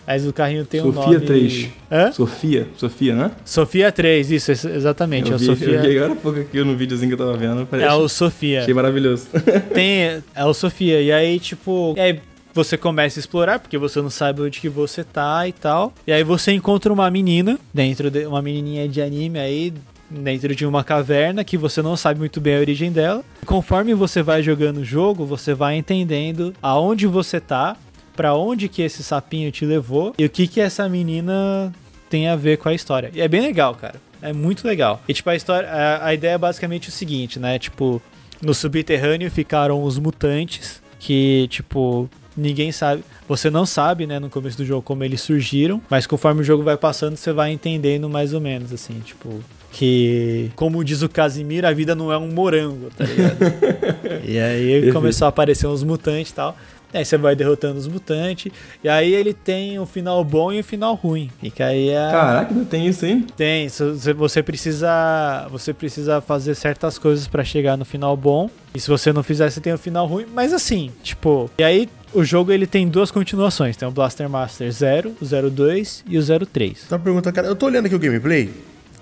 Mas 0.07 0.27
o 0.27 0.33
carrinho 0.33 0.65
tem 0.65 0.81
Sofia 0.81 1.01
um 1.01 1.03
nome... 1.03 1.15
Sofia 1.15 1.27
3. 1.27 1.69
Hã? 1.91 2.13
Sofia, 2.13 2.69
Sofia, 2.77 3.15
né? 3.15 3.31
Sofia 3.45 3.93
3, 3.93 4.31
isso, 4.31 4.53
exatamente. 4.53 5.31
Eu, 5.31 5.33
é 5.33 5.37
o 5.37 5.39
vi, 5.39 5.47
Sofia... 5.47 5.69
eu 5.69 5.83
vi 5.83 5.99
agora 5.99 6.13
há 6.13 6.17
pouco 6.17 6.41
aqui 6.41 6.63
no 6.63 6.77
videozinho 6.77 7.09
que 7.15 7.21
eu 7.21 7.27
tava 7.27 7.37
vendo. 7.37 7.69
É 7.73 7.93
o 7.93 8.09
Sofia. 8.09 8.61
Achei 8.61 8.75
maravilhoso. 8.75 9.27
Tem, 9.75 10.23
é 10.35 10.45
o 10.45 10.55
Sofia. 10.55 11.01
E 11.01 11.11
aí, 11.11 11.41
tipo... 11.41 11.95
Aí 11.99 12.21
você 12.55 12.79
começa 12.79 13.19
a 13.19 13.21
explorar, 13.21 13.59
porque 13.59 13.77
você 13.77 14.01
não 14.01 14.09
sabe 14.09 14.41
onde 14.41 14.61
que 14.61 14.69
você 14.69 15.05
tá 15.05 15.47
e 15.47 15.53
tal. 15.53 15.93
E 16.07 16.13
aí 16.13 16.25
você 16.25 16.53
encontra 16.53 16.91
uma 16.91 17.11
menina, 17.11 17.59
dentro 17.75 18.11
de 18.11 18.27
uma 18.27 18.41
menininha 18.41 18.89
de 18.89 19.03
anime 19.03 19.39
aí, 19.39 19.75
dentro 20.11 20.55
de 20.55 20.65
uma 20.65 20.83
caverna 20.85 21.45
que 21.45 21.57
você 21.57 21.83
não 21.83 21.97
sabe 21.97 22.19
muito 22.19 22.41
bem 22.41 22.57
a 22.57 22.61
origem 22.61 22.91
dela. 22.91 23.23
Conforme 23.45 23.95
você 23.95 24.23
vai 24.23 24.43
jogando 24.43 24.79
o 24.79 24.85
jogo, 24.85 25.27
você 25.27 25.53
vai 25.53 25.77
entendendo 25.77 26.55
aonde 26.63 27.07
você 27.07 27.41
tá 27.41 27.77
para 28.17 28.35
onde 28.35 28.69
que 28.69 28.83
esse 28.83 29.03
sapinho 29.03 29.53
te 29.53 29.65
levou 29.65 30.15
e 30.19 30.25
o 30.25 30.31
que 30.31 30.49
que 30.49 30.61
essa 30.61 30.89
menina 30.89 31.73
tem 32.09 32.29
a 32.29 32.37
ver 32.37 32.59
com 32.59 32.69
a 32.69 32.75
história. 32.75 33.11
E 33.15 33.21
é 33.21 33.29
bem 33.29 33.43
legal, 33.43 33.75
cara. 33.75 34.01
É 34.23 34.33
muito 34.33 34.67
legal. 34.67 35.03
E 35.07 35.15
tipo, 35.15 35.29
a 35.31 35.37
história. 35.37 35.69
A, 35.69 36.07
a 36.07 36.15
ideia 36.15 36.33
é 36.33 36.39
basicamente 36.39 36.89
o 36.89 36.93
seguinte, 36.93 37.39
né? 37.39 37.59
Tipo, 37.59 38.01
no 38.43 38.55
subterrâneo 38.55 39.31
ficaram 39.31 39.83
os 39.83 39.99
mutantes 39.99 40.83
que, 40.99 41.47
tipo, 41.51 42.09
ninguém 42.37 42.73
sabe. 42.73 43.03
Você 43.29 43.51
não 43.51 43.67
sabe, 43.67 44.07
né, 44.07 44.19
no 44.19 44.29
começo 44.29 44.57
do 44.57 44.65
jogo 44.65 44.83
como 44.83 45.03
eles 45.03 45.21
surgiram, 45.21 45.81
mas 45.89 46.07
conforme 46.07 46.41
o 46.41 46.45
jogo 46.45 46.63
vai 46.63 46.77
passando, 46.77 47.17
você 47.17 47.33
vai 47.33 47.51
entendendo 47.53 48.09
mais 48.09 48.35
ou 48.35 48.41
menos, 48.41 48.73
assim, 48.73 49.01
tipo. 49.01 49.41
Que, 49.73 50.51
como 50.57 50.83
diz 50.83 51.03
o 51.03 51.09
Casimiro, 51.09 51.67
a 51.67 51.73
vida 51.73 51.95
não 51.95 52.11
é 52.11 52.17
um 52.17 52.29
morango, 52.29 52.89
tá 52.97 53.05
ligado? 53.05 53.37
e 54.25 54.39
aí 54.39 54.91
começou 54.91 55.27
a 55.27 55.29
aparecer 55.29 55.67
uns 55.67 55.83
mutantes 55.83 56.31
e 56.31 56.35
tal. 56.35 56.57
Aí 56.93 57.05
você 57.05 57.17
vai 57.17 57.37
derrotando 57.37 57.79
os 57.79 57.87
mutantes. 57.87 58.53
E 58.83 58.89
aí 58.89 59.13
ele 59.13 59.35
tem 59.35 59.79
um 59.79 59.87
final 59.87 60.23
bom 60.25 60.53
e 60.53 60.61
um 60.61 60.63
final 60.63 60.95
ruim. 60.95 61.31
E 61.43 61.51
que 61.51 61.63
aí 61.63 61.91
é. 61.91 62.11
Caraca, 62.11 62.55
não 62.55 62.65
tem 62.65 62.87
isso, 62.87 63.05
hein? 63.05 63.27
Tem. 63.37 63.69
Você 63.69 64.43
precisa. 64.43 65.47
Você 65.51 65.73
precisa 65.73 66.21
fazer 66.21 66.55
certas 66.55 66.99
coisas 66.99 67.27
para 67.29 67.45
chegar 67.45 67.77
no 67.77 67.85
final 67.85 68.17
bom. 68.17 68.49
E 68.75 68.81
se 68.81 68.89
você 68.89 69.13
não 69.13 69.23
fizer, 69.23 69.51
você 69.51 69.61
tem 69.61 69.73
o 69.73 69.77
um 69.77 69.79
final 69.79 70.07
ruim. 70.07 70.27
Mas 70.33 70.53
assim, 70.53 70.91
tipo. 71.03 71.51
E 71.59 71.63
aí 71.63 71.89
o 72.15 72.25
jogo 72.25 72.53
ele 72.53 72.67
tem 72.67 72.89
duas 72.89 73.11
continuações. 73.11 73.77
Tem 73.77 73.87
o 73.87 73.91
Blaster 73.91 74.29
Master 74.29 74.71
0, 74.71 75.17
o 75.21 75.51
02 75.51 76.05
e 76.09 76.19
o 76.19 76.47
03. 76.47 76.85
Então 76.87 76.99
pergunta, 76.99 77.33
cara, 77.33 77.47
eu 77.47 77.57
tô 77.57 77.67
olhando 77.67 77.87
aqui 77.87 77.95
o 77.95 77.99
gameplay. 77.99 78.51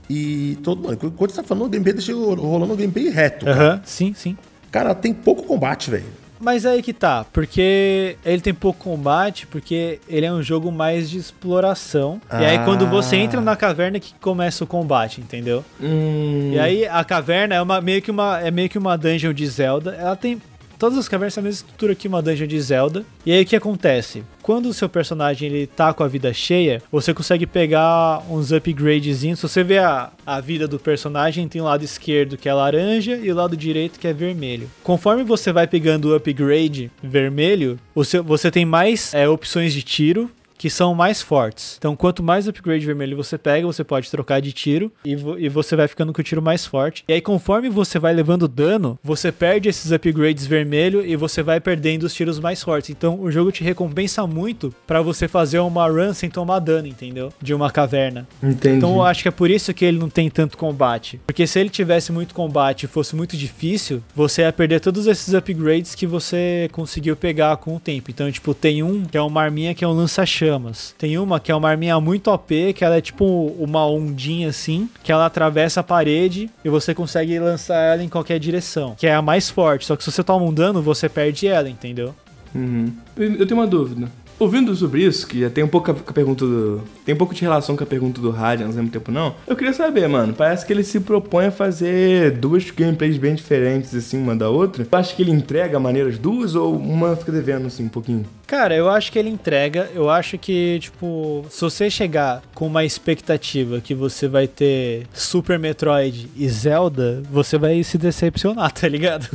E 0.08 0.58
todo 0.62 0.82
mundo, 0.82 1.12
quando 1.16 1.30
você 1.30 1.36
tá 1.36 1.42
falando, 1.42 1.66
o 1.66 1.68
gameplay 1.68 1.94
deixa 1.94 2.12
rolando 2.12 2.72
o 2.72 2.76
gameplay 2.76 3.08
reto. 3.08 3.48
Aham, 3.48 3.80
sim, 3.84 4.12
sim. 4.14 4.36
Cara, 4.70 4.94
tem 4.94 5.14
pouco 5.14 5.44
combate, 5.44 5.90
velho. 5.90 6.23
Mas 6.44 6.66
aí 6.66 6.82
que 6.82 6.92
tá, 6.92 7.24
porque 7.32 8.18
ele 8.22 8.42
tem 8.42 8.52
pouco 8.52 8.84
combate, 8.84 9.46
porque 9.46 9.98
ele 10.06 10.26
é 10.26 10.32
um 10.32 10.42
jogo 10.42 10.70
mais 10.70 11.08
de 11.08 11.16
exploração. 11.16 12.20
Ah. 12.28 12.42
E 12.42 12.44
aí 12.44 12.58
quando 12.66 12.86
você 12.86 13.16
entra 13.16 13.40
na 13.40 13.56
caverna 13.56 13.98
que 13.98 14.14
começa 14.20 14.62
o 14.62 14.66
combate, 14.66 15.22
entendeu? 15.22 15.64
Hum. 15.80 16.50
E 16.52 16.58
aí 16.58 16.86
a 16.86 17.02
caverna 17.02 17.54
é 17.54 17.62
uma, 17.62 17.80
meio 17.80 18.02
que 18.02 18.10
uma 18.10 18.38
é 18.40 18.50
meio 18.50 18.68
que 18.68 18.76
uma 18.76 18.98
dungeon 18.98 19.32
de 19.32 19.46
Zelda. 19.46 19.94
Ela 19.94 20.16
tem 20.16 20.38
Todas 20.84 20.98
as 20.98 21.08
cavernas 21.08 21.32
têm 21.32 21.40
a 21.40 21.44
mesma 21.44 21.64
estrutura 21.64 21.94
que 21.94 22.06
uma 22.06 22.20
dungeon 22.20 22.46
de 22.46 22.60
Zelda. 22.60 23.06
E 23.24 23.32
aí 23.32 23.42
o 23.42 23.46
que 23.46 23.56
acontece? 23.56 24.22
Quando 24.42 24.66
o 24.66 24.74
seu 24.74 24.86
personagem 24.86 25.48
ele 25.48 25.66
tá 25.66 25.94
com 25.94 26.02
a 26.02 26.08
vida 26.08 26.30
cheia, 26.34 26.82
você 26.92 27.14
consegue 27.14 27.46
pegar 27.46 28.22
uns 28.28 28.52
upgradezinhos. 28.52 29.38
Se 29.38 29.48
você 29.48 29.64
vê 29.64 29.78
a, 29.78 30.10
a 30.26 30.42
vida 30.42 30.68
do 30.68 30.78
personagem, 30.78 31.48
tem 31.48 31.62
o 31.62 31.64
lado 31.64 31.82
esquerdo 31.82 32.36
que 32.36 32.50
é 32.50 32.52
laranja 32.52 33.16
e 33.16 33.32
o 33.32 33.34
lado 33.34 33.56
direito 33.56 33.98
que 33.98 34.06
é 34.06 34.12
vermelho. 34.12 34.70
Conforme 34.82 35.24
você 35.24 35.50
vai 35.54 35.66
pegando 35.66 36.10
o 36.10 36.14
upgrade 36.14 36.90
vermelho, 37.02 37.80
você, 37.94 38.20
você 38.20 38.50
tem 38.50 38.66
mais 38.66 39.14
é, 39.14 39.26
opções 39.26 39.72
de 39.72 39.82
tiro 39.82 40.30
que 40.64 40.70
são 40.70 40.94
mais 40.94 41.20
fortes. 41.20 41.76
Então, 41.76 41.94
quanto 41.94 42.22
mais 42.22 42.48
upgrade 42.48 42.86
vermelho 42.86 43.18
você 43.18 43.36
pega, 43.36 43.66
você 43.66 43.84
pode 43.84 44.10
trocar 44.10 44.40
de 44.40 44.50
tiro 44.50 44.90
e, 45.04 45.14
vo 45.14 45.38
e 45.38 45.46
você 45.46 45.76
vai 45.76 45.86
ficando 45.86 46.10
com 46.10 46.22
o 46.22 46.24
tiro 46.24 46.40
mais 46.40 46.64
forte. 46.64 47.04
E 47.06 47.12
aí, 47.12 47.20
conforme 47.20 47.68
você 47.68 47.98
vai 47.98 48.14
levando 48.14 48.48
dano, 48.48 48.98
você 49.04 49.30
perde 49.30 49.68
esses 49.68 49.92
upgrades 49.92 50.46
vermelho 50.46 51.04
e 51.04 51.16
você 51.16 51.42
vai 51.42 51.60
perdendo 51.60 52.04
os 52.04 52.14
tiros 52.14 52.40
mais 52.40 52.62
fortes. 52.62 52.88
Então, 52.88 53.20
o 53.20 53.30
jogo 53.30 53.52
te 53.52 53.62
recompensa 53.62 54.26
muito 54.26 54.74
para 54.86 55.02
você 55.02 55.28
fazer 55.28 55.58
uma 55.58 55.86
run 55.86 56.14
sem 56.14 56.30
tomar 56.30 56.60
dano, 56.60 56.88
entendeu? 56.88 57.30
De 57.42 57.52
uma 57.52 57.70
caverna. 57.70 58.26
Entendi. 58.42 58.78
Então, 58.78 58.94
eu 58.94 59.02
acho 59.02 59.20
que 59.20 59.28
é 59.28 59.30
por 59.30 59.50
isso 59.50 59.74
que 59.74 59.84
ele 59.84 59.98
não 59.98 60.08
tem 60.08 60.30
tanto 60.30 60.56
combate. 60.56 61.20
Porque 61.26 61.46
se 61.46 61.60
ele 61.60 61.68
tivesse 61.68 62.10
muito 62.10 62.34
combate 62.34 62.84
e 62.84 62.86
fosse 62.86 63.14
muito 63.14 63.36
difícil, 63.36 64.02
você 64.16 64.40
ia 64.40 64.52
perder 64.52 64.80
todos 64.80 65.06
esses 65.06 65.34
upgrades 65.34 65.94
que 65.94 66.06
você 66.06 66.70
conseguiu 66.72 67.14
pegar 67.14 67.54
com 67.58 67.76
o 67.76 67.80
tempo. 67.80 68.10
Então, 68.10 68.32
tipo, 68.32 68.54
tem 68.54 68.82
um 68.82 69.04
que 69.04 69.18
é 69.18 69.20
uma 69.20 69.42
arminha 69.42 69.74
que 69.74 69.84
é 69.84 69.86
um 69.86 69.92
lança-chama 69.92 70.53
chamas. 70.54 70.94
Tem 70.96 71.18
uma 71.18 71.40
que 71.40 71.50
é 71.50 71.54
uma 71.54 71.68
arminha 71.68 72.00
muito 72.00 72.30
OP, 72.30 72.72
que 72.72 72.84
ela 72.84 72.96
é 72.96 73.00
tipo 73.00 73.24
uma 73.58 73.86
ondinha 73.86 74.48
assim, 74.48 74.88
que 75.02 75.10
ela 75.10 75.26
atravessa 75.26 75.80
a 75.80 75.82
parede 75.82 76.50
e 76.64 76.68
você 76.68 76.94
consegue 76.94 77.38
lançar 77.38 77.78
ela 77.78 78.02
em 78.02 78.08
qualquer 78.08 78.38
direção. 78.38 78.94
Que 78.96 79.06
é 79.06 79.14
a 79.14 79.22
mais 79.22 79.50
forte. 79.50 79.86
Só 79.86 79.96
que 79.96 80.04
se 80.04 80.10
você 80.10 80.22
toma 80.22 80.44
um 80.44 80.52
dano, 80.52 80.80
você 80.80 81.08
perde 81.08 81.46
ela, 81.46 81.68
entendeu? 81.68 82.14
Uhum. 82.54 82.92
Eu 83.16 83.46
tenho 83.46 83.60
uma 83.60 83.66
dúvida. 83.66 84.08
Ouvindo 84.38 84.74
sobre 84.74 85.04
isso, 85.04 85.26
que 85.26 85.40
já 85.40 85.50
tem 85.50 85.62
um 85.62 85.68
pouco 85.68 85.94
com 85.94 86.10
a 86.10 86.12
pergunta 86.12 86.44
do. 86.44 86.82
Tem 87.04 87.14
um 87.14 87.18
pouco 87.18 87.34
de 87.34 87.42
relação 87.42 87.76
com 87.76 87.84
a 87.84 87.86
pergunta 87.86 88.20
do 88.20 88.30
Radiant 88.30 88.68
ao 88.68 88.74
mesmo 88.74 88.90
tempo, 88.90 89.12
não. 89.12 89.34
Eu 89.46 89.54
queria 89.54 89.72
saber, 89.72 90.08
mano. 90.08 90.34
Parece 90.34 90.66
que 90.66 90.72
ele 90.72 90.82
se 90.82 91.00
propõe 91.00 91.46
a 91.46 91.50
fazer 91.50 92.32
duas 92.32 92.70
gameplays 92.70 93.16
bem 93.16 93.34
diferentes, 93.34 93.94
assim, 93.94 94.18
uma 94.18 94.34
da 94.34 94.48
outra. 94.48 94.86
Eu 94.90 94.98
acho 94.98 95.14
que 95.14 95.22
ele 95.22 95.30
entrega 95.30 95.78
maneiras 95.78 96.18
duas 96.18 96.54
ou 96.54 96.76
uma 96.76 97.16
fica 97.16 97.30
devendo, 97.30 97.66
assim, 97.66 97.84
um 97.84 97.88
pouquinho? 97.88 98.26
Cara, 98.46 98.74
eu 98.74 98.88
acho 98.88 99.10
que 99.10 99.18
ele 99.18 99.30
entrega. 99.30 99.88
Eu 99.94 100.10
acho 100.10 100.36
que, 100.36 100.78
tipo, 100.80 101.44
se 101.48 101.60
você 101.60 101.88
chegar 101.88 102.42
com 102.54 102.66
uma 102.66 102.84
expectativa 102.84 103.80
que 103.80 103.94
você 103.94 104.28
vai 104.28 104.46
ter 104.46 105.06
Super 105.12 105.58
Metroid 105.58 106.28
e 106.36 106.48
Zelda, 106.48 107.22
você 107.30 107.56
vai 107.56 107.82
se 107.82 107.96
decepcionar, 107.96 108.72
tá 108.74 108.88
ligado? 108.88 109.28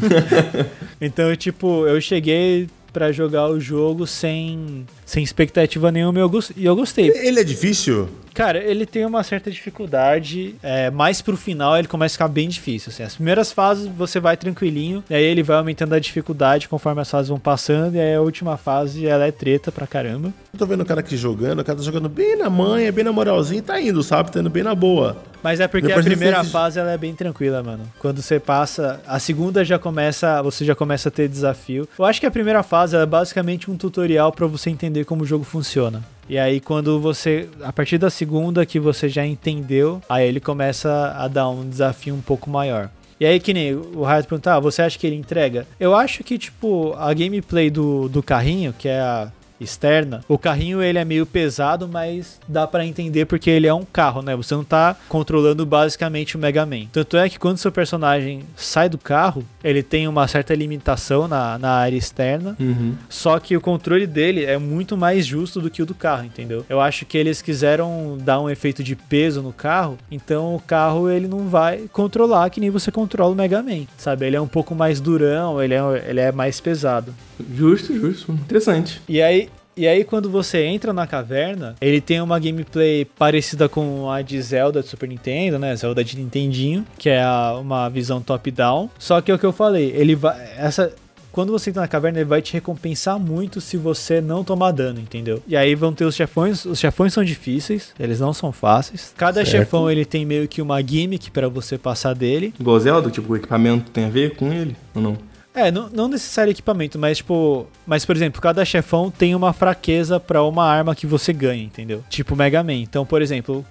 então, 0.99 1.35
tipo, 1.35 1.87
eu 1.87 1.99
cheguei 2.01 2.67
para 2.91 3.11
jogar 3.11 3.47
o 3.49 3.59
jogo 3.59 4.05
sem, 4.07 4.85
sem 5.09 5.23
expectativa 5.23 5.91
nenhuma 5.91 6.19
e 6.19 6.21
eu, 6.21 6.31
e 6.55 6.65
eu 6.65 6.75
gostei. 6.75 7.09
Ele 7.09 7.39
é 7.39 7.43
difícil? 7.43 8.07
Cara, 8.33 8.59
ele 8.59 8.85
tem 8.85 9.05
uma 9.05 9.23
certa 9.23 9.49
dificuldade, 9.51 10.55
é, 10.61 10.89
mais 10.91 11.19
pro 11.21 11.35
final 11.35 11.77
ele 11.77 11.87
começa 11.87 12.13
a 12.13 12.17
ficar 12.17 12.27
bem 12.27 12.47
difícil. 12.47 12.89
Assim. 12.91 13.03
As 13.03 13.15
primeiras 13.15 13.51
fases 13.51 13.87
você 13.87 14.19
vai 14.19 14.37
tranquilinho, 14.37 15.03
e 15.09 15.15
aí 15.15 15.23
ele 15.23 15.41
vai 15.43 15.57
aumentando 15.57 15.93
a 15.95 15.99
dificuldade 15.99 16.69
conforme 16.69 17.01
as 17.01 17.09
fases 17.09 17.27
vão 17.29 17.39
passando, 17.39 17.95
e 17.95 17.99
aí 17.99 18.13
a 18.15 18.21
última 18.21 18.55
fase 18.55 19.05
ela 19.07 19.25
é 19.25 19.31
treta 19.31 19.71
pra 19.71 19.87
caramba. 19.87 20.31
Eu 20.53 20.59
tô 20.59 20.65
vendo 20.65 20.81
o 20.81 20.85
cara 20.85 20.99
aqui 20.99 21.17
jogando, 21.17 21.59
o 21.59 21.63
cara 21.65 21.77
tá 21.77 21.83
jogando 21.83 22.07
bem 22.07 22.37
na 22.37 22.49
manha, 22.49 22.91
bem 22.91 23.03
na 23.03 23.11
moralzinha 23.11 23.59
e 23.59 23.63
tá 23.63 23.81
indo, 23.81 24.01
sabe? 24.03 24.31
Tá 24.31 24.39
indo 24.39 24.49
bem 24.49 24.63
na 24.63 24.75
boa. 24.75 25.17
Mas 25.41 25.59
é 25.61 25.67
porque 25.69 25.87
Depois 25.87 26.05
a 26.05 26.09
primeira 26.09 26.39
fez- 26.41 26.51
fase 26.51 26.79
ela 26.79 26.91
é 26.91 26.97
bem 26.97 27.13
tranquila, 27.15 27.63
mano. 27.63 27.83
Quando 27.99 28.21
você 28.21 28.39
passa, 28.41 29.01
a 29.07 29.19
segunda 29.19 29.63
já 29.63 29.79
começa, 29.79 30.41
você 30.41 30.65
já 30.65 30.75
começa 30.75 31.07
a 31.07 31.11
ter 31.11 31.29
desafio. 31.29 31.87
Eu 31.97 32.03
acho 32.03 32.19
que 32.19 32.25
a 32.25 32.31
primeira 32.31 32.61
fase 32.61 32.97
é 32.97 33.05
basicamente 33.05 33.71
um 33.71 33.77
tutorial 33.77 34.33
pra 34.33 34.47
você 34.47 34.69
entender 34.69 34.98
como 35.05 35.23
o 35.23 35.25
jogo 35.25 35.43
funciona. 35.43 36.03
E 36.27 36.37
aí 36.37 36.59
quando 36.59 36.99
você, 36.99 37.49
a 37.63 37.73
partir 37.73 37.97
da 37.97 38.09
segunda 38.09 38.65
que 38.65 38.79
você 38.79 39.09
já 39.09 39.25
entendeu, 39.25 40.01
aí 40.07 40.27
ele 40.27 40.39
começa 40.39 41.13
a 41.17 41.27
dar 41.27 41.49
um 41.49 41.67
desafio 41.67 42.13
um 42.13 42.21
pouco 42.21 42.49
maior. 42.49 42.89
E 43.19 43.25
aí, 43.25 43.37
que 43.37 43.53
nem 43.53 43.75
o 43.75 44.03
Raio 44.03 44.23
perguntar, 44.23 44.55
ah, 44.55 44.59
você 44.61 44.81
acha 44.81 44.97
que 44.97 45.05
ele 45.05 45.17
entrega? 45.17 45.67
Eu 45.77 45.93
acho 45.93 46.23
que, 46.23 46.37
tipo, 46.37 46.93
a 46.97 47.13
gameplay 47.13 47.69
do, 47.69 48.07
do 48.07 48.23
carrinho, 48.23 48.71
que 48.71 48.87
é 48.87 49.01
a 49.01 49.29
externa, 49.59 50.23
o 50.27 50.37
carrinho 50.37 50.81
ele 50.81 50.97
é 50.97 51.05
meio 51.05 51.25
pesado, 51.25 51.87
mas 51.87 52.39
dá 52.47 52.65
pra 52.67 52.85
entender 52.85 53.25
porque 53.25 53.49
ele 53.49 53.67
é 53.67 53.73
um 53.73 53.85
carro, 53.85 54.21
né? 54.21 54.35
Você 54.35 54.53
não 54.55 54.63
tá 54.63 54.95
controlando 55.07 55.65
basicamente 55.65 56.35
o 56.35 56.39
Mega 56.39 56.65
Man. 56.65 56.85
Tanto 56.91 57.17
é 57.17 57.29
que 57.29 57.37
quando 57.39 57.57
seu 57.57 57.71
personagem 57.71 58.43
sai 58.55 58.89
do 58.89 58.97
carro, 58.97 59.43
ele 59.63 59.83
tem 59.83 60.07
uma 60.07 60.27
certa 60.27 60.53
limitação 60.55 61.27
na, 61.27 61.57
na 61.57 61.71
área 61.71 61.97
externa, 61.97 62.55
Uhum. 62.59 62.93
só 63.09 63.39
que 63.39 63.55
o 63.55 63.61
controle 63.61 64.05
dele 64.07 64.45
é 64.45 64.57
muito 64.57 64.95
mais 64.97 65.25
justo 65.25 65.59
do 65.61 65.69
que 65.69 65.81
o 65.81 65.85
do 65.85 65.93
carro, 65.93 66.25
entendeu? 66.25 66.65
Eu 66.69 66.79
acho 66.81 67.05
que 67.05 67.17
eles 67.17 67.41
quiseram 67.41 68.17
dar 68.19 68.39
um 68.41 68.49
efeito 68.49 68.83
de 68.83 68.95
peso 68.95 69.41
no 69.41 69.51
carro, 69.53 69.97
então 70.11 70.55
o 70.55 70.59
carro 70.59 71.09
ele 71.09 71.27
não 71.27 71.47
vai 71.47 71.85
controlar 71.91 72.49
que 72.49 72.59
nem 72.59 72.69
você 72.69 72.91
controla 72.91 73.31
o 73.33 73.35
Mega 73.35 73.61
Man, 73.61 73.85
sabe? 73.97 74.25
Ele 74.25 74.35
é 74.35 74.41
um 74.41 74.47
pouco 74.47 74.73
mais 74.75 74.99
durão, 75.01 75.61
ele 75.61 75.73
é, 75.73 75.81
ele 76.07 76.19
é 76.19 76.31
mais 76.31 76.59
pesado. 76.59 77.13
Justo, 77.55 77.93
justo. 77.97 78.31
Interessante. 78.33 79.01
E 79.07 79.21
aí, 79.21 79.48
e 79.77 79.87
aí 79.87 80.03
quando 80.03 80.29
você 80.29 80.63
entra 80.65 80.91
na 80.93 81.07
caverna, 81.07 81.75
ele 81.79 82.01
tem 82.01 82.21
uma 82.21 82.37
gameplay 82.39 83.05
parecida 83.05 83.69
com 83.69 84.09
a 84.09 84.21
de 84.21 84.41
Zelda 84.41 84.81
de 84.81 84.87
Super 84.87 85.07
Nintendo, 85.09 85.57
né? 85.59 85.75
Zelda 85.75 86.03
de 86.03 86.17
Nintendinho, 86.17 86.85
que 86.97 87.09
é 87.09 87.21
a- 87.23 87.57
uma 87.59 87.89
visão 87.89 88.21
top-down. 88.21 88.89
Só 88.99 89.21
que 89.21 89.31
é 89.31 89.33
o 89.35 89.39
que 89.39 89.45
eu 89.45 89.53
falei, 89.53 89.91
ele 89.95 90.15
vai 90.15 90.35
essa 90.57 90.91
quando 91.31 91.51
você 91.51 91.69
entra 91.69 91.83
na 91.83 91.87
caverna, 91.87 92.17
ele 92.19 92.25
vai 92.27 92.41
te 92.41 92.51
recompensar 92.53 93.17
muito 93.19 93.61
se 93.61 93.77
você 93.77 94.19
não 94.19 94.43
tomar 94.43 94.71
dano, 94.71 94.99
entendeu? 94.99 95.41
E 95.47 95.55
aí 95.55 95.75
vão 95.75 95.93
ter 95.93 96.03
os 96.03 96.15
chefões. 96.15 96.65
Os 96.65 96.79
chefões 96.79 97.13
são 97.13 97.23
difíceis, 97.23 97.93
eles 97.99 98.19
não 98.19 98.33
são 98.33 98.51
fáceis. 98.51 99.13
Cada 99.15 99.45
Certo. 99.45 99.49
chefão 99.51 99.89
ele 99.89 100.03
tem 100.05 100.25
meio 100.25 100.47
que 100.47 100.59
uma 100.61 100.81
gimmick 100.81 101.29
pra 101.29 101.47
você 101.47 101.77
passar 101.77 102.13
dele. 102.15 102.51
Igual 102.59 102.79
Zelda, 102.79 103.11
tipo, 103.11 103.31
o 103.31 103.35
equipamento 103.37 103.91
tem 103.91 104.05
a 104.05 104.09
ver 104.09 104.35
com 104.35 104.51
ele 104.51 104.75
ou 104.93 105.01
não? 105.01 105.17
É, 105.53 105.71
não, 105.71 105.89
não 105.89 106.07
necessário 106.07 106.51
equipamento, 106.51 106.97
mas 106.99 107.17
tipo. 107.17 107.67
Mas, 107.85 108.05
por 108.05 108.15
exemplo, 108.15 108.39
cada 108.39 108.63
chefão 108.63 109.09
tem 109.09 109.33
uma 109.33 109.51
fraqueza 109.51 110.19
pra 110.19 110.43
uma 110.43 110.63
arma 110.63 110.93
que 110.95 111.07
você 111.07 111.33
ganha, 111.33 111.63
entendeu? 111.63 112.03
Tipo 112.09 112.35
Mega 112.35 112.63
Man. 112.63 112.73
Então, 112.75 113.05
por 113.05 113.21
exemplo, 113.21 113.65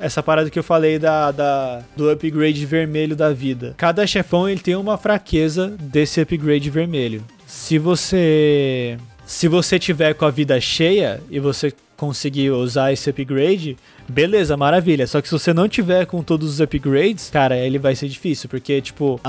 essa 0.00 0.22
parada 0.22 0.50
que 0.50 0.58
eu 0.58 0.62
falei 0.62 0.98
da, 0.98 1.32
da- 1.32 1.82
do 1.96 2.10
upgrade 2.10 2.64
vermelho 2.66 3.16
da 3.16 3.32
vida. 3.32 3.74
Cada 3.78 4.06
chefão 4.06 4.48
ele 4.48 4.60
tem 4.60 4.76
uma 4.76 4.98
fraqueza 4.98 5.74
desse 5.80 6.20
upgrade 6.20 6.68
vermelho. 6.70 7.24
Se 7.46 7.78
você. 7.78 8.98
Se 9.26 9.48
você 9.48 9.78
tiver 9.78 10.14
com 10.14 10.24
a 10.24 10.30
vida 10.30 10.60
cheia 10.60 11.20
e 11.30 11.40
você 11.40 11.72
conseguir 11.96 12.50
usar 12.50 12.92
esse 12.92 13.08
upgrade, 13.10 13.76
beleza, 14.08 14.56
maravilha. 14.56 15.06
Só 15.06 15.20
que 15.20 15.28
se 15.28 15.32
você 15.32 15.52
não 15.52 15.68
tiver 15.68 16.06
com 16.06 16.22
todos 16.22 16.48
os 16.48 16.60
upgrades, 16.60 17.30
cara, 17.30 17.56
ele 17.56 17.78
vai 17.78 17.94
ser 17.94 18.08
difícil, 18.08 18.48
porque, 18.48 18.80
tipo, 18.80 19.20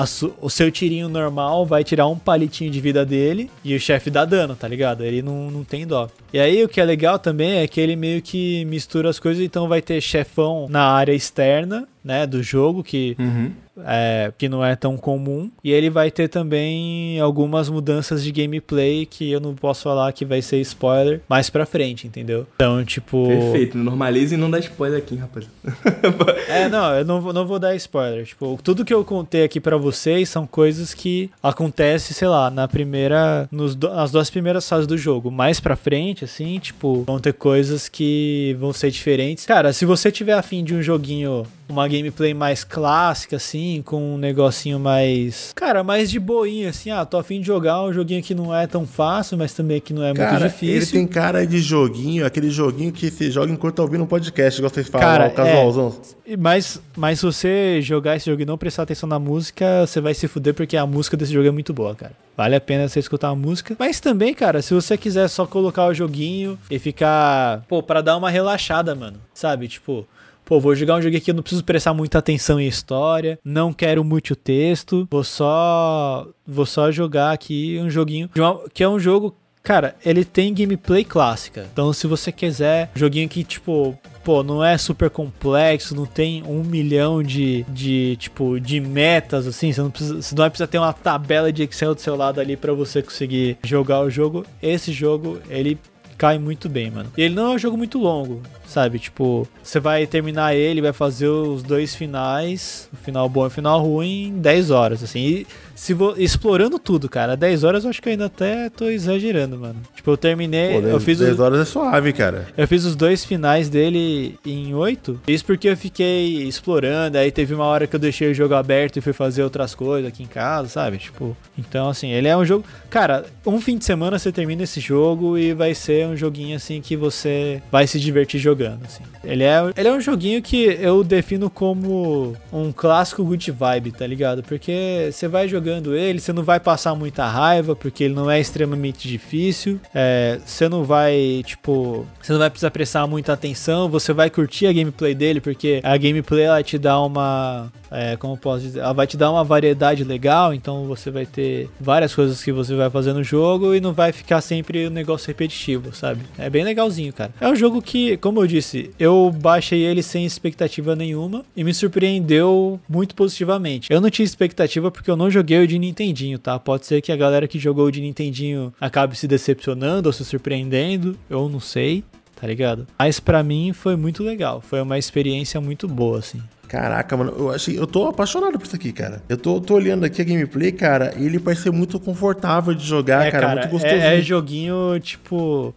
o 0.41 0.49
seu 0.49 0.71
tirinho 0.71 1.09
normal 1.09 1.65
vai 1.65 1.83
tirar 1.83 2.07
um 2.07 2.17
palitinho 2.17 2.71
de 2.71 2.79
vida 2.79 3.05
dele 3.05 3.49
e 3.63 3.75
o 3.75 3.79
chefe 3.79 4.09
dá 4.09 4.25
dano, 4.25 4.55
tá 4.55 4.67
ligado? 4.67 5.03
Ele 5.03 5.21
não, 5.21 5.51
não 5.51 5.63
tem 5.63 5.85
dó. 5.85 6.09
E 6.31 6.39
aí 6.39 6.63
o 6.63 6.69
que 6.69 6.81
é 6.81 6.85
legal 6.85 7.17
também 7.17 7.59
é 7.59 7.67
que 7.67 7.79
ele 7.79 7.95
meio 7.95 8.21
que 8.21 8.65
mistura 8.65 9.09
as 9.09 9.19
coisas, 9.19 9.43
então 9.43 9.67
vai 9.67 9.81
ter 9.81 10.01
chefão 10.01 10.67
na 10.69 10.83
área 10.83 11.13
externa, 11.13 11.87
né, 12.03 12.25
do 12.25 12.41
jogo, 12.41 12.83
que 12.83 13.15
Uhum. 13.19 13.51
É, 13.85 14.31
que 14.37 14.47
não 14.49 14.63
é 14.63 14.75
tão 14.75 14.97
comum. 14.97 15.49
E 15.63 15.71
ele 15.71 15.89
vai 15.89 16.09
ter 16.11 16.27
também 16.27 17.19
algumas 17.19 17.69
mudanças 17.69 18.23
de 18.23 18.31
gameplay 18.31 19.05
que 19.05 19.31
eu 19.31 19.39
não 19.39 19.53
posso 19.55 19.83
falar 19.83 20.11
que 20.13 20.25
vai 20.25 20.41
ser 20.41 20.59
spoiler 20.61 21.21
mais 21.29 21.49
pra 21.49 21.65
frente, 21.65 22.07
entendeu? 22.07 22.45
Então, 22.55 22.83
tipo. 22.83 23.27
Perfeito. 23.27 23.77
Normaliza 23.77 24.35
e 24.35 24.37
não 24.37 24.49
dá 24.49 24.59
spoiler 24.59 24.97
aqui, 24.99 25.15
rapaz. 25.15 25.47
É, 26.47 26.69
não, 26.69 26.93
eu 26.95 27.05
não, 27.05 27.21
vou- 27.21 27.33
não 27.33 27.45
vou 27.45 27.59
dar 27.59 27.75
spoiler. 27.75 28.25
Tipo, 28.25 28.57
tudo 28.63 28.85
que 28.85 28.93
eu 28.93 29.03
contei 29.03 29.43
aqui 29.43 29.59
pra 29.59 29.77
vocês 29.77 30.29
são 30.29 30.47
coisas 30.47 30.93
que 30.93 31.29
acontecem, 31.41 32.13
sei 32.15 32.27
lá, 32.27 32.49
na 32.49 32.67
primeira. 32.67 33.47
Nos, 33.51 33.75
nas 33.75 34.11
duas 34.11 34.29
primeiras 34.29 34.67
fases 34.67 34.87
do 34.87 34.97
jogo. 34.97 35.29
Mais 35.31 35.59
pra 35.59 35.75
frente, 35.75 36.23
assim, 36.23 36.57
tipo, 36.59 37.03
vão 37.03 37.19
ter 37.19 37.33
coisas 37.33 37.89
que 37.89 38.55
vão 38.59 38.71
ser 38.73 38.91
diferentes. 38.91 39.45
Cara, 39.45 39.73
se 39.73 39.85
você 39.85 40.11
tiver 40.11 40.33
afim 40.33 40.63
de 40.63 40.73
um 40.73 40.81
joguinho, 40.81 41.43
uma 41.69 41.87
gameplay 41.87 42.33
mais 42.33 42.63
clássica, 42.63 43.35
assim, 43.35 43.81
com 43.85 44.15
um 44.15 44.17
negocinho 44.17 44.79
mais. 44.79 45.51
Cara, 45.55 45.83
mais 45.83 46.09
de 46.09 46.19
boinha, 46.19 46.69
assim, 46.69 46.89
ah, 46.91 47.05
tô 47.05 47.17
afim 47.17 47.39
de 47.41 47.47
jogar 47.47 47.81
um 47.83 47.91
joguinho 47.91 48.23
que 48.23 48.33
não 48.33 48.55
é 48.55 48.65
tão 48.67 48.85
fácil, 48.85 49.37
mas 49.37 49.53
também 49.53 49.81
que 49.81 49.93
não 49.93 50.01
é 50.03 50.07
muito 50.07 50.19
Cara, 50.19 50.47
difícil. 50.47 50.75
ele 50.75 50.85
tem 50.85 51.07
cara 51.07 51.45
de 51.45 51.59
joguinho, 51.59 52.25
aquele 52.25 52.49
joguinho 52.49 52.91
que 52.91 53.11
se 53.11 53.29
joga 53.31 53.51
enquanto 53.51 53.75
tá 53.75 53.81
ouvindo 53.83 54.03
um 54.03 54.07
podcast, 54.07 54.59
igual 54.59 54.73
vocês 54.73 54.87
falam, 54.87 55.07
Cara, 55.07 55.25
ó, 55.27 55.29
casualzão. 55.29 55.95
E- 56.25 56.37
Mas, 56.37 56.81
mas 56.95 57.19
se 57.19 57.25
você 57.25 57.81
jogar 57.81 58.15
esse 58.15 58.29
jogo 58.29 58.41
e 58.41 58.45
não 58.45 58.57
prestar 58.57 58.83
atenção 58.83 59.07
na 59.07 59.19
música, 59.19 59.85
você 59.85 59.99
vai 60.01 60.13
se 60.13 60.27
fuder 60.27 60.53
porque 60.53 60.75
a 60.77 60.85
música 60.85 61.15
desse 61.17 61.31
jogo 61.33 61.47
é 61.47 61.51
muito 61.51 61.73
boa, 61.73 61.93
cara. 61.95 62.13
Vale 62.35 62.55
a 62.55 62.61
pena 62.61 62.87
você 62.87 62.99
escutar 62.99 63.29
a 63.29 63.35
música. 63.35 63.75
Mas 63.79 63.99
também, 63.99 64.33
cara, 64.33 64.61
se 64.61 64.73
você 64.73 64.95
quiser 64.97 65.27
só 65.27 65.45
colocar 65.47 65.85
o 65.87 65.93
joguinho 65.93 66.57
e 66.69 66.77
ficar, 66.77 67.63
pô, 67.67 67.81
pra 67.81 67.99
dar 68.01 68.15
uma 68.15 68.29
relaxada, 68.29 68.93
mano. 68.93 69.17
Sabe? 69.33 69.67
Tipo, 69.67 70.05
pô, 70.47 70.61
vou 70.61 70.73
jogar 70.73 70.95
um 70.95 71.01
jogo 71.01 71.17
aqui, 71.17 71.29
eu 71.29 71.35
não 71.35 71.43
preciso 71.43 71.63
prestar 71.63 71.93
muita 71.93 72.19
atenção 72.19 72.57
em 72.57 72.67
história, 72.67 73.37
não 73.43 73.73
quero 73.73 74.01
muito 74.01 74.33
texto, 74.33 75.05
vou 75.11 75.23
só 75.23 76.25
vou 76.47 76.65
só 76.65 76.89
jogar 76.89 77.33
aqui 77.33 77.77
um 77.83 77.89
joguinho 77.89 78.29
que 78.73 78.81
é 78.81 78.87
um 78.89 78.97
jogo 78.97 79.35
Cara, 79.67 79.97
ele 80.05 80.23
tem 80.23 80.53
gameplay 80.53 81.03
clássica. 81.03 81.67
Então, 81.73 81.91
se 81.91 82.07
você 82.07 82.31
quiser, 82.31 82.89
joguinho 82.95 83.27
que, 83.27 83.43
tipo, 83.43 83.99
pô, 84.23 84.41
não 84.41 84.63
é 84.63 84.77
super 84.77 85.09
complexo, 85.09 85.93
não 85.93 86.05
tem 86.05 86.41
um 86.43 86.63
milhão 86.63 87.21
de, 87.21 87.65
de 87.67 88.15
tipo, 88.15 88.61
de 88.61 88.79
metas, 88.79 89.45
assim, 89.45 89.73
você 89.73 89.81
não, 89.81 89.91
precisa, 89.91 90.21
você 90.21 90.33
não 90.33 90.43
vai 90.43 90.49
precisar 90.49 90.67
ter 90.67 90.77
uma 90.77 90.93
tabela 90.93 91.51
de 91.51 91.63
Excel 91.63 91.93
do 91.93 91.99
seu 91.99 92.15
lado 92.15 92.39
ali 92.39 92.55
pra 92.55 92.71
você 92.71 93.01
conseguir 93.01 93.57
jogar 93.61 93.99
o 93.99 94.09
jogo. 94.09 94.45
Esse 94.61 94.93
jogo, 94.93 95.41
ele 95.49 95.77
cai 96.17 96.39
muito 96.39 96.67
bem, 96.67 96.89
mano. 96.89 97.11
E 97.15 97.21
ele 97.21 97.35
não 97.35 97.51
é 97.51 97.55
um 97.55 97.59
jogo 97.59 97.77
muito 97.77 97.99
longo, 97.99 98.41
sabe? 98.67 98.99
Tipo, 98.99 99.47
você 99.63 99.79
vai 99.79 100.05
terminar 100.05 100.55
ele, 100.55 100.81
vai 100.81 100.93
fazer 100.93 101.27
os 101.27 101.63
dois 101.63 101.95
finais, 101.95 102.89
o 102.93 102.97
final 102.97 103.27
bom 103.27 103.45
e 103.45 103.47
o 103.47 103.49
final 103.49 103.81
ruim, 103.81 104.27
em 104.27 104.39
10 104.39 104.71
horas, 104.71 105.03
assim. 105.03 105.19
E 105.19 105.47
se 105.73 105.93
vo... 105.93 106.15
explorando 106.17 106.77
tudo, 106.77 107.07
cara, 107.07 107.37
10 107.37 107.63
horas 107.63 107.83
eu 107.83 107.89
acho 107.89 108.01
que 108.01 108.09
eu 108.09 108.11
ainda 108.11 108.25
até 108.25 108.69
tô 108.69 108.85
exagerando, 108.85 109.57
mano. 109.57 109.75
Tipo, 109.95 110.11
eu 110.11 110.17
terminei, 110.17 110.73
Pô, 110.73 110.87
eu 110.87 110.93
10, 110.93 111.03
fiz 111.03 111.19
10 111.19 111.33
os... 111.33 111.39
horas 111.39 111.59
é 111.59 111.65
suave, 111.65 112.13
cara. 112.13 112.47
Eu 112.57 112.67
fiz 112.67 112.83
os 112.83 112.95
dois 112.95 113.23
finais 113.23 113.69
dele 113.69 114.37
em 114.45 114.73
8. 114.73 115.21
Isso 115.27 115.45
porque 115.45 115.69
eu 115.69 115.77
fiquei 115.77 116.43
explorando. 116.43 117.17
Aí 117.17 117.31
teve 117.31 117.53
uma 117.53 117.65
hora 117.65 117.87
que 117.87 117.95
eu 117.95 117.99
deixei 117.99 118.31
o 118.31 118.33
jogo 118.33 118.55
aberto 118.55 118.97
e 118.97 119.01
fui 119.01 119.13
fazer 119.13 119.43
outras 119.43 119.73
coisas 119.75 120.09
aqui 120.09 120.23
em 120.23 120.27
casa, 120.27 120.67
sabe? 120.67 120.97
Tipo, 120.97 121.37
então 121.57 121.89
assim, 121.89 122.09
ele 122.09 122.27
é 122.27 122.35
um 122.35 122.43
jogo. 122.43 122.65
Cara, 122.89 123.25
um 123.45 123.61
fim 123.61 123.77
de 123.77 123.85
semana 123.85 124.17
você 124.17 124.31
termina 124.31 124.63
esse 124.63 124.79
jogo 124.79 125.37
e 125.37 125.53
vai 125.53 125.75
ser 125.75 126.07
um 126.07 126.17
joguinho 126.17 126.55
assim 126.55 126.81
que 126.81 126.95
você 126.95 127.61
vai 127.71 127.85
se 127.85 127.99
divertir 127.99 128.39
jogando. 128.39 128.56
Assim. 128.83 129.03
Ele, 129.23 129.43
é, 129.43 129.57
ele 129.75 129.87
é 129.87 129.93
um 129.93 130.01
joguinho 130.01 130.41
que 130.41 130.65
eu 130.79 131.03
defino 131.03 131.49
como 131.49 132.35
um 132.51 132.71
clássico 132.71 133.23
good 133.23 133.51
vibe, 133.51 133.91
tá 133.91 134.07
ligado? 134.07 134.43
Porque 134.43 135.09
você 135.11 135.27
vai 135.27 135.47
jogando 135.47 135.95
ele, 135.95 136.19
você 136.19 136.31
não 136.31 136.43
vai 136.43 136.59
passar 136.59 136.95
muita 136.95 137.27
raiva, 137.27 137.75
porque 137.75 138.03
ele 138.03 138.13
não 138.13 138.29
é 138.29 138.39
extremamente 138.39 139.07
difícil. 139.07 139.79
É, 139.93 140.39
você 140.45 140.69
não 140.69 140.83
vai, 140.83 141.43
tipo, 141.45 142.05
você 142.21 142.31
não 142.31 142.39
vai 142.39 142.49
precisar 142.49 142.71
prestar 142.71 143.07
muita 143.07 143.33
atenção, 143.33 143.89
você 143.89 144.13
vai 144.13 144.29
curtir 144.29 144.67
a 144.67 144.73
gameplay 144.73 145.13
dele, 145.13 145.41
porque 145.41 145.81
a 145.83 145.97
gameplay 145.97 146.43
ela 146.43 146.63
te 146.63 146.77
dá 146.77 146.99
uma. 146.99 147.71
É, 147.91 148.15
como 148.17 148.37
posso 148.37 148.63
dizer? 148.63 148.79
Ela 148.79 148.93
vai 148.93 149.07
te 149.07 149.17
dar 149.17 149.31
uma 149.31 149.43
variedade 149.43 150.03
legal, 150.03 150.53
então 150.53 150.85
você 150.85 151.09
vai 151.09 151.25
ter 151.25 151.69
várias 151.79 152.13
coisas 152.13 152.43
que 152.43 152.51
você 152.51 152.75
vai 152.75 152.89
fazer 152.89 153.13
no 153.13 153.23
jogo 153.23 153.73
e 153.73 153.79
não 153.79 153.93
vai 153.93 154.11
ficar 154.11 154.41
sempre 154.41 154.87
um 154.87 154.91
negócio 154.91 155.27
repetitivo, 155.27 155.95
sabe? 155.95 156.21
É 156.37 156.49
bem 156.49 156.63
legalzinho, 156.63 157.13
cara. 157.13 157.31
É 157.39 157.47
um 157.47 157.55
jogo 157.55 157.81
que, 157.81 158.17
como 158.17 158.41
eu 158.41 158.47
disse, 158.47 158.91
eu 158.99 159.33
baixei 159.41 159.83
ele 159.85 160.03
sem 160.03 160.25
expectativa 160.25 160.95
nenhuma 160.95 161.43
e 161.55 161.63
me 161.63 161.73
surpreendeu 161.73 162.79
muito 162.89 163.15
positivamente. 163.15 163.91
Eu 163.91 164.01
não 164.01 164.09
tinha 164.09 164.25
expectativa 164.25 164.91
porque 164.91 165.09
eu 165.09 165.17
não 165.17 165.29
joguei 165.29 165.59
o 165.59 165.67
de 165.67 165.77
Nintendinho, 165.79 166.39
tá? 166.39 166.57
Pode 166.59 166.85
ser 166.85 167.01
que 167.01 167.11
a 167.11 167.15
galera 167.17 167.47
que 167.47 167.59
jogou 167.59 167.85
o 167.85 167.91
de 167.91 168.01
Nintendinho 168.01 168.73
acabe 168.79 169.17
se 169.17 169.27
decepcionando 169.27 170.09
ou 170.09 170.13
se 170.13 170.23
surpreendendo, 170.25 171.17
eu 171.29 171.47
não 171.49 171.59
sei. 171.59 172.03
tá 172.39 172.45
ligado? 172.45 172.85
Mas 172.99 173.19
pra 173.19 173.41
mim 173.41 173.73
foi 173.73 173.95
muito 173.95 174.21
legal, 174.23 174.61
foi 174.61 174.79
uma 174.79 174.97
experiência 174.99 175.59
muito 175.59 175.87
boa, 175.87 176.19
assim. 176.19 176.39
Caraca, 176.67 177.15
mano, 177.15 177.33
eu 177.37 177.51
achei, 177.51 177.77
eu 177.77 177.87
tô 177.87 178.07
apaixonado 178.07 178.57
por 178.59 178.65
isso 178.65 178.75
aqui, 178.75 178.91
cara. 178.91 179.21
Eu 179.29 179.37
tô, 179.37 179.61
tô 179.61 179.75
olhando 179.75 180.05
aqui 180.05 180.21
a 180.21 180.25
gameplay, 180.25 180.71
cara, 180.71 181.13
e 181.17 181.25
ele 181.25 181.39
parece 181.39 181.63
ser 181.63 181.71
muito 181.71 181.99
confortável 181.99 182.73
de 182.73 182.85
jogar, 182.85 183.25
é, 183.25 183.31
cara, 183.31 183.53
muito 183.53 183.69
gostoso. 183.69 183.93
É, 183.93 184.19
é 184.19 184.21
joguinho, 184.21 184.99
tipo. 184.99 185.73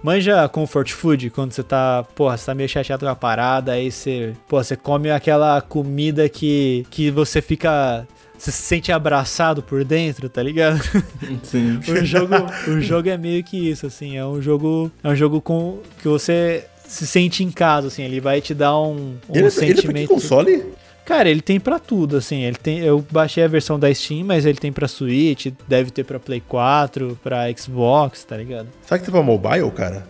Manja 0.00 0.48
comfort 0.48 0.92
food, 0.92 1.28
quando 1.30 1.50
você 1.50 1.62
tá, 1.62 2.06
porra, 2.14 2.36
você 2.36 2.46
tá 2.46 2.54
meio 2.54 2.68
chateado 2.68 3.04
com 3.04 3.10
a 3.10 3.16
parada, 3.16 3.72
aí 3.72 3.90
você, 3.90 4.32
pô, 4.46 4.62
você 4.62 4.76
come 4.76 5.10
aquela 5.10 5.60
comida 5.60 6.28
que, 6.28 6.86
que 6.88 7.10
você 7.10 7.42
fica 7.42 8.06
você 8.38 8.52
se 8.52 8.62
sente 8.62 8.92
abraçado 8.92 9.60
por 9.60 9.84
dentro, 9.84 10.28
tá 10.28 10.40
ligado? 10.40 10.80
Sim. 11.42 11.80
o 11.88 12.04
jogo, 12.04 12.34
o 12.68 12.80
jogo 12.80 13.08
é 13.08 13.18
meio 13.18 13.42
que 13.42 13.70
isso, 13.70 13.86
assim, 13.86 14.16
é 14.16 14.24
um 14.24 14.40
jogo, 14.40 14.92
é 15.02 15.08
um 15.08 15.16
jogo 15.16 15.40
com 15.40 15.80
que 16.00 16.06
você 16.06 16.64
se 16.88 17.06
sente 17.06 17.44
em 17.44 17.50
casa, 17.50 17.88
assim, 17.88 18.02
ele 18.02 18.20
vai 18.20 18.40
te 18.40 18.54
dar 18.54 18.76
um, 18.80 19.14
um 19.28 19.36
ele, 19.36 19.50
sentimento. 19.50 19.78
Ele 19.84 19.88
é 19.88 19.92
pra 19.92 20.00
que 20.00 20.06
console? 20.08 20.66
Cara, 21.04 21.28
ele 21.30 21.40
tem 21.40 21.58
para 21.58 21.78
tudo, 21.78 22.16
assim, 22.18 22.42
ele 22.42 22.56
tem, 22.56 22.80
eu 22.80 23.04
baixei 23.10 23.42
a 23.42 23.48
versão 23.48 23.78
da 23.78 23.92
Steam, 23.94 24.26
mas 24.26 24.44
ele 24.44 24.58
tem 24.58 24.70
para 24.70 24.86
Switch, 24.86 25.46
deve 25.66 25.90
ter 25.90 26.04
para 26.04 26.18
Play 26.18 26.42
4, 26.46 27.18
para 27.22 27.50
Xbox, 27.56 28.24
tá 28.24 28.36
ligado? 28.36 28.68
Será 28.82 28.98
que 28.98 29.04
tem 29.04 29.12
pra 29.12 29.22
mobile, 29.22 29.70
cara? 29.70 30.06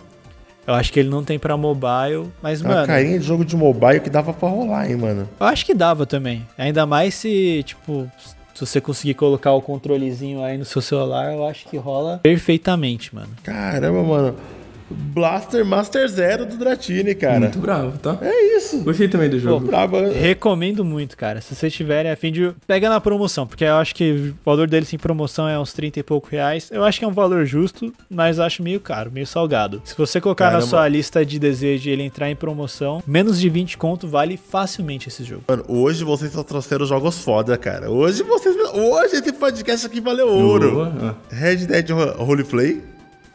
Eu 0.67 0.75
acho 0.75 0.93
que 0.93 1.01
ele 1.01 1.09
não 1.09 1.25
tem 1.25 1.39
pra 1.39 1.57
mobile, 1.57 2.31
mas, 2.43 2.61
Uma 2.61 2.75
mano. 2.75 2.87
carinha 2.87 3.19
de 3.19 3.25
jogo 3.25 3.45
de 3.45 3.57
mobile 3.57 4.01
que 4.01 4.11
dava 4.11 4.35
pra 4.35 4.49
rolar, 4.49 4.91
hein, 4.91 4.97
mano. 4.97 5.29
Eu 5.39 5.47
acho 5.47 5.65
que 5.65 5.73
dava 5.73 6.05
também. 6.05 6.47
Ainda 6.59 6.85
mais 6.85 7.15
se, 7.15 7.63
tipo, 7.65 8.11
se 8.53 8.67
você 8.67 8.81
conseguir 8.81 9.15
colocar 9.15 9.53
o 9.53 9.63
controlezinho 9.63 10.43
aí 10.43 10.59
no 10.59 10.65
seu 10.65 10.83
celular, 10.83 11.33
eu 11.33 11.47
acho 11.47 11.67
que 11.69 11.77
rola 11.77 12.19
perfeitamente, 12.23 13.15
mano. 13.15 13.31
Caramba, 13.45 14.03
mano. 14.03 14.35
Blaster 14.91 15.65
Master 15.65 16.09
Zero 16.09 16.47
do 16.47 16.57
Dratini, 16.57 17.15
cara. 17.15 17.41
Muito 17.41 17.59
bravo, 17.59 17.99
tá? 17.99 18.19
É 18.23 18.57
isso. 18.57 18.81
Gostei 18.83 19.09
também 19.09 19.29
do 19.29 19.39
jogo. 19.39 19.61
Pô, 19.61 19.67
brabo. 19.67 19.97
Recomendo 20.11 20.85
muito, 20.85 21.17
cara. 21.17 21.41
Se 21.41 21.55
vocês 21.55 21.73
tiverem 21.73 22.11
a 22.11 22.17
fim 22.17 22.33
de. 22.33 22.53
Pega 22.67 22.89
na 22.89 23.01
promoção, 23.01 23.47
porque 23.47 23.65
eu 23.65 23.75
acho 23.77 23.95
que 23.95 24.13
o 24.13 24.35
valor 24.45 24.69
deles 24.69 24.93
em 24.93 24.99
promoção 24.99 25.49
é 25.49 25.59
uns 25.59 25.73
30 25.73 26.01
e 26.01 26.03
pouco 26.03 26.29
reais. 26.31 26.69
Eu 26.73 26.85
acho 26.85 26.99
que 26.99 27.05
é 27.05 27.09
um 27.09 27.13
valor 27.13 27.45
justo, 27.45 27.93
mas 28.09 28.39
eu 28.39 28.45
acho 28.45 28.63
meio 28.63 28.81
caro, 28.81 29.11
meio 29.11 29.27
salgado. 29.27 29.81
Se 29.85 29.97
você 29.97 30.21
colocar 30.21 30.47
Caramba. 30.47 30.65
na 30.65 30.67
sua 30.69 30.89
lista 30.89 31.25
de 31.25 31.39
desejo 31.39 31.89
e 31.89 31.93
ele 31.93 32.03
entrar 32.03 32.31
em 32.31 32.37
promoção, 32.37 33.03
menos 33.07 33.39
de 33.41 33.49
20 33.49 33.77
conto 33.79 34.09
vale 34.09 34.37
facilmente 34.37 35.09
esse 35.09 35.25
jogo. 35.25 35.43
Mano, 35.49 35.65
hoje 35.69 36.05
vocês 36.05 36.33
só 36.33 36.43
trouxeram 36.43 36.87
jogos 36.87 37.19
foda, 37.23 37.57
cara. 37.57 37.91
Hoje 37.91 38.23
vocês. 38.23 38.57
Hoje 38.75 39.17
esse 39.17 39.33
podcast 39.33 39.87
aqui 39.87 40.01
valeu 40.01 40.29
ouro. 40.29 40.73
Boa. 40.73 41.17
Red 41.31 41.57
Dead 41.67 41.91
Ro- 41.91 42.25
Roleplay, 42.25 42.83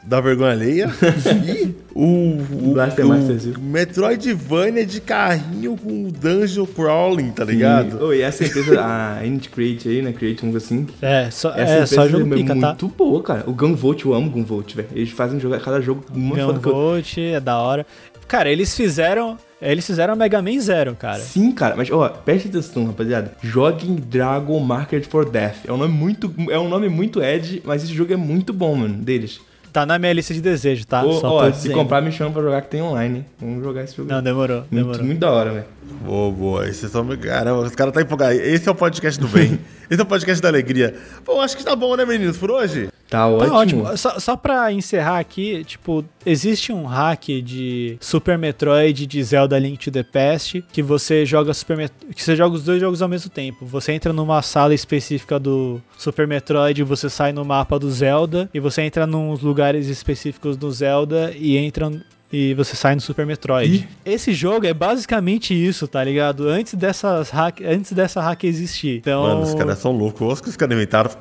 da 0.05 0.19
vergonha 0.19 0.51
alheia. 0.51 0.89
e 1.45 1.75
o, 1.95 2.37
o, 2.69 2.73
Blaster 2.73 3.05
o 3.05 3.09
Master 3.09 3.37
Zero. 3.37 3.61
Metroidvania 3.61 4.85
de 4.85 4.99
carrinho 4.99 5.77
com 5.77 6.09
dungeon 6.09 6.65
crawling, 6.65 7.31
tá 7.31 7.45
ligado? 7.45 7.97
E, 7.97 8.03
oh, 8.03 8.13
e 8.13 8.21
essa 8.21 8.43
empresa, 8.43 8.83
a 8.83 9.25
Init 9.25 9.49
Create 9.49 9.87
aí, 9.87 10.01
né? 10.01 10.11
Create, 10.11 10.45
dizer 10.45 10.57
assim. 10.57 10.87
É, 11.01 11.29
só, 11.31 11.51
Essa 11.51 11.61
é, 11.61 11.85
só 11.85 12.05
empresa 12.05 12.19
jogo 12.19 12.33
é 12.33 12.37
pica, 12.37 12.55
tá? 12.59 12.67
muito 12.67 12.87
boa, 12.89 13.23
cara. 13.23 13.43
O 13.47 13.53
Gunvolt, 13.53 14.03
eu 14.03 14.13
amo 14.13 14.29
Gunvolt, 14.29 14.75
velho. 14.75 14.89
Eles 14.93 15.11
fazem 15.11 15.39
jogar 15.39 15.59
cada 15.59 15.79
jogo 15.81 16.03
muito 16.13 16.43
foda 16.43 16.59
que 16.59 16.67
eu... 16.67 16.71
Gunvolt 16.71 17.17
é 17.17 17.39
da 17.39 17.57
hora. 17.57 17.85
Cara, 18.27 18.49
eles 18.49 18.75
fizeram. 18.75 19.37
Eles 19.61 19.85
fizeram 19.85 20.15
Mega 20.15 20.41
Man 20.41 20.59
Zero, 20.59 20.93
cara. 20.95 21.19
Sim, 21.19 21.51
cara, 21.53 21.75
mas 21.75 21.89
ó, 21.89 22.09
preste 22.09 22.49
atenção, 22.49 22.85
rapaziada. 22.85 23.31
Joguem 23.41 23.95
Dragon 23.95 24.59
Market 24.59 25.05
for 25.05 25.29
Death. 25.29 25.65
É 25.65 25.71
um 25.71 25.77
nome 25.77 25.93
muito, 25.93 26.33
é 26.49 26.59
um 26.59 26.67
nome 26.67 26.89
muito 26.89 27.21
edgy, 27.21 27.61
mas 27.63 27.83
esse 27.83 27.93
jogo 27.93 28.11
é 28.11 28.17
muito 28.17 28.51
bom, 28.51 28.75
mano, 28.75 28.95
deles. 28.95 29.39
Tá 29.73 29.87
na 29.87 29.97
minha 29.97 30.13
lista 30.13 30.35
de 30.35 30.39
desejo, 30.39 30.85
tá? 30.85 31.03
Ô, 31.03 31.13
Só 31.19 31.29
ó, 31.33 31.45
se 31.47 31.63
dizendo. 31.63 31.73
comprar 31.73 31.99
me 31.99 32.11
chama 32.11 32.29
pra 32.31 32.43
jogar 32.43 32.61
que 32.61 32.69
tem 32.69 32.81
online. 32.83 33.17
hein? 33.17 33.25
Vamos 33.41 33.63
jogar 33.63 33.83
esse 33.83 33.95
jogo. 33.97 34.07
Não, 34.07 34.21
demorou, 34.21 34.57
muito, 34.59 34.75
demorou. 34.75 35.03
muito 35.03 35.19
da 35.19 35.31
hora, 35.31 35.51
velho. 35.51 35.65
Boa, 36.05 36.31
boa. 36.31 36.61
Vocês 36.61 36.83
estão. 36.83 37.05
Caramba, 37.17 37.61
os 37.61 37.73
caras 37.75 37.91
tá 37.91 38.01
empolgados. 38.01 38.37
Esse 38.39 38.69
é 38.69 38.71
o 38.71 38.75
podcast 38.75 39.19
do 39.19 39.27
bem. 39.27 39.59
Esse 39.89 39.99
é 39.99 40.03
o 40.03 40.07
podcast 40.07 40.41
da 40.41 40.49
alegria. 40.49 40.95
Bom, 41.25 41.41
acho 41.41 41.57
que 41.57 41.63
tá 41.63 41.75
bom, 41.75 41.95
né, 41.95 42.05
meninos, 42.05 42.37
por 42.37 42.51
hoje? 42.51 42.89
Tá 43.09 43.19
Tá 43.19 43.27
ótimo. 43.27 43.55
ótimo. 43.83 43.97
Só, 43.97 44.19
só 44.19 44.35
pra 44.35 44.71
encerrar 44.71 45.19
aqui, 45.19 45.63
tipo, 45.65 46.03
existe 46.25 46.73
um 46.73 46.85
hack 46.85 47.25
de 47.43 47.95
Super 47.99 48.37
Metroid 48.39 49.05
de 49.05 49.23
Zelda 49.23 49.59
Link 49.59 49.77
to 49.77 49.91
the 49.91 50.01
Past 50.01 50.63
que 50.71 50.81
você 50.81 51.25
joga 51.25 51.53
Super 51.53 51.77
Met... 51.77 51.93
que 52.15 52.23
você 52.23 52.35
joga 52.35 52.55
os 52.55 52.63
dois 52.63 52.81
jogos 52.81 53.03
ao 53.03 53.07
mesmo 53.07 53.29
tempo. 53.29 53.65
Você 53.67 53.91
entra 53.91 54.11
numa 54.11 54.41
sala 54.41 54.73
específica 54.73 55.39
do 55.39 55.79
Super 55.95 56.25
Metroid, 56.27 56.81
você 56.83 57.07
sai 57.07 57.31
no 57.31 57.45
mapa 57.45 57.77
do 57.77 57.91
Zelda 57.91 58.49
e 58.51 58.59
você 58.59 58.81
entra 58.81 59.05
nos 59.05 59.41
lugares 59.41 59.87
específicos 59.89 60.57
do 60.57 60.71
Zelda 60.71 61.31
e 61.35 61.55
entra 61.55 61.91
e 62.33 62.55
você 62.55 62.75
sai 62.75 62.95
no 62.95 63.01
Super 63.01 63.27
Metroid. 63.27 63.75
Ih. 63.75 63.87
Esse 64.03 64.33
jogo 64.33 64.65
é 64.65 64.73
basicamente 64.73 65.53
isso, 65.53 65.87
tá 65.87 66.03
ligado? 66.03 66.47
Antes 66.47 66.73
dessas 66.73 67.29
hack, 67.29 67.61
antes 67.61 67.93
dessa 67.93 68.19
hack 68.21 68.43
existir. 68.45 68.97
Então, 68.97 69.21
Mano, 69.21 69.41
os 69.43 69.53
caras 69.53 69.77
são 69.77 69.91
loucos. 69.91 70.33
Os 70.33 70.41
que 70.41 70.49
os 70.49 70.57
caras 70.57 70.75
inventaram. 70.75 71.11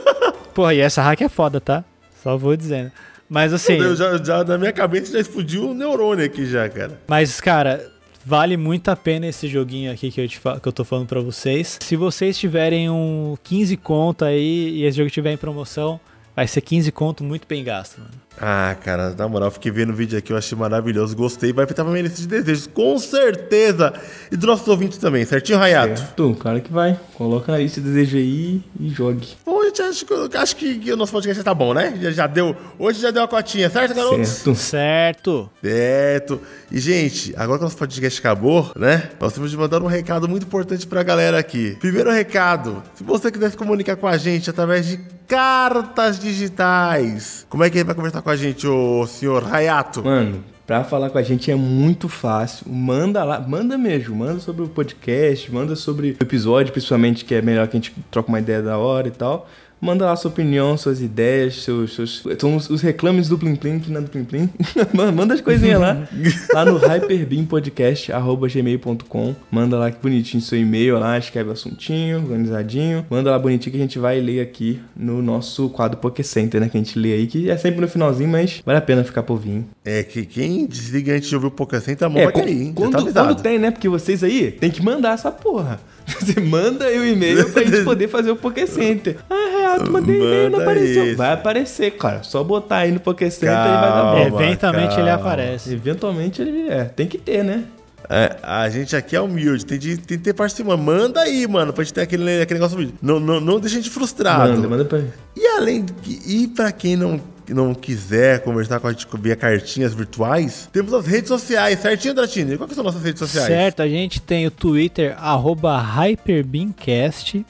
Porra, 0.54 0.72
e 0.72 0.80
essa 0.80 1.02
hack 1.02 1.20
é 1.20 1.28
foda, 1.28 1.60
tá? 1.60 1.84
Só 2.22 2.38
vou 2.38 2.56
dizendo. 2.56 2.90
Mas 3.28 3.52
assim, 3.52 3.74
Eu 3.74 3.94
já, 3.94 4.16
já, 4.16 4.42
na 4.42 4.56
minha 4.56 4.72
cabeça 4.72 5.12
já 5.12 5.20
explodiu 5.20 5.70
o 5.70 5.74
neurônio 5.74 6.24
aqui 6.24 6.46
já, 6.46 6.66
cara. 6.68 6.98
mas 7.06 7.40
cara, 7.42 7.90
vale 8.24 8.56
muito 8.56 8.88
a 8.90 8.96
pena 8.96 9.26
esse 9.26 9.48
joguinho 9.48 9.92
aqui 9.92 10.10
que 10.10 10.20
eu, 10.20 10.28
te 10.28 10.40
que 10.40 10.68
eu 10.68 10.72
tô 10.72 10.82
falando 10.84 11.06
pra 11.06 11.20
vocês. 11.20 11.78
Se 11.82 11.94
vocês 11.94 12.38
tiverem 12.38 12.88
um 12.88 13.36
15 13.44 13.76
conto 13.76 14.24
aí 14.24 14.70
e 14.76 14.84
esse 14.84 14.96
jogo 14.96 15.10
tiver 15.10 15.32
em 15.32 15.36
promoção, 15.36 16.00
vai 16.34 16.46
ser 16.46 16.62
15 16.62 16.90
conto 16.92 17.22
muito 17.22 17.46
bem 17.46 17.62
gasto, 17.62 17.98
mano. 17.98 18.23
Ah, 18.40 18.74
cara, 18.82 19.14
na 19.16 19.28
moral, 19.28 19.50
fiquei 19.50 19.70
vendo 19.70 19.90
o 19.90 19.94
vídeo 19.94 20.18
aqui, 20.18 20.32
eu 20.32 20.36
achei 20.36 20.56
maravilhoso, 20.58 21.14
gostei, 21.16 21.52
vai 21.52 21.66
pra 21.66 21.84
minha 21.84 22.02
lista 22.02 22.20
de 22.20 22.26
desejos, 22.26 22.66
com 22.66 22.98
certeza. 22.98 23.92
E 24.30 24.36
dos 24.36 24.46
nossos 24.48 24.66
ouvintes 24.66 24.98
também, 24.98 25.24
certinho, 25.24 25.58
Rayato? 25.58 26.02
Tu, 26.16 26.34
claro 26.40 26.60
que 26.60 26.72
vai. 26.72 26.98
Coloca 27.14 27.52
na 27.52 27.58
lista 27.58 27.80
de 27.80 27.88
desejo 27.88 28.16
aí 28.16 28.62
e 28.80 28.88
jogue. 28.90 29.28
Bom, 29.46 29.62
gente, 29.64 29.82
acho, 29.82 30.04
que- 30.04 30.36
acho 30.36 30.56
que, 30.56 30.78
que 30.80 30.92
o 30.92 30.96
nosso 30.96 31.12
podcast 31.12 31.38
já 31.38 31.44
tá 31.44 31.54
bom, 31.54 31.72
né? 31.72 31.96
Já, 32.00 32.10
já 32.10 32.26
deu, 32.26 32.56
hoje 32.78 33.00
já 33.00 33.10
deu 33.12 33.22
a 33.22 33.28
cotinha, 33.28 33.70
certo, 33.70 33.94
garotos? 33.94 34.28
Certo. 34.28 34.54
Certo. 34.56 35.50
Certo. 35.62 36.40
E, 36.72 36.80
gente, 36.80 37.32
agora 37.36 37.58
que 37.58 37.64
o 37.64 37.66
nosso 37.66 37.76
podcast 37.76 38.18
acabou, 38.18 38.72
né? 38.76 39.10
Nós 39.20 39.32
temos 39.32 39.50
de 39.50 39.56
mandar 39.56 39.80
um 39.82 39.86
recado 39.86 40.28
muito 40.28 40.44
importante 40.44 40.86
pra 40.86 41.02
galera 41.04 41.38
aqui. 41.38 41.76
Primeiro 41.78 42.10
recado: 42.10 42.82
se 42.94 43.04
você 43.04 43.30
quiser 43.30 43.50
se 43.50 43.56
comunicar 43.56 43.96
com 43.96 44.06
a 44.08 44.16
gente 44.16 44.50
através 44.50 44.86
de 44.86 44.98
cartas 45.26 46.18
digitais, 46.18 47.46
como 47.48 47.64
é 47.64 47.70
que 47.70 47.78
ele 47.78 47.84
vai 47.84 47.94
conversar 47.94 48.20
com 48.24 48.30
a 48.30 48.36
gente, 48.36 48.66
ô 48.66 49.06
senhor 49.06 49.44
Hayato? 49.52 50.02
Mano, 50.02 50.42
pra 50.66 50.82
falar 50.82 51.10
com 51.10 51.18
a 51.18 51.22
gente 51.22 51.50
é 51.50 51.54
muito 51.54 52.08
fácil. 52.08 52.66
Manda 52.72 53.22
lá, 53.22 53.38
manda 53.38 53.76
mesmo. 53.76 54.16
Manda 54.16 54.40
sobre 54.40 54.62
o 54.62 54.68
podcast, 54.68 55.52
manda 55.52 55.76
sobre 55.76 56.16
o 56.18 56.22
episódio, 56.22 56.72
principalmente, 56.72 57.22
que 57.24 57.34
é 57.34 57.42
melhor 57.42 57.68
que 57.68 57.76
a 57.76 57.80
gente 57.80 57.94
troca 58.10 58.30
uma 58.30 58.40
ideia 58.40 58.62
da 58.62 58.78
hora 58.78 59.08
e 59.08 59.10
tal. 59.10 59.46
Manda 59.84 60.06
lá 60.06 60.16
sua 60.16 60.30
opinião, 60.30 60.78
suas 60.78 61.02
ideias, 61.02 61.62
seus. 61.62 61.94
seus 61.94 62.22
são 62.38 62.56
os, 62.56 62.70
os 62.70 62.80
reclames 62.80 63.28
do 63.28 63.36
Plim 63.36 63.54
Plim, 63.54 63.78
que 63.78 63.90
não 63.90 64.00
é 64.00 64.04
do 64.04 64.08
Plim 64.08 64.24
Plim. 64.24 64.48
Manda 65.14 65.34
as 65.34 65.42
coisinhas 65.42 65.78
lá. 65.78 66.08
lá 66.54 66.64
no 66.64 66.78
hyperbeampodcast.gmail.com. 66.78 69.34
Manda 69.50 69.76
lá 69.76 69.90
que 69.90 70.02
bonitinho 70.02 70.42
seu 70.42 70.58
e-mail 70.58 70.98
lá, 70.98 71.18
escreve 71.18 71.50
o 71.50 71.52
assuntinho, 71.52 72.16
organizadinho. 72.16 73.04
Manda 73.10 73.30
lá 73.30 73.38
bonitinho 73.38 73.72
que 73.72 73.78
a 73.78 73.82
gente 73.82 73.98
vai 73.98 74.18
ler 74.20 74.40
aqui 74.40 74.80
no 74.96 75.20
nosso 75.20 75.68
quadro 75.68 75.98
Poké 75.98 76.22
Center, 76.22 76.62
né? 76.62 76.70
Que 76.70 76.78
a 76.78 76.80
gente 76.80 76.98
lê 76.98 77.12
aí, 77.12 77.26
que 77.26 77.50
é 77.50 77.56
sempre 77.58 77.82
no 77.82 77.88
finalzinho, 77.88 78.30
mas 78.30 78.62
vale 78.64 78.78
a 78.78 78.82
pena 78.82 79.04
ficar 79.04 79.22
por 79.22 79.36
vir. 79.36 79.66
É 79.84 80.02
que 80.02 80.24
quem 80.24 80.64
desliga 80.66 81.14
antes 81.14 81.28
de 81.28 81.34
ouvir 81.34 81.48
o 81.48 81.50
podcast, 81.50 82.02
a 82.02 82.08
mão 82.08 82.22
É, 82.22 82.24
vai 82.24 82.32
cair, 82.32 82.62
hein? 82.62 82.68
Já 82.68 82.74
quando, 82.74 83.12
tá 83.12 83.22
quando 83.22 83.42
tem, 83.42 83.58
né? 83.58 83.70
Porque 83.70 83.90
vocês 83.90 84.24
aí 84.24 84.50
tem 84.50 84.70
que 84.70 84.82
mandar 84.82 85.12
essa 85.12 85.30
porra. 85.30 85.78
Você 86.20 86.40
manda 86.40 86.84
aí 86.84 86.98
o 86.98 87.04
e-mail 87.06 87.48
pra 87.50 87.62
gente 87.64 87.82
poder 87.84 88.08
fazer 88.08 88.30
o 88.30 88.36
Poké 88.36 88.66
Center. 88.66 89.16
Ah, 89.28 89.58
Reato, 89.58 89.90
mandei 89.90 90.16
e-mail, 90.16 90.50
não 90.50 90.60
apareceu. 90.60 91.06
isso. 91.06 91.16
Vai 91.16 91.32
aparecer, 91.32 91.90
cara. 91.92 92.22
Só 92.22 92.44
botar 92.44 92.78
aí 92.78 92.92
no 92.92 93.00
Poké 93.00 93.30
Center 93.30 93.48
e 93.48 93.54
vai 93.54 93.64
dar 93.64 93.90
Calma. 93.92 94.30
bom. 94.30 94.40
Eventualmente 94.42 94.94
ele 94.94 95.08
calma. 95.08 95.14
aparece. 95.14 95.72
Eventualmente 95.72 96.42
ele 96.42 96.68
é. 96.68 96.84
Tem 96.84 97.06
que 97.06 97.18
ter, 97.18 97.42
né? 97.42 97.64
É, 98.10 98.36
a 98.42 98.68
gente 98.68 98.94
aqui 98.94 99.16
é 99.16 99.20
humilde, 99.20 99.64
tem 99.64 99.78
de, 99.78 99.96
tem 99.96 100.18
de 100.18 100.24
ter 100.24 100.34
parceria. 100.34 100.76
Manda 100.76 101.20
aí, 101.22 101.46
mano, 101.46 101.72
pra 101.72 101.82
gente 101.82 101.94
ter 101.94 102.02
aquele, 102.02 102.42
aquele 102.42 102.60
negócio 102.60 102.76
humilde. 102.76 102.94
Não, 103.00 103.18
não, 103.18 103.40
não 103.40 103.58
deixa 103.58 103.78
a 103.78 103.80
gente 103.80 103.90
frustrado. 103.90 104.52
Manda, 104.52 104.68
manda 104.68 104.84
pra. 104.84 105.00
E 105.34 105.46
além 105.56 105.84
de 105.86 105.92
que, 105.94 106.20
e 106.26 106.48
pra 106.48 106.70
quem 106.70 106.96
não, 106.96 107.18
não 107.48 107.74
quiser 107.74 108.42
conversar 108.42 108.80
com 108.80 108.86
a 108.86 108.92
gente 108.92 109.06
via 109.20 109.36
cartinhas 109.36 109.94
virtuais, 109.94 110.68
temos 110.72 110.92
as 110.94 111.06
redes 111.06 111.28
sociais, 111.28 111.80
certinho, 111.80 112.14
Dratini? 112.14 112.56
Qual 112.56 112.68
que 112.68 112.74
são 112.74 112.84
nossas 112.84 113.02
redes 113.02 113.18
sociais? 113.18 113.48
Certo, 113.48 113.82
a 113.82 113.88
gente 113.88 114.20
tem 114.20 114.46
o 114.46 114.50
Twitter, 114.50 115.14
arroba 115.18 115.78
HyperbeamCast. 115.78 117.44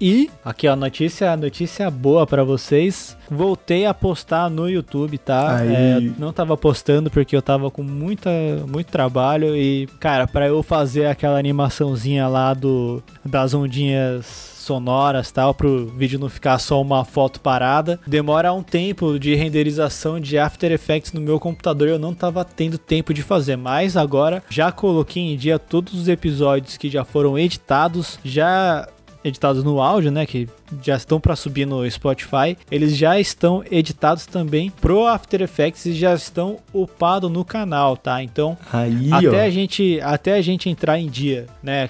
E 0.00 0.28
aqui 0.44 0.68
ó, 0.68 0.74
notícia, 0.74 1.36
notícia 1.36 1.90
boa 1.90 2.26
pra 2.26 2.42
vocês. 2.42 3.16
Voltei 3.30 3.86
a 3.86 3.94
postar 3.94 4.50
no 4.50 4.68
YouTube, 4.68 5.16
tá? 5.18 5.60
É, 5.64 6.00
não 6.18 6.32
tava 6.32 6.56
postando 6.56 7.10
porque 7.10 7.34
eu 7.34 7.40
tava 7.40 7.70
com 7.70 7.82
muita, 7.82 8.28
muito 8.68 8.88
trabalho 8.88 9.56
e, 9.56 9.86
cara, 10.00 10.26
pra 10.26 10.48
eu 10.48 10.62
fazer 10.62 11.06
aquela 11.06 11.38
animaçãozinha 11.38 12.26
lá 12.26 12.52
do 12.52 13.02
das 13.24 13.54
ondinhas 13.54 14.53
sonoras 14.64 15.30
tal, 15.30 15.54
pro 15.54 15.86
vídeo 15.86 16.18
não 16.18 16.28
ficar 16.28 16.58
só 16.58 16.80
uma 16.80 17.04
foto 17.04 17.40
parada. 17.40 18.00
Demora 18.06 18.52
um 18.52 18.62
tempo 18.62 19.18
de 19.18 19.34
renderização 19.34 20.18
de 20.18 20.38
After 20.38 20.72
Effects 20.72 21.12
no 21.12 21.20
meu 21.20 21.38
computador, 21.38 21.88
eu 21.88 21.98
não 21.98 22.14
tava 22.14 22.44
tendo 22.44 22.78
tempo 22.78 23.12
de 23.14 23.22
fazer, 23.22 23.56
mas 23.56 23.96
agora 23.96 24.42
já 24.48 24.72
coloquei 24.72 25.22
em 25.22 25.36
dia 25.36 25.58
todos 25.58 25.94
os 25.94 26.08
episódios 26.08 26.76
que 26.76 26.88
já 26.90 27.04
foram 27.04 27.38
editados, 27.38 28.18
já 28.24 28.88
editados 29.24 29.64
no 29.64 29.80
áudio, 29.80 30.12
né, 30.12 30.26
que 30.26 30.46
já 30.82 30.96
estão 30.96 31.18
para 31.18 31.34
subir 31.34 31.66
no 31.66 31.90
Spotify, 31.90 32.58
eles 32.70 32.94
já 32.94 33.18
estão 33.18 33.64
editados 33.70 34.26
também 34.26 34.70
pro 34.70 35.06
After 35.06 35.40
Effects 35.40 35.86
e 35.86 35.94
já 35.94 36.14
estão 36.14 36.58
upados 36.72 37.30
no 37.30 37.44
canal, 37.44 37.96
tá? 37.96 38.22
Então, 38.22 38.56
Aí, 38.70 39.10
até 39.10 39.42
ó. 39.42 39.46
a 39.46 39.50
gente 39.50 39.98
até 40.02 40.34
a 40.34 40.42
gente 40.42 40.68
entrar 40.68 40.98
em 40.98 41.08
dia, 41.08 41.46
né, 41.62 41.88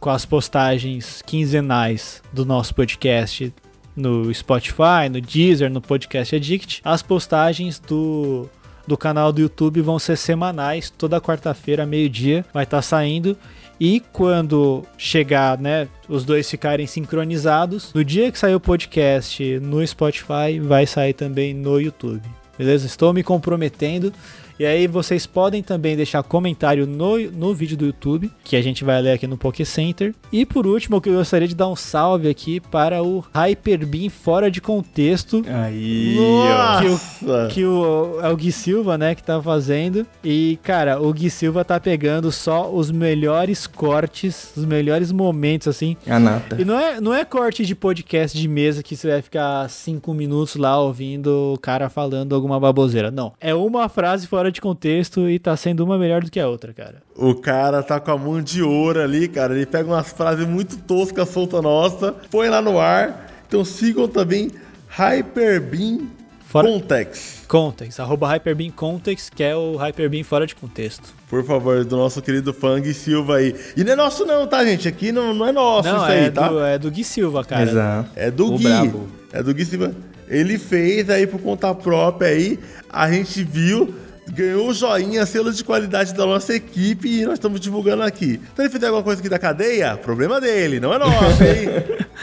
com 0.00 0.10
as 0.10 0.24
postagens 0.24 1.22
quinzenais 1.22 2.22
do 2.32 2.44
nosso 2.44 2.74
podcast 2.74 3.52
no 3.94 4.32
Spotify, 4.32 5.08
no 5.10 5.20
Deezer, 5.20 5.70
no 5.70 5.80
Podcast 5.80 6.34
Addict, 6.34 6.80
as 6.82 7.02
postagens 7.02 7.78
do 7.78 8.48
do 8.86 8.96
canal 8.96 9.32
do 9.32 9.40
YouTube 9.40 9.80
vão 9.82 10.00
ser 10.00 10.16
semanais, 10.16 10.90
toda 10.90 11.20
quarta-feira, 11.20 11.86
meio-dia, 11.86 12.44
vai 12.52 12.64
estar 12.64 12.82
saindo. 12.82 13.36
E 13.78 14.00
quando 14.12 14.84
chegar, 14.98 15.58
né, 15.58 15.86
os 16.08 16.24
dois 16.24 16.50
ficarem 16.50 16.88
sincronizados, 16.88 17.92
no 17.94 18.04
dia 18.04 18.32
que 18.32 18.38
sair 18.38 18.54
o 18.54 18.58
podcast 18.58 19.60
no 19.60 19.86
Spotify, 19.86 20.58
vai 20.60 20.86
sair 20.86 21.12
também 21.12 21.54
no 21.54 21.80
YouTube. 21.80 22.22
Beleza? 22.58 22.84
Estou 22.84 23.12
me 23.12 23.22
comprometendo. 23.22 24.12
E 24.60 24.66
aí 24.66 24.86
vocês 24.86 25.26
podem 25.26 25.62
também 25.62 25.96
deixar 25.96 26.22
comentário 26.22 26.86
no, 26.86 27.18
no 27.30 27.54
vídeo 27.54 27.78
do 27.78 27.86
YouTube, 27.86 28.30
que 28.44 28.54
a 28.56 28.60
gente 28.60 28.84
vai 28.84 29.00
ler 29.00 29.12
aqui 29.12 29.26
no 29.26 29.38
Poké 29.38 29.64
Center. 29.64 30.14
E 30.30 30.44
por 30.44 30.66
último, 30.66 31.00
eu 31.02 31.14
gostaria 31.14 31.48
de 31.48 31.54
dar 31.54 31.66
um 31.66 31.74
salve 31.74 32.28
aqui 32.28 32.60
para 32.60 33.02
o 33.02 33.24
Hyperbeam 33.34 34.10
fora 34.10 34.50
de 34.50 34.60
contexto. 34.60 35.42
Aí, 35.48 36.14
Nossa! 36.14 37.24
Que 37.24 37.24
o, 37.24 37.48
que 37.48 37.64
o, 37.64 38.20
é 38.20 38.28
o 38.28 38.36
Gui 38.36 38.52
Silva, 38.52 38.98
né, 38.98 39.14
que 39.14 39.22
tá 39.22 39.40
fazendo. 39.40 40.06
E, 40.22 40.58
cara, 40.62 41.00
o 41.00 41.10
Gui 41.10 41.30
Silva 41.30 41.64
tá 41.64 41.80
pegando 41.80 42.30
só 42.30 42.70
os 42.70 42.90
melhores 42.90 43.66
cortes, 43.66 44.52
os 44.54 44.66
melhores 44.66 45.10
momentos, 45.10 45.68
assim. 45.68 45.96
A 46.06 46.18
nata. 46.18 46.60
E 46.60 46.66
não 46.66 46.78
é, 46.78 47.00
não 47.00 47.14
é 47.14 47.24
corte 47.24 47.64
de 47.64 47.74
podcast 47.74 48.38
de 48.38 48.46
mesa 48.46 48.82
que 48.82 48.94
você 48.94 49.08
vai 49.08 49.22
ficar 49.22 49.70
cinco 49.70 50.12
minutos 50.12 50.56
lá 50.56 50.78
ouvindo 50.78 51.54
o 51.54 51.58
cara 51.58 51.88
falando 51.88 52.34
alguma 52.34 52.60
baboseira. 52.60 53.10
Não. 53.10 53.32
É 53.40 53.54
uma 53.54 53.88
frase 53.88 54.26
fora 54.26 54.49
de 54.50 54.60
contexto 54.60 55.28
e 55.28 55.38
tá 55.38 55.56
sendo 55.56 55.84
uma 55.84 55.96
melhor 55.98 56.22
do 56.22 56.30
que 56.30 56.38
a 56.40 56.48
outra, 56.48 56.72
cara. 56.72 57.02
O 57.16 57.34
cara 57.34 57.82
tá 57.82 57.98
com 58.00 58.10
a 58.10 58.18
mão 58.18 58.40
de 58.42 58.62
ouro 58.62 59.00
ali, 59.02 59.28
cara. 59.28 59.54
Ele 59.54 59.66
pega 59.66 59.88
umas 59.88 60.12
frases 60.12 60.46
muito 60.46 60.76
toscas, 60.78 61.28
solta 61.28 61.60
nossa, 61.62 62.12
põe 62.30 62.48
lá 62.48 62.60
no 62.62 62.78
ar. 62.78 63.28
Então 63.46 63.64
sigam 63.64 64.06
também 64.08 64.50
Hyperbeam 64.88 66.08
Fora- 66.44 66.66
Context. 66.68 67.46
Context, 67.46 68.00
arroba 68.00 68.28
Hyperbeam 68.28 68.70
Context, 68.70 69.30
que 69.34 69.42
é 69.42 69.54
o 69.56 69.76
Hyperbeam 69.76 70.22
fora 70.24 70.46
de 70.46 70.54
contexto. 70.54 71.14
Por 71.28 71.44
favor, 71.44 71.84
do 71.84 71.96
nosso 71.96 72.20
querido 72.22 72.52
Fang 72.52 72.92
Silva 72.94 73.36
aí. 73.36 73.54
E 73.76 73.82
não 73.84 73.92
é 73.92 73.96
nosso 73.96 74.24
não, 74.24 74.46
tá, 74.46 74.64
gente? 74.64 74.86
Aqui 74.88 75.10
não, 75.12 75.32
não 75.34 75.46
é 75.46 75.52
nosso 75.52 75.88
não, 75.88 75.96
isso 75.98 76.06
é, 76.12 76.24
aí, 76.24 76.30
tá? 76.30 76.48
do, 76.48 76.60
é 76.60 76.78
do 76.78 76.90
Gui 76.90 77.04
Silva, 77.04 77.44
cara. 77.44 77.62
Exato. 77.70 78.10
É 78.16 78.30
do 78.30 78.46
O 78.54 78.56
Gui. 78.58 78.64
brabo. 78.64 79.08
É 79.32 79.42
do 79.42 79.52
Gui 79.54 79.64
Silva. 79.64 79.94
Ele 80.28 80.58
fez 80.58 81.08
aí 81.10 81.26
por 81.26 81.40
conta 81.40 81.72
própria 81.74 82.28
aí. 82.30 82.58
A 82.88 83.10
gente 83.10 83.42
viu, 83.44 83.94
ganhou 84.32 84.68
o 84.68 84.74
joinha, 84.74 85.24
selo 85.26 85.52
de 85.52 85.62
qualidade 85.64 86.14
da 86.14 86.24
nossa 86.26 86.54
equipe 86.54 87.08
e 87.08 87.24
nós 87.24 87.34
estamos 87.34 87.60
divulgando 87.60 88.02
aqui. 88.02 88.40
Se 88.54 88.62
ele 88.62 88.70
fizer 88.70 88.86
alguma 88.86 89.02
coisa 89.02 89.20
aqui 89.20 89.28
da 89.28 89.38
cadeia, 89.38 89.96
problema 89.96 90.40
dele, 90.40 90.80
não 90.80 90.92
é 90.94 90.98
nosso, 90.98 91.42
hein? 91.44 91.68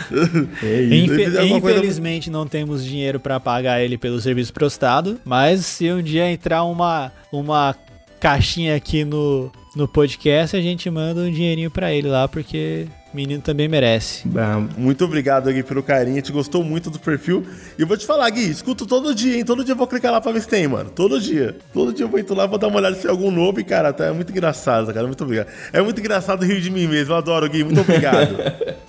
É 0.64 0.82
isso. 0.82 1.14
Infe- 1.14 1.38
alguma 1.40 1.62
coisa- 1.62 1.78
infelizmente 1.80 2.30
não 2.30 2.46
temos 2.48 2.84
dinheiro 2.86 3.20
pra 3.20 3.40
pagar 3.40 3.82
ele 3.82 3.98
pelo 3.98 4.20
serviço 4.22 4.54
prestado, 4.54 5.20
mas 5.26 5.66
se 5.66 5.92
um 5.92 6.02
dia 6.02 6.30
entrar 6.32 6.64
uma, 6.64 7.12
uma 7.32 7.76
caixinha 8.20 8.76
aqui 8.76 9.04
no, 9.04 9.52
no 9.76 9.88
podcast, 9.88 10.56
a 10.56 10.62
gente 10.62 10.90
manda 10.90 11.22
um 11.22 11.32
dinheirinho 11.32 11.72
pra 11.72 11.92
ele 11.92 12.08
lá, 12.08 12.28
porque 12.28 12.86
o 13.12 13.16
menino 13.16 13.42
também 13.42 13.68
merece. 13.68 14.28
Brabo. 14.28 14.70
Muito 14.78 15.06
obrigado, 15.06 15.52
Gui, 15.52 15.64
pelo 15.64 15.82
carinho. 15.82 16.16
A 16.16 16.20
gente 16.20 16.32
gostou 16.32 16.64
muito 16.64 16.90
do 16.90 17.00
perfil. 17.00 17.46
E 17.78 17.82
eu 17.82 17.88
vou 17.88 17.98
te 17.98 18.06
falar, 18.06 18.30
Gui, 18.30 18.50
escuto 18.50 18.86
todo 18.86 19.16
dia, 19.16 19.38
hein? 19.38 19.46
Todo 19.46 19.64
dia 19.64 19.74
eu 19.74 19.78
vou 19.78 19.88
clicar 19.88 20.12
lá 20.12 20.20
pra 20.20 20.32
ver 20.32 20.42
se 20.42 20.48
tem, 20.48 20.68
mano. 20.68 20.90
Todo 20.90 21.20
dia. 21.20 21.58
Todo 21.74 21.94
dia 21.94 22.06
eu 22.06 22.10
vou 22.10 22.20
entrar 22.20 22.36
lá, 22.36 22.46
vou 22.46 22.60
dar 22.60 22.68
uma 22.68 22.78
olhada 22.78 22.96
se 22.96 23.04
tem 23.04 23.12
algum 23.12 23.32
novo. 23.32 23.60
E, 23.60 23.64
cara, 23.64 23.94
tá, 23.94 24.06
é 24.06 24.12
muito 24.12 24.32
engraçado, 24.32 24.94
cara. 24.94 25.08
Muito 25.08 25.24
obrigado. 25.24 25.48
É 25.72 25.82
muito 25.82 26.00
engraçado 26.00 26.46
rir 26.46 26.60
de 26.60 26.70
mim 26.70 26.88
mesmo. 26.88 27.14
Eu 27.14 27.18
adoro, 27.18 27.50
Gui. 27.50 27.64
Muito 27.64 27.82
obrigado. 27.82 28.38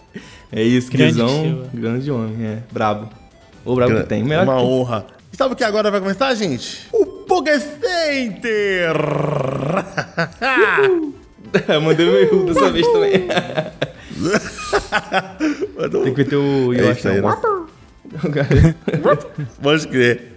É 0.51 0.63
isso, 0.63 0.91
Grande 0.91 1.13
Guizão. 1.13 1.43
Silva. 1.43 1.71
Grande 1.75 2.11
homem, 2.11 2.47
é. 2.47 2.59
Brabo. 2.73 3.11
O 3.67 3.75
brabo 3.75 3.97
que 3.97 4.05
tem. 4.05 4.23
É 4.23 4.25
Melhor 4.25 4.45
uma 4.45 4.63
honra. 4.63 5.05
E 5.31 5.37
sabe 5.37 5.53
o 5.53 5.57
que 5.57 5.63
agora 5.63 5.91
vai 5.91 6.01
começar, 6.01 6.35
gente? 6.35 6.89
O 6.91 7.05
Poké 7.05 7.61
Center! 7.61 8.97
Mandei 11.83 12.07
meu 12.07 12.47
dessa 12.47 12.71
vez 12.71 12.87
também. 12.87 13.27
Tem 16.03 16.15
que 16.15 16.19
meter 16.25 16.37
o 16.37 16.73
É 16.75 16.79
Yoshi. 16.79 17.09
né? 17.09 17.23
Pode 19.63 19.89
crer. 19.89 20.33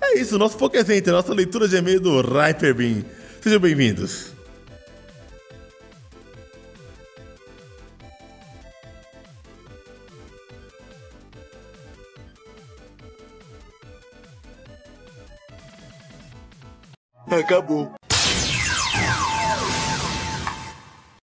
É 0.00 0.18
isso, 0.18 0.38
nosso 0.38 0.56
Poké 0.56 0.84
Center, 0.84 1.12
nossa 1.12 1.32
leitura 1.34 1.66
de 1.66 1.76
e-mail 1.76 2.00
do 2.00 2.20
Hyperbeam. 2.20 3.04
Sejam 3.40 3.58
bem-vindos. 3.58 4.32
Acabou. 17.30 17.92